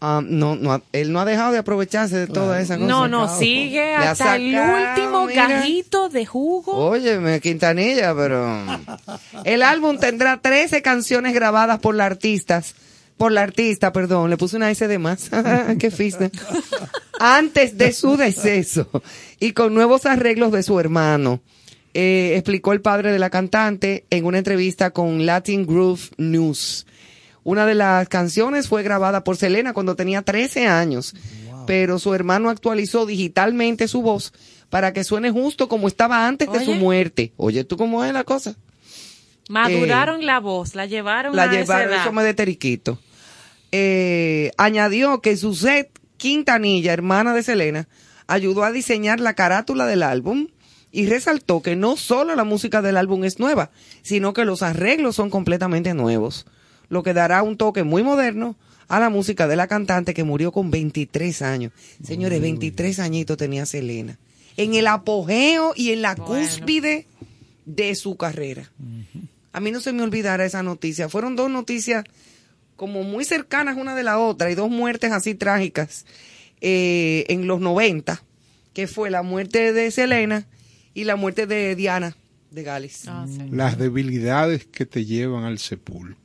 Ah, 0.00 0.22
no, 0.24 0.56
no, 0.56 0.80
él 0.92 1.12
no 1.12 1.20
ha 1.20 1.26
dejado 1.26 1.52
de 1.52 1.58
aprovecharse 1.58 2.16
de 2.16 2.26
toda 2.26 2.58
esa 2.58 2.76
cosa. 2.76 2.88
No, 2.88 3.06
no, 3.06 3.38
sigue 3.38 3.94
hasta 3.94 4.36
el 4.36 4.58
último 4.58 5.26
mira. 5.26 5.46
gajito 5.46 6.08
de 6.08 6.24
jugo. 6.24 6.74
Óyeme, 6.74 7.38
Quintanilla, 7.40 8.14
pero... 8.14 8.64
El 9.44 9.62
álbum 9.62 9.98
tendrá 9.98 10.38
13 10.38 10.80
canciones 10.80 11.34
grabadas 11.34 11.80
por 11.80 11.94
la 11.94 12.06
artistas, 12.06 12.74
por 13.18 13.32
la 13.32 13.42
artista, 13.42 13.92
perdón, 13.92 14.30
le 14.30 14.38
puse 14.38 14.56
una 14.56 14.70
S 14.70 14.88
de 14.88 14.98
más, 14.98 15.28
qué 15.78 15.90
fiste. 15.90 16.30
Antes 17.18 17.76
de 17.76 17.92
su 17.92 18.16
deceso 18.16 18.88
y 19.38 19.52
con 19.52 19.74
nuevos 19.74 20.06
arreglos 20.06 20.52
de 20.52 20.62
su 20.62 20.80
hermano. 20.80 21.40
Eh, 21.94 22.34
explicó 22.36 22.72
el 22.72 22.80
padre 22.80 23.12
de 23.12 23.18
la 23.18 23.30
cantante 23.30 24.04
en 24.10 24.24
una 24.24 24.38
entrevista 24.38 24.90
con 24.92 25.26
Latin 25.26 25.66
Groove 25.66 26.10
News. 26.18 26.86
Una 27.42 27.66
de 27.66 27.74
las 27.74 28.08
canciones 28.08 28.68
fue 28.68 28.82
grabada 28.82 29.24
por 29.24 29.36
Selena 29.36 29.72
cuando 29.72 29.96
tenía 29.96 30.22
13 30.22 30.66
años, 30.66 31.14
pero 31.66 31.98
su 31.98 32.14
hermano 32.14 32.48
actualizó 32.50 33.06
digitalmente 33.06 33.88
su 33.88 34.02
voz 34.02 34.32
para 34.68 34.92
que 34.92 35.02
suene 35.04 35.30
justo 35.30 35.68
como 35.68 35.88
estaba 35.88 36.28
antes 36.28 36.52
de 36.52 36.64
su 36.64 36.74
muerte. 36.74 37.32
Oye, 37.36 37.64
¿tú 37.64 37.76
cómo 37.76 38.04
es 38.04 38.12
la 38.12 38.22
cosa? 38.24 38.54
Maduraron 39.48 40.24
la 40.24 40.38
voz, 40.38 40.74
la 40.76 40.86
llevaron 40.86 41.34
La 41.34 41.44
a 41.44 41.46
esa 41.46 41.54
llevaron, 41.60 41.90
edad. 41.90 42.00
eso 42.02 42.12
me 42.12 42.22
de 42.22 42.34
teriquito. 42.34 43.00
Eh, 43.72 44.52
añadió 44.58 45.20
que 45.20 45.36
Suzette 45.36 45.90
Quintanilla, 46.18 46.92
hermana 46.92 47.34
de 47.34 47.42
Selena, 47.42 47.88
ayudó 48.28 48.62
a 48.64 48.70
diseñar 48.70 49.18
la 49.18 49.34
carátula 49.34 49.86
del 49.86 50.02
álbum 50.04 50.48
y 50.92 51.06
resaltó 51.06 51.62
que 51.62 51.76
no 51.76 51.96
solo 51.96 52.34
la 52.34 52.44
música 52.44 52.82
del 52.82 52.96
álbum 52.96 53.24
es 53.24 53.38
nueva, 53.38 53.70
sino 54.02 54.32
que 54.32 54.44
los 54.44 54.62
arreglos 54.62 55.16
son 55.16 55.30
completamente 55.30 55.94
nuevos, 55.94 56.46
lo 56.88 57.02
que 57.02 57.14
dará 57.14 57.42
un 57.42 57.56
toque 57.56 57.84
muy 57.84 58.02
moderno 58.02 58.56
a 58.88 58.98
la 58.98 59.08
música 59.08 59.46
de 59.46 59.56
la 59.56 59.68
cantante 59.68 60.14
que 60.14 60.24
murió 60.24 60.50
con 60.50 60.70
23 60.70 61.42
años. 61.42 61.72
Señores, 62.02 62.40
23 62.40 62.98
añitos 62.98 63.36
tenía 63.36 63.64
Selena. 63.66 64.18
En 64.56 64.74
el 64.74 64.88
apogeo 64.88 65.72
y 65.76 65.92
en 65.92 66.02
la 66.02 66.16
cúspide 66.16 67.06
de 67.66 67.94
su 67.94 68.16
carrera. 68.16 68.68
A 69.52 69.60
mí 69.60 69.70
no 69.70 69.80
se 69.80 69.92
me 69.92 70.02
olvidará 70.02 70.44
esa 70.44 70.64
noticia. 70.64 71.08
Fueron 71.08 71.36
dos 71.36 71.48
noticias 71.48 72.04
como 72.74 73.04
muy 73.04 73.24
cercanas 73.24 73.76
una 73.76 73.94
de 73.94 74.02
la 74.02 74.18
otra 74.18 74.50
y 74.50 74.56
dos 74.56 74.70
muertes 74.70 75.12
así 75.12 75.34
trágicas 75.34 76.04
eh, 76.60 77.26
en 77.28 77.46
los 77.46 77.60
90, 77.60 78.22
que 78.72 78.88
fue 78.88 79.10
la 79.10 79.22
muerte 79.22 79.72
de 79.72 79.90
Selena 79.92 80.46
y 80.94 81.04
la 81.04 81.16
muerte 81.16 81.46
de 81.46 81.74
Diana 81.76 82.16
de 82.50 82.62
Gales. 82.62 83.04
Las 83.50 83.78
debilidades 83.78 84.66
que 84.66 84.86
te 84.86 85.04
llevan 85.04 85.44
al 85.44 85.58
sepulcro. 85.58 86.16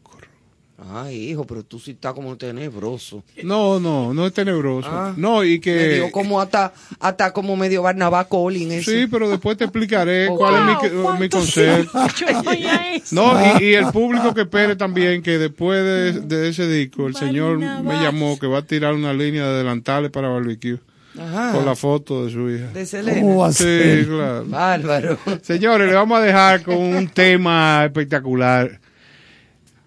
Ay, 0.92 1.32
hijo, 1.32 1.46
pero 1.48 1.64
tú 1.64 1.80
sí 1.80 1.92
estás 1.92 2.14
como 2.14 2.36
tenebroso. 2.36 3.24
No, 3.44 3.80
no, 3.80 4.14
no 4.14 4.28
es 4.28 4.34
tenebroso. 4.34 4.90
Ah, 4.92 5.14
no, 5.16 5.44
y 5.44 5.60
que... 5.60 5.74
Medio 5.74 6.12
como 6.12 6.40
hasta, 6.42 6.74
hasta 7.00 7.32
como 7.32 7.56
medio 7.56 7.82
Barnabá 7.82 8.26
Collins. 8.28 8.74
eso. 8.74 8.92
Sí, 8.92 9.08
pero 9.10 9.30
después 9.30 9.58
te 9.58 9.64
explicaré 9.64 10.28
Oh, 10.28 10.36
cuál 10.38 10.54
wow, 10.54 10.86
es 10.86 10.92
mi, 10.92 10.98
mi 10.98 11.04
¿cuánto 11.04 11.38
concepto. 11.38 12.08
Yo 12.20 12.44
voy 12.44 12.64
a 12.66 12.96
eso. 12.96 13.16
No, 13.16 13.60
y, 13.60 13.64
y 13.64 13.74
el 13.74 13.86
público 13.88 14.34
que 14.34 14.42
espere 14.42 14.76
también 14.76 15.24
que 15.24 15.38
después 15.40 15.82
de, 15.82 16.22
de 16.22 16.50
ese 16.50 16.68
disco 16.68 17.08
el 17.08 17.16
señor 17.16 17.58
me 17.58 17.94
llamó 18.02 18.38
que 18.38 18.46
va 18.48 18.60
a 18.60 18.66
tirar 18.66 18.94
una 18.94 19.14
línea 19.14 19.48
de 19.48 19.58
delantales 19.60 20.12
para 20.12 20.28
barbecue. 20.28 20.80
Ajá. 21.20 21.52
Con 21.54 21.66
la 21.66 21.76
foto 21.76 22.26
de 22.26 22.32
su 22.32 22.50
hija. 22.50 22.68
De 22.74 22.86
Selena. 22.86 23.20
¿Cómo 23.22 23.38
va 23.38 23.48
a 23.48 23.54
Sí, 23.54 24.06
claro. 24.08 24.46
Bárbaro. 24.48 25.18
Señores, 25.42 25.88
le 25.88 25.94
vamos 25.96 26.20
a 26.20 26.22
dejar 26.22 26.62
con 26.64 26.76
un 26.78 27.08
tema 27.14 27.84
espectacular. 27.86 28.80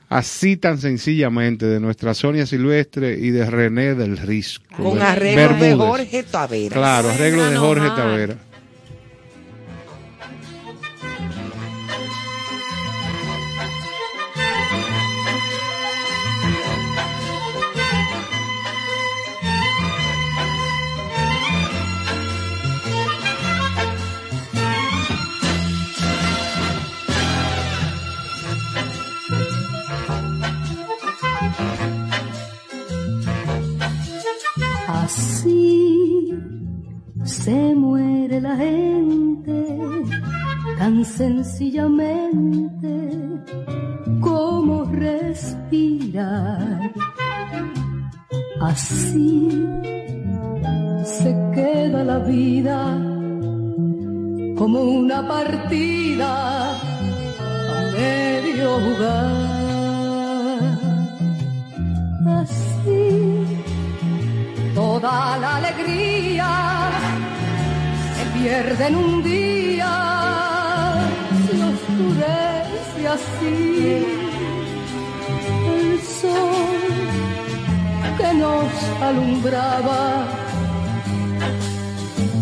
Así 0.09 0.57
tan 0.57 0.79
sencillamente 0.79 1.67
de 1.67 1.81
nuestra 1.81 2.15
Sonia 2.15 2.47
Silvestre 2.47 3.19
y 3.19 3.31
de 3.31 3.45
René 3.45 3.95
del 3.95 4.17
Risco. 4.17 4.65
Con 4.75 4.95
Ber- 4.95 5.03
arreglo 5.03 5.57
de. 5.59 5.75
Jorge 5.75 6.23
Tavera. 6.23 6.75
Claro, 6.75 7.11
arreglo 7.11 7.45
de 7.51 7.57
Jorge. 7.59 7.89
Tavera. 7.89 8.37
Se 37.49 37.75
muere 37.75 38.41
la 38.43 38.55
gente, 38.57 39.57
tan 40.79 41.03
sencillamente 41.03 42.93
como 44.21 44.85
respirar. 44.85 46.93
Así 48.61 49.67
se 51.05 51.35
queda 51.55 52.05
la 52.05 52.19
vida 52.19 52.99
como 54.59 54.83
una 54.83 55.27
partida 55.27 56.71
a 56.71 56.73
medio 57.97 58.69
jugar. 58.85 59.49
Así 62.41 63.09
toda 64.75 65.39
la 65.39 65.57
alegría 65.57 66.79
se 68.39 68.43
pierde 68.43 68.87
en 68.87 68.97
un 68.97 69.23
día, 69.23 69.95
se 71.47 71.55
oscurece 71.73 73.09
así 73.09 74.07
el 75.69 76.01
sol 76.03 76.91
que 78.19 78.31
nos 78.35 78.73
alumbraba, 79.03 80.27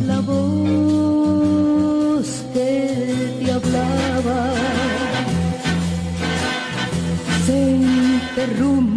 la 0.06 0.20
voz 0.20 2.28
que 2.52 3.44
te 3.44 3.52
hablaba, 3.52 4.40
se 7.47 7.56
interrumpe 7.70 8.95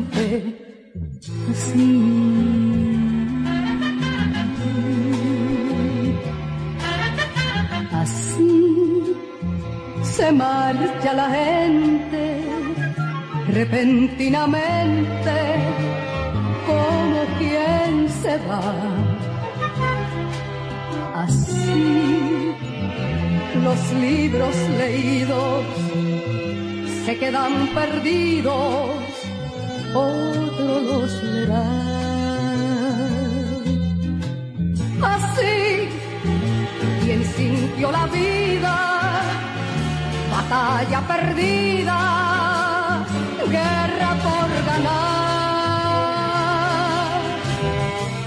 se 10.29 10.35
marcha 10.35 11.13
la 11.13 11.27
gente 11.31 12.23
repentinamente 13.51 15.37
como 16.67 17.19
quien 17.39 18.07
se 18.21 18.37
va. 18.47 18.73
Así 21.23 22.53
los 23.65 23.79
libros 24.05 24.55
leídos 24.77 25.65
se 27.05 27.17
quedan 27.17 27.53
perdidos, 27.79 28.89
otro 29.95 30.79
los 30.89 31.23
leerá. 31.23 31.69
Así 35.13 35.89
quien 37.03 37.21
sintió 37.25 37.91
la 37.91 38.05
vida, 38.07 39.18
batalla 40.49 40.99
perdida, 41.07 41.99
guerra 43.47 44.11
por 44.25 44.49
ganar. 44.65 45.69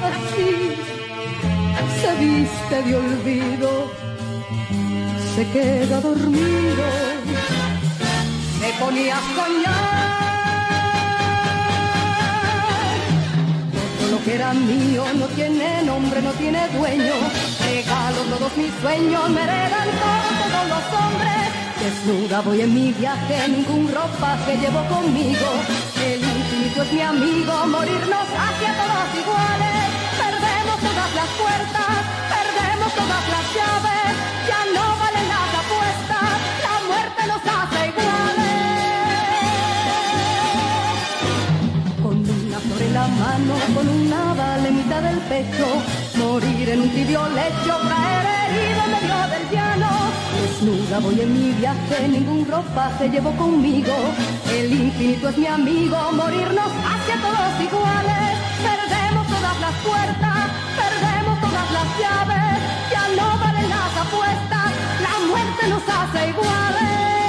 Así 0.09 0.51
se 2.01 2.11
viste 2.23 2.77
de 2.86 2.93
olvido, 2.97 3.70
se 5.35 5.43
queda 5.51 6.01
dormido, 6.01 6.85
se 8.61 8.69
ponía 8.78 9.16
a 9.16 9.20
soñar. 9.35 10.12
Todo 13.99 14.11
lo 14.12 14.19
que 14.24 14.35
era 14.35 14.55
mío 14.55 15.05
no 15.19 15.27
tiene 15.27 15.82
nombre, 15.82 16.23
no 16.23 16.32
tiene 16.32 16.69
dueño. 16.69 17.15
Regalo 17.65 18.20
todos 18.31 18.57
mis 18.57 18.73
sueños, 18.81 19.28
me 19.31 19.43
heredan 19.43 19.89
todos 20.03 20.69
los 20.69 20.85
hombres. 21.01 21.61
Desnuda 21.82 22.42
voy 22.42 22.60
en 22.60 22.72
mi 22.72 22.92
viaje, 22.92 23.48
ningún 23.48 23.92
ropaje 23.92 24.56
llevo 24.56 24.86
conmigo. 24.86 25.48
El 25.98 26.22
infinito 26.22 26.82
es 26.82 26.92
mi 26.92 27.00
amigo, 27.00 27.66
morirnos 27.66 28.28
hacia 28.44 28.70
todos 28.78 29.09
iguales. 29.20 29.82
Perdemos 30.22 30.78
todas 30.78 31.10
las 31.18 31.30
puertas, 31.42 31.94
perdemos 32.30 32.90
todas 32.94 33.24
las 33.34 33.44
llaves. 33.56 34.10
Ya 34.46 34.62
no 34.76 34.84
valen 35.02 35.26
las 35.34 35.50
apuestas, 35.62 36.30
la 36.66 36.76
muerte 36.86 37.20
nos 37.32 37.42
hace 37.50 37.80
iguales. 37.90 38.62
Con 42.00 42.16
una 42.22 42.59
flor 42.62 42.80
en 42.82 42.94
la 42.94 43.06
mano, 43.09 43.54
con 43.74 43.86
una 43.88 44.22
bala 44.34 44.70
mitad 44.70 45.02
del 45.02 45.18
pecho, 45.32 45.66
morir 46.14 46.68
en 46.68 46.80
un 46.82 46.90
tibio 46.90 47.28
lecho, 47.40 47.74
caer 47.90 48.26
herido 48.38 48.80
en 48.86 48.90
medio 48.94 49.18
del 49.34 49.44
llano. 49.50 50.11
Desnuda 50.43 50.98
voy 50.98 51.20
en 51.20 51.32
mi 51.32 51.52
viaje, 51.52 52.09
ningún 52.09 52.44
ropaje 52.44 53.09
llevo 53.09 53.31
conmigo. 53.36 53.94
El 54.51 54.73
infinito 54.73 55.28
es 55.28 55.39
mi 55.39 55.47
amigo, 55.47 55.97
morirnos 56.14 56.73
hacia 56.90 57.16
todos 57.27 57.52
iguales. 57.62 58.32
Perdemos 58.69 59.24
todas 59.28 59.60
las 59.60 59.74
puertas, 59.86 60.43
perdemos 60.82 61.40
todas 61.40 61.70
las 61.77 61.86
llaves. 62.01 62.59
Ya 62.90 63.05
no 63.19 63.39
valen 63.39 63.69
las 63.70 63.97
apuestas, 64.05 64.69
la 65.06 65.14
muerte 65.31 65.69
nos 65.69 65.82
hace 65.89 66.31
iguales. 66.31 67.22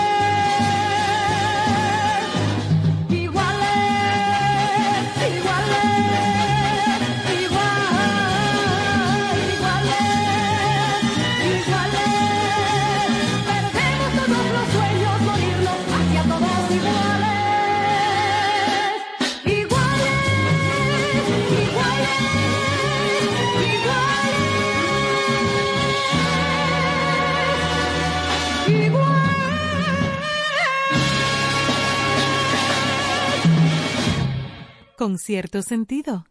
Con 35.03 35.17
cierto 35.17 35.61
sentido. 35.61 36.23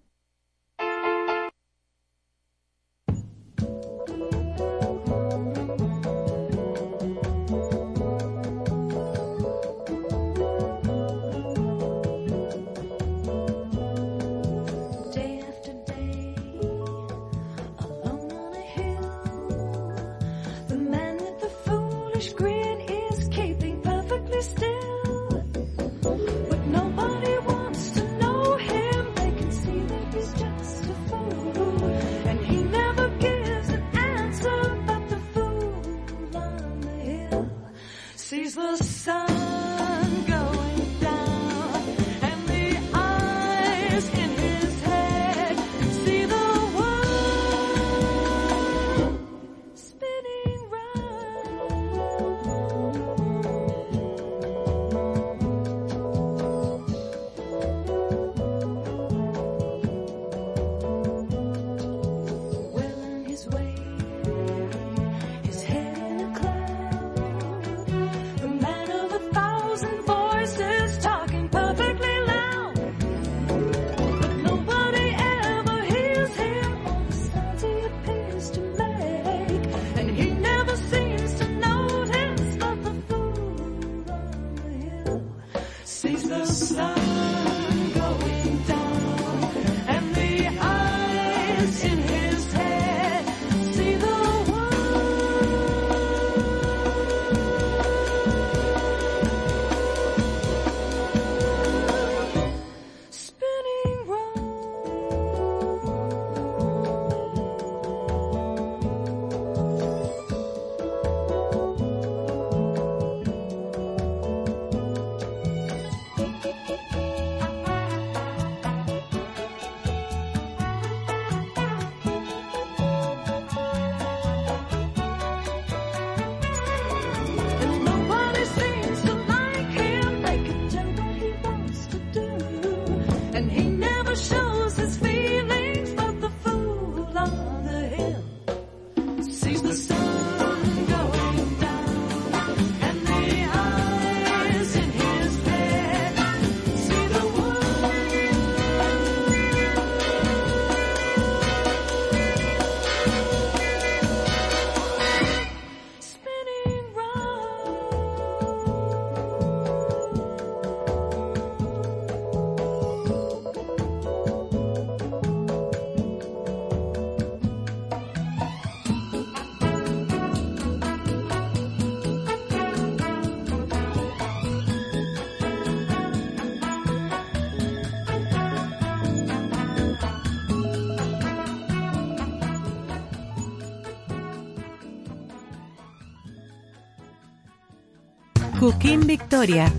Cooking 188.93 189.07
Victoria, 189.07 189.73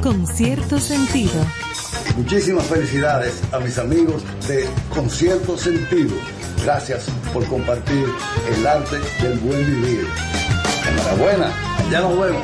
con 0.00 0.28
cierto 0.28 0.78
sentido. 0.78 1.44
Muchísimas 2.16 2.64
felicidades 2.66 3.42
a 3.52 3.58
mis 3.58 3.76
amigos 3.78 4.22
de 4.46 4.64
Concierto 4.94 5.58
Sentido. 5.58 6.14
Gracias 6.62 7.08
por 7.32 7.44
compartir 7.46 8.06
el 8.54 8.64
arte 8.64 8.96
del 9.22 9.40
buen 9.40 9.66
vivir. 9.66 10.06
Enhorabuena, 10.88 11.52
ya 11.90 12.00
nos 12.00 12.20
vemos. 12.20 12.42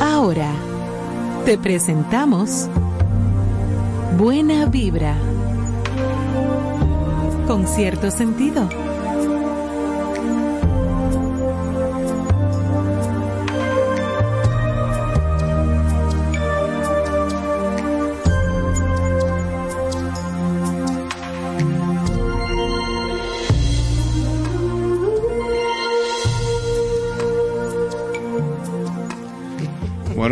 Ahora, 0.00 0.52
te 1.44 1.58
presentamos 1.58 2.66
Buena 4.16 4.64
Vibra, 4.64 5.16
con 7.46 7.66
cierto 7.66 8.10
sentido. 8.10 8.89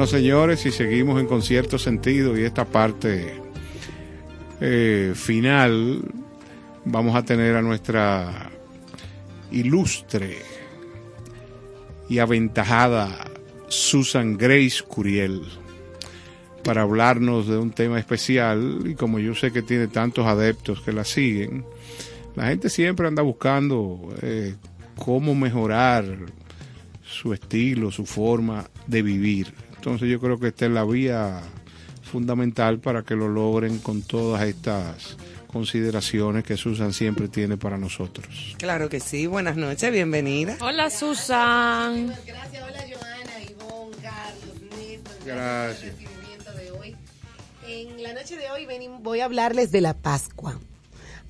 Señores, 0.09 0.61
si 0.61 0.71
seguimos 0.71 1.21
en 1.21 1.27
concierto 1.27 1.79
sentido 1.79 2.39
y 2.39 2.43
esta 2.43 2.65
parte 2.65 3.35
eh, 4.61 5.13
final, 5.15 6.03
vamos 6.87 7.15
a 7.15 7.25
tener 7.25 7.57
a 7.57 7.63
nuestra 7.63 8.51
ilustre 9.51 10.39
y 12.09 12.21
aventajada 12.21 13.31
Susan 13.69 14.39
Grace 14.39 14.83
Curiel 14.87 15.43
para 16.65 16.83
hablarnos 16.83 17.47
de 17.47 17.59
un 17.59 17.71
tema 17.71 17.99
especial 17.99 18.85
y 18.87 18.95
como 18.95 19.19
yo 19.19 19.35
sé 19.35 19.53
que 19.53 19.63
tiene 19.63 19.89
tantos 19.89 20.27
adeptos 20.27 20.81
que 20.81 20.93
la 20.93 21.05
siguen, 21.05 21.67
la 22.35 22.47
gente 22.47 22.71
siempre 22.71 23.07
anda 23.07 23.23
buscando 23.23 24.09
eh, 24.23 24.55
cómo 24.97 25.35
mejorar 25.35 26.05
su 27.03 27.35
estilo, 27.35 27.91
su 27.91 28.07
forma 28.07 28.71
de 28.87 29.03
vivir. 29.03 29.68
Entonces 29.79 30.09
yo 30.09 30.21
creo 30.21 30.39
que 30.39 30.49
esta 30.49 30.67
es 30.67 30.73
la 30.73 30.85
vía 30.85 31.41
fundamental 32.03 32.79
para 32.81 33.03
que 33.03 33.15
lo 33.15 33.29
logren 33.29 33.79
con 33.79 34.03
todas 34.03 34.43
estas 34.43 35.17
consideraciones 35.47 36.45
que 36.45 36.57
Susan 36.57 36.93
siempre 36.93 37.29
tiene 37.29 37.57
para 37.57 37.79
nosotros. 37.79 38.55
Claro 38.59 38.89
que 38.89 39.01
sí, 39.01 39.27
buenas 39.27 39.57
noches, 39.57 39.91
bienvenida. 39.93 40.57
Hola 40.61 40.91
Susan. 40.91 42.09
Gracias, 42.27 42.63
hola 42.63 42.85
Joana, 42.91 43.45
Ivonne, 43.49 43.97
Carlos, 44.03 44.79
Néstor. 44.79 45.15
Gracias. 45.25 45.95
por 45.95 46.03
el 46.03 46.09
recibimiento 46.09 46.53
de 46.55 46.71
hoy. 46.73 46.97
En 47.67 48.03
la 48.03 48.15
noche 48.15 48.37
de 48.37 48.51
hoy 48.51 48.67
voy 49.01 49.21
a 49.21 49.25
hablarles 49.27 49.71
de 49.71 49.81
la 49.81 49.95
Pascua. 49.95 50.59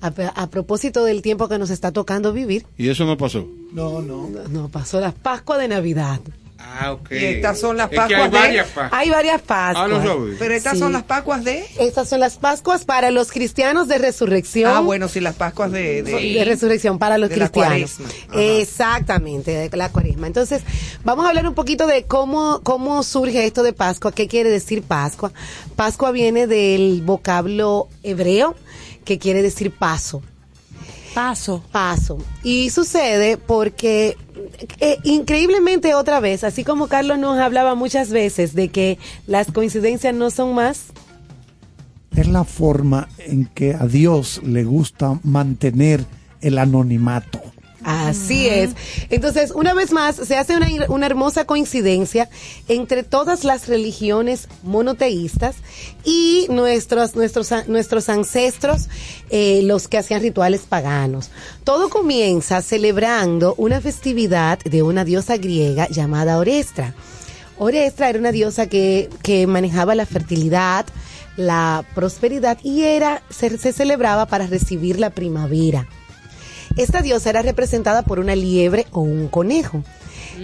A, 0.01 0.07
a 0.07 0.49
propósito 0.49 1.03
del 1.03 1.21
tiempo 1.21 1.49
que 1.49 1.59
nos 1.59 1.69
está 1.69 1.91
tocando 1.91 2.31
vivir. 2.31 2.65
Y 2.77 2.87
eso 2.89 3.05
no 3.05 3.17
pasó. 3.17 3.47
No, 3.73 4.01
no. 4.01 4.29
No, 4.49 4.69
pasó 4.69 5.01
la 5.01 5.11
Pascua 5.11 5.57
de 5.57 5.67
Navidad. 5.67 6.21
Ah, 6.61 6.91
ok. 6.91 7.11
Y 7.11 7.25
estas 7.25 7.59
son 7.59 7.77
las 7.77 7.85
Es 7.91 7.91
que 7.91 7.99
hay 7.99 8.09
Pascuas 8.09 8.31
de- 8.31 8.37
varias 8.37 8.67
Pascuas. 8.67 8.89
Hay 8.93 9.09
varias 9.09 9.41
Pascuas. 9.41 9.85
Ah, 9.85 9.87
no 9.87 10.03
sabía. 10.03 10.35
Pero 10.37 10.53
estas 10.53 10.77
son 10.77 10.91
las 10.93 11.03
Pascuas 11.03 11.43
de... 11.43 11.65
Estas 11.79 12.09
son 12.09 12.19
las 12.19 12.37
Pascuas 12.37 12.85
para 12.85 13.11
los 13.11 13.31
cristianos 13.31 13.87
de 13.87 13.97
resurrección. 13.97 14.71
Ah, 14.75 14.79
bueno, 14.81 15.07
sí, 15.07 15.19
las 15.19 15.35
Pascuas 15.35 15.71
de... 15.71 16.03
de- 16.03 16.33
de 16.33 16.45
resurrección 16.45 16.99
para 16.99 17.17
los 17.17 17.29
de 17.29 17.37
la 17.37 17.49
cristianos. 17.49 17.97
Ajá. 18.29 18.41
Exactamente, 18.41 19.51
de 19.69 19.77
la 19.77 19.89
cuaresma. 19.89 20.27
Entonces, 20.27 20.61
vamos 21.03 21.25
a 21.25 21.29
hablar 21.29 21.47
un 21.47 21.55
poquito 21.55 21.87
de 21.87 22.03
cómo, 22.03 22.61
cómo 22.63 23.03
surge 23.03 23.45
esto 23.45 23.63
de 23.63 23.73
Pascua, 23.73 24.11
qué 24.11 24.27
quiere 24.27 24.49
decir 24.49 24.83
Pascua. 24.83 25.31
Pascua 25.75 26.11
viene 26.11 26.45
del 26.45 27.01
vocablo 27.03 27.87
hebreo 28.03 28.55
que 29.05 29.17
quiere 29.17 29.41
decir 29.41 29.71
paso. 29.71 30.21
Paso. 31.15 31.63
Paso. 31.71 32.19
Y 32.43 32.69
sucede 32.69 33.37
porque 33.37 34.15
eh, 34.79 34.97
increíblemente 35.03 35.93
otra 35.93 36.19
vez, 36.19 36.43
así 36.43 36.63
como 36.63 36.87
Carlos 36.87 37.17
nos 37.19 37.39
hablaba 37.39 37.75
muchas 37.75 38.09
veces 38.09 38.53
de 38.53 38.69
que 38.69 38.97
las 39.27 39.51
coincidencias 39.51 40.13
no 40.13 40.29
son 40.29 40.53
más 40.53 40.87
Es 42.15 42.27
la 42.27 42.43
forma 42.43 43.07
en 43.19 43.45
que 43.45 43.73
a 43.73 43.85
Dios 43.85 44.41
le 44.43 44.63
gusta 44.63 45.19
mantener 45.23 46.05
el 46.41 46.57
anonimato. 46.57 47.41
Así 47.83 48.47
es. 48.47 48.71
Entonces, 49.09 49.51
una 49.51 49.73
vez 49.73 49.91
más, 49.91 50.15
se 50.15 50.35
hace 50.35 50.55
una, 50.57 50.67
una 50.89 51.05
hermosa 51.05 51.45
coincidencia 51.45 52.29
entre 52.67 53.03
todas 53.03 53.43
las 53.43 53.67
religiones 53.67 54.47
monoteístas 54.63 55.55
y 56.03 56.47
nuestros, 56.49 57.15
nuestros, 57.15 57.51
nuestros 57.67 58.09
ancestros, 58.09 58.89
eh, 59.29 59.61
los 59.63 59.87
que 59.87 59.97
hacían 59.97 60.21
rituales 60.21 60.61
paganos. 60.67 61.31
Todo 61.63 61.89
comienza 61.89 62.61
celebrando 62.61 63.55
una 63.57 63.81
festividad 63.81 64.59
de 64.59 64.83
una 64.83 65.05
diosa 65.05 65.37
griega 65.37 65.87
llamada 65.87 66.37
Orestra. 66.37 66.93
Orestra 67.57 68.09
era 68.09 68.19
una 68.19 68.31
diosa 68.31 68.67
que, 68.67 69.09
que 69.21 69.45
manejaba 69.47 69.95
la 69.95 70.05
fertilidad, 70.05 70.85
la 71.35 71.85
prosperidad 71.95 72.57
y 72.63 72.83
era, 72.83 73.21
se, 73.29 73.57
se 73.57 73.73
celebraba 73.73 74.25
para 74.25 74.47
recibir 74.47 74.99
la 74.99 75.09
primavera. 75.09 75.87
Esta 76.77 77.01
diosa 77.01 77.29
era 77.29 77.41
representada 77.41 78.03
por 78.03 78.19
una 78.19 78.35
liebre 78.35 78.85
o 78.91 79.01
un 79.01 79.27
conejo. 79.27 79.83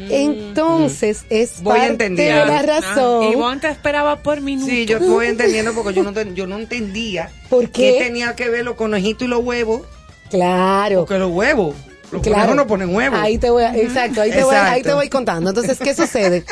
Entonces, 0.10 1.26
es 1.30 1.62
Mm. 1.62 1.64
Voy 1.64 1.74
parte 1.78 1.92
entendiendo. 1.92 2.42
de 2.42 2.52
la 2.52 2.62
razón. 2.62 3.24
Ah, 3.24 3.30
Ivonne 3.32 3.62
te 3.62 3.70
esperaba 3.70 4.18
por 4.18 4.42
minuto. 4.42 4.68
Sí, 4.70 4.86
yo 4.86 4.98
estoy 4.98 5.28
entendiendo 5.28 5.74
porque 5.74 5.94
yo 5.94 6.04
no, 6.04 6.12
yo 6.34 6.48
no 6.48 6.58
entendía 6.58 7.30
¿Por 7.50 7.70
qué? 7.70 7.98
tenía 8.00 8.36
que 8.36 8.50
ver 8.50 8.66
los 8.66 8.76
conejitos 8.76 9.24
y 9.24 9.28
los 9.30 9.44
huevos. 9.44 9.82
Claro. 10.30 11.02
Porque 11.02 11.20
los 11.20 11.32
huevos, 11.32 11.76
los 12.12 12.22
Claro. 12.22 12.40
conejos 12.40 12.56
no 12.58 12.68
ponen 12.68 12.94
huevos. 12.96 13.20
Ahí 13.22 13.38
te 13.38 13.50
voy, 13.50 13.64
a- 13.64 13.76
exacto, 13.76 14.22
ahí 14.22 14.32
te, 14.32 14.44
voy, 14.44 14.56
ahí 14.56 14.82
te 14.82 14.94
voy 14.94 15.08
contando. 15.10 15.50
Entonces, 15.52 15.78
¿qué 15.80 15.94
sucede? 15.96 16.44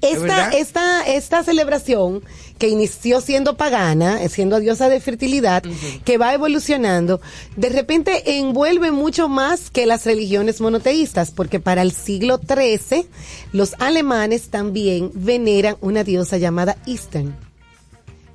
Esta, 0.00 0.50
esta, 0.50 1.02
esta 1.02 1.42
celebración 1.42 2.22
que 2.58 2.68
inició 2.68 3.20
siendo 3.20 3.56
pagana, 3.56 4.22
eh, 4.22 4.28
siendo 4.28 4.60
diosa 4.60 4.88
de 4.88 5.00
fertilidad, 5.00 5.62
que 6.04 6.18
va 6.18 6.34
evolucionando, 6.34 7.20
de 7.56 7.68
repente 7.68 8.38
envuelve 8.38 8.90
mucho 8.90 9.28
más 9.28 9.70
que 9.70 9.86
las 9.86 10.06
religiones 10.06 10.60
monoteístas, 10.60 11.30
porque 11.32 11.58
para 11.58 11.82
el 11.82 11.92
siglo 11.92 12.38
XIII 12.38 13.06
los 13.52 13.74
alemanes 13.78 14.50
también 14.50 15.10
veneran 15.14 15.76
una 15.80 16.04
diosa 16.04 16.36
llamada 16.36 16.76
Eastern. 16.86 17.47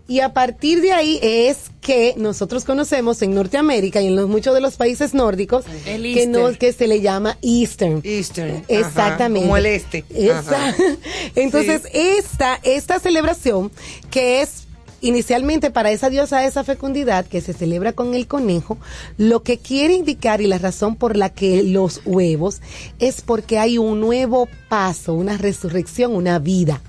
Y 0.08 0.20
a 0.20 0.34
partir 0.34 0.82
de 0.82 0.92
ahí 0.92 1.20
es 1.22 1.72
que 1.80 2.14
nosotros 2.18 2.66
conocemos 2.66 3.22
en 3.22 3.34
Norteamérica 3.34 4.02
y 4.02 4.08
en 4.08 4.16
los, 4.18 4.28
muchos 4.28 4.54
de 4.54 4.60
los 4.60 4.76
países 4.76 5.14
nórdicos 5.14 5.64
El 5.86 6.14
que, 6.14 6.28
no, 6.28 6.52
que 6.58 6.74
se 6.74 6.88
le 6.88 7.00
llama 7.00 7.38
Eastern. 7.42 8.02
Eastern. 8.04 8.66
Exactamente. 8.68 9.40
Ajá, 9.40 9.48
como 9.48 9.58
el 9.58 9.66
este. 9.66 10.04
Esa-. 10.14 10.76
Entonces, 11.36 11.84
esta, 11.94 12.60
esta 12.64 13.00
celebración, 13.00 13.72
que 14.12 14.42
es 14.42 14.64
inicialmente 15.04 15.70
para 15.70 15.92
esa 15.92 16.10
diosa, 16.10 16.46
esa 16.46 16.64
fecundidad, 16.64 17.26
que 17.26 17.42
se 17.42 17.54
celebra 17.54 17.94
con 17.94 18.14
el 18.16 18.26
conejo, 18.26 18.78
lo 19.18 19.44
que 19.44 19.58
quiere 19.58 19.94
indicar 19.94 20.42
y 20.42 20.48
la 20.48 20.58
razón 20.58 20.96
por 20.96 21.16
la 21.16 21.30
que 21.30 21.62
los 21.64 22.02
huevos 22.06 22.62
es 23.00 23.22
porque 23.22 23.60
hay 23.60 23.78
un 23.78 24.00
nuevo 24.00 24.48
paso, 24.70 25.14
una 25.14 25.38
resurrección, 25.38 26.16
una 26.16 26.40
vida. 26.40 26.82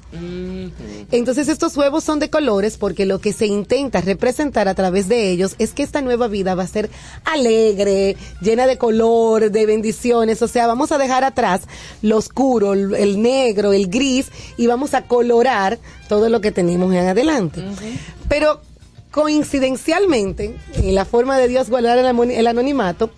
Entonces 1.10 1.48
estos 1.48 1.76
huevos 1.76 2.04
son 2.04 2.18
de 2.18 2.30
colores 2.30 2.76
porque 2.76 3.06
lo 3.06 3.20
que 3.20 3.32
se 3.32 3.46
intenta 3.46 4.00
representar 4.00 4.68
a 4.68 4.74
través 4.74 5.08
de 5.08 5.30
ellos 5.30 5.54
es 5.58 5.72
que 5.72 5.82
esta 5.82 6.00
nueva 6.00 6.28
vida 6.28 6.54
va 6.54 6.64
a 6.64 6.68
ser 6.68 6.90
alegre, 7.24 8.16
llena 8.40 8.66
de 8.66 8.78
color, 8.78 9.50
de 9.50 9.66
bendiciones, 9.66 10.42
o 10.42 10.48
sea, 10.48 10.66
vamos 10.66 10.92
a 10.92 10.98
dejar 10.98 11.24
atrás 11.24 11.62
lo 12.02 12.16
oscuro, 12.16 12.72
el 12.74 13.22
negro, 13.22 13.72
el 13.72 13.88
gris 13.88 14.28
y 14.56 14.66
vamos 14.66 14.94
a 14.94 15.02
colorar 15.06 15.78
todo 16.08 16.28
lo 16.28 16.40
que 16.40 16.52
tenemos 16.52 16.92
en 16.92 17.06
adelante. 17.06 17.62
Pero 18.28 18.60
coincidencialmente, 19.10 20.56
en 20.74 20.94
la 20.94 21.04
forma 21.04 21.38
de 21.38 21.48
Dios 21.48 21.70
guardar 21.70 21.98
el 21.98 22.46
anonimato, 22.46 23.10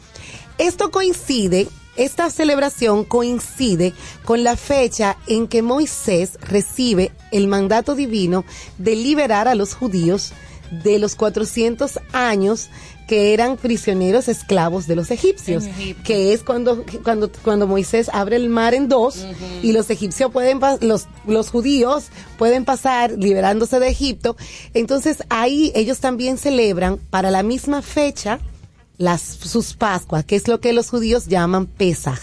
esto 0.59 0.91
coincide, 0.91 1.69
esta 1.97 2.31
celebración 2.31 3.05
coincide 3.05 3.93
con 4.25 4.45
la 4.45 4.57
fecha 4.57 5.17
en 5.27 5.49
que 5.49 5.63
Moisés 5.63 6.39
recibe 6.41 7.13
el 7.33 7.49
mandato 7.49 7.95
divino 7.95 8.45
de 8.79 8.97
liberar 8.97 9.49
a 9.49 9.55
los 9.55 9.75
judíos 9.75 10.33
de 10.71 10.99
los 10.99 11.15
400 11.15 12.01
años 12.13 12.71
que 13.07 13.33
eran 13.33 13.57
prisioneros 13.57 14.29
esclavos 14.29 14.89
de 14.89 14.97
los 14.97 15.13
egipcios, 15.13 15.65
que 16.05 16.33
es 16.33 16.43
cuando, 16.43 16.85
cuando, 17.05 17.31
cuando 17.45 17.69
Moisés 17.69 18.11
abre 18.13 18.35
el 18.35 18.49
mar 18.49 18.75
en 18.75 18.89
dos 18.89 19.25
y 19.63 19.73
los 19.73 19.91
egipcios 19.91 20.33
pueden, 20.33 20.59
los, 20.81 21.07
los 21.25 21.51
judíos 21.51 22.07
pueden 22.37 22.65
pasar 22.65 23.13
liberándose 23.13 23.79
de 23.79 23.89
Egipto. 23.89 24.37
Entonces 24.75 25.23
ahí 25.29 25.71
ellos 25.77 26.01
también 26.01 26.37
celebran 26.37 26.99
para 26.99 27.31
la 27.31 27.45
misma 27.45 27.81
fecha 27.81 28.41
las, 28.99 29.21
sus 29.23 29.75
Pascuas, 29.75 30.25
que 30.25 30.37
es 30.37 30.49
lo 30.49 30.61
que 30.61 30.73
los 30.73 30.91
judíos 30.91 31.27
llaman 31.27 31.67
Pesaj. 31.67 32.19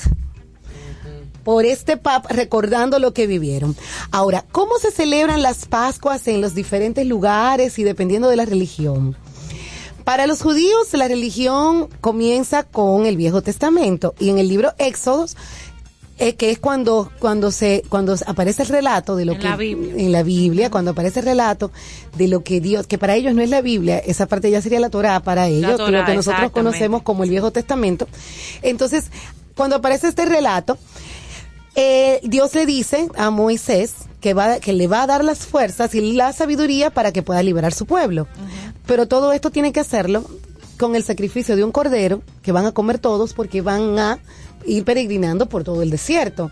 Por 1.43 1.65
este 1.65 1.97
pap 1.97 2.25
recordando 2.31 2.99
lo 2.99 3.13
que 3.13 3.27
vivieron. 3.27 3.75
Ahora, 4.11 4.45
¿cómo 4.51 4.77
se 4.79 4.91
celebran 4.91 5.41
las 5.41 5.65
Pascuas 5.65 6.27
en 6.27 6.39
los 6.39 6.55
diferentes 6.55 7.05
lugares 7.05 7.77
y 7.79 7.83
dependiendo 7.83 8.29
de 8.29 8.37
la 8.37 8.45
religión? 8.45 9.17
Para 10.03 10.27
los 10.27 10.41
judíos 10.41 10.91
la 10.93 11.07
religión 11.07 11.87
comienza 12.01 12.63
con 12.63 13.05
el 13.05 13.15
Viejo 13.15 13.41
Testamento 13.41 14.15
y 14.19 14.29
en 14.29 14.37
el 14.37 14.49
libro 14.49 14.73
Éxodos 14.77 15.37
eh, 16.19 16.35
que 16.35 16.51
es 16.51 16.59
cuando 16.59 17.11
cuando 17.19 17.51
se 17.51 17.83
cuando 17.89 18.15
aparece 18.27 18.63
el 18.63 18.69
relato 18.69 19.15
de 19.15 19.25
lo 19.25 19.33
En 19.33 19.39
que 19.39 19.49
la 19.49 19.55
Biblia. 19.57 19.93
en 19.97 20.11
la 20.11 20.23
Biblia 20.23 20.69
cuando 20.69 20.91
aparece 20.91 21.21
el 21.21 21.25
relato 21.25 21.71
de 22.17 22.27
lo 22.27 22.43
que 22.43 22.61
Dios 22.61 22.85
que 22.87 22.97
para 22.97 23.15
ellos 23.15 23.33
no 23.33 23.41
es 23.41 23.49
la 23.49 23.61
Biblia 23.61 23.97
esa 23.97 24.27
parte 24.27 24.51
ya 24.51 24.61
sería 24.61 24.79
la 24.79 24.89
Torá 24.89 25.19
para 25.21 25.47
ellos 25.47 25.79
lo 25.79 26.05
que 26.05 26.15
nosotros 26.15 26.51
conocemos 26.51 27.01
como 27.01 27.23
el 27.23 27.29
Viejo 27.29 27.51
Testamento 27.51 28.07
entonces 28.61 29.05
cuando 29.55 29.77
aparece 29.77 30.07
este 30.07 30.25
relato 30.25 30.77
eh, 31.75 32.19
Dios 32.23 32.53
le 32.53 32.65
dice 32.65 33.07
a 33.17 33.31
Moisés 33.31 33.93
que, 34.21 34.33
va, 34.33 34.59
que 34.59 34.73
le 34.73 34.87
va 34.87 35.03
a 35.03 35.07
dar 35.07 35.23
las 35.23 35.39
fuerzas 35.39 35.95
y 35.95 36.13
la 36.13 36.31
sabiduría 36.31 36.91
para 36.91 37.11
que 37.11 37.23
pueda 37.23 37.41
liberar 37.41 37.73
su 37.73 37.85
pueblo. 37.85 38.27
Pero 38.85 39.07
todo 39.07 39.33
esto 39.33 39.49
tiene 39.49 39.73
que 39.73 39.79
hacerlo 39.79 40.23
con 40.77 40.95
el 40.95 41.03
sacrificio 41.03 41.55
de 41.55 41.63
un 41.63 41.71
cordero 41.71 42.21
que 42.41 42.51
van 42.51 42.65
a 42.65 42.71
comer 42.73 42.99
todos 42.99 43.33
porque 43.33 43.61
van 43.61 43.97
a 43.97 44.19
ir 44.65 44.83
peregrinando 44.83 45.47
por 45.47 45.63
todo 45.63 45.81
el 45.81 45.89
desierto. 45.89 46.51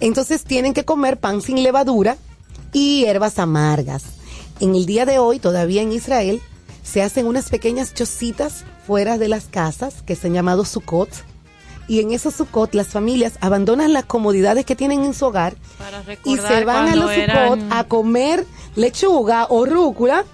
Entonces 0.00 0.44
tienen 0.44 0.74
que 0.74 0.84
comer 0.84 1.18
pan 1.18 1.40
sin 1.40 1.62
levadura 1.62 2.16
y 2.72 3.00
hierbas 3.00 3.38
amargas. 3.38 4.04
En 4.60 4.74
el 4.74 4.86
día 4.86 5.06
de 5.06 5.18
hoy, 5.18 5.38
todavía 5.38 5.82
en 5.82 5.92
Israel, 5.92 6.40
se 6.82 7.02
hacen 7.02 7.26
unas 7.26 7.48
pequeñas 7.48 7.94
chocitas 7.94 8.64
fuera 8.86 9.18
de 9.18 9.28
las 9.28 9.44
casas 9.46 10.02
que 10.02 10.16
se 10.16 10.26
han 10.28 10.34
llamado 10.34 10.64
sukkot. 10.64 11.08
Y 11.86 12.00
en 12.00 12.12
esos 12.12 12.34
sukkot 12.34 12.74
las 12.74 12.88
familias 12.88 13.34
abandonan 13.40 13.92
las 13.92 14.04
comodidades 14.06 14.64
que 14.64 14.74
tienen 14.76 15.04
en 15.04 15.12
su 15.14 15.26
hogar 15.26 15.54
y 16.24 16.36
se 16.36 16.64
van 16.64 16.88
a 16.88 16.96
los 16.96 17.10
eran- 17.10 17.48
sukkot 17.60 17.72
a 17.72 17.84
comer 17.84 18.46
lechuga 18.74 19.46
o 19.50 19.64
rúcula, 19.66 20.24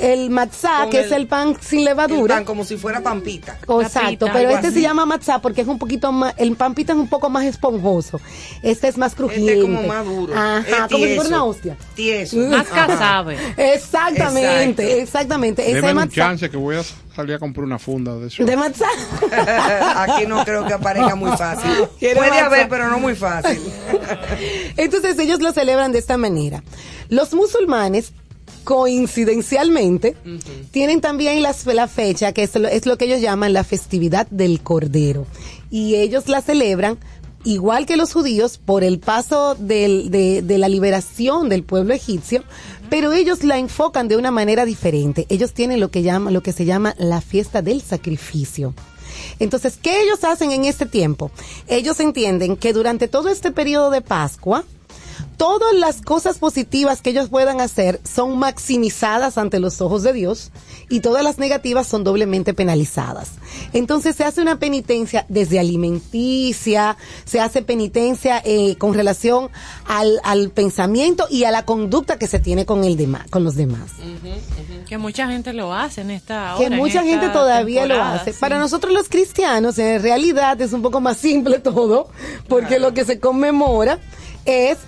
el 0.00 0.30
matzá, 0.30 0.80
Con 0.82 0.90
que 0.90 1.00
es 1.00 1.12
el- 1.12 1.26
pan 1.26 1.56
sin 1.60 1.84
levadura. 1.84 2.34
El 2.34 2.38
pan 2.40 2.44
como 2.44 2.64
si 2.64 2.76
fuera 2.76 3.00
pampita. 3.02 3.58
Exacto, 3.82 4.26
pero 4.32 4.50
este 4.50 4.70
se 4.70 4.80
llama 4.80 5.04
matzá 5.06 5.40
porque 5.40 5.60
es 5.62 5.68
un 5.68 5.78
poquito 5.78 6.10
más, 6.12 6.34
el 6.36 6.54
pampita 6.56 6.92
es 6.92 6.98
un 6.98 7.08
poco 7.08 7.28
más 7.30 7.44
esponjoso. 7.44 8.20
Este 8.62 8.88
es 8.88 8.96
más 8.98 9.14
crujiente. 9.14 9.52
Este 9.52 9.64
es 9.64 9.76
como 9.76 9.82
más 9.88 10.04
duro. 10.04 10.34
Ajá, 10.34 10.58
Es 10.86 10.92
como 10.92 11.04
si 11.04 11.14
fuera 11.16 11.28
una 11.28 11.44
hostia. 11.44 11.76
Tieso. 11.94 12.36
Más 12.36 12.66
casabe. 12.66 13.36
Exactamente, 13.56 14.82
Exacto. 14.84 15.02
exactamente. 15.02 15.62
Ese 15.62 15.74
Deme 15.76 15.88
un 15.90 15.94
matzá 15.96 16.14
chance 16.14 16.50
que 16.50 16.56
voy 16.56 16.76
a 16.76 16.82
salir 17.14 17.34
a 17.34 17.38
comprar 17.38 17.64
una 17.64 17.78
funda 17.78 18.14
de 18.16 18.28
eso. 18.28 18.44
de 18.44 18.56
matzá. 18.56 18.86
Aquí 19.96 20.26
no 20.26 20.44
creo 20.44 20.64
que 20.66 20.72
aparezca 20.74 21.14
muy 21.14 21.30
fácil. 21.36 21.70
Puede 21.98 22.14
matzá. 22.14 22.46
haber, 22.46 22.68
pero 22.68 22.88
no 22.88 22.98
muy 22.98 23.14
fácil. 23.14 23.60
Entonces 24.76 25.18
ellos 25.18 25.40
lo 25.40 25.52
celebran 25.52 25.92
de 25.92 25.98
esta 25.98 26.16
manera. 26.16 26.62
Los 27.08 27.32
musulmanes, 27.34 28.12
coincidencialmente, 28.68 30.14
tienen 30.70 31.00
también 31.00 31.42
las- 31.42 31.66
la 31.66 31.88
fecha, 31.88 32.32
que 32.32 32.42
es 32.42 32.54
lo, 32.54 32.68
es 32.68 32.86
lo 32.86 32.96
que 32.98 33.06
ellos 33.06 33.20
llaman 33.20 33.52
la 33.52 33.64
festividad 33.64 34.26
del 34.30 34.60
Cordero. 34.60 35.26
Y 35.70 35.96
ellos 35.96 36.28
la 36.28 36.42
celebran 36.42 36.98
igual 37.44 37.86
que 37.86 37.96
los 37.96 38.12
judíos 38.12 38.58
por 38.58 38.84
el 38.84 38.98
paso 38.98 39.54
del- 39.54 40.10
de, 40.10 40.42
de 40.42 40.58
la 40.58 40.68
liberación 40.68 41.48
del 41.48 41.62
pueblo 41.62 41.94
egipcio, 41.94 42.44
pero 42.90 43.12
ellos 43.12 43.42
la 43.44 43.58
enfocan 43.58 44.08
de 44.08 44.16
una 44.16 44.30
manera 44.30 44.64
diferente. 44.64 45.26
Ellos 45.28 45.52
tienen 45.54 45.80
lo 45.80 45.90
que 45.90 46.02
llama, 46.02 46.30
lo 46.30 46.42
que 46.42 46.52
se 46.52 46.64
llama 46.64 46.94
la 46.98 47.20
fiesta 47.20 47.62
del 47.62 47.80
sacrificio. 47.82 48.74
Entonces, 49.38 49.78
¿qué 49.80 50.02
ellos 50.02 50.24
hacen 50.24 50.52
en 50.52 50.64
este 50.64 50.86
tiempo? 50.86 51.30
Ellos 51.66 51.98
entienden 52.00 52.56
que 52.56 52.72
durante 52.72 53.08
todo 53.08 53.28
este 53.30 53.50
periodo 53.50 53.90
de 53.90 54.00
Pascua, 54.02 54.64
todas 55.36 55.74
las 55.74 56.00
cosas 56.02 56.38
positivas 56.38 57.00
que 57.02 57.10
ellos 57.10 57.28
puedan 57.28 57.60
hacer 57.60 58.00
son 58.04 58.38
maximizadas 58.38 59.38
ante 59.38 59.60
los 59.60 59.80
ojos 59.80 60.02
de 60.02 60.12
Dios 60.12 60.50
y 60.90 61.00
todas 61.00 61.22
las 61.22 61.38
negativas 61.38 61.86
son 61.86 62.04
doblemente 62.04 62.54
penalizadas. 62.54 63.30
Entonces 63.72 64.16
se 64.16 64.24
hace 64.24 64.40
una 64.42 64.58
penitencia 64.58 65.26
desde 65.28 65.58
alimenticia, 65.58 66.96
se 67.24 67.40
hace 67.40 67.62
penitencia 67.62 68.40
eh, 68.44 68.76
con 68.76 68.94
relación 68.94 69.50
al, 69.86 70.20
al 70.24 70.50
pensamiento 70.50 71.26
y 71.30 71.44
a 71.44 71.50
la 71.50 71.64
conducta 71.64 72.18
que 72.18 72.26
se 72.26 72.38
tiene 72.38 72.66
con 72.66 72.84
el 72.84 72.96
dema- 72.96 73.28
con 73.30 73.44
los 73.44 73.54
demás. 73.54 73.90
Que 74.88 74.98
mucha 74.98 75.28
gente 75.28 75.52
lo 75.52 75.74
hace 75.74 76.00
en 76.00 76.10
esta 76.10 76.54
que 76.56 76.64
hora, 76.66 76.74
en 76.74 76.80
mucha 76.80 77.02
gente 77.02 77.28
todavía 77.28 77.86
lo 77.86 78.02
hace. 78.02 78.32
sí. 78.32 78.38
Para 78.40 78.58
nosotros 78.58 78.92
los 78.92 79.08
cristianos, 79.08 79.78
en 79.78 80.00
realidad 80.02 80.60
es 80.60 80.72
un 80.72 80.82
poco 80.82 81.00
más 81.00 81.16
simple 81.18 81.58
todo, 81.60 82.08
porque 82.48 82.78
lo 82.78 82.94
que 82.94 83.04
se 83.04 83.20
conmemora 83.20 83.98
es 84.44 84.78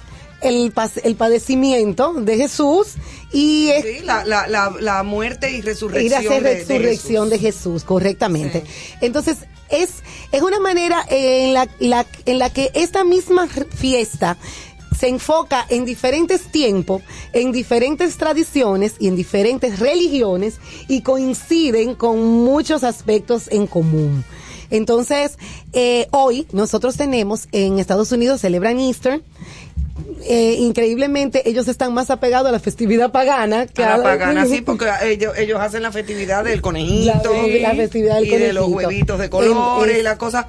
el, 0.42 0.72
el 1.04 1.14
padecimiento 1.16 2.14
de 2.14 2.36
Jesús 2.36 2.94
y 3.32 3.68
es 3.70 3.84
Sí, 3.84 4.04
la, 4.04 4.24
la, 4.24 4.46
la, 4.46 4.74
la 4.80 5.02
muerte 5.02 5.50
y 5.50 5.56
ir 5.56 5.64
resurrección. 5.64 6.32
a 6.32 6.40
de- 6.40 6.40
de 6.40 6.58
resurrección 6.58 7.30
de 7.30 7.38
Jesús, 7.38 7.84
correctamente. 7.84 8.64
Entonces, 9.00 9.38
es, 9.68 9.90
es 10.32 10.42
una 10.42 10.58
manera 10.60 11.04
en 11.08 11.54
la, 11.54 11.68
la- 11.78 12.06
en 12.26 12.38
la 12.38 12.50
que 12.52 12.70
esta 12.74 13.04
misma 13.04 13.46
fiesta 13.46 14.36
se 14.98 15.08
enfoca 15.08 15.64
en 15.70 15.84
diferentes 15.86 16.42
tiempos, 16.52 17.00
en 17.32 17.52
diferentes 17.52 18.16
tradiciones 18.18 18.96
y 18.98 19.08
en 19.08 19.16
diferentes 19.16 19.78
religiones 19.78 20.56
y 20.88 21.00
coinciden 21.02 21.94
con 21.94 22.22
muchos 22.22 22.84
aspectos 22.84 23.48
en 23.50 23.66
común. 23.66 24.24
Entonces, 24.68 25.38
eh, 25.72 26.06
hoy 26.12 26.46
nosotros 26.52 26.96
tenemos 26.96 27.48
en 27.52 27.78
Estados 27.78 28.12
Unidos 28.12 28.40
celebran 28.42 28.78
Easter. 28.78 29.22
Eh, 30.22 30.56
increíblemente 30.58 31.48
ellos 31.48 31.66
están 31.68 31.94
más 31.94 32.10
apegados 32.10 32.48
a 32.48 32.52
la 32.52 32.60
festividad 32.60 33.10
pagana 33.10 33.66
que 33.66 33.82
A 33.84 33.96
la 33.96 34.02
pagana, 34.02 34.46
sí, 34.46 34.60
porque 34.60 34.86
ellos, 35.04 35.36
ellos 35.38 35.58
hacen 35.60 35.82
la 35.82 35.92
festividad 35.92 36.44
del 36.44 36.60
conejito. 36.60 37.32
La- 37.32 37.68
la 37.68 37.74
festividad 37.74 38.16
del 38.16 38.26
y 38.26 38.36
de 38.36 38.52
los 38.52 38.68
huevitos 38.68 39.18
de 39.18 39.30
colores 39.30 39.94
En- 39.94 40.00
y 40.00 40.02
la 40.02 40.16
cosa. 40.18 40.46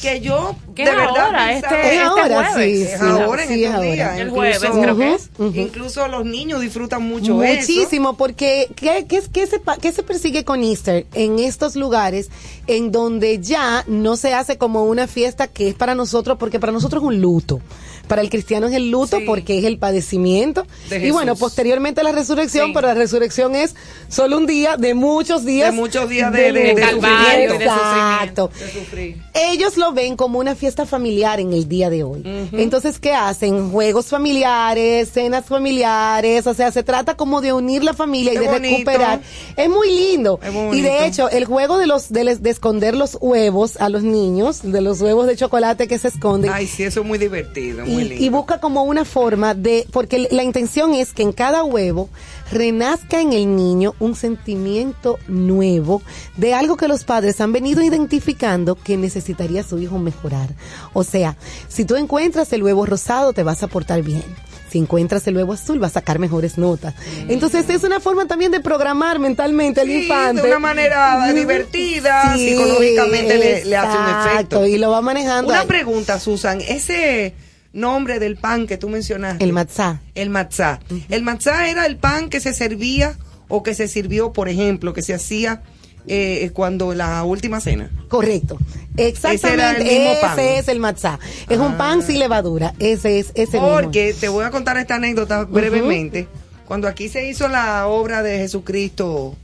Que 0.00 0.20
yo, 0.22 0.56
de 0.74 0.84
es 0.84 0.88
verdad, 0.96 1.26
ahora, 1.26 1.52
este- 1.52 1.94
Es 1.96 2.00
ahora, 2.00 2.50
jueves. 2.52 2.76
sí, 2.78 2.82
Es 2.82 2.98
sí, 2.98 3.06
ahora, 3.06 3.42
en 3.42 3.48
sí, 3.50 3.62
estos 3.64 3.76
ahora. 3.76 3.92
días. 3.92 4.12
El 4.18 4.28
Incluso- 4.28 4.34
jueves, 4.36 4.70
creo 4.82 4.96
que 4.96 5.14
es. 5.14 5.30
Incluso 5.56 6.08
los 6.08 6.24
niños 6.24 6.60
disfrutan 6.62 7.02
mucho 7.02 7.42
eso. 7.42 7.60
Muchísimo, 7.60 8.16
porque 8.16 8.68
¿qué, 8.74 9.04
qué, 9.06 9.22
qué 9.30 9.46
se, 9.46 9.58
pa- 9.60 9.76
qué 9.76 9.92
se 9.92 10.02
persigue 10.02 10.44
con 10.46 10.62
Easter 10.62 11.06
en 11.12 11.38
estos 11.38 11.76
lugares 11.76 12.30
en 12.66 12.90
donde 12.90 13.38
ya 13.40 13.84
no 13.86 14.16
se 14.16 14.32
hace 14.32 14.56
como 14.56 14.84
una 14.84 15.06
fiesta 15.06 15.46
que 15.46 15.68
es 15.68 15.74
para 15.74 15.94
nosotros, 15.94 16.38
porque 16.40 16.58
para 16.58 16.72
nosotros 16.72 17.02
es 17.02 17.06
un 17.08 17.20
luto. 17.20 17.60
Para 18.08 18.22
el 18.22 18.30
cristiano 18.30 18.66
es 18.66 18.74
el 18.74 18.90
luto 18.90 19.18
Sí. 19.18 19.24
porque 19.26 19.58
es 19.58 19.64
el 19.64 19.78
padecimiento. 19.78 20.66
De 20.90 21.06
Y 21.06 21.10
bueno, 21.10 21.34
posteriormente 21.36 22.02
la 22.02 22.12
resurrección, 22.12 22.66
Sí. 22.68 22.72
pero 22.74 22.88
la 22.88 22.94
resurrección 22.94 23.54
es 23.56 23.74
solo 24.08 24.36
un 24.38 24.46
día 24.46 24.76
de 24.76 24.94
muchos 24.94 25.44
días. 25.44 25.70
De 25.72 25.76
muchos 25.80 26.08
días 26.08 26.32
de- 26.32 26.52
de- 26.52 26.52
de 26.52 26.74
de 26.74 27.54
Exacto. 27.54 28.50
De 28.58 28.70
sufrir. 28.72 29.22
Ellos 29.34 29.76
lo 29.76 29.92
ven 29.92 30.16
como 30.16 30.38
una 30.38 30.54
fiesta 30.54 30.86
familiar 30.86 31.40
en 31.40 31.52
el 31.52 31.68
día 31.68 31.90
de 31.90 32.02
hoy. 32.02 32.22
Entonces, 32.52 32.98
¿qué 32.98 33.12
hacen? 33.14 33.70
Juegos 33.70 34.06
familiares, 34.06 35.10
cenas 35.12 35.44
familiares, 35.46 36.46
o 36.46 36.54
sea, 36.54 36.70
se 36.72 36.82
trata 36.82 37.16
como 37.16 37.40
de 37.40 37.52
unir 37.52 37.82
la 37.84 37.94
familia 37.94 38.32
y 38.34 38.38
de 38.38 38.46
bonito. 38.46 38.76
recuperar. 38.76 39.20
Es 39.56 39.68
muy 39.68 39.88
lindo. 39.90 40.38
Es 40.42 40.52
muy 40.52 40.78
Y 40.78 40.82
de 40.82 41.06
hecho, 41.06 41.28
el 41.30 41.44
juego 41.44 41.78
de 41.78 41.86
los 41.86 42.10
de, 42.12 42.24
les- 42.24 42.42
de 42.42 42.50
esconder 42.50 42.94
los 42.94 43.16
huevos 43.20 43.76
a 43.78 43.88
los 43.88 44.02
niños, 44.02 44.60
de 44.62 44.80
los 44.80 45.00
huevos 45.00 45.26
de 45.26 45.36
chocolate 45.36 45.88
que 45.88 45.98
se 45.98 46.08
esconden. 46.08 46.50
Ay, 46.52 46.66
sí, 46.66 46.82
eso 46.82 47.00
es 47.00 47.06
muy 47.06 47.18
divertido, 47.18 47.84
y, 48.00 48.28
busca 48.28 48.60
como 48.60 48.82
una 48.84 49.04
forma 49.04 49.54
de, 49.54 49.86
porque 49.92 50.28
la 50.30 50.42
intención 50.42 50.94
es 50.94 51.12
que 51.12 51.22
en 51.22 51.32
cada 51.32 51.64
huevo 51.64 52.08
renazca 52.50 53.20
en 53.20 53.32
el 53.32 53.56
niño 53.56 53.94
un 53.98 54.14
sentimiento 54.14 55.18
nuevo 55.28 56.02
de 56.36 56.54
algo 56.54 56.76
que 56.76 56.88
los 56.88 57.04
padres 57.04 57.40
han 57.40 57.52
venido 57.52 57.82
identificando 57.82 58.74
que 58.74 58.96
necesitaría 58.96 59.62
su 59.62 59.78
hijo 59.78 59.98
mejorar. 59.98 60.50
O 60.92 61.04
sea, 61.04 61.36
si 61.68 61.84
tú 61.84 61.96
encuentras 61.96 62.52
el 62.52 62.62
huevo 62.62 62.86
rosado, 62.86 63.32
te 63.32 63.42
vas 63.42 63.62
a 63.62 63.68
portar 63.68 64.02
bien. 64.02 64.24
Si 64.72 64.78
encuentras 64.78 65.26
el 65.26 65.36
huevo 65.36 65.52
azul, 65.52 65.78
vas 65.78 65.90
a 65.90 66.00
sacar 66.00 66.18
mejores 66.18 66.56
notas. 66.56 66.94
Entonces 67.28 67.68
es 67.68 67.84
una 67.84 68.00
forma 68.00 68.26
también 68.26 68.50
de 68.50 68.60
programar 68.60 69.18
mentalmente 69.18 69.82
al. 69.82 69.86
Sí, 69.86 70.04
infante. 70.04 70.40
de 70.40 70.48
una 70.48 70.58
manera 70.58 71.30
divertida, 71.34 72.34
Sí, 72.34 72.48
psicológicamente 72.48 73.36
le, 73.36 73.64
le 73.66 73.76
hace 73.76 73.98
un 73.98 74.04
exacto, 74.04 74.32
efecto. 74.32 74.66
Y 74.66 74.78
lo 74.78 74.90
va 74.90 75.02
manejando. 75.02 75.50
Una 75.50 75.60
ahí. 75.60 75.66
pregunta, 75.66 76.18
Susan, 76.18 76.62
ese 76.62 77.34
nombre 77.72 78.18
del 78.18 78.36
pan 78.36 78.66
que 78.66 78.76
tú 78.76 78.88
mencionaste. 78.88 79.42
El 79.44 79.52
matzá. 79.52 80.00
El 80.14 80.30
matzá. 80.30 80.80
El 81.08 81.22
matzá 81.22 81.68
era 81.68 81.86
el 81.86 81.96
pan 81.96 82.28
que 82.28 82.40
se 82.40 82.52
servía 82.54 83.16
o 83.48 83.62
que 83.62 83.74
se 83.74 83.88
sirvió, 83.88 84.32
por 84.32 84.48
ejemplo, 84.48 84.92
que 84.92 85.02
se 85.02 85.14
hacía 85.14 85.62
eh, 86.06 86.50
cuando 86.52 86.94
la 86.94 87.22
última 87.24 87.60
cena. 87.60 87.90
Correcto. 88.08 88.58
Exactamente. 88.96 90.12
Ese 90.12 90.20
pan. 90.20 90.38
es 90.38 90.68
el 90.68 90.80
matzá. 90.80 91.18
Es 91.48 91.58
un 91.58 91.76
pan 91.76 92.02
sin 92.02 92.18
levadura. 92.18 92.74
Ese 92.78 93.18
es 93.18 93.32
ese 93.34 93.58
mismo. 93.58 93.74
Porque 93.74 94.14
te 94.18 94.28
voy 94.28 94.44
a 94.44 94.50
contar 94.50 94.76
esta 94.78 94.96
anécdota 94.96 95.44
brevemente. 95.44 96.28
Cuando 96.66 96.88
aquí 96.88 97.08
se 97.08 97.28
hizo 97.28 97.48
la 97.48 97.86
obra 97.86 98.22
de 98.22 98.38
Jesucristo 98.38 99.36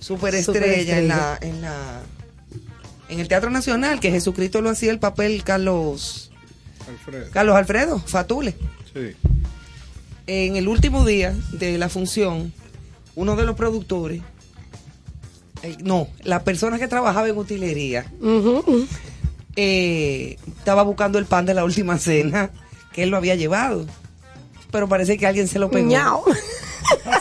superestrella 0.00 0.98
en 0.98 1.08
la, 1.08 1.38
en 1.40 1.60
la 1.60 2.02
en 3.08 3.20
el 3.20 3.28
Teatro 3.28 3.50
Nacional, 3.50 4.00
que 4.00 4.10
Jesucristo 4.10 4.60
lo 4.60 4.70
hacía 4.70 4.90
el 4.90 4.98
papel 4.98 5.42
Carlos 5.42 6.27
Alfredo. 6.88 7.26
Carlos 7.32 7.56
Alfredo 7.56 7.98
Fatule. 8.00 8.54
Sí. 8.92 9.14
En 10.26 10.56
el 10.56 10.68
último 10.68 11.04
día 11.04 11.34
de 11.52 11.78
la 11.78 11.88
función, 11.88 12.52
uno 13.14 13.36
de 13.36 13.44
los 13.44 13.56
productores, 13.56 14.22
eh, 15.62 15.76
no, 15.82 16.08
la 16.22 16.44
persona 16.44 16.78
que 16.78 16.88
trabajaba 16.88 17.28
en 17.28 17.36
utilería, 17.36 18.12
eh, 19.56 20.36
estaba 20.58 20.82
buscando 20.82 21.18
el 21.18 21.26
pan 21.26 21.46
de 21.46 21.54
la 21.54 21.64
última 21.64 21.98
cena 21.98 22.50
que 22.92 23.02
él 23.04 23.10
lo 23.10 23.16
había 23.16 23.34
llevado. 23.34 23.86
Pero 24.70 24.88
parece 24.88 25.16
que 25.16 25.26
alguien 25.26 25.48
se 25.48 25.58
lo 25.58 25.70
pegó. 25.70 25.88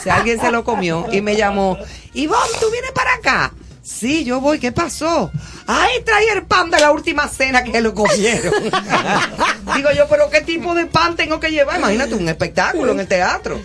Sea, 0.04 0.16
alguien 0.16 0.40
se 0.40 0.52
lo 0.52 0.64
comió 0.64 1.08
y 1.12 1.22
me 1.22 1.36
llamó. 1.36 1.78
Ivonne, 2.14 2.60
¿tú 2.60 2.70
vienes 2.72 2.92
para 2.92 3.14
acá? 3.16 3.54
Sí, 3.88 4.26
yo 4.26 4.42
voy. 4.42 4.60
¿Qué 4.60 4.74
pasó? 4.74 5.32
Ay, 5.66 6.02
trae 6.04 6.30
el 6.34 6.46
pan 6.46 6.70
de 6.70 6.78
la 6.78 6.92
última 6.92 7.28
cena 7.30 7.64
que 7.64 7.80
lo 7.80 7.94
comieron. 7.94 8.54
Digo 9.76 9.90
yo, 9.96 10.08
pero 10.10 10.30
¿qué 10.30 10.42
tipo 10.42 10.76
de 10.76 10.88
pan 10.88 11.16
tengo 11.16 11.40
que 11.40 11.50
llevar? 11.52 11.80
Imagínate 11.80 12.14
un 12.16 12.28
espectáculo 12.28 12.92
en 12.92 13.00
el 13.00 13.08
teatro. 13.08 13.62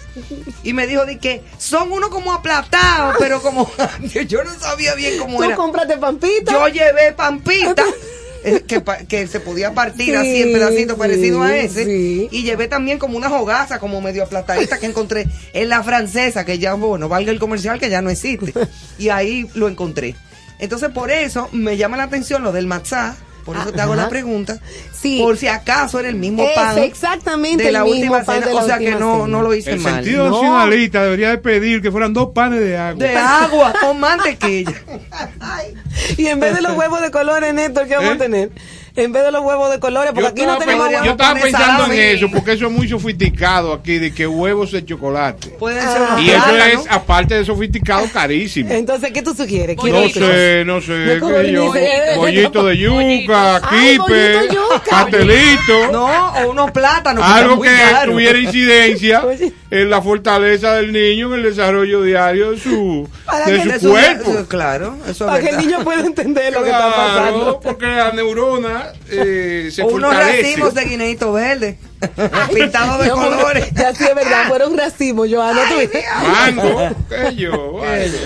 Y 0.62 0.74
me 0.74 0.86
dijo 0.86 1.04
de 1.06 1.18
que 1.18 1.42
son 1.58 1.90
uno 1.90 2.08
como 2.08 2.32
aplatados, 2.32 3.16
pero 3.18 3.42
como 3.42 3.68
yo 4.28 4.44
no 4.44 4.54
sabía 4.60 4.94
bien 4.94 5.18
cómo 5.18 5.38
¿Tú 5.38 5.44
era. 5.44 5.56
compraste 5.56 5.96
pampita? 5.98 6.52
Yo 6.52 6.68
llevé 6.68 7.12
pampita. 7.12 7.84
eh, 8.44 8.62
Que, 9.08 9.26
se 9.26 9.40
podía 9.40 9.74
partir 9.74 10.16
así 10.16 10.42
en 10.42 10.52
pedacitos 10.52 10.94
sí, 10.94 10.98
parecido 10.98 11.42
a 11.42 11.56
ese. 11.56 11.84
sí. 11.84 12.28
y 12.30 12.42
llevé 12.42 12.68
también 12.68 12.98
como 12.98 13.16
una 13.16 13.32
hogaza 13.34 13.78
como 13.78 14.00
medio 14.00 14.22
aplatadita 14.22 14.78
que 14.78 14.86
encontré 14.86 15.26
en 15.52 15.68
la 15.68 15.82
francesa 15.82 16.44
que 16.44 16.58
ya 16.58 16.74
bueno 16.74 17.08
valga 17.08 17.30
el 17.30 17.38
comercial 17.38 17.78
que 17.78 17.90
ya 17.90 18.02
no 18.02 18.10
existe. 18.10 18.52
Y 18.98 19.08
ahí 19.08 19.48
lo 19.54 19.68
encontré. 19.68 20.14
Entonces 20.58 20.90
por 20.90 21.10
eso 21.10 21.48
me 21.52 21.76
llama 21.76 21.96
la 21.96 22.04
atención 22.04 22.42
lo 22.42 22.52
del 22.52 22.66
matzá 22.66 23.16
por 23.44 23.56
eso 23.56 23.72
te 23.72 23.80
hago 23.80 23.92
Ajá. 23.94 24.02
la 24.02 24.08
pregunta 24.08 24.58
Sí. 24.92 25.18
por 25.20 25.36
si 25.36 25.48
acaso 25.48 25.98
era 25.98 26.08
el 26.08 26.14
mismo 26.16 26.42
Es 26.42 26.50
pan 26.54 26.78
exactamente 26.78 27.64
de 27.64 27.72
la 27.72 27.80
el 27.80 27.84
mismo 27.86 27.98
última 28.00 28.22
pan 28.24 28.34
cena 28.36 28.46
de 28.46 28.54
la 28.54 28.60
o 28.62 28.66
sea 28.66 28.78
que 28.78 28.90
no 28.92 29.14
cena. 29.16 29.28
no 29.28 29.42
lo 29.42 29.54
hice 29.54 29.72
El 29.72 29.80
mal 29.80 29.94
sentido 29.96 30.28
No. 30.30 30.36
nacionalista 30.42 31.02
debería 31.02 31.30
de 31.30 31.38
pedir 31.38 31.82
que 31.82 31.90
fueran 31.90 32.12
dos 32.14 32.28
panes 32.34 32.60
de 32.60 32.76
agua. 32.76 33.04
de 33.04 33.16
agua 33.16 33.72
con 33.80 33.98
mantequilla 34.00 34.72
Y 36.16 36.26
en 36.26 36.40
vez 36.40 36.54
de 36.54 36.62
los 36.62 36.76
huevos 36.76 37.00
de 37.00 37.10
colores, 37.10 37.52
Néstor, 37.54 37.86
¿qué 37.86 37.94
vamos 37.96 38.12
¿Eh? 38.12 38.14
a 38.14 38.18
tener? 38.18 38.50
En 38.94 39.10
vez 39.12 39.24
de 39.24 39.32
los 39.32 39.42
huevos 39.42 39.70
de 39.70 39.80
colores, 39.80 40.12
porque 40.12 40.22
Yo 40.22 40.28
aquí 40.28 40.42
no 40.46 40.58
tenemos 40.58 40.86
huevos 40.88 41.04
yo 41.06 41.12
estaba 41.12 41.40
pensando 41.40 41.86
en 41.86 41.92
eso, 41.92 42.26
porque 42.30 42.52
eso 42.52 42.66
es 42.66 42.72
muy 42.72 42.86
sofisticado 42.88 43.72
aquí, 43.72 43.98
de 43.98 44.12
que 44.12 44.26
huevos 44.26 44.70
de 44.72 44.84
chocolate. 44.84 45.48
pueden 45.58 45.78
Ah. 45.82 46.16
ser 46.16 46.24
Y 46.24 46.30
eso 46.30 46.56
es, 46.56 46.90
aparte 46.90 47.34
de 47.34 47.44
sofisticado, 47.44 48.06
carísimo. 48.12 48.70
Entonces, 48.70 49.10
¿qué 49.12 49.22
tú 49.22 49.34
sugieres? 49.34 49.76
¿Qué 49.82 49.90
No 49.90 50.08
sé, 50.10 50.62
no 50.66 50.80
sé, 50.82 51.18
No, 51.20 51.28
qué 51.28 51.52
yo. 51.52 51.72
bollito. 52.16 52.64
De 52.64 52.76
yuca, 52.76 53.62
quipe, 53.70 54.48
pastelito. 54.90 55.90
no 55.92 56.32
o 56.32 56.50
unos 56.50 56.70
plátanos 56.70 57.24
Algo 57.24 57.60
que 57.60 57.70
tuviera 58.04 58.38
incidencia 58.38 59.22
en 59.70 59.90
la 59.90 60.02
fortaleza 60.02 60.74
del 60.74 60.92
niño, 60.92 61.28
en 61.28 61.40
el 61.40 61.42
desarrollo 61.44 62.02
diario 62.02 62.52
de 62.52 62.58
su, 62.60 63.08
Para 63.24 63.46
de 63.46 63.62
que 63.62 63.78
su 63.80 63.90
cuerpo. 63.90 64.44
claro 64.48 64.96
eso 65.08 65.24
es 65.24 65.30
Para 65.30 65.40
que 65.42 65.48
el 65.50 65.56
niño 65.58 65.82
pueda 65.82 66.00
entender 66.04 66.52
lo 66.52 66.62
que 66.62 66.70
está 66.70 66.94
pasando. 66.94 67.60
porque 67.60 67.86
la 67.86 68.12
neurona 68.12 68.81
eh, 69.10 69.70
se 69.72 69.82
o 69.82 69.86
unos 69.88 70.10
fortalece. 70.14 70.42
racimos 70.42 70.74
de 70.74 70.84
guineito 70.84 71.32
verde 71.32 71.78
pintados 72.54 73.02
de 73.04 73.10
colores 73.10 73.72
Ya 73.74 73.94
sí 73.94 74.04
es 74.04 74.14
verdad, 74.14 74.48
fueron 74.48 74.76
racimos, 74.76 75.28
Joana. 75.30 75.60
Mango, 76.24 76.90
que 77.08 77.34
yo. 77.36 77.80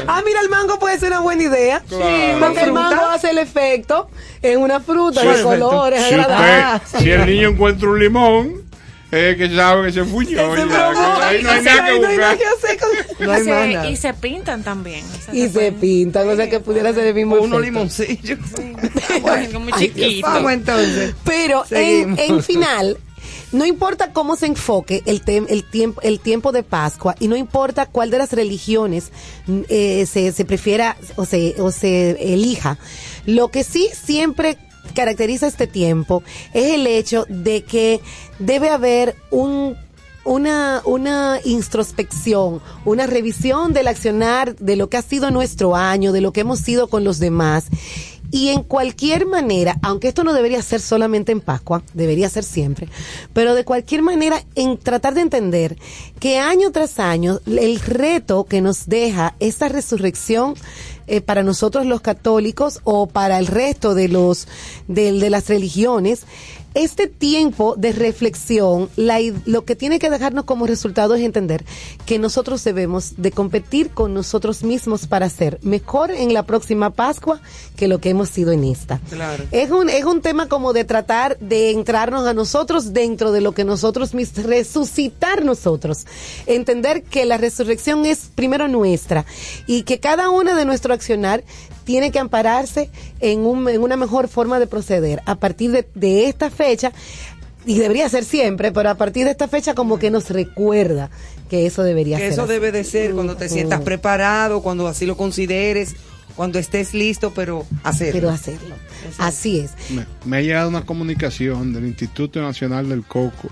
Ah, 0.07 0.23
mira, 0.24 0.41
el 0.41 0.49
mango 0.49 0.78
puede 0.78 0.99
ser 0.99 1.09
una 1.11 1.20
buena 1.20 1.43
idea. 1.43 1.83
Claro. 1.89 2.39
Porque 2.41 2.61
el 2.62 2.73
mango 2.73 3.05
hace 3.07 3.31
el 3.31 3.39
efecto 3.39 4.09
en 4.43 4.61
una 4.61 4.81
fruta 4.81 5.20
Sí, 5.20 5.27
de 5.28 5.43
colores 5.43 6.03
Si, 6.09 6.15
usted- 6.15 6.99
si 7.01 7.11
el 7.11 7.27
niño 7.27 7.49
encuentra 7.51 7.89
un 7.89 7.99
limón, 7.99 8.62
es 9.11 9.37
que 9.37 9.55
sabe 9.55 9.87
que 9.87 9.93
se 9.93 10.05
fuñó. 10.05 10.55
Ese 10.55 10.66
que 10.69 10.74
ahí 10.74 11.43
no 11.43 11.51
hay 11.51 11.59
ese 11.59 11.65
nada 11.65 11.85
que 11.85 11.91
ahí 11.91 12.01
no 12.01 12.07
hay 12.09 12.16
nada 12.16 12.33
buscar. 12.35 12.39
que 12.39 12.45
hacer 12.66 12.78
con- 12.81 13.27
No 13.27 13.33
hay 13.33 13.41
y, 13.41 13.45
se, 13.45 13.51
nada. 13.51 13.91
y 13.91 13.97
se 13.97 14.15
pintan 14.15 14.62
también. 14.65 15.05
o 15.05 15.24
sea, 15.24 15.35
Y 15.35 15.41
se 15.43 15.49
pueden- 15.51 15.74
pintan, 15.77 16.28
o 16.28 16.37
sea 16.37 16.51
que 16.51 16.61
pudiera 16.61 16.93
ser 16.93 17.07
el 17.07 17.15
mismo 17.15 17.37
o 17.37 17.43
unos 17.43 17.61
efecto. 17.61 17.78
limoncillos 17.78 18.39
como 19.53 19.66
Ay, 19.74 19.89
chiquito. 19.89 20.27
vamos 20.27 20.53
entonces 20.53 21.15
Pero 21.24 21.65
en, 21.70 22.19
en 22.19 22.43
final, 22.43 22.99
no 23.53 23.65
importa 23.65 24.12
cómo 24.12 24.35
se 24.37 24.47
enfoque 24.47 25.03
el, 25.07 25.24
tem- 25.24 25.47
el, 25.49 25.62
tiempo, 25.65 26.01
el 26.03 26.20
tiempo 26.20 26.53
de 26.53 26.62
Pascua 26.62 27.15
y 27.20 27.28
no 27.28 27.37
importa 27.37 27.87
cuál 27.87 28.11
de 28.11 28.19
las 28.19 28.33
religiones 28.33 29.11
eh, 29.69 30.05
se, 30.11 30.33
se 30.33 30.45
prefiera 30.45 30.97
o 31.16 31.24
se, 31.24 31.55
o 31.61 31.70
se 31.70 32.33
elija, 32.33 32.77
lo 33.24 33.49
que 33.49 33.62
sí 33.65 33.89
siempre 34.05 34.59
caracteriza 34.95 35.47
este 35.47 35.67
tiempo 35.67 36.23
es 36.53 36.75
el 36.75 36.87
hecho 36.87 37.27
de 37.29 37.65
que 37.65 38.01
debe 38.39 38.71
haber 38.71 39.17
un 39.31 39.77
una, 40.27 40.83
una 40.85 41.39
introspección, 41.45 42.61
una 42.85 43.07
revisión 43.07 43.73
del 43.73 43.87
accionar 43.89 44.57
de 44.57 44.77
lo 44.77 44.91
que 44.91 44.97
ha 44.97 45.03
sido 45.03 45.31
nuestro 45.31 45.77
año, 45.77 46.13
de 46.13 46.21
lo 46.21 46.33
que 46.33 46.41
hemos 46.41 46.59
sido 46.59 46.89
con 46.89 47.05
los 47.05 47.21
demás. 47.21 47.69
Y 48.33 48.49
en 48.49 48.65
cualquier 48.65 49.25
manera, 49.25 49.79
aunque 49.83 50.09
esto 50.09 50.25
no 50.25 50.33
debería 50.33 50.61
ser 50.61 50.81
solamente 50.81 51.31
en 51.31 51.41
Pascua, 51.41 51.83
debería 51.95 52.29
ser 52.29 52.43
siempre, 52.43 52.89
pero 53.33 53.55
de 53.55 53.65
cualquier 53.65 54.03
manera 54.03 54.43
en 54.57 54.79
tratar 54.79 55.15
de 55.15 55.21
entender 55.21 55.79
que 56.19 56.39
año 56.39 56.73
tras 56.73 56.99
año 56.99 57.39
el 57.47 57.79
reto 57.79 58.45
que 58.45 58.61
nos 58.61 58.87
deja 58.87 59.37
esta 59.39 59.69
resurrección 59.69 60.55
eh, 61.07 61.20
para 61.20 61.43
nosotros 61.43 61.87
los 61.87 62.01
católicos 62.01 62.81
o 62.85 63.07
para 63.07 63.39
el 63.39 63.47
resto 63.47 63.95
de 63.95 64.09
los 64.09 64.49
de, 64.89 65.12
de 65.12 65.31
las 65.31 65.49
religiones 65.49 66.24
este 66.77 67.07
tiempo 67.07 67.74
de 67.77 67.93
reflexión, 67.93 68.90
la 68.97 69.16
lo 69.47 69.65
que 69.65 69.74
tiene 69.74 69.98
que 69.98 70.11
dejarnos 70.11 70.44
como 70.44 70.66
resultado 70.66 71.15
es 71.15 71.23
entender 71.23 71.65
que 72.05 72.19
nosotros 72.19 72.62
debemos 72.65 73.15
de 73.16 73.32
competir 73.32 73.90
con 73.90 74.12
nosotros 74.12 74.62
mismos 74.62 75.07
para 75.07 75.31
ser 75.31 75.59
mejor 75.62 76.11
en 76.11 76.35
la 76.35 76.43
próxima 76.43 76.90
Pascua 76.90 77.40
que 77.77 77.89
lo 77.89 77.98
que 77.98 78.11
hemos 78.11 78.28
sido 78.28 78.53
en 78.53 78.65
esta. 78.65 79.01
Claro. 79.09 79.44
Es 79.53 79.70
un, 79.70 79.89
es 79.89 80.05
un 80.05 80.20
tema 80.20 80.48
como 80.48 80.74
de 80.74 80.85
tratar 80.85 81.39
de 81.39 81.70
entrarnos 81.70 82.27
a 82.27 82.35
nosotros 82.35 82.93
dentro 82.93 83.32
de 83.32 83.40
lo 83.40 83.53
que 83.53 83.65
nosotros 83.65 84.12
mismos, 84.12 84.44
resucitar 84.44 85.47
nosotros. 85.47 86.05
Entender 86.44 87.03
que 87.05 87.24
la 87.24 87.39
resurrección 87.39 88.05
es 88.05 88.31
primero 88.35 88.69
nuestra 88.69 89.24
y 89.66 89.85
que 89.85 89.98
cada 89.98 90.28
una 90.28 90.55
de 90.55 90.66
nuestro 90.66 90.93
accionar 90.93 91.43
tiene 91.87 92.11
que 92.11 92.19
ampararse 92.19 92.91
en, 93.21 93.47
un, 93.47 93.67
en 93.69 93.81
una 93.81 93.97
mejor 93.97 94.29
forma 94.29 94.59
de 94.59 94.67
proceder. 94.67 95.23
A 95.25 95.37
partir 95.37 95.71
de, 95.71 95.89
de 95.95 96.29
esta 96.29 96.51
fecha, 96.51 96.93
y 97.65 97.79
debería 97.79 98.09
ser 98.09 98.25
siempre, 98.25 98.73
pero 98.73 98.91
a 98.91 98.97
partir 98.97 99.25
de 99.25 99.31
esta 99.31 99.49
fecha 99.49 99.75
como 99.75 99.99
que 99.99 100.11
nos 100.11 100.29
recuerda 100.29 101.11
que 101.49 101.65
eso 101.65 101.85
debería 101.85 102.17
que 102.19 102.25
ser. 102.25 102.33
eso 102.33 102.43
así. 102.43 102.53
debe 102.53 102.73
de 102.73 102.85
ser 102.85 103.13
cuando 103.13 103.37
te 103.37 103.49
sientas 103.49 103.81
preparado 103.81 104.63
cuando 104.63 104.89
así 104.89 105.07
lo 105.07 105.17
consideres 105.17 105.95
Cuando 106.37 106.59
estés 106.59 106.93
listo, 106.93 107.33
pero 107.35 107.65
hacerlo. 107.83 108.13
Pero 108.13 108.31
hacerlo. 108.31 108.75
Así 109.19 109.61
es. 109.61 109.71
Me, 109.91 110.05
me 110.27 110.37
ha 110.37 110.41
llegado 110.43 110.69
una 110.69 110.83
comunicación 110.85 111.73
del 111.73 111.87
Instituto 111.87 112.43
Nacional 112.43 112.89
del 112.91 113.05
Coco 113.05 113.49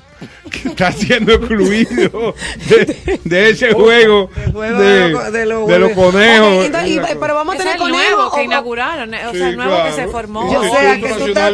que 0.51 0.69
está 0.69 0.93
siendo 0.93 1.33
excluido 1.33 2.35
de, 2.69 3.21
de 3.25 3.51
ese 3.51 3.73
juego 3.73 4.29
juego 4.53 4.79
de, 4.81 4.87
de 5.01 5.09
lo- 5.09 5.31
de 5.31 5.47
lo- 5.47 5.67
de 5.67 5.79
los 5.79 5.93
conejos. 5.93 6.59
Ok, 6.59 6.65
entonces, 6.67 6.91
y- 6.91 7.01
pero 7.19 7.35
vamos 7.35 7.55
a 7.55 7.59
tener 7.59 7.73
el 7.75 7.79
conejo 7.81 7.99
nuevo 8.17 8.31
que 8.35 8.41
o- 8.41 8.45
inauguraron, 8.45 9.15
o 9.15 9.33
Sí, 9.33 9.39
sea, 9.39 9.49
el 9.49 9.57
nuevo 9.57 9.77
que 9.77 9.81
claro. 9.81 9.97
se 9.97 10.09
formó. 10.09 10.41
O 10.51 10.63
sea, 10.77 11.01
que 11.01 11.09
tú 11.15 11.27
estás, 11.27 11.53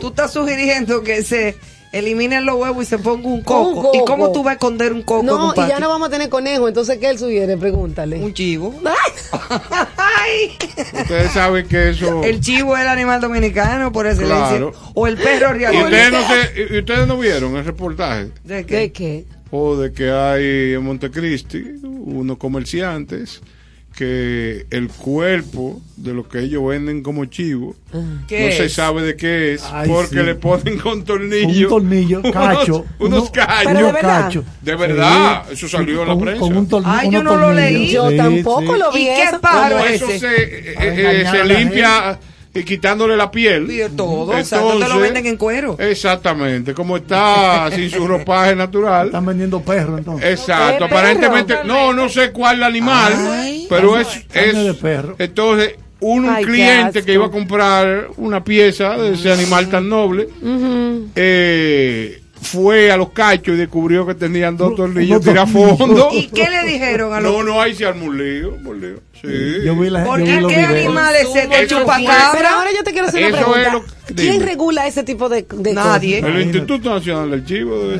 tú 0.00 0.08
estás 0.08 0.32
sugiriendo 0.32 1.02
que 1.02 1.22
se 1.22 1.56
eliminen 1.92 2.46
los 2.46 2.56
huevos 2.56 2.84
y 2.84 2.86
se 2.86 2.98
ponga 2.98 3.26
un 3.28 3.42
coco. 3.42 3.68
Un 3.70 3.74
coco. 3.82 3.96
¿Y 3.96 4.04
cómo 4.04 4.32
tú 4.32 4.42
vas 4.42 4.52
a 4.52 4.54
esconder 4.54 4.92
un 4.92 5.02
coco 5.02 5.20
en 5.20 5.26
No, 5.26 5.46
un 5.46 5.52
y 5.52 5.56
patio? 5.56 5.74
ya 5.74 5.80
no 5.80 5.88
vamos 5.88 6.08
a 6.08 6.10
tener 6.10 6.28
conejo, 6.28 6.68
entonces 6.68 6.98
¿qué 6.98 7.10
él 7.10 7.18
sugiere? 7.18 7.56
Pregúntale. 7.56 8.20
Un 8.20 8.32
chivo. 8.34 8.74
Ustedes 11.00 11.32
saben 11.32 11.66
que 11.66 11.90
eso. 11.90 12.22
El 12.24 12.40
chivo 12.40 12.76
es 12.76 12.82
el 12.82 12.88
animal 12.88 13.20
dominicano 13.20 13.92
por 13.92 14.06
excelencia. 14.06 14.48
Claro. 14.48 14.72
O 14.94 15.06
el 15.06 15.16
perro 15.16 15.54
Y 15.56 15.58
real. 15.58 15.74
ustedes, 15.84 16.12
no 16.12 16.20
se- 16.28 16.60
y- 16.72 16.76
y 16.76 16.78
ustedes 16.80 17.06
no 17.06 17.18
vieron 17.18 17.56
el 17.56 17.64
reportaje. 17.64 18.30
¿De 18.44 18.64
qué? 18.66 18.76
¿De 18.76 18.92
qué? 18.92 19.24
O 19.50 19.76
de 19.76 19.92
que 19.92 20.10
hay 20.10 20.74
en 20.74 20.82
Montecristi 20.84 21.62
unos 21.82 22.36
comerciantes 22.38 23.40
que 23.96 24.66
el 24.70 24.88
cuerpo 24.88 25.80
de 25.96 26.14
lo 26.14 26.26
que 26.28 26.38
ellos 26.40 26.66
venden 26.66 27.02
como 27.02 27.26
chivo 27.26 27.74
¿Qué 28.28 28.46
no 28.46 28.52
se 28.56 28.64
es? 28.66 28.72
sabe 28.72 29.02
de 29.02 29.16
qué 29.16 29.54
es 29.54 29.62
Ay, 29.70 29.88
porque 29.88 30.20
sí. 30.20 30.22
le 30.24 30.34
ponen 30.36 30.78
con 30.78 31.04
tornillo 31.04 31.66
Un 31.66 31.68
tornillo, 31.82 32.20
unos- 32.24 32.32
cacho. 32.32 32.86
unos, 32.98 33.22
uno- 33.24 33.32
cachos 33.32 33.74
de 33.74 33.82
verdad. 33.92 34.22
cacho. 34.24 34.44
de 34.62 34.76
verdad 34.76 35.42
Sí. 35.48 35.54
eso 35.54 35.68
salió 35.68 36.02
en 36.02 36.08
la 36.08 36.14
Con- 36.14 36.22
prensa 36.22 36.40
Con 36.40 36.56
un 36.56 36.68
tornillo. 36.68 36.94
Ay, 36.96 37.10
yo 37.10 37.20
unos 37.20 37.34
no 37.34 37.40
lo 37.40 37.46
tornillos. 37.48 37.72
leí. 37.72 37.90
Yo 37.90 38.10
Sí, 38.10 38.16
tampoco 38.16 38.72
sí. 38.74 38.78
lo 38.78 38.92
vi 38.92 39.00
¿Y 39.00 39.04
qué 39.06 39.22
eso. 39.24 39.40
pájaro 39.40 39.76
Como 39.76 39.86
es 39.88 39.92
eso 39.94 40.08
ese? 40.08 40.18
se, 40.20 40.42
eh, 40.42 40.74
eh, 40.80 41.22
engañar 41.22 41.36
se 41.36 41.44
limpia 41.44 42.18
y 42.52 42.64
quitándole 42.64 43.16
la 43.16 43.30
piel 43.30 43.70
Y 43.70 43.88
todo, 43.96 44.32
o 44.36 44.44
sea, 44.44 44.58
no 44.60 44.66
te 44.72 44.74
lo 44.74 44.82
Entonces, 44.84 45.00
venden 45.02 45.26
en 45.26 45.36
cuero. 45.36 45.76
exactamente 45.78 46.74
como 46.74 46.96
está 46.96 47.70
sin 47.74 47.88
su 47.90 48.06
ropaje 48.06 48.56
natural 48.56 49.06
Están 49.06 49.26
vendiendo 49.26 49.60
perros 49.62 49.98
entonces. 49.98 50.30
Exacto, 50.40 50.78
¿Qué 50.78 50.84
aparentemente, 50.84 51.54
perro? 51.54 51.66
no, 51.68 51.92
no 51.92 52.08
sé 52.08 52.32
cuál 52.32 52.62
animal, 52.62 53.12
Ay. 53.16 53.66
pero 53.68 53.98
es, 53.98 54.26
de 54.32 54.68
es 54.70 54.76
perro. 54.76 55.14
entonces 55.18 55.74
un, 56.02 56.24
un 56.24 56.30
Ay, 56.30 56.44
qué 56.44 56.50
cliente 56.50 57.02
que 57.04 57.12
iba 57.12 57.26
a 57.26 57.30
comprar 57.30 58.08
una 58.16 58.42
pieza 58.42 58.96
de 58.96 59.12
ese 59.12 59.30
animal 59.30 59.68
tan 59.68 59.86
noble, 59.88 60.28
eh, 61.14 62.19
fue 62.42 62.90
a 62.90 62.96
los 62.96 63.10
cachos 63.10 63.54
y 63.54 63.58
descubrió 63.58 64.06
que 64.06 64.14
tenían 64.14 64.56
dos 64.56 64.74
tornillos 64.74 65.20
unos 65.20 65.24
tira 65.24 65.44
tornillos. 65.44 65.78
fondo. 65.78 66.08
¿Y 66.12 66.26
qué 66.28 66.48
le 66.48 66.64
dijeron 66.72 67.12
a 67.12 67.20
los 67.20 67.32
No, 67.32 67.42
no, 67.42 67.60
ahí 67.60 67.74
se 67.74 67.84
armó 67.86 68.06
un 68.06 68.16
lío, 68.18 68.54
un 68.64 68.80
lío. 68.80 68.96
Sí. 69.20 69.28
Yo 69.66 69.76
vi, 69.76 69.90
la, 69.90 70.02
¿Por 70.04 70.18
yo 70.20 70.24
qué 70.24 70.32
vi 70.36 70.40
los 70.40 70.50
qué 70.52 70.56
videos. 70.58 70.74
animal 70.86 71.14
es 71.14 71.28
ese? 71.28 71.42
¿El 71.42 71.52
Eso 71.52 71.52
fue- 71.52 71.58
Pero 71.58 71.80
chupacabra? 71.80 72.50
ahora 72.54 72.70
yo 72.74 72.82
te 72.82 72.92
quiero 72.92 73.08
hacer 73.08 73.20
una 73.26 73.28
Eso 73.40 73.54
es 73.56 73.62
pregunta. 73.68 73.72
lo- 74.08 74.14
¿Quién 74.16 74.42
regula 74.46 74.86
ese 74.86 75.02
tipo 75.04 75.28
de, 75.28 75.46
de 75.48 75.72
Nadie. 75.74 76.20
cosas? 76.20 76.34
El 76.36 76.42
Instituto 76.42 76.94
Nacional 76.94 77.30
del 77.30 77.40
Archivo. 77.42 77.82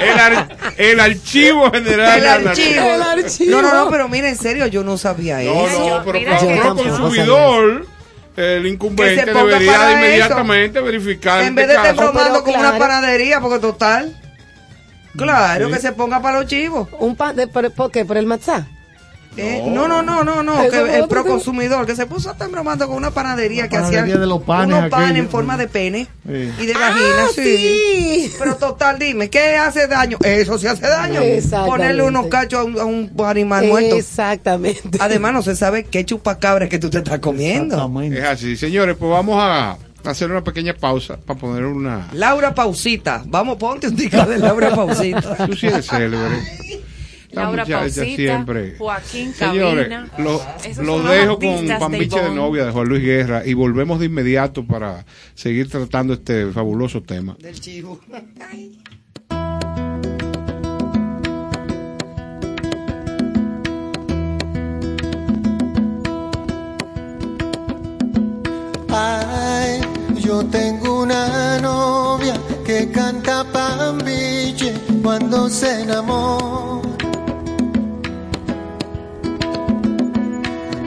el, 0.00 0.18
ar- 0.18 0.56
el 0.76 1.00
Archivo 1.00 1.70
General. 1.70 2.18
El 2.18 2.26
archivo. 2.48 2.84
El 2.94 3.02
archivo. 3.02 3.50
No, 3.50 3.62
no, 3.62 3.84
no, 3.84 3.90
pero 3.90 4.08
mira, 4.08 4.28
en 4.28 4.36
serio, 4.36 4.66
yo 4.66 4.82
no 4.84 4.98
sabía 4.98 5.38
No, 5.42 5.66
eso. 5.66 5.88
no, 5.98 6.02
pero 6.04 6.18
Mira 6.18 6.38
para 6.38 6.62
tampoco 6.62 6.88
consumidor, 6.88 7.86
el 8.36 8.66
incumbente 8.66 9.24
debería 9.26 9.78
de 9.80 9.92
eso. 9.92 9.92
inmediatamente 9.96 10.80
verificar 10.80 11.42
En 11.42 11.54
vez 11.54 11.68
de 11.68 11.74
estar 11.74 11.94
Pero 11.96 12.12
con 12.12 12.52
claro. 12.54 12.60
una 12.60 12.78
panadería, 12.78 13.40
porque 13.40 13.58
total. 13.58 14.14
Claro, 15.16 15.68
Sí. 15.68 15.72
que 15.74 15.80
se 15.80 15.92
ponga 15.92 16.20
para 16.20 16.40
los 16.40 16.46
chivos. 16.46 16.88
Un 16.98 17.16
pan 17.16 17.34
de, 17.36 17.46
por, 17.46 17.70
¿Por 17.72 17.90
qué? 17.90 18.04
¿Por 18.04 18.18
el 18.18 18.26
matzá? 18.26 18.66
Eh, 19.36 19.62
no, 19.66 19.86
no, 19.86 20.02
no, 20.02 20.24
no, 20.24 20.42
no, 20.42 20.68
que 20.70 20.76
el 20.76 20.88
otro 21.02 21.08
pro 21.08 21.22
tema. 21.22 21.34
consumidor 21.34 21.86
que 21.86 21.94
se 21.94 22.06
puso 22.06 22.30
a 22.30 22.32
estar 22.32 22.48
bromando 22.50 22.86
con 22.88 22.96
una 22.96 23.10
panadería 23.10 23.64
La 23.64 23.68
que 23.68 23.76
hacía 23.76 24.02
de 24.04 24.26
los 24.26 24.42
panes 24.42 24.74
unos 24.76 24.90
panes 24.90 25.18
en 25.18 25.28
forma 25.28 25.56
de 25.56 25.68
pene 25.68 26.06
Sí. 26.26 26.50
y 26.60 26.66
de 26.66 26.72
vagina, 26.72 27.24
Ah, 27.24 27.28
sí. 27.34 27.56
sí. 27.56 28.32
Pero 28.38 28.56
total, 28.56 28.98
dime, 28.98 29.28
¿qué 29.30 29.56
hace 29.56 29.86
daño? 29.86 30.18
Eso 30.24 30.58
sí 30.58 30.66
hace 30.66 30.86
daño. 30.86 31.20
Exactamente. 31.20 31.70
Ponerle 31.70 32.02
unos 32.02 32.26
cachos 32.28 32.60
a 32.60 32.64
un, 32.64 32.78
a 32.80 32.84
un 32.84 33.12
animal 33.26 33.66
muerto. 33.66 33.96
Exactamente. 33.96 34.98
Además, 35.00 35.32
no 35.32 35.42
se 35.42 35.54
sabe 35.56 35.84
qué 35.84 36.04
chupacabra 36.04 36.68
que 36.68 36.78
tú 36.78 36.88
te 36.90 36.98
estás 36.98 37.18
comiendo. 37.18 37.76
Es 38.02 38.24
así, 38.24 38.56
señores, 38.56 38.96
pues 38.98 39.10
vamos 39.10 39.36
a 39.40 39.76
hacer 40.04 40.30
una 40.30 40.42
pequeña 40.42 40.72
pausa 40.74 41.16
para 41.18 41.38
poner 41.38 41.64
una. 41.64 42.08
Laura 42.12 42.54
Pausita. 42.54 43.22
Vamos, 43.26 43.56
ponte 43.56 43.88
un 43.88 43.96
disco 43.96 44.24
de 44.24 44.38
Laura 44.38 44.74
Pausita. 44.74 45.46
Tú 45.46 45.54
sí 45.54 45.66
eres 45.66 45.86
célebre. 45.86 46.36
Esta 47.36 47.44
Laura 47.48 47.64
muchacha 47.64 47.80
Pausita, 47.80 48.16
siempre. 48.16 48.76
Joaquín 48.78 49.34
Señores, 49.34 49.88
Cabina. 49.88 50.10
lo, 50.82 51.02
dejo 51.02 51.38
con 51.38 51.68
Pambiche 51.78 52.18
de 52.18 52.34
novia 52.34 52.64
de 52.64 52.72
Juan 52.72 52.88
Luis 52.88 53.02
Guerra 53.02 53.42
y 53.44 53.52
volvemos 53.52 54.00
de 54.00 54.06
inmediato 54.06 54.66
para 54.66 55.04
seguir 55.34 55.68
tratando 55.68 56.14
este 56.14 56.46
fabuloso 56.46 57.02
tema. 57.02 57.36
Del 57.38 57.60
chivo. 57.60 58.00
Ay, 68.88 69.80
yo 70.22 70.42
tengo 70.46 71.02
una 71.02 71.58
novia 71.60 72.40
que 72.64 72.90
canta 72.90 73.44
pambiche 73.52 74.72
cuando 75.02 75.50
se 75.50 75.82
enamora. 75.82 76.85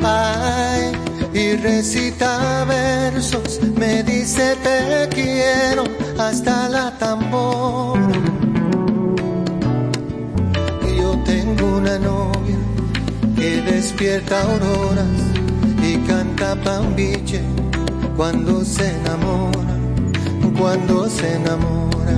Ay, 0.02 0.92
y 1.34 1.54
recita 1.58 2.64
versos, 2.66 3.60
me 3.78 4.02
dice 4.04 4.56
te 4.64 5.10
quiero 5.10 5.84
hasta 6.18 6.70
la 6.70 6.98
tambora. 6.98 8.08
Yo 10.98 11.18
tengo 11.26 11.78
una 11.78 12.00
novia 12.00 12.58
que 13.36 13.62
despierta 13.62 14.42
auroras 14.42 15.06
y 15.84 15.98
canta 16.08 16.56
pambiche 16.56 17.42
cuando 18.16 18.64
se 18.64 18.90
enamora, 19.00 19.78
cuando 20.58 21.10
se 21.10 21.36
enamora. 21.36 22.18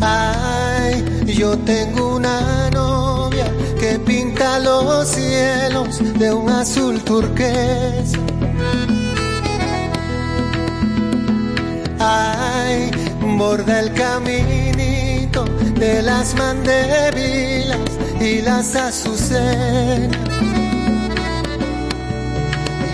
Ay, 0.00 1.04
yo 1.26 1.56
tengo 1.58 2.16
una 2.16 2.70
novia 2.70 3.07
pinta 3.98 4.58
los 4.58 5.08
cielos 5.08 6.00
de 6.18 6.32
un 6.32 6.48
azul 6.48 7.00
turquesa. 7.02 8.18
Ay, 11.98 12.90
borda 13.38 13.80
el 13.80 13.92
caminito 13.92 15.44
de 15.78 16.02
las 16.02 16.34
mandebilas 16.34 17.90
y 18.20 18.42
las 18.42 18.74
azucenas. 18.74 20.16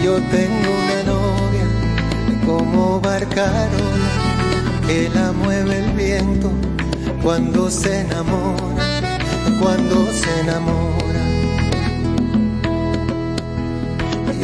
Yo 0.03 0.17
tengo 0.31 0.71
una 0.83 1.03
novia 1.13 2.45
como 2.45 3.01
barcarola 3.01 4.11
que 4.87 5.09
la 5.09 5.33
mueve 5.33 5.79
el 5.79 5.93
viento 5.93 6.51
cuando 7.23 7.71
se 7.71 8.01
enamora, 8.01 9.19
cuando 9.59 10.13
se 10.13 10.41
enamora. 10.41 10.94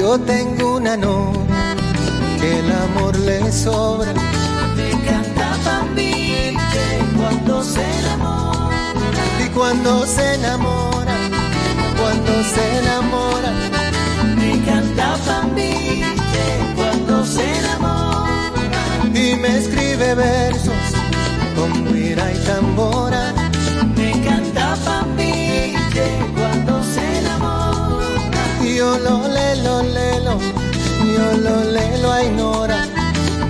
Yo 0.01 0.19
tengo 0.19 0.77
una 0.77 0.97
novia 0.97 1.77
que 2.41 2.61
el 2.61 2.73
amor 2.73 3.19
le 3.19 3.53
sobra. 3.53 4.15
Me 4.75 4.91
canta 5.05 5.59
pambiche 5.63 6.87
cuando 7.19 7.63
se 7.63 7.83
enamora. 7.99 8.79
Y 9.45 9.49
cuando 9.51 10.07
se 10.07 10.37
enamora, 10.37 11.17
cuando 12.01 12.33
se 12.45 12.79
enamora. 12.79 13.53
Me 14.37 14.65
canta 14.65 15.19
pambiche 15.27 16.47
cuando 16.77 17.27
se 17.27 17.59
enamora. 17.59 18.51
Y 19.05 19.37
me 19.37 19.59
escribe 19.59 20.15
versos 20.15 20.83
con 21.55 21.93
guira 21.93 22.33
y 22.33 22.39
tambora. 22.47 23.40
Yo 28.81 28.99
lo 28.99 29.29
lelo, 29.29 29.83
lelo, 29.83 30.39
yo 31.15 31.27
lo 31.45 31.65
lelo 31.71 32.13
a 32.13 32.25
ignora. 32.25 32.87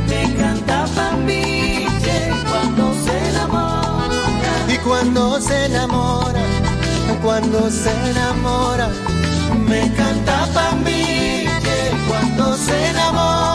Me 0.08 0.34
canta 0.34 0.86
pambiche 0.96 2.32
cuando 2.50 2.92
se 3.04 3.28
enamora. 3.28 4.16
Y 4.66 4.76
cuando 4.78 5.40
se 5.40 5.66
enamora, 5.66 6.42
cuando 7.22 7.70
se 7.70 7.92
enamora, 8.10 8.88
me 9.68 9.94
canta 9.94 10.48
pambiche 10.52 11.78
cuando 12.08 12.56
se 12.56 12.88
enamora. 12.88 13.49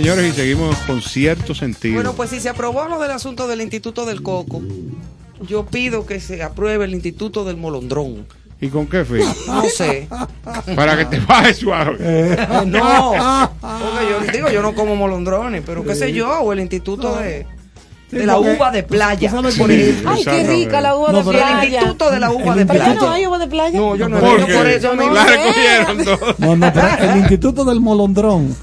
Señores, 0.00 0.32
y 0.32 0.32
seguimos 0.36 0.76
con 0.78 1.02
cierto 1.02 1.54
sentido. 1.54 1.94
Bueno, 1.94 2.12
pues 2.14 2.30
si 2.30 2.40
se 2.40 2.48
aprobó 2.48 2.86
lo 2.88 2.98
del 2.98 3.10
asunto 3.10 3.46
del 3.48 3.60
Instituto 3.60 4.04
del 4.06 4.22
Coco, 4.22 4.62
yo 5.46 5.66
pido 5.66 6.06
que 6.06 6.20
se 6.20 6.42
apruebe 6.42 6.84
el 6.84 6.94
Instituto 6.94 7.44
del 7.44 7.56
Molondrón. 7.56 8.26
¿Y 8.60 8.68
con 8.68 8.86
qué 8.88 9.04
fin? 9.04 9.22
No 9.46 9.62
sé. 9.68 10.08
Para 10.74 10.96
que 10.96 11.04
te 11.04 11.20
bajes 11.20 11.58
suave. 11.58 11.96
No, 12.66 13.50
porque 13.60 14.10
yo 14.10 14.32
digo, 14.32 14.50
yo 14.50 14.62
no 14.62 14.74
como 14.74 14.96
molondrones, 14.96 15.62
pero 15.64 15.84
qué 15.84 15.94
sé 15.94 16.12
yo, 16.12 16.28
o 16.40 16.52
el 16.52 16.58
Instituto 16.60 17.14
de, 17.16 17.46
de 18.10 18.26
la 18.26 18.34
porque- 18.34 18.54
uva 18.56 18.70
de 18.72 18.82
playa. 18.82 19.30
por 19.30 19.70
ejemplo. 19.70 20.10
Ay, 20.10 20.24
qué 20.24 20.42
rica 20.44 20.80
la 20.80 20.96
uva 20.96 21.12
No, 21.12 21.18
de 21.18 21.24
pero- 21.24 21.38
playa. 21.38 21.62
El 21.62 21.72
Instituto 21.72 22.10
de 22.10 22.18
la 22.20 22.30
uva 22.32 22.56
de 22.56 22.66
¿Pero 22.66 22.80
playa. 22.84 23.00
no 23.00 23.10
hay 23.12 23.26
uva 23.26 23.38
de 23.38 23.46
playa? 23.46 23.78
No, 23.78 23.94
yo 23.96 24.08
no 24.08 24.18
¿Por 24.18 24.44
qué? 24.46 24.54
por 24.54 24.66
eso. 24.66 24.94
No, 24.96 25.06
no. 25.06 25.12
La 25.14 25.24
sé. 25.24 25.30
recogieron 25.36 26.04
todos. 26.04 26.38
No, 26.40 26.56
no, 26.56 26.72
pero 26.72 27.12
el 27.12 27.18
Instituto 27.18 27.64
del 27.64 27.80
Molondrón 27.80 28.56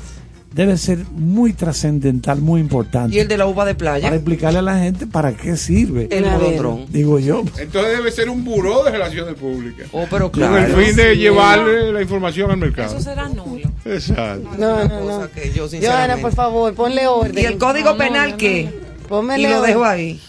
debe 0.55 0.77
ser 0.77 0.99
muy 1.11 1.51
trascendental, 1.51 2.39
muy 2.39 2.61
importante. 2.61 3.13
Y 3.13 3.19
el 3.19 3.27
de 3.27 3.37
la 3.37 3.45
uva 3.45 3.65
de 3.65 3.75
Para 3.75 3.99
playa. 3.99 4.15
explicarle 4.15 4.59
a 4.59 4.61
la 4.61 4.79
gente 4.79 5.05
para 5.05 5.33
qué 5.33 5.57
sirve. 5.57 6.07
El 6.09 6.25
molondrón. 6.25 6.85
Digo 6.87 7.19
yo. 7.19 7.43
Entonces 7.57 7.97
debe 7.97 8.09
ser 8.09 8.29
un 8.29 8.45
buró 8.45 8.81
de 8.85 8.91
relaciones 8.91 9.35
públicas. 9.35 9.87
Oh, 9.91 10.05
pero 10.09 10.31
Con 10.31 10.39
claro. 10.39 10.57
el 10.57 10.73
fin 10.85 10.95
de 10.95 11.17
llevarle 11.17 11.91
la 11.91 12.01
información 12.01 12.51
al 12.51 12.57
mercado. 12.57 12.95
Eso 12.95 13.01
será 13.03 13.27
nulo. 13.27 13.69
Exacto. 13.83 14.49
No, 14.57 14.85
no, 14.85 14.99
Cosa 15.01 15.19
no. 15.19 15.31
que 15.31 15.51
yo, 15.51 15.67
Joana, 15.69 16.17
por 16.17 16.33
favor, 16.33 16.73
ponle 16.73 17.05
orden. 17.05 17.37
¿Y 17.37 17.45
el 17.45 17.57
Código 17.57 17.87
No, 17.89 17.91
no, 17.91 17.97
Penal 17.97 18.31
no, 18.31 18.37
qué? 18.37 18.79
Pónmele 19.09 19.43
Y 19.49 19.51
lo 19.51 19.61
dejo 19.61 19.83
ahí. 19.83 20.21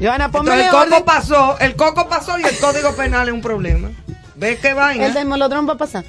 Joana, 0.00 0.24
Entonces 0.24 0.40
póngale 0.40 0.64
el 0.64 0.70
coco 0.70 0.82
orden. 0.84 1.04
pasó, 1.04 1.58
el 1.58 1.76
coco 1.76 2.08
pasó 2.08 2.38
y 2.38 2.44
el 2.44 2.56
Código 2.56 2.92
Penal 2.96 3.28
es 3.28 3.34
un 3.34 3.42
problema. 3.42 3.90
¿Ves 4.36 4.58
qué 4.60 4.72
vaina? 4.72 5.04
El 5.04 5.12
del 5.12 5.26
molodrón 5.26 5.68
va 5.68 5.74
a 5.74 5.76
pasar. 5.76 6.02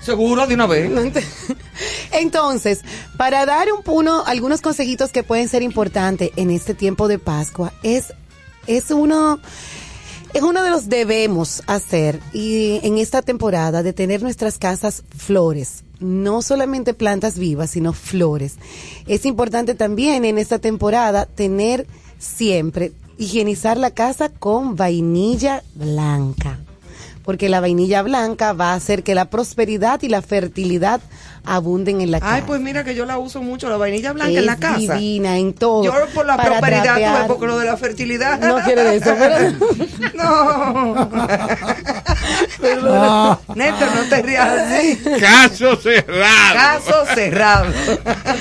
Seguro 0.00 0.48
de 0.48 0.54
una 0.54 0.66
vez. 0.66 0.90
Entonces, 2.12 2.82
para 3.16 3.46
dar 3.46 3.68
un 3.72 3.82
uno, 3.96 4.24
algunos 4.26 4.60
consejitos 4.60 5.10
que 5.10 5.22
pueden 5.22 5.48
ser 5.48 5.62
importantes 5.62 6.30
en 6.36 6.50
este 6.50 6.74
tiempo 6.74 7.08
de 7.08 7.18
Pascua, 7.18 7.72
es, 7.82 8.12
es 8.66 8.90
uno, 8.90 9.40
es 10.34 10.42
uno 10.42 10.62
de 10.62 10.70
los 10.70 10.88
debemos 10.88 11.62
hacer 11.66 12.20
y 12.32 12.80
en 12.82 12.98
esta 12.98 13.22
temporada 13.22 13.82
de 13.82 13.92
tener 13.92 14.22
nuestras 14.22 14.58
casas 14.58 15.02
flores. 15.16 15.82
No 15.98 16.42
solamente 16.42 16.92
plantas 16.92 17.38
vivas, 17.38 17.70
sino 17.70 17.94
flores. 17.94 18.56
Es 19.06 19.24
importante 19.24 19.74
también 19.74 20.26
en 20.26 20.36
esta 20.36 20.58
temporada 20.58 21.24
tener 21.24 21.86
siempre, 22.18 22.92
higienizar 23.16 23.78
la 23.78 23.92
casa 23.92 24.28
con 24.28 24.76
vainilla 24.76 25.62
blanca 25.74 26.65
porque 27.26 27.48
la 27.48 27.60
vainilla 27.60 28.02
blanca 28.02 28.52
va 28.52 28.70
a 28.70 28.74
hacer 28.74 29.02
que 29.02 29.14
la 29.16 29.26
prosperidad 29.26 30.00
y 30.02 30.08
la 30.08 30.22
fertilidad 30.22 31.00
abunden 31.44 32.00
en 32.00 32.12
la 32.12 32.20
casa. 32.20 32.34
Ay, 32.34 32.42
pues 32.46 32.60
mira 32.60 32.84
que 32.84 32.94
yo 32.94 33.04
la 33.04 33.18
uso 33.18 33.42
mucho, 33.42 33.68
la 33.68 33.76
vainilla 33.76 34.12
blanca 34.12 34.30
es 34.30 34.38
en 34.38 34.46
la 34.46 34.56
casa. 34.56 34.94
divina 34.94 35.36
en 35.36 35.52
todo. 35.52 35.84
Yo 35.84 35.92
por 36.14 36.24
la 36.24 36.36
Para 36.36 36.50
prosperidad, 36.50 36.84
trapear. 36.84 37.18
ves, 37.18 37.26
porque 37.26 37.46
lo 37.46 37.58
de 37.58 37.66
la 37.66 37.76
fertilidad. 37.76 38.38
No 38.40 38.60
quiere 38.64 38.94
eso, 38.96 39.14
pero... 39.18 39.52
No. 40.14 41.10
Ah. 42.88 43.38
Néstor, 43.54 43.88
no 43.94 44.02
te 44.08 44.22
rías 44.22 44.48
así. 44.48 44.98
Caso 45.20 45.76
cerrado. 45.76 46.54
Caso 46.54 47.06
cerrado. 47.14 47.66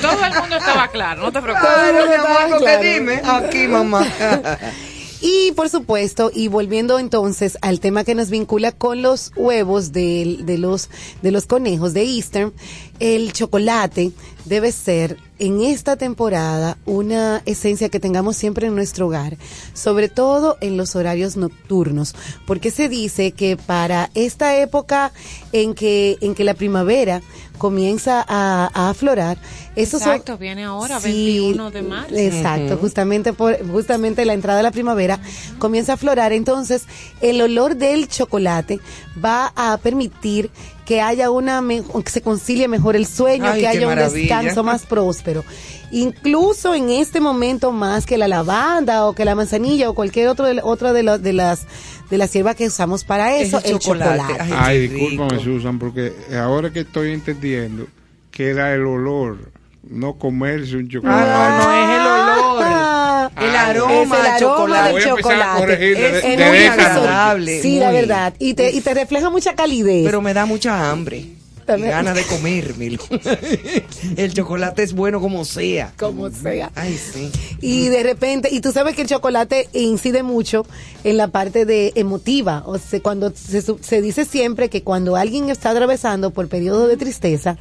Todo 0.02 0.26
el 0.26 0.34
mundo 0.34 0.58
estaba 0.58 0.88
claro, 0.88 1.22
no 1.22 1.32
te 1.32 1.42
preocupes. 1.42 1.70
Claro, 1.70 2.08
mi 2.08 2.14
amor, 2.16 2.60
claro. 2.60 2.82
dime. 2.84 3.22
Aquí, 3.24 3.68
mamá. 3.68 4.06
Y 5.22 5.54
por 5.54 5.70
supuesto, 5.70 6.32
y 6.34 6.48
volviendo 6.50 7.00
entonces 7.00 7.58
al 7.62 7.80
tema 7.80 8.04
que 8.04 8.16
nos 8.16 8.30
vincula 8.30 8.72
con 8.72 9.02
los 9.02 9.32
huevos 9.36 9.92
de, 9.92 10.40
de 10.42 10.58
los, 10.58 10.90
de 11.22 11.32
los 11.32 11.46
conejos 11.46 11.94
de 11.94 12.04
Easter, 12.04 12.52
el 13.00 13.32
chocolate 13.34 14.12
debe 14.46 14.72
ser 14.72 15.18
en 15.40 15.62
esta 15.62 15.96
temporada 15.98 16.78
una 16.86 17.42
esencia 17.46 17.90
que 17.90 18.00
tengamos 18.00 18.36
siempre 18.38 18.68
en 18.68 18.76
nuestro 18.76 19.08
hogar, 19.08 19.38
sobre 19.74 20.08
todo 20.10 20.58
en 20.62 20.78
los 20.78 20.96
horarios 20.96 21.36
nocturnos, 21.38 22.16
porque 22.48 22.72
se 22.72 22.88
dice 22.90 23.32
que 23.34 23.58
para 23.58 24.10
esta 24.14 24.56
época 24.58 25.12
en 25.52 25.74
que, 25.74 26.18
en 26.22 26.36
que 26.36 26.44
la 26.44 26.54
primavera 26.54 27.22
comienza 27.58 28.24
a, 28.28 28.70
a 28.74 28.90
aflorar, 28.90 29.38
esos 29.78 30.02
son- 30.02 30.10
Exacto, 30.12 30.38
viene 30.38 30.66
ahora, 30.66 31.00
Sí, 31.00 31.40
21 31.40 31.72
de 31.72 31.82
marzo. 31.82 32.16
Exacto, 32.16 32.78
justamente 32.78 33.34
por 33.34 33.58
justamente 33.72 34.26
la 34.26 34.34
entrada 34.34 34.58
de 34.58 34.64
la 34.64 34.72
primavera 34.72 35.20
comienza 35.58 35.94
a 35.94 35.96
aflorar, 35.96 36.34
entonces 36.34 36.84
el 37.22 37.42
olor 37.42 37.76
del 37.78 38.08
chocolate 38.10 38.80
va 39.24 39.54
a 39.56 39.78
permitir 39.78 40.50
que 40.86 41.02
haya 41.02 41.32
una 41.32 41.64
que 41.68 42.10
se 42.12 42.22
concilie 42.22 42.68
mejor 42.68 42.96
el 42.96 43.06
sueño, 43.08 43.46
Ay, 43.48 43.62
que 43.62 43.68
haya 43.68 43.88
un 43.88 43.96
descanso 43.96 44.64
más 44.64 44.86
próspero. 44.86 45.44
Incluso 45.92 46.74
en 46.76 46.90
este 46.90 47.20
momento 47.22 47.72
más 47.72 48.06
que 48.06 48.18
la 48.18 48.28
lavanda 48.28 49.06
o 49.06 49.14
que 49.14 49.24
la 49.26 49.34
manzanilla 49.36 49.90
o 49.90 49.94
cualquier 49.96 50.28
otro 50.28 50.46
de, 50.46 50.60
otra 50.64 50.94
de, 50.94 51.04
la- 51.04 51.18
de 51.18 51.34
las 51.34 51.66
de 52.10 52.18
las 52.20 52.32
hierbas 52.34 52.56
que 52.56 52.68
usamos 52.68 53.04
para 53.04 53.36
Es 53.36 53.48
eso, 53.48 53.60
el 53.64 53.72
el 53.74 53.80
chocolate. 53.80 54.22
chocolate. 54.22 54.42
Ay, 54.44 54.54
Ay, 54.58 54.88
discúlpame. 54.88 55.44
Susan, 55.44 55.80
porque 55.80 56.14
ahora 56.40 56.72
que 56.72 56.82
estoy 56.82 57.12
entendiendo 57.14 57.88
que 58.30 58.50
era 58.50 58.74
el 58.76 58.86
olor, 58.86 59.52
no 59.90 60.14
comerse 60.14 60.76
un 60.76 60.88
chocolate. 60.88 61.32
Ah, 61.34 61.58
no, 61.60 61.66
no 61.66 61.74
es 61.74 62.00
el 62.00 62.06
olor. 62.08 63.05
Ah, 63.36 63.46
El 63.46 63.56
aroma 63.56 63.94
es 63.94 64.02
el 64.02 64.10
del 64.10 64.26
aroma 64.28 64.88
del 64.88 65.04
chocolate. 65.04 66.08
Es 66.18 66.38
de 66.38 66.46
muy 66.48 66.64
agradable. 66.66 67.62
Sí, 67.62 67.80
la 67.80 67.92
verdad. 67.92 68.34
Y 68.40 68.54
te, 68.54 68.72
y 68.72 68.82
te 68.82 68.94
refleja 68.94 69.30
mucha 69.30 69.56
calidez. 69.56 70.04
Pero 70.06 70.22
me 70.22 70.34
da 70.34 70.46
mucha 70.46 70.90
hambre. 70.92 71.26
Ganas 71.68 72.16
de 72.16 72.24
comérmelo. 72.24 73.00
el 74.18 74.34
chocolate 74.34 74.84
es 74.84 74.94
bueno 74.94 75.20
como 75.20 75.46
sea. 75.46 75.94
como 75.98 76.30
sea. 76.30 76.72
Ay, 76.76 76.98
sí. 76.98 77.32
Y 77.62 77.88
de 77.88 78.04
repente, 78.04 78.50
y 78.52 78.62
tú 78.62 78.72
sabes 78.72 78.96
que 78.96 79.02
el 79.04 79.08
chocolate 79.08 79.68
incide 79.74 80.24
mucho 80.24 80.66
en 81.04 81.18
la 81.18 81.30
parte 81.30 81.66
de 81.66 81.92
emotiva. 81.96 82.64
O 82.66 82.78
sea, 82.78 83.00
cuando 83.02 83.32
se, 83.36 83.62
se 83.62 84.02
dice 84.02 84.26
siempre 84.26 84.70
que 84.70 84.84
cuando 84.84 85.16
alguien 85.16 85.50
está 85.50 85.72
atravesando 85.72 86.32
por 86.32 86.48
periodo 86.48 86.88
de 86.88 86.98
tristeza, 86.98 87.58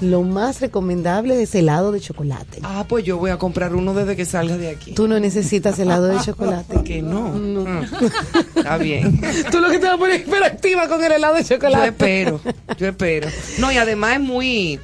lo 0.00 0.22
más 0.22 0.60
recomendable 0.60 1.42
es 1.42 1.54
helado 1.54 1.90
de 1.92 2.00
chocolate. 2.00 2.60
Ah, 2.62 2.84
pues 2.88 3.04
yo 3.04 3.18
voy 3.18 3.30
a 3.30 3.36
comprar 3.36 3.74
uno 3.74 3.94
desde 3.94 4.14
que 4.16 4.24
salga 4.24 4.56
de 4.56 4.68
aquí. 4.70 4.92
Tú 4.92 5.08
no 5.08 5.18
necesitas 5.18 5.78
helado 5.78 6.06
de 6.06 6.18
chocolate. 6.20 6.78
Que 6.88 7.02
no. 7.02 7.28
Mm. 7.34 7.82
Está 8.56 8.78
bien. 8.78 9.20
Tú 9.50 9.58
lo 9.60 9.68
que 9.68 9.78
te 9.78 9.84
vas 9.86 9.96
a 9.96 9.98
poner 9.98 10.20
hiperactiva 10.20 10.88
con 10.88 11.02
el 11.04 11.12
helado 11.12 11.34
de 11.34 11.42
Yo 11.42 11.56
chocolate. 11.56 11.88
espero, 11.88 12.40
yo 12.78 12.86
espero. 12.88 13.28
No, 13.56 13.72
y 13.72 13.78
además 13.78 14.14
es 14.14 14.20
muy 14.20 14.78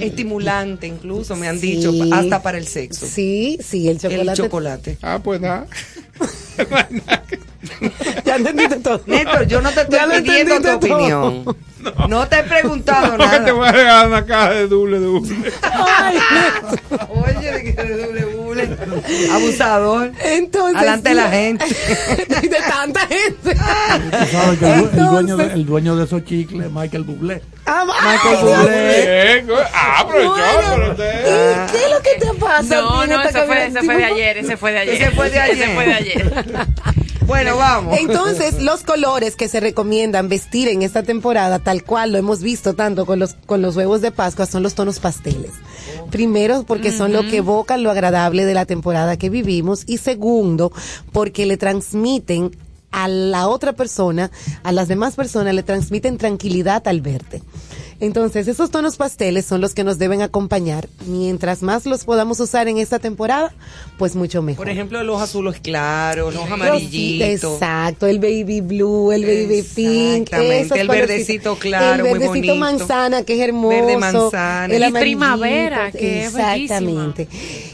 estimulante, 0.00 0.86
incluso 0.86 1.34
me 1.36 1.48
han 1.48 1.58
Sí. 1.58 1.76
dicho, 1.76 1.92
hasta 2.12 2.42
para 2.42 2.58
el 2.58 2.66
sexo. 2.66 3.06
Sí, 3.06 3.58
sí, 3.64 3.88
el 3.88 3.98
chocolate. 3.98 4.30
El 4.30 4.36
chocolate. 4.36 4.98
Ah, 5.02 5.20
pues 5.22 5.40
nada. 5.40 5.66
Ya 8.24 8.36
entendiste 8.36 8.76
todo. 8.76 9.00
Néstor, 9.06 9.46
yo 9.46 9.60
no 9.60 9.70
te 9.70 9.82
estoy 9.82 9.98
Ya 9.98 10.08
pidiendo 10.22 10.60
tu 10.60 10.68
opinión. 10.76 11.56
No. 12.08 12.26
te 12.28 12.38
he 12.40 12.42
preguntado 12.44 13.12
te 13.12 13.18
nada. 13.18 13.52
voy 13.52 13.68
a 13.68 13.72
regalar 13.72 14.06
una 14.08 14.26
caja 14.26 14.50
de 14.50 14.66
doble 14.68 14.98
doble. 14.98 15.36
Ay, 15.62 16.18
Oye, 17.08 17.52
de 17.52 17.62
que 17.62 17.72
doble 17.96 18.24
Abusador. 19.32 20.12
Entonces, 20.22 20.76
Alante 20.76 21.08
de 21.10 21.14
la 21.14 21.28
gente. 21.30 21.64
de 22.42 22.58
tanta 22.68 23.00
gente. 23.06 23.54
Tú 23.54 24.26
sabes 24.32 24.58
que 24.58 24.66
el, 24.72 24.80
du- 24.80 24.90
el 24.92 25.06
dueño 25.08 25.36
de, 25.36 25.44
el 25.52 25.66
dueño 25.66 25.96
de 25.96 26.04
esos 26.04 26.24
chicles 26.24 26.66
es 26.66 26.72
Michael 26.72 27.04
Bublé. 27.04 27.42
Ah, 27.66 27.84
Michael 27.86 28.44
Bublé. 28.44 29.44
Ah, 29.74 30.06
pero 30.08 30.22
yo, 30.22 30.34
pero 30.34 30.68
Bueno, 30.68 30.90
usted- 30.92 31.68
¿Y 31.68 31.72
qué 31.72 31.84
es 31.84 31.90
lo 31.90 32.02
que 32.02 32.26
te 32.26 32.34
pasa? 32.40 32.76
No, 32.80 33.06
no, 33.06 33.22
ese 33.22 33.32
fue, 33.44 33.56
cabina? 33.58 33.66
ese 33.66 33.82
fue 33.82 33.96
de 33.96 34.04
ayer, 34.04 34.38
ese 34.38 34.56
fue 34.56 34.72
de 34.72 34.78
ayer. 34.78 34.94
Ese 35.02 35.10
fue 35.12 35.30
de 35.30 35.40
ayer. 35.94 36.32
Bueno, 37.28 37.58
vamos. 37.58 37.98
Entonces, 37.98 38.62
los 38.62 38.84
colores 38.84 39.36
que 39.36 39.48
se 39.48 39.60
recomiendan 39.60 40.30
vestir 40.30 40.66
en 40.68 40.80
esta 40.80 41.02
temporada, 41.02 41.58
tal 41.58 41.84
cual 41.84 42.10
lo 42.10 42.16
hemos 42.16 42.42
visto 42.42 42.72
tanto 42.72 43.04
con 43.04 43.18
los, 43.18 43.34
con 43.44 43.60
los 43.60 43.76
huevos 43.76 44.00
de 44.00 44.10
Pascua, 44.10 44.46
son 44.46 44.62
los 44.62 44.74
tonos 44.74 44.98
pasteles. 44.98 45.50
Primero, 46.10 46.64
porque 46.66 46.90
son 46.90 47.12
lo 47.12 47.20
que 47.20 47.36
evocan 47.36 47.82
lo 47.82 47.90
agradable 47.90 48.46
de 48.46 48.54
la 48.54 48.64
temporada 48.64 49.18
que 49.18 49.28
vivimos. 49.28 49.84
Y 49.86 49.98
segundo, 49.98 50.72
porque 51.12 51.44
le 51.44 51.58
transmiten 51.58 52.56
a 52.92 53.08
la 53.08 53.48
otra 53.48 53.74
persona, 53.74 54.30
a 54.62 54.72
las 54.72 54.88
demás 54.88 55.14
personas, 55.14 55.54
le 55.54 55.62
transmiten 55.62 56.16
tranquilidad 56.16 56.88
al 56.88 57.02
verte. 57.02 57.42
Entonces, 58.00 58.46
esos 58.46 58.70
tonos 58.70 58.96
pasteles 58.96 59.44
son 59.44 59.60
los 59.60 59.74
que 59.74 59.82
nos 59.82 59.98
deben 59.98 60.22
acompañar. 60.22 60.88
Mientras 61.06 61.62
más 61.62 61.84
los 61.84 62.04
podamos 62.04 62.38
usar 62.38 62.68
en 62.68 62.78
esta 62.78 63.00
temporada, 63.00 63.52
pues 63.98 64.14
mucho 64.14 64.40
mejor. 64.40 64.66
Por 64.66 64.72
ejemplo, 64.72 65.02
los 65.02 65.20
azules 65.20 65.58
claros, 65.60 66.32
los 66.32 66.48
amarillitos. 66.48 67.54
Exacto, 67.54 68.06
el 68.06 68.20
baby 68.20 68.60
blue, 68.60 69.10
el 69.10 69.22
baby 69.22 69.62
pink. 69.62 70.28
Exactamente, 70.32 70.80
el 70.80 70.88
verdecito 70.88 71.56
claro, 71.56 72.04
El 72.04 72.10
muy 72.10 72.18
verdecito 72.20 72.32
bonito. 72.52 72.56
manzana, 72.56 73.22
que 73.24 73.34
es 73.34 73.40
hermoso. 73.40 73.68
Verde 73.76 73.96
manzana. 73.96 74.74
el 74.74 74.88
Y 74.88 74.92
primavera, 74.92 75.90
que 75.90 76.22
es 76.24 76.28
Exactamente. 76.28 77.28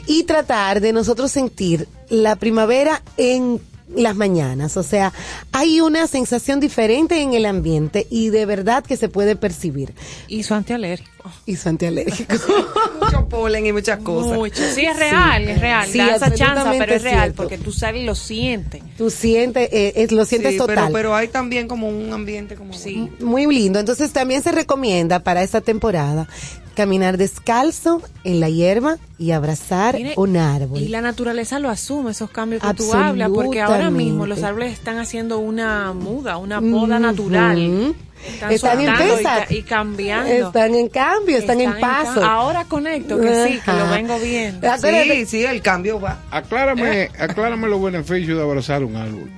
Y 0.07 0.23
tratar 0.25 0.81
de 0.81 0.93
nosotros 0.93 1.31
sentir 1.31 1.87
la 2.09 2.37
primavera 2.37 3.03
en 3.19 3.61
las 3.97 4.17
mañanas, 4.17 4.77
o 4.77 4.83
sea, 4.83 5.13
hay 5.53 5.81
una 5.81 6.07
sensación 6.07 6.61
diferente 6.61 7.21
en 7.21 7.35
el 7.35 7.47
ambiente 7.47 8.07
y 8.11 8.31
de 8.31 8.47
verdad 8.47 8.85
que 8.85 8.97
se 8.97 9.09
puede 9.09 9.37
percibir. 9.37 9.95
Y 10.29 10.43
su 10.43 10.55
antialérgico. 10.55 11.14
Y 11.47 11.57
antialérgico. 11.65 12.35
Mucho 13.03 13.29
polen 13.29 13.67
y 13.67 13.73
muchas 13.73 13.99
cosas. 14.01 14.37
Mucho. 14.37 14.63
Sí, 14.75 14.85
es 14.85 14.97
real, 14.97 15.49
es 15.49 15.61
real. 15.61 15.87
Sí, 15.89 15.99
da 15.99 16.17
esa 16.17 16.27
chance, 16.31 16.43
absolutamente 16.45 16.85
pero 16.87 16.97
es 16.97 17.03
real 17.03 17.21
cierto. 17.23 17.37
porque 17.43 17.59
tú 17.59 17.73
sales 17.73 18.03
y 18.03 18.07
lo 18.07 18.15
sientes. 18.15 18.83
Tú 18.97 19.11
sientes, 19.11 19.69
eh, 19.73 19.93
es- 19.97 20.13
lo 20.13 20.25
sientes 20.25 20.53
Sí, 20.53 20.59
total. 20.59 20.77
Pero, 20.77 20.93
pero 20.93 21.15
hay 21.15 21.29
también 21.29 21.69
como 21.69 21.89
un 21.89 22.13
ambiente 22.13 22.55
como... 22.55 22.73
Sí. 22.75 23.11
Muy 23.21 23.47
lindo. 23.47 23.79
Entonces 23.79 24.13
también 24.13 24.43
se 24.43 24.53
recomienda 24.53 25.21
para 25.21 25.43
esta 25.43 25.61
temporada 25.61 26.29
caminar 26.75 27.17
descalzo 27.19 28.03
en 28.25 28.41
la 28.41 28.49
hierba 28.51 28.99
y 29.19 29.31
abrazar 29.31 29.95
Mire, 29.95 30.15
un 30.17 30.37
árbol. 30.37 30.81
Y 30.81 30.89
la 30.89 31.01
naturaleza 31.01 31.59
lo 31.61 31.71
asume, 31.71 32.11
esos 32.11 32.31
cambios 32.31 32.63
que 32.63 32.75
tú 32.75 32.93
hablas, 32.93 33.31
porque 33.33 33.61
ahora 33.61 33.91
mismo 33.91 34.27
los 34.27 34.43
árboles 34.43 34.73
están 34.73 34.99
haciendo 34.99 35.39
una 35.39 35.93
muda, 35.93 36.37
una 36.37 36.61
poda 36.61 36.99
natural. 36.99 37.95
Están, 38.27 38.53
Están 38.53 38.81
en 38.81 38.95
y 38.95 38.97
pesa. 38.97 39.47
y, 39.51 39.63
cambiando. 39.63 40.33
Están 40.47 40.75
en 40.75 40.89
cambio, 40.89 41.37
están, 41.39 41.61
en 41.61 41.79
paso. 41.79 42.25
Ahora 42.25 42.65
conecto 42.65 43.21
que 43.21 43.47
sí, 43.47 43.61
que 43.65 43.73
lo 43.73 43.89
vengo 43.91 44.19
viendo. 44.19 44.69
Sí, 44.79 45.27
sí, 45.27 45.45
el 45.45 45.61
cambio 45.63 46.01
va. 46.01 46.21
Aclárame, 46.31 47.11
aclárame 47.19 47.69
los 47.69 47.83
beneficios 47.83 48.37
de 48.39 48.43
abrazar 48.43 48.83
un 48.85 48.97
árbol. 48.97 49.31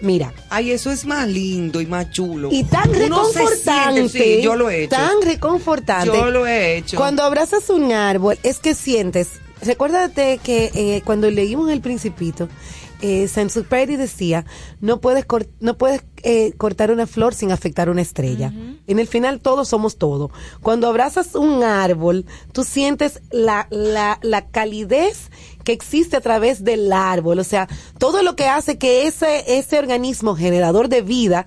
Mira. 0.00 0.32
Ay, 0.50 0.70
eso 0.72 0.90
es 0.90 1.06
más 1.06 1.26
lindo 1.28 1.80
y 1.80 1.86
más 1.86 2.10
chulo. 2.10 2.50
Y 2.52 2.64
tan 2.64 2.90
Uno 2.90 2.98
reconfortante. 2.98 4.08
siente- 4.08 4.36
sí, 4.36 4.42
yo 4.42 4.54
lo 4.54 4.68
he 4.68 4.84
hecho. 4.84 4.96
Tan 4.96 5.22
reconfortante. 5.22 6.06
Yo 6.14 6.30
lo 6.30 6.46
he 6.46 6.76
hecho. 6.76 6.96
Cuando 6.96 7.22
abrazas 7.22 7.70
un 7.70 7.90
árbol, 7.92 8.38
es 8.42 8.58
que 8.58 8.74
sientes. 8.74 9.28
Recuérdate 9.62 10.38
que 10.42 10.70
eh, 10.74 11.02
cuando 11.06 11.30
leímos 11.30 11.70
El 11.70 11.80
Principito, 11.80 12.48
eh, 13.04 13.96
decía: 13.96 14.44
no 14.80 15.00
puedes, 15.00 15.26
no 15.60 15.76
puedes 15.76 16.04
eh, 16.22 16.52
cortar 16.56 16.90
una 16.90 17.06
flor 17.06 17.34
sin 17.34 17.52
afectar 17.52 17.88
una 17.90 18.02
estrella. 18.02 18.52
En 18.86 18.98
el 18.98 19.06
final, 19.06 19.40
todos 19.40 19.68
somos 19.68 19.98
todo. 19.98 20.30
Cuando 20.62 20.88
abrazas 20.88 21.34
un 21.34 21.62
árbol, 21.62 22.24
tú 22.52 22.64
sientes 22.64 23.20
la, 23.30 23.66
la, 23.70 24.18
la 24.22 24.46
calidez 24.46 25.30
que 25.64 25.72
existe 25.72 26.16
a 26.16 26.20
través 26.20 26.64
del 26.64 26.92
árbol. 26.92 27.38
O 27.38 27.44
sea, 27.44 27.68
todo 27.98 28.22
lo 28.22 28.36
que 28.36 28.46
hace 28.46 28.78
que 28.78 29.06
ese, 29.06 29.58
ese 29.58 29.78
organismo 29.78 30.34
generador 30.34 30.88
de 30.88 31.02
vida 31.02 31.46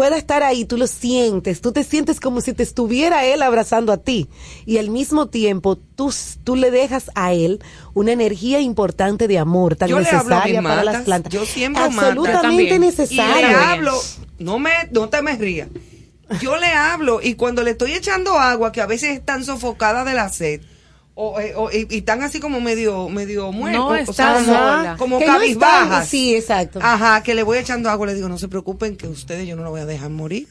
pueda 0.00 0.16
estar 0.16 0.42
ahí, 0.42 0.64
tú 0.64 0.78
lo 0.78 0.86
sientes, 0.86 1.60
tú 1.60 1.72
te 1.72 1.84
sientes 1.84 2.20
como 2.20 2.40
si 2.40 2.54
te 2.54 2.62
estuviera 2.62 3.26
él 3.26 3.42
abrazando 3.42 3.92
a 3.92 3.98
ti 3.98 4.30
y 4.64 4.78
al 4.78 4.88
mismo 4.88 5.28
tiempo 5.28 5.76
tú, 5.76 6.10
tú 6.42 6.56
le 6.56 6.70
dejas 6.70 7.10
a 7.14 7.34
él 7.34 7.62
una 7.92 8.12
energía 8.12 8.60
importante 8.60 9.28
de 9.28 9.38
amor 9.38 9.76
tan 9.76 9.90
Yo 9.90 9.98
necesaria 9.98 10.62
para 10.62 10.84
las 10.84 11.02
plantas. 11.02 11.30
Yo 11.30 11.44
siempre 11.44 11.82
Absolutamente 11.82 12.76
Y 12.76 12.78
necesaria. 12.78 13.46
le 13.46 13.54
hablo, 13.54 13.92
no 14.38 14.58
me, 14.58 14.70
no 14.90 15.10
te 15.10 15.20
me 15.20 15.36
rías. 15.36 15.68
Yo 16.40 16.56
le 16.56 16.68
hablo 16.68 17.20
y 17.22 17.34
cuando 17.34 17.62
le 17.62 17.72
estoy 17.72 17.92
echando 17.92 18.38
agua, 18.38 18.72
que 18.72 18.80
a 18.80 18.86
veces 18.86 19.10
están 19.10 19.44
sofocadas 19.44 20.06
de 20.06 20.14
la 20.14 20.30
sed, 20.30 20.62
o, 21.22 21.40
eh, 21.40 21.52
o- 21.56 21.70
y, 21.70 21.86
y 21.90 21.98
están 21.98 22.22
así 22.22 22.40
como 22.40 22.60
medio, 22.60 23.08
medio 23.08 23.52
muertos, 23.52 24.06
No 24.06 24.10
o 24.10 24.12
sea, 24.14 24.34
como- 24.34 24.44
sola. 24.46 24.96
como 24.98 25.20
no 25.20 25.26
cabizbajas. 25.26 25.84
están- 26.04 26.06
sí, 26.06 26.34
exacto. 26.34 26.78
Ajá, 26.82 27.22
que 27.22 27.34
le 27.34 27.42
voy 27.42 27.58
echando 27.58 27.90
agua, 27.90 28.06
le 28.06 28.14
digo, 28.14 28.28
no 28.28 28.38
se 28.38 28.48
preocupen 28.48 28.96
que 28.96 29.06
ustedes 29.06 29.46
yo 29.46 29.54
no 29.56 29.62
lo 29.62 29.70
voy 29.70 29.80
a 29.80 29.86
dejar 29.86 30.10
morir. 30.10 30.48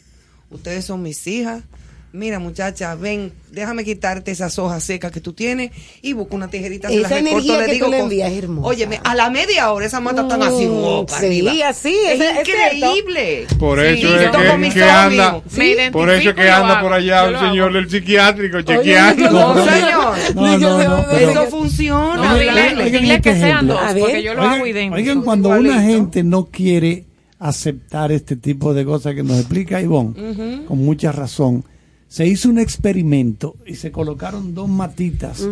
Ustedes 0.52 0.86
son 0.86 1.02
mis 1.02 1.26
hijas. 1.28 1.64
Mira, 2.12 2.40
muchacha, 2.40 2.96
ven, 2.96 3.32
déjame 3.52 3.84
quitarte 3.86 4.32
esas 4.32 4.58
hojas 4.58 4.84
secas 4.84 5.12
que 5.12 5.22
tú 5.22 5.34
tienes 5.34 5.70
y 6.02 6.14
busco 6.14 6.36
una 6.36 6.48
tijerita, 6.48 6.88
se 6.88 7.02
Esa 7.02 7.10
las 7.10 7.24
recorto, 7.24 7.38
energía 7.38 7.60
le 7.60 7.66
que 7.68 8.42
digo. 8.42 8.62
Óyeme, 8.64 9.00
a 9.04 9.14
la 9.14 9.30
media 9.30 9.72
hora 9.72 9.86
esas 9.86 10.02
matas 10.02 10.24
están 10.24 10.42
así, 10.42 10.66
Mm, 10.66 10.70
wow, 10.82 11.06
para 11.06 11.22
sí, 11.22 11.62
así, 11.62 11.96
es, 12.08 12.20
es- 12.20 12.38
es 12.40 12.48
increíble. 12.50 13.46
Por 13.60 13.80
Sí, 13.80 13.86
eso 13.86 14.08
yo 14.08 14.20
es 14.22 14.32
toco 14.32 14.44
que, 14.44 14.58
mis 14.58 14.74
que 14.74 14.84
anda, 14.84 15.42
identifico 15.52 15.92
por 15.92 16.10
eso 16.10 16.30
es 16.30 16.36
que 16.36 16.50
anda 16.50 16.80
hago. 16.80 16.82
por 16.88 16.94
allá 16.94 17.30
un 17.30 17.40
señor 17.40 17.74
del 17.74 17.90
psiquiátrico 17.90 18.58
Oye, 18.58 18.66
chequeando. 18.66 19.30
No, 19.32 19.54
no, 19.54 19.66
señor. 19.66 20.18
No, 20.36 20.58
no, 20.58 20.84
no, 20.98 21.06
pero- 21.12 21.30
Eso 21.32 21.46
funciona. 21.52 22.16
No, 22.34 22.40
dile, 22.40 22.90
dile 23.00 23.22
que 23.22 23.36
sean 23.36 23.68
dos, 23.68 23.80
porque 24.00 24.24
yo 24.24 24.34
lo 24.34 24.42
hago 24.44 24.66
idéntico. 24.66 24.96
oigan, 24.96 25.22
cuando 25.22 25.50
una 25.50 25.80
gente 25.84 26.24
no 26.24 26.46
quiere 26.48 27.06
aceptar 27.38 28.12
este 28.12 28.36
tipo 28.36 28.74
de 28.74 28.84
cosas 28.84 29.14
que 29.16 29.22
nos 29.24 29.38
explica 29.40 29.80
Ivonne, 29.80 30.64
con 30.68 30.80
mucha 30.80 31.12
razón, 31.12 31.64
se 32.10 32.28
hizo 32.28 32.50
un 32.50 32.60
experimento 32.60 33.56
y 33.66 33.76
se 33.76 33.92
colocaron 33.92 34.54
dos 34.54 34.68
matitas 34.68 35.48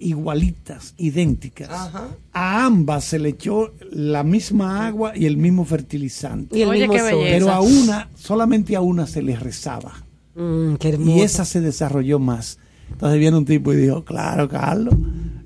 igualitas, 0.00 0.94
idénticas. 0.96 1.68
Ajá. 1.70 2.08
A 2.32 2.64
ambas 2.64 3.04
se 3.04 3.18
le 3.18 3.28
echó 3.30 3.74
la 3.92 4.24
misma 4.24 4.86
agua 4.86 5.12
y 5.14 5.26
el 5.26 5.36
mismo 5.36 5.64
fertilizante. 5.64 6.58
Y 6.58 6.62
el 6.62 6.70
Oye, 6.70 6.78
mismo 6.80 6.94
qué 6.94 7.00
sol. 7.00 7.08
belleza. 7.10 7.38
Pero 7.38 7.50
a 7.52 7.60
una, 7.60 8.08
solamente 8.16 8.74
a 8.76 8.80
una 8.80 9.06
se 9.06 9.20
le 9.22 9.36
rezaba. 9.36 9.92
Mm, 10.34 10.74
qué 10.76 10.88
hermoso. 10.88 11.18
Y 11.18 11.20
esa 11.20 11.44
se 11.44 11.60
desarrolló 11.60 12.18
más. 12.18 12.58
Entonces 12.90 13.20
viene 13.20 13.36
un 13.36 13.44
tipo 13.44 13.72
y 13.72 13.76
dijo, 13.76 14.04
claro, 14.04 14.48
Carlos. 14.48 14.94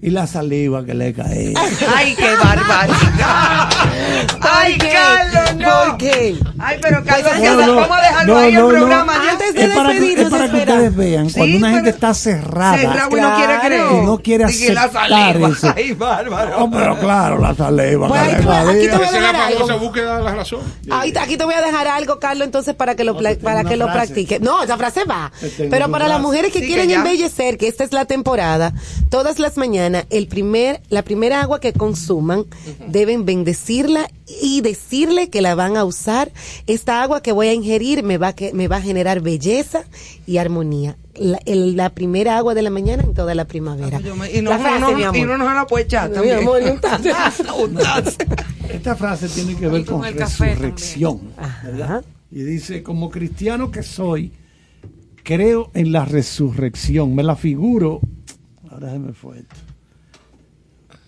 Y 0.01 0.11
la 0.11 0.27
saliva 0.27 0.85
que 0.85 0.95
le 0.95 1.13
caía. 1.13 1.59
Ay, 1.97 2.15
qué 2.15 2.35
barbaridad. 2.43 3.71
Ay? 4.55 4.79
Carlos, 4.79 5.55
no. 5.57 5.85
¿Por 5.91 5.97
qué? 5.99 6.37
Ay, 6.59 6.79
pero 6.81 7.05
Carlos, 7.05 7.29
Pues, 7.31 7.43
ya 7.43 7.53
No, 7.55 7.67
no, 7.67 7.75
vamos 7.77 7.99
a 7.99 8.01
dejarlo 8.03 8.35
no, 8.35 8.41
ahí 8.41 8.53
no, 8.53 8.59
el 8.59 8.65
no. 8.75 8.81
programa. 8.81 9.13
ya. 9.25 9.31
Antes 9.33 9.55
de 9.55 9.65
Es 9.65 9.75
para, 9.75 9.89
que, 9.89 9.95
despedirnos, 9.95 10.25
es 10.27 10.31
para 10.31 10.51
que 10.51 10.57
ustedes 10.59 10.97
vean, 10.97 11.31
Sí, 11.31 11.37
cuando 11.39 11.57
una 11.59 11.71
gente 11.71 11.91
está 11.91 12.15
cerrada 12.15 12.79
Cerrado 12.79 13.17
y 13.17 13.21
no 13.21 13.37
quiere 13.37 13.59
creer. 13.61 13.85
y 13.93 14.05
no 14.07 14.19
quiere 14.19 14.45
la 14.45 14.51
aceptar 14.51 14.93
saliva. 14.93 15.49
eso. 15.49 15.73
Ay, 15.77 15.93
bárbaro. 15.93 16.59
No, 16.61 16.71
pero 16.71 16.99
claro, 16.99 17.39
la 17.39 17.55
saliva. 17.55 18.09
Pues 18.09 18.43
tú- 18.43 18.51
aquí 18.51 18.89
te 18.89 18.97
voy 18.97 19.07
a 19.07 19.11
la 19.11 19.19
dejar 19.19 19.37
algo. 19.37 19.79
búsqueda 19.79 20.19
de 20.19 20.25
la 20.25 20.35
razón. 20.35 20.61
Ahí 20.91 21.13
aquí 21.19 21.37
te 21.37 21.45
voy 21.45 21.55
a 21.55 21.61
dejar 21.63 21.89
algo, 21.89 22.19
Carlos, 22.19 22.47
entonces 22.47 22.75
para 22.75 22.95
que 22.95 23.05
lo, 23.05 23.15
para 23.43 23.65
que 23.65 23.77
lo 23.77 23.87
frase. 23.87 23.99
practique. 24.07 24.41
No, 24.41 24.63
esa 24.63 24.77
frase 24.77 25.05
va. 25.05 25.33
Pero 25.71 25.91
para 25.91 26.09
las 26.09 26.21
mujeres 26.21 26.53
que 26.53 26.61
Sí, 26.61 26.67
quieren 26.67 26.91
embellecer, 26.91 27.59
que 27.59 27.69
esta 27.69 27.85
es 27.85 27.93
la 27.93 28.05
temporada, 28.05 28.73
todas 29.11 29.39
las 29.39 29.57
mañanas, 29.57 30.07
el 30.11 30.29
primer, 30.29 30.81
la 30.89 31.03
primera 31.03 31.41
agua 31.43 31.61
que 31.61 31.73
consuman, 31.73 32.45
deben 32.87 33.25
bendecirla 33.25 34.09
y 34.27 34.61
decirle 34.63 35.29
que 35.31 35.43
la 35.43 35.55
van 35.55 35.77
a 35.77 35.85
usar. 35.85 36.33
Esta 36.67 37.03
agua 37.03 37.23
que 37.23 37.33
voy 37.33 37.49
a 37.49 37.53
ingerir 37.55 38.03
me 38.03 38.17
va, 38.19 38.29
a 38.29 38.33
que, 38.35 38.53
me 38.55 38.69
va 38.69 38.77
a 38.77 38.81
generar 38.81 39.21
belleza 39.21 39.85
y 40.27 40.39
armonía. 40.39 40.97
La, 41.15 41.39
el- 41.47 41.77
la 41.77 41.91
primera 41.91 42.37
agua 42.39 42.55
de 42.55 42.63
la 42.63 42.71
mañana 42.71 43.03
en 43.05 43.15
toda 43.15 43.35
la 43.35 43.45
primavera. 43.47 44.01
Yo 44.01 44.17
me- 44.17 44.33
Y 44.33 44.43
no, 44.43 44.51
La 44.51 44.59
frase, 44.59 44.81
no, 44.81 44.91
no, 44.91 44.97
mi 44.97 45.03
amor. 45.05 45.17
y 45.17 45.23
no 45.23 45.39
nos 45.39 45.55
la 45.55 45.67
puede 45.67 45.85
echar 45.85 46.09
Mi 46.09 46.15
también. 46.17 46.39
amor, 46.39 46.61
tazo. 46.81 47.45
Esta 48.71 48.97
frase 48.97 49.29
tiene 49.29 49.55
que 49.55 49.69
ver 49.69 49.85
con 49.85 50.01
con 50.01 50.13
resurrección. 50.13 51.21
¿verdad? 51.63 52.05
Y 52.31 52.43
dice, 52.43 52.83
como 52.83 53.11
cristiano 53.11 53.71
que 53.71 53.83
soy, 53.85 54.33
creo 55.23 55.71
en 55.75 55.93
la 55.93 56.05
resurrección. 56.05 57.15
Me 57.15 57.23
la 57.23 57.37
figuro. 57.37 58.01
Ahora 58.71 58.91
se 58.91 58.99
me 58.99 59.13
fue 59.13 59.39
esto. 59.39 59.55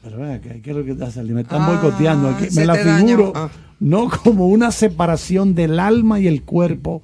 Pero 0.06 0.18
ven 0.20 0.30
acá, 0.30 0.50
¿qué 0.62 0.70
es 0.70 0.76
lo 0.76 0.84
que 0.84 0.92
está 0.92 1.10
saliendo? 1.10 1.34
Me 1.34 1.40
están 1.42 1.62
Ah, 1.62 1.68
boicoteando 1.80 2.28
aquí. 2.28 2.48
se 2.48 2.60
Me 2.60 2.66
la 2.66 2.74
te 2.74 2.84
figuro 2.84 3.32
Ah. 3.34 3.50
no 3.80 4.08
como 4.08 4.46
una 4.46 4.70
separación 4.70 5.54
del 5.56 5.80
alma 5.80 6.20
y 6.20 6.28
el 6.28 6.42
cuerpo, 6.42 7.02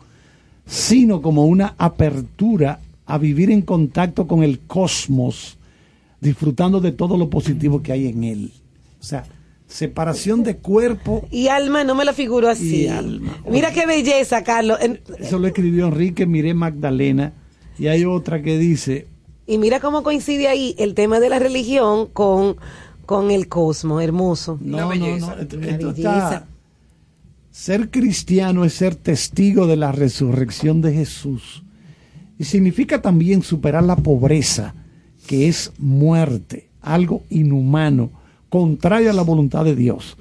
sino 0.66 1.20
como 1.20 1.46
una 1.46 1.74
apertura 1.78 2.78
a 3.06 3.18
vivir 3.18 3.50
en 3.50 3.62
contacto 3.62 4.28
con 4.28 4.44
el 4.44 4.60
cosmos, 4.60 5.58
disfrutando 6.20 6.80
de 6.80 6.92
todo 6.92 7.16
lo 7.18 7.28
positivo 7.28 7.82
que 7.82 7.90
hay 7.90 8.06
en 8.06 8.22
él. 8.22 8.52
O 9.00 9.04
sea, 9.04 9.24
separación 9.66 10.44
de 10.44 10.58
cuerpo 10.58 11.26
Y 11.32 11.48
alma, 11.48 11.82
no 11.82 11.96
me 11.96 12.04
la 12.04 12.12
figuro 12.12 12.48
así. 12.48 12.84
Y 12.84 12.86
alma. 12.86 13.36
Mira 13.50 13.72
qué 13.72 13.84
belleza, 13.86 14.44
Carlos. 14.44 14.78
Eso 15.18 15.40
lo 15.40 15.48
escribió 15.48 15.88
Enrique 15.88 16.24
Miré 16.26 16.54
Magdalena. 16.54 17.32
Y 17.80 17.88
hay 17.88 18.04
otra 18.04 18.42
que 18.42 18.58
dice, 18.58 19.08
Y 19.46 19.58
mira 19.58 19.80
cómo 19.80 20.04
coincide 20.04 20.46
ahí 20.46 20.76
el 20.78 20.94
tema 20.94 21.18
de 21.18 21.28
la 21.28 21.40
religión 21.40 22.06
con, 22.06 22.56
con 23.12 23.30
el 23.30 23.48
cosmos, 23.48 24.02
hermoso. 24.02 24.59
no, 24.60 24.80
no, 24.80 24.89
belleza. 24.89 25.36
no, 25.36 25.43
esto, 25.43 25.90
está... 25.90 26.47
Ser 27.51 27.90
cristiano 27.90 28.64
es 28.64 28.72
ser 28.72 28.94
testigo 28.94 29.66
de 29.66 29.76
la 29.76 29.93
resurrección 29.93 30.80
de 30.80 30.94
Jesús. 30.94 31.62
Y 32.39 32.44
significa 32.44 33.02
también 33.02 33.43
superar 33.43 33.84
la 33.84 33.97
pobreza, 33.97 34.74
que 35.26 35.48
es 35.48 35.72
muerte, 35.76 36.70
algo 36.80 37.24
inhumano, 37.28 38.10
contrario 38.48 39.10
a 39.10 39.12
la 39.12 39.22
voluntad 39.22 39.66
de 39.66 39.76
Dios. 39.76 40.16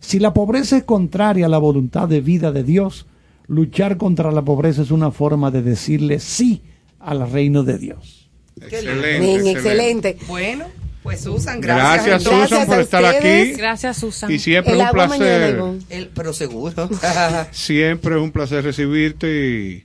Si 0.00 0.18
la 0.18 0.34
pobreza 0.34 0.76
es 0.76 0.82
contraria 0.82 1.46
a 1.46 1.48
la 1.48 1.58
voluntad 1.58 2.08
de 2.08 2.20
vida 2.20 2.50
de 2.50 2.64
Dios, 2.64 3.06
luchar 3.46 3.96
contra 3.96 4.32
la 4.32 4.42
pobreza 4.42 4.82
es 4.82 4.90
una 4.90 5.12
forma 5.12 5.52
de 5.52 5.62
decirle 5.62 6.18
sí 6.18 6.62
al 6.98 7.30
reino 7.30 7.62
de 7.62 7.78
Dios. 7.78 8.28
Excelente, 8.60 9.20
Bien, 9.20 9.46
excelente. 9.46 10.16
Bueno, 10.26 10.64
pues 11.04 11.20
Susan, 11.20 11.60
gracias. 11.60 12.06
Gracias. 12.06 12.22
Susan, 12.48 12.66
por 12.66 12.80
estar 12.80 13.04
ustedes. 13.04 13.48
aquí. 13.50 13.58
Gracias, 13.60 13.96
Susan. 13.98 14.32
Y 14.32 14.38
siempre 14.40 14.72
El 14.72 14.80
es 14.80 14.86
un 14.90 14.96
mañana, 14.96 15.16
placer. 15.16 15.64
El- 15.90 16.08
pero 16.08 16.32
seguro. 16.32 16.88
Siempre 17.52 18.16
es 18.16 18.20
un 18.20 18.32
placer 18.32 18.64
recibirte 18.64 19.28
y 19.28 19.84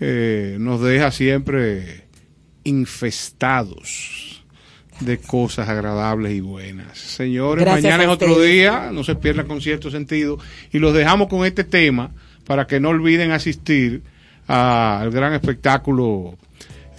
eh, 0.00 0.56
nos 0.60 0.82
deja 0.82 1.10
siempre 1.12 2.04
infestados 2.64 4.42
de 5.00 5.18
cosas 5.18 5.68
agradables 5.68 6.32
y 6.32 6.40
buenas. 6.40 6.98
Señores, 6.98 7.64
Gracias 7.64 7.84
mañana 7.84 8.02
es 8.04 8.08
otro 8.10 8.38
día, 8.40 8.90
no 8.92 9.02
se 9.04 9.14
pierdan 9.14 9.46
con 9.46 9.60
cierto 9.62 9.90
sentido 9.90 10.38
y 10.72 10.78
los 10.78 10.92
dejamos 10.92 11.28
con 11.28 11.46
este 11.46 11.64
tema 11.64 12.10
para 12.44 12.66
que 12.66 12.80
no 12.80 12.90
olviden 12.90 13.30
asistir 13.30 14.02
al 14.46 15.10
gran 15.10 15.32
espectáculo 15.32 16.36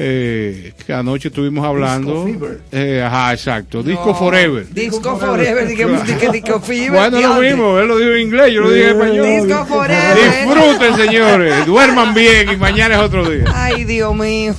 eh, 0.03 0.73
que 0.84 0.94
anoche 0.94 1.28
estuvimos 1.28 1.64
hablando. 1.64 2.26
Eh, 2.72 3.03
ajá, 3.06 3.34
exacto. 3.34 3.84
Disco 3.84 4.15
Forever. 4.15 4.68
Disco 4.73 5.15
Forever, 5.15 5.68
dije, 5.68 6.32
Disco 6.32 6.60
Fever. 6.60 7.11
Bueno, 7.11 7.36
lo 7.36 7.41
mismo, 7.41 7.78
él 7.78 7.88
lo 7.88 7.98
dijo 7.98 8.11
en 8.11 8.22
inglés, 8.22 8.53
yo 8.53 8.61
lo 8.61 8.72
dije 8.72 8.90
en 8.90 9.02
español. 9.02 9.48
Disco 9.48 9.65
Forever. 9.65 10.45
Disfruten, 10.45 10.95
señores, 10.95 11.65
duerman 11.68 12.14
bien 12.15 12.49
y 12.52 12.57
mañana 12.57 12.95
es 12.95 13.02
otro 13.02 13.30
día. 13.30 13.45
Ay, 13.53 13.84
Dios 13.84 14.15
mío. 14.15 14.56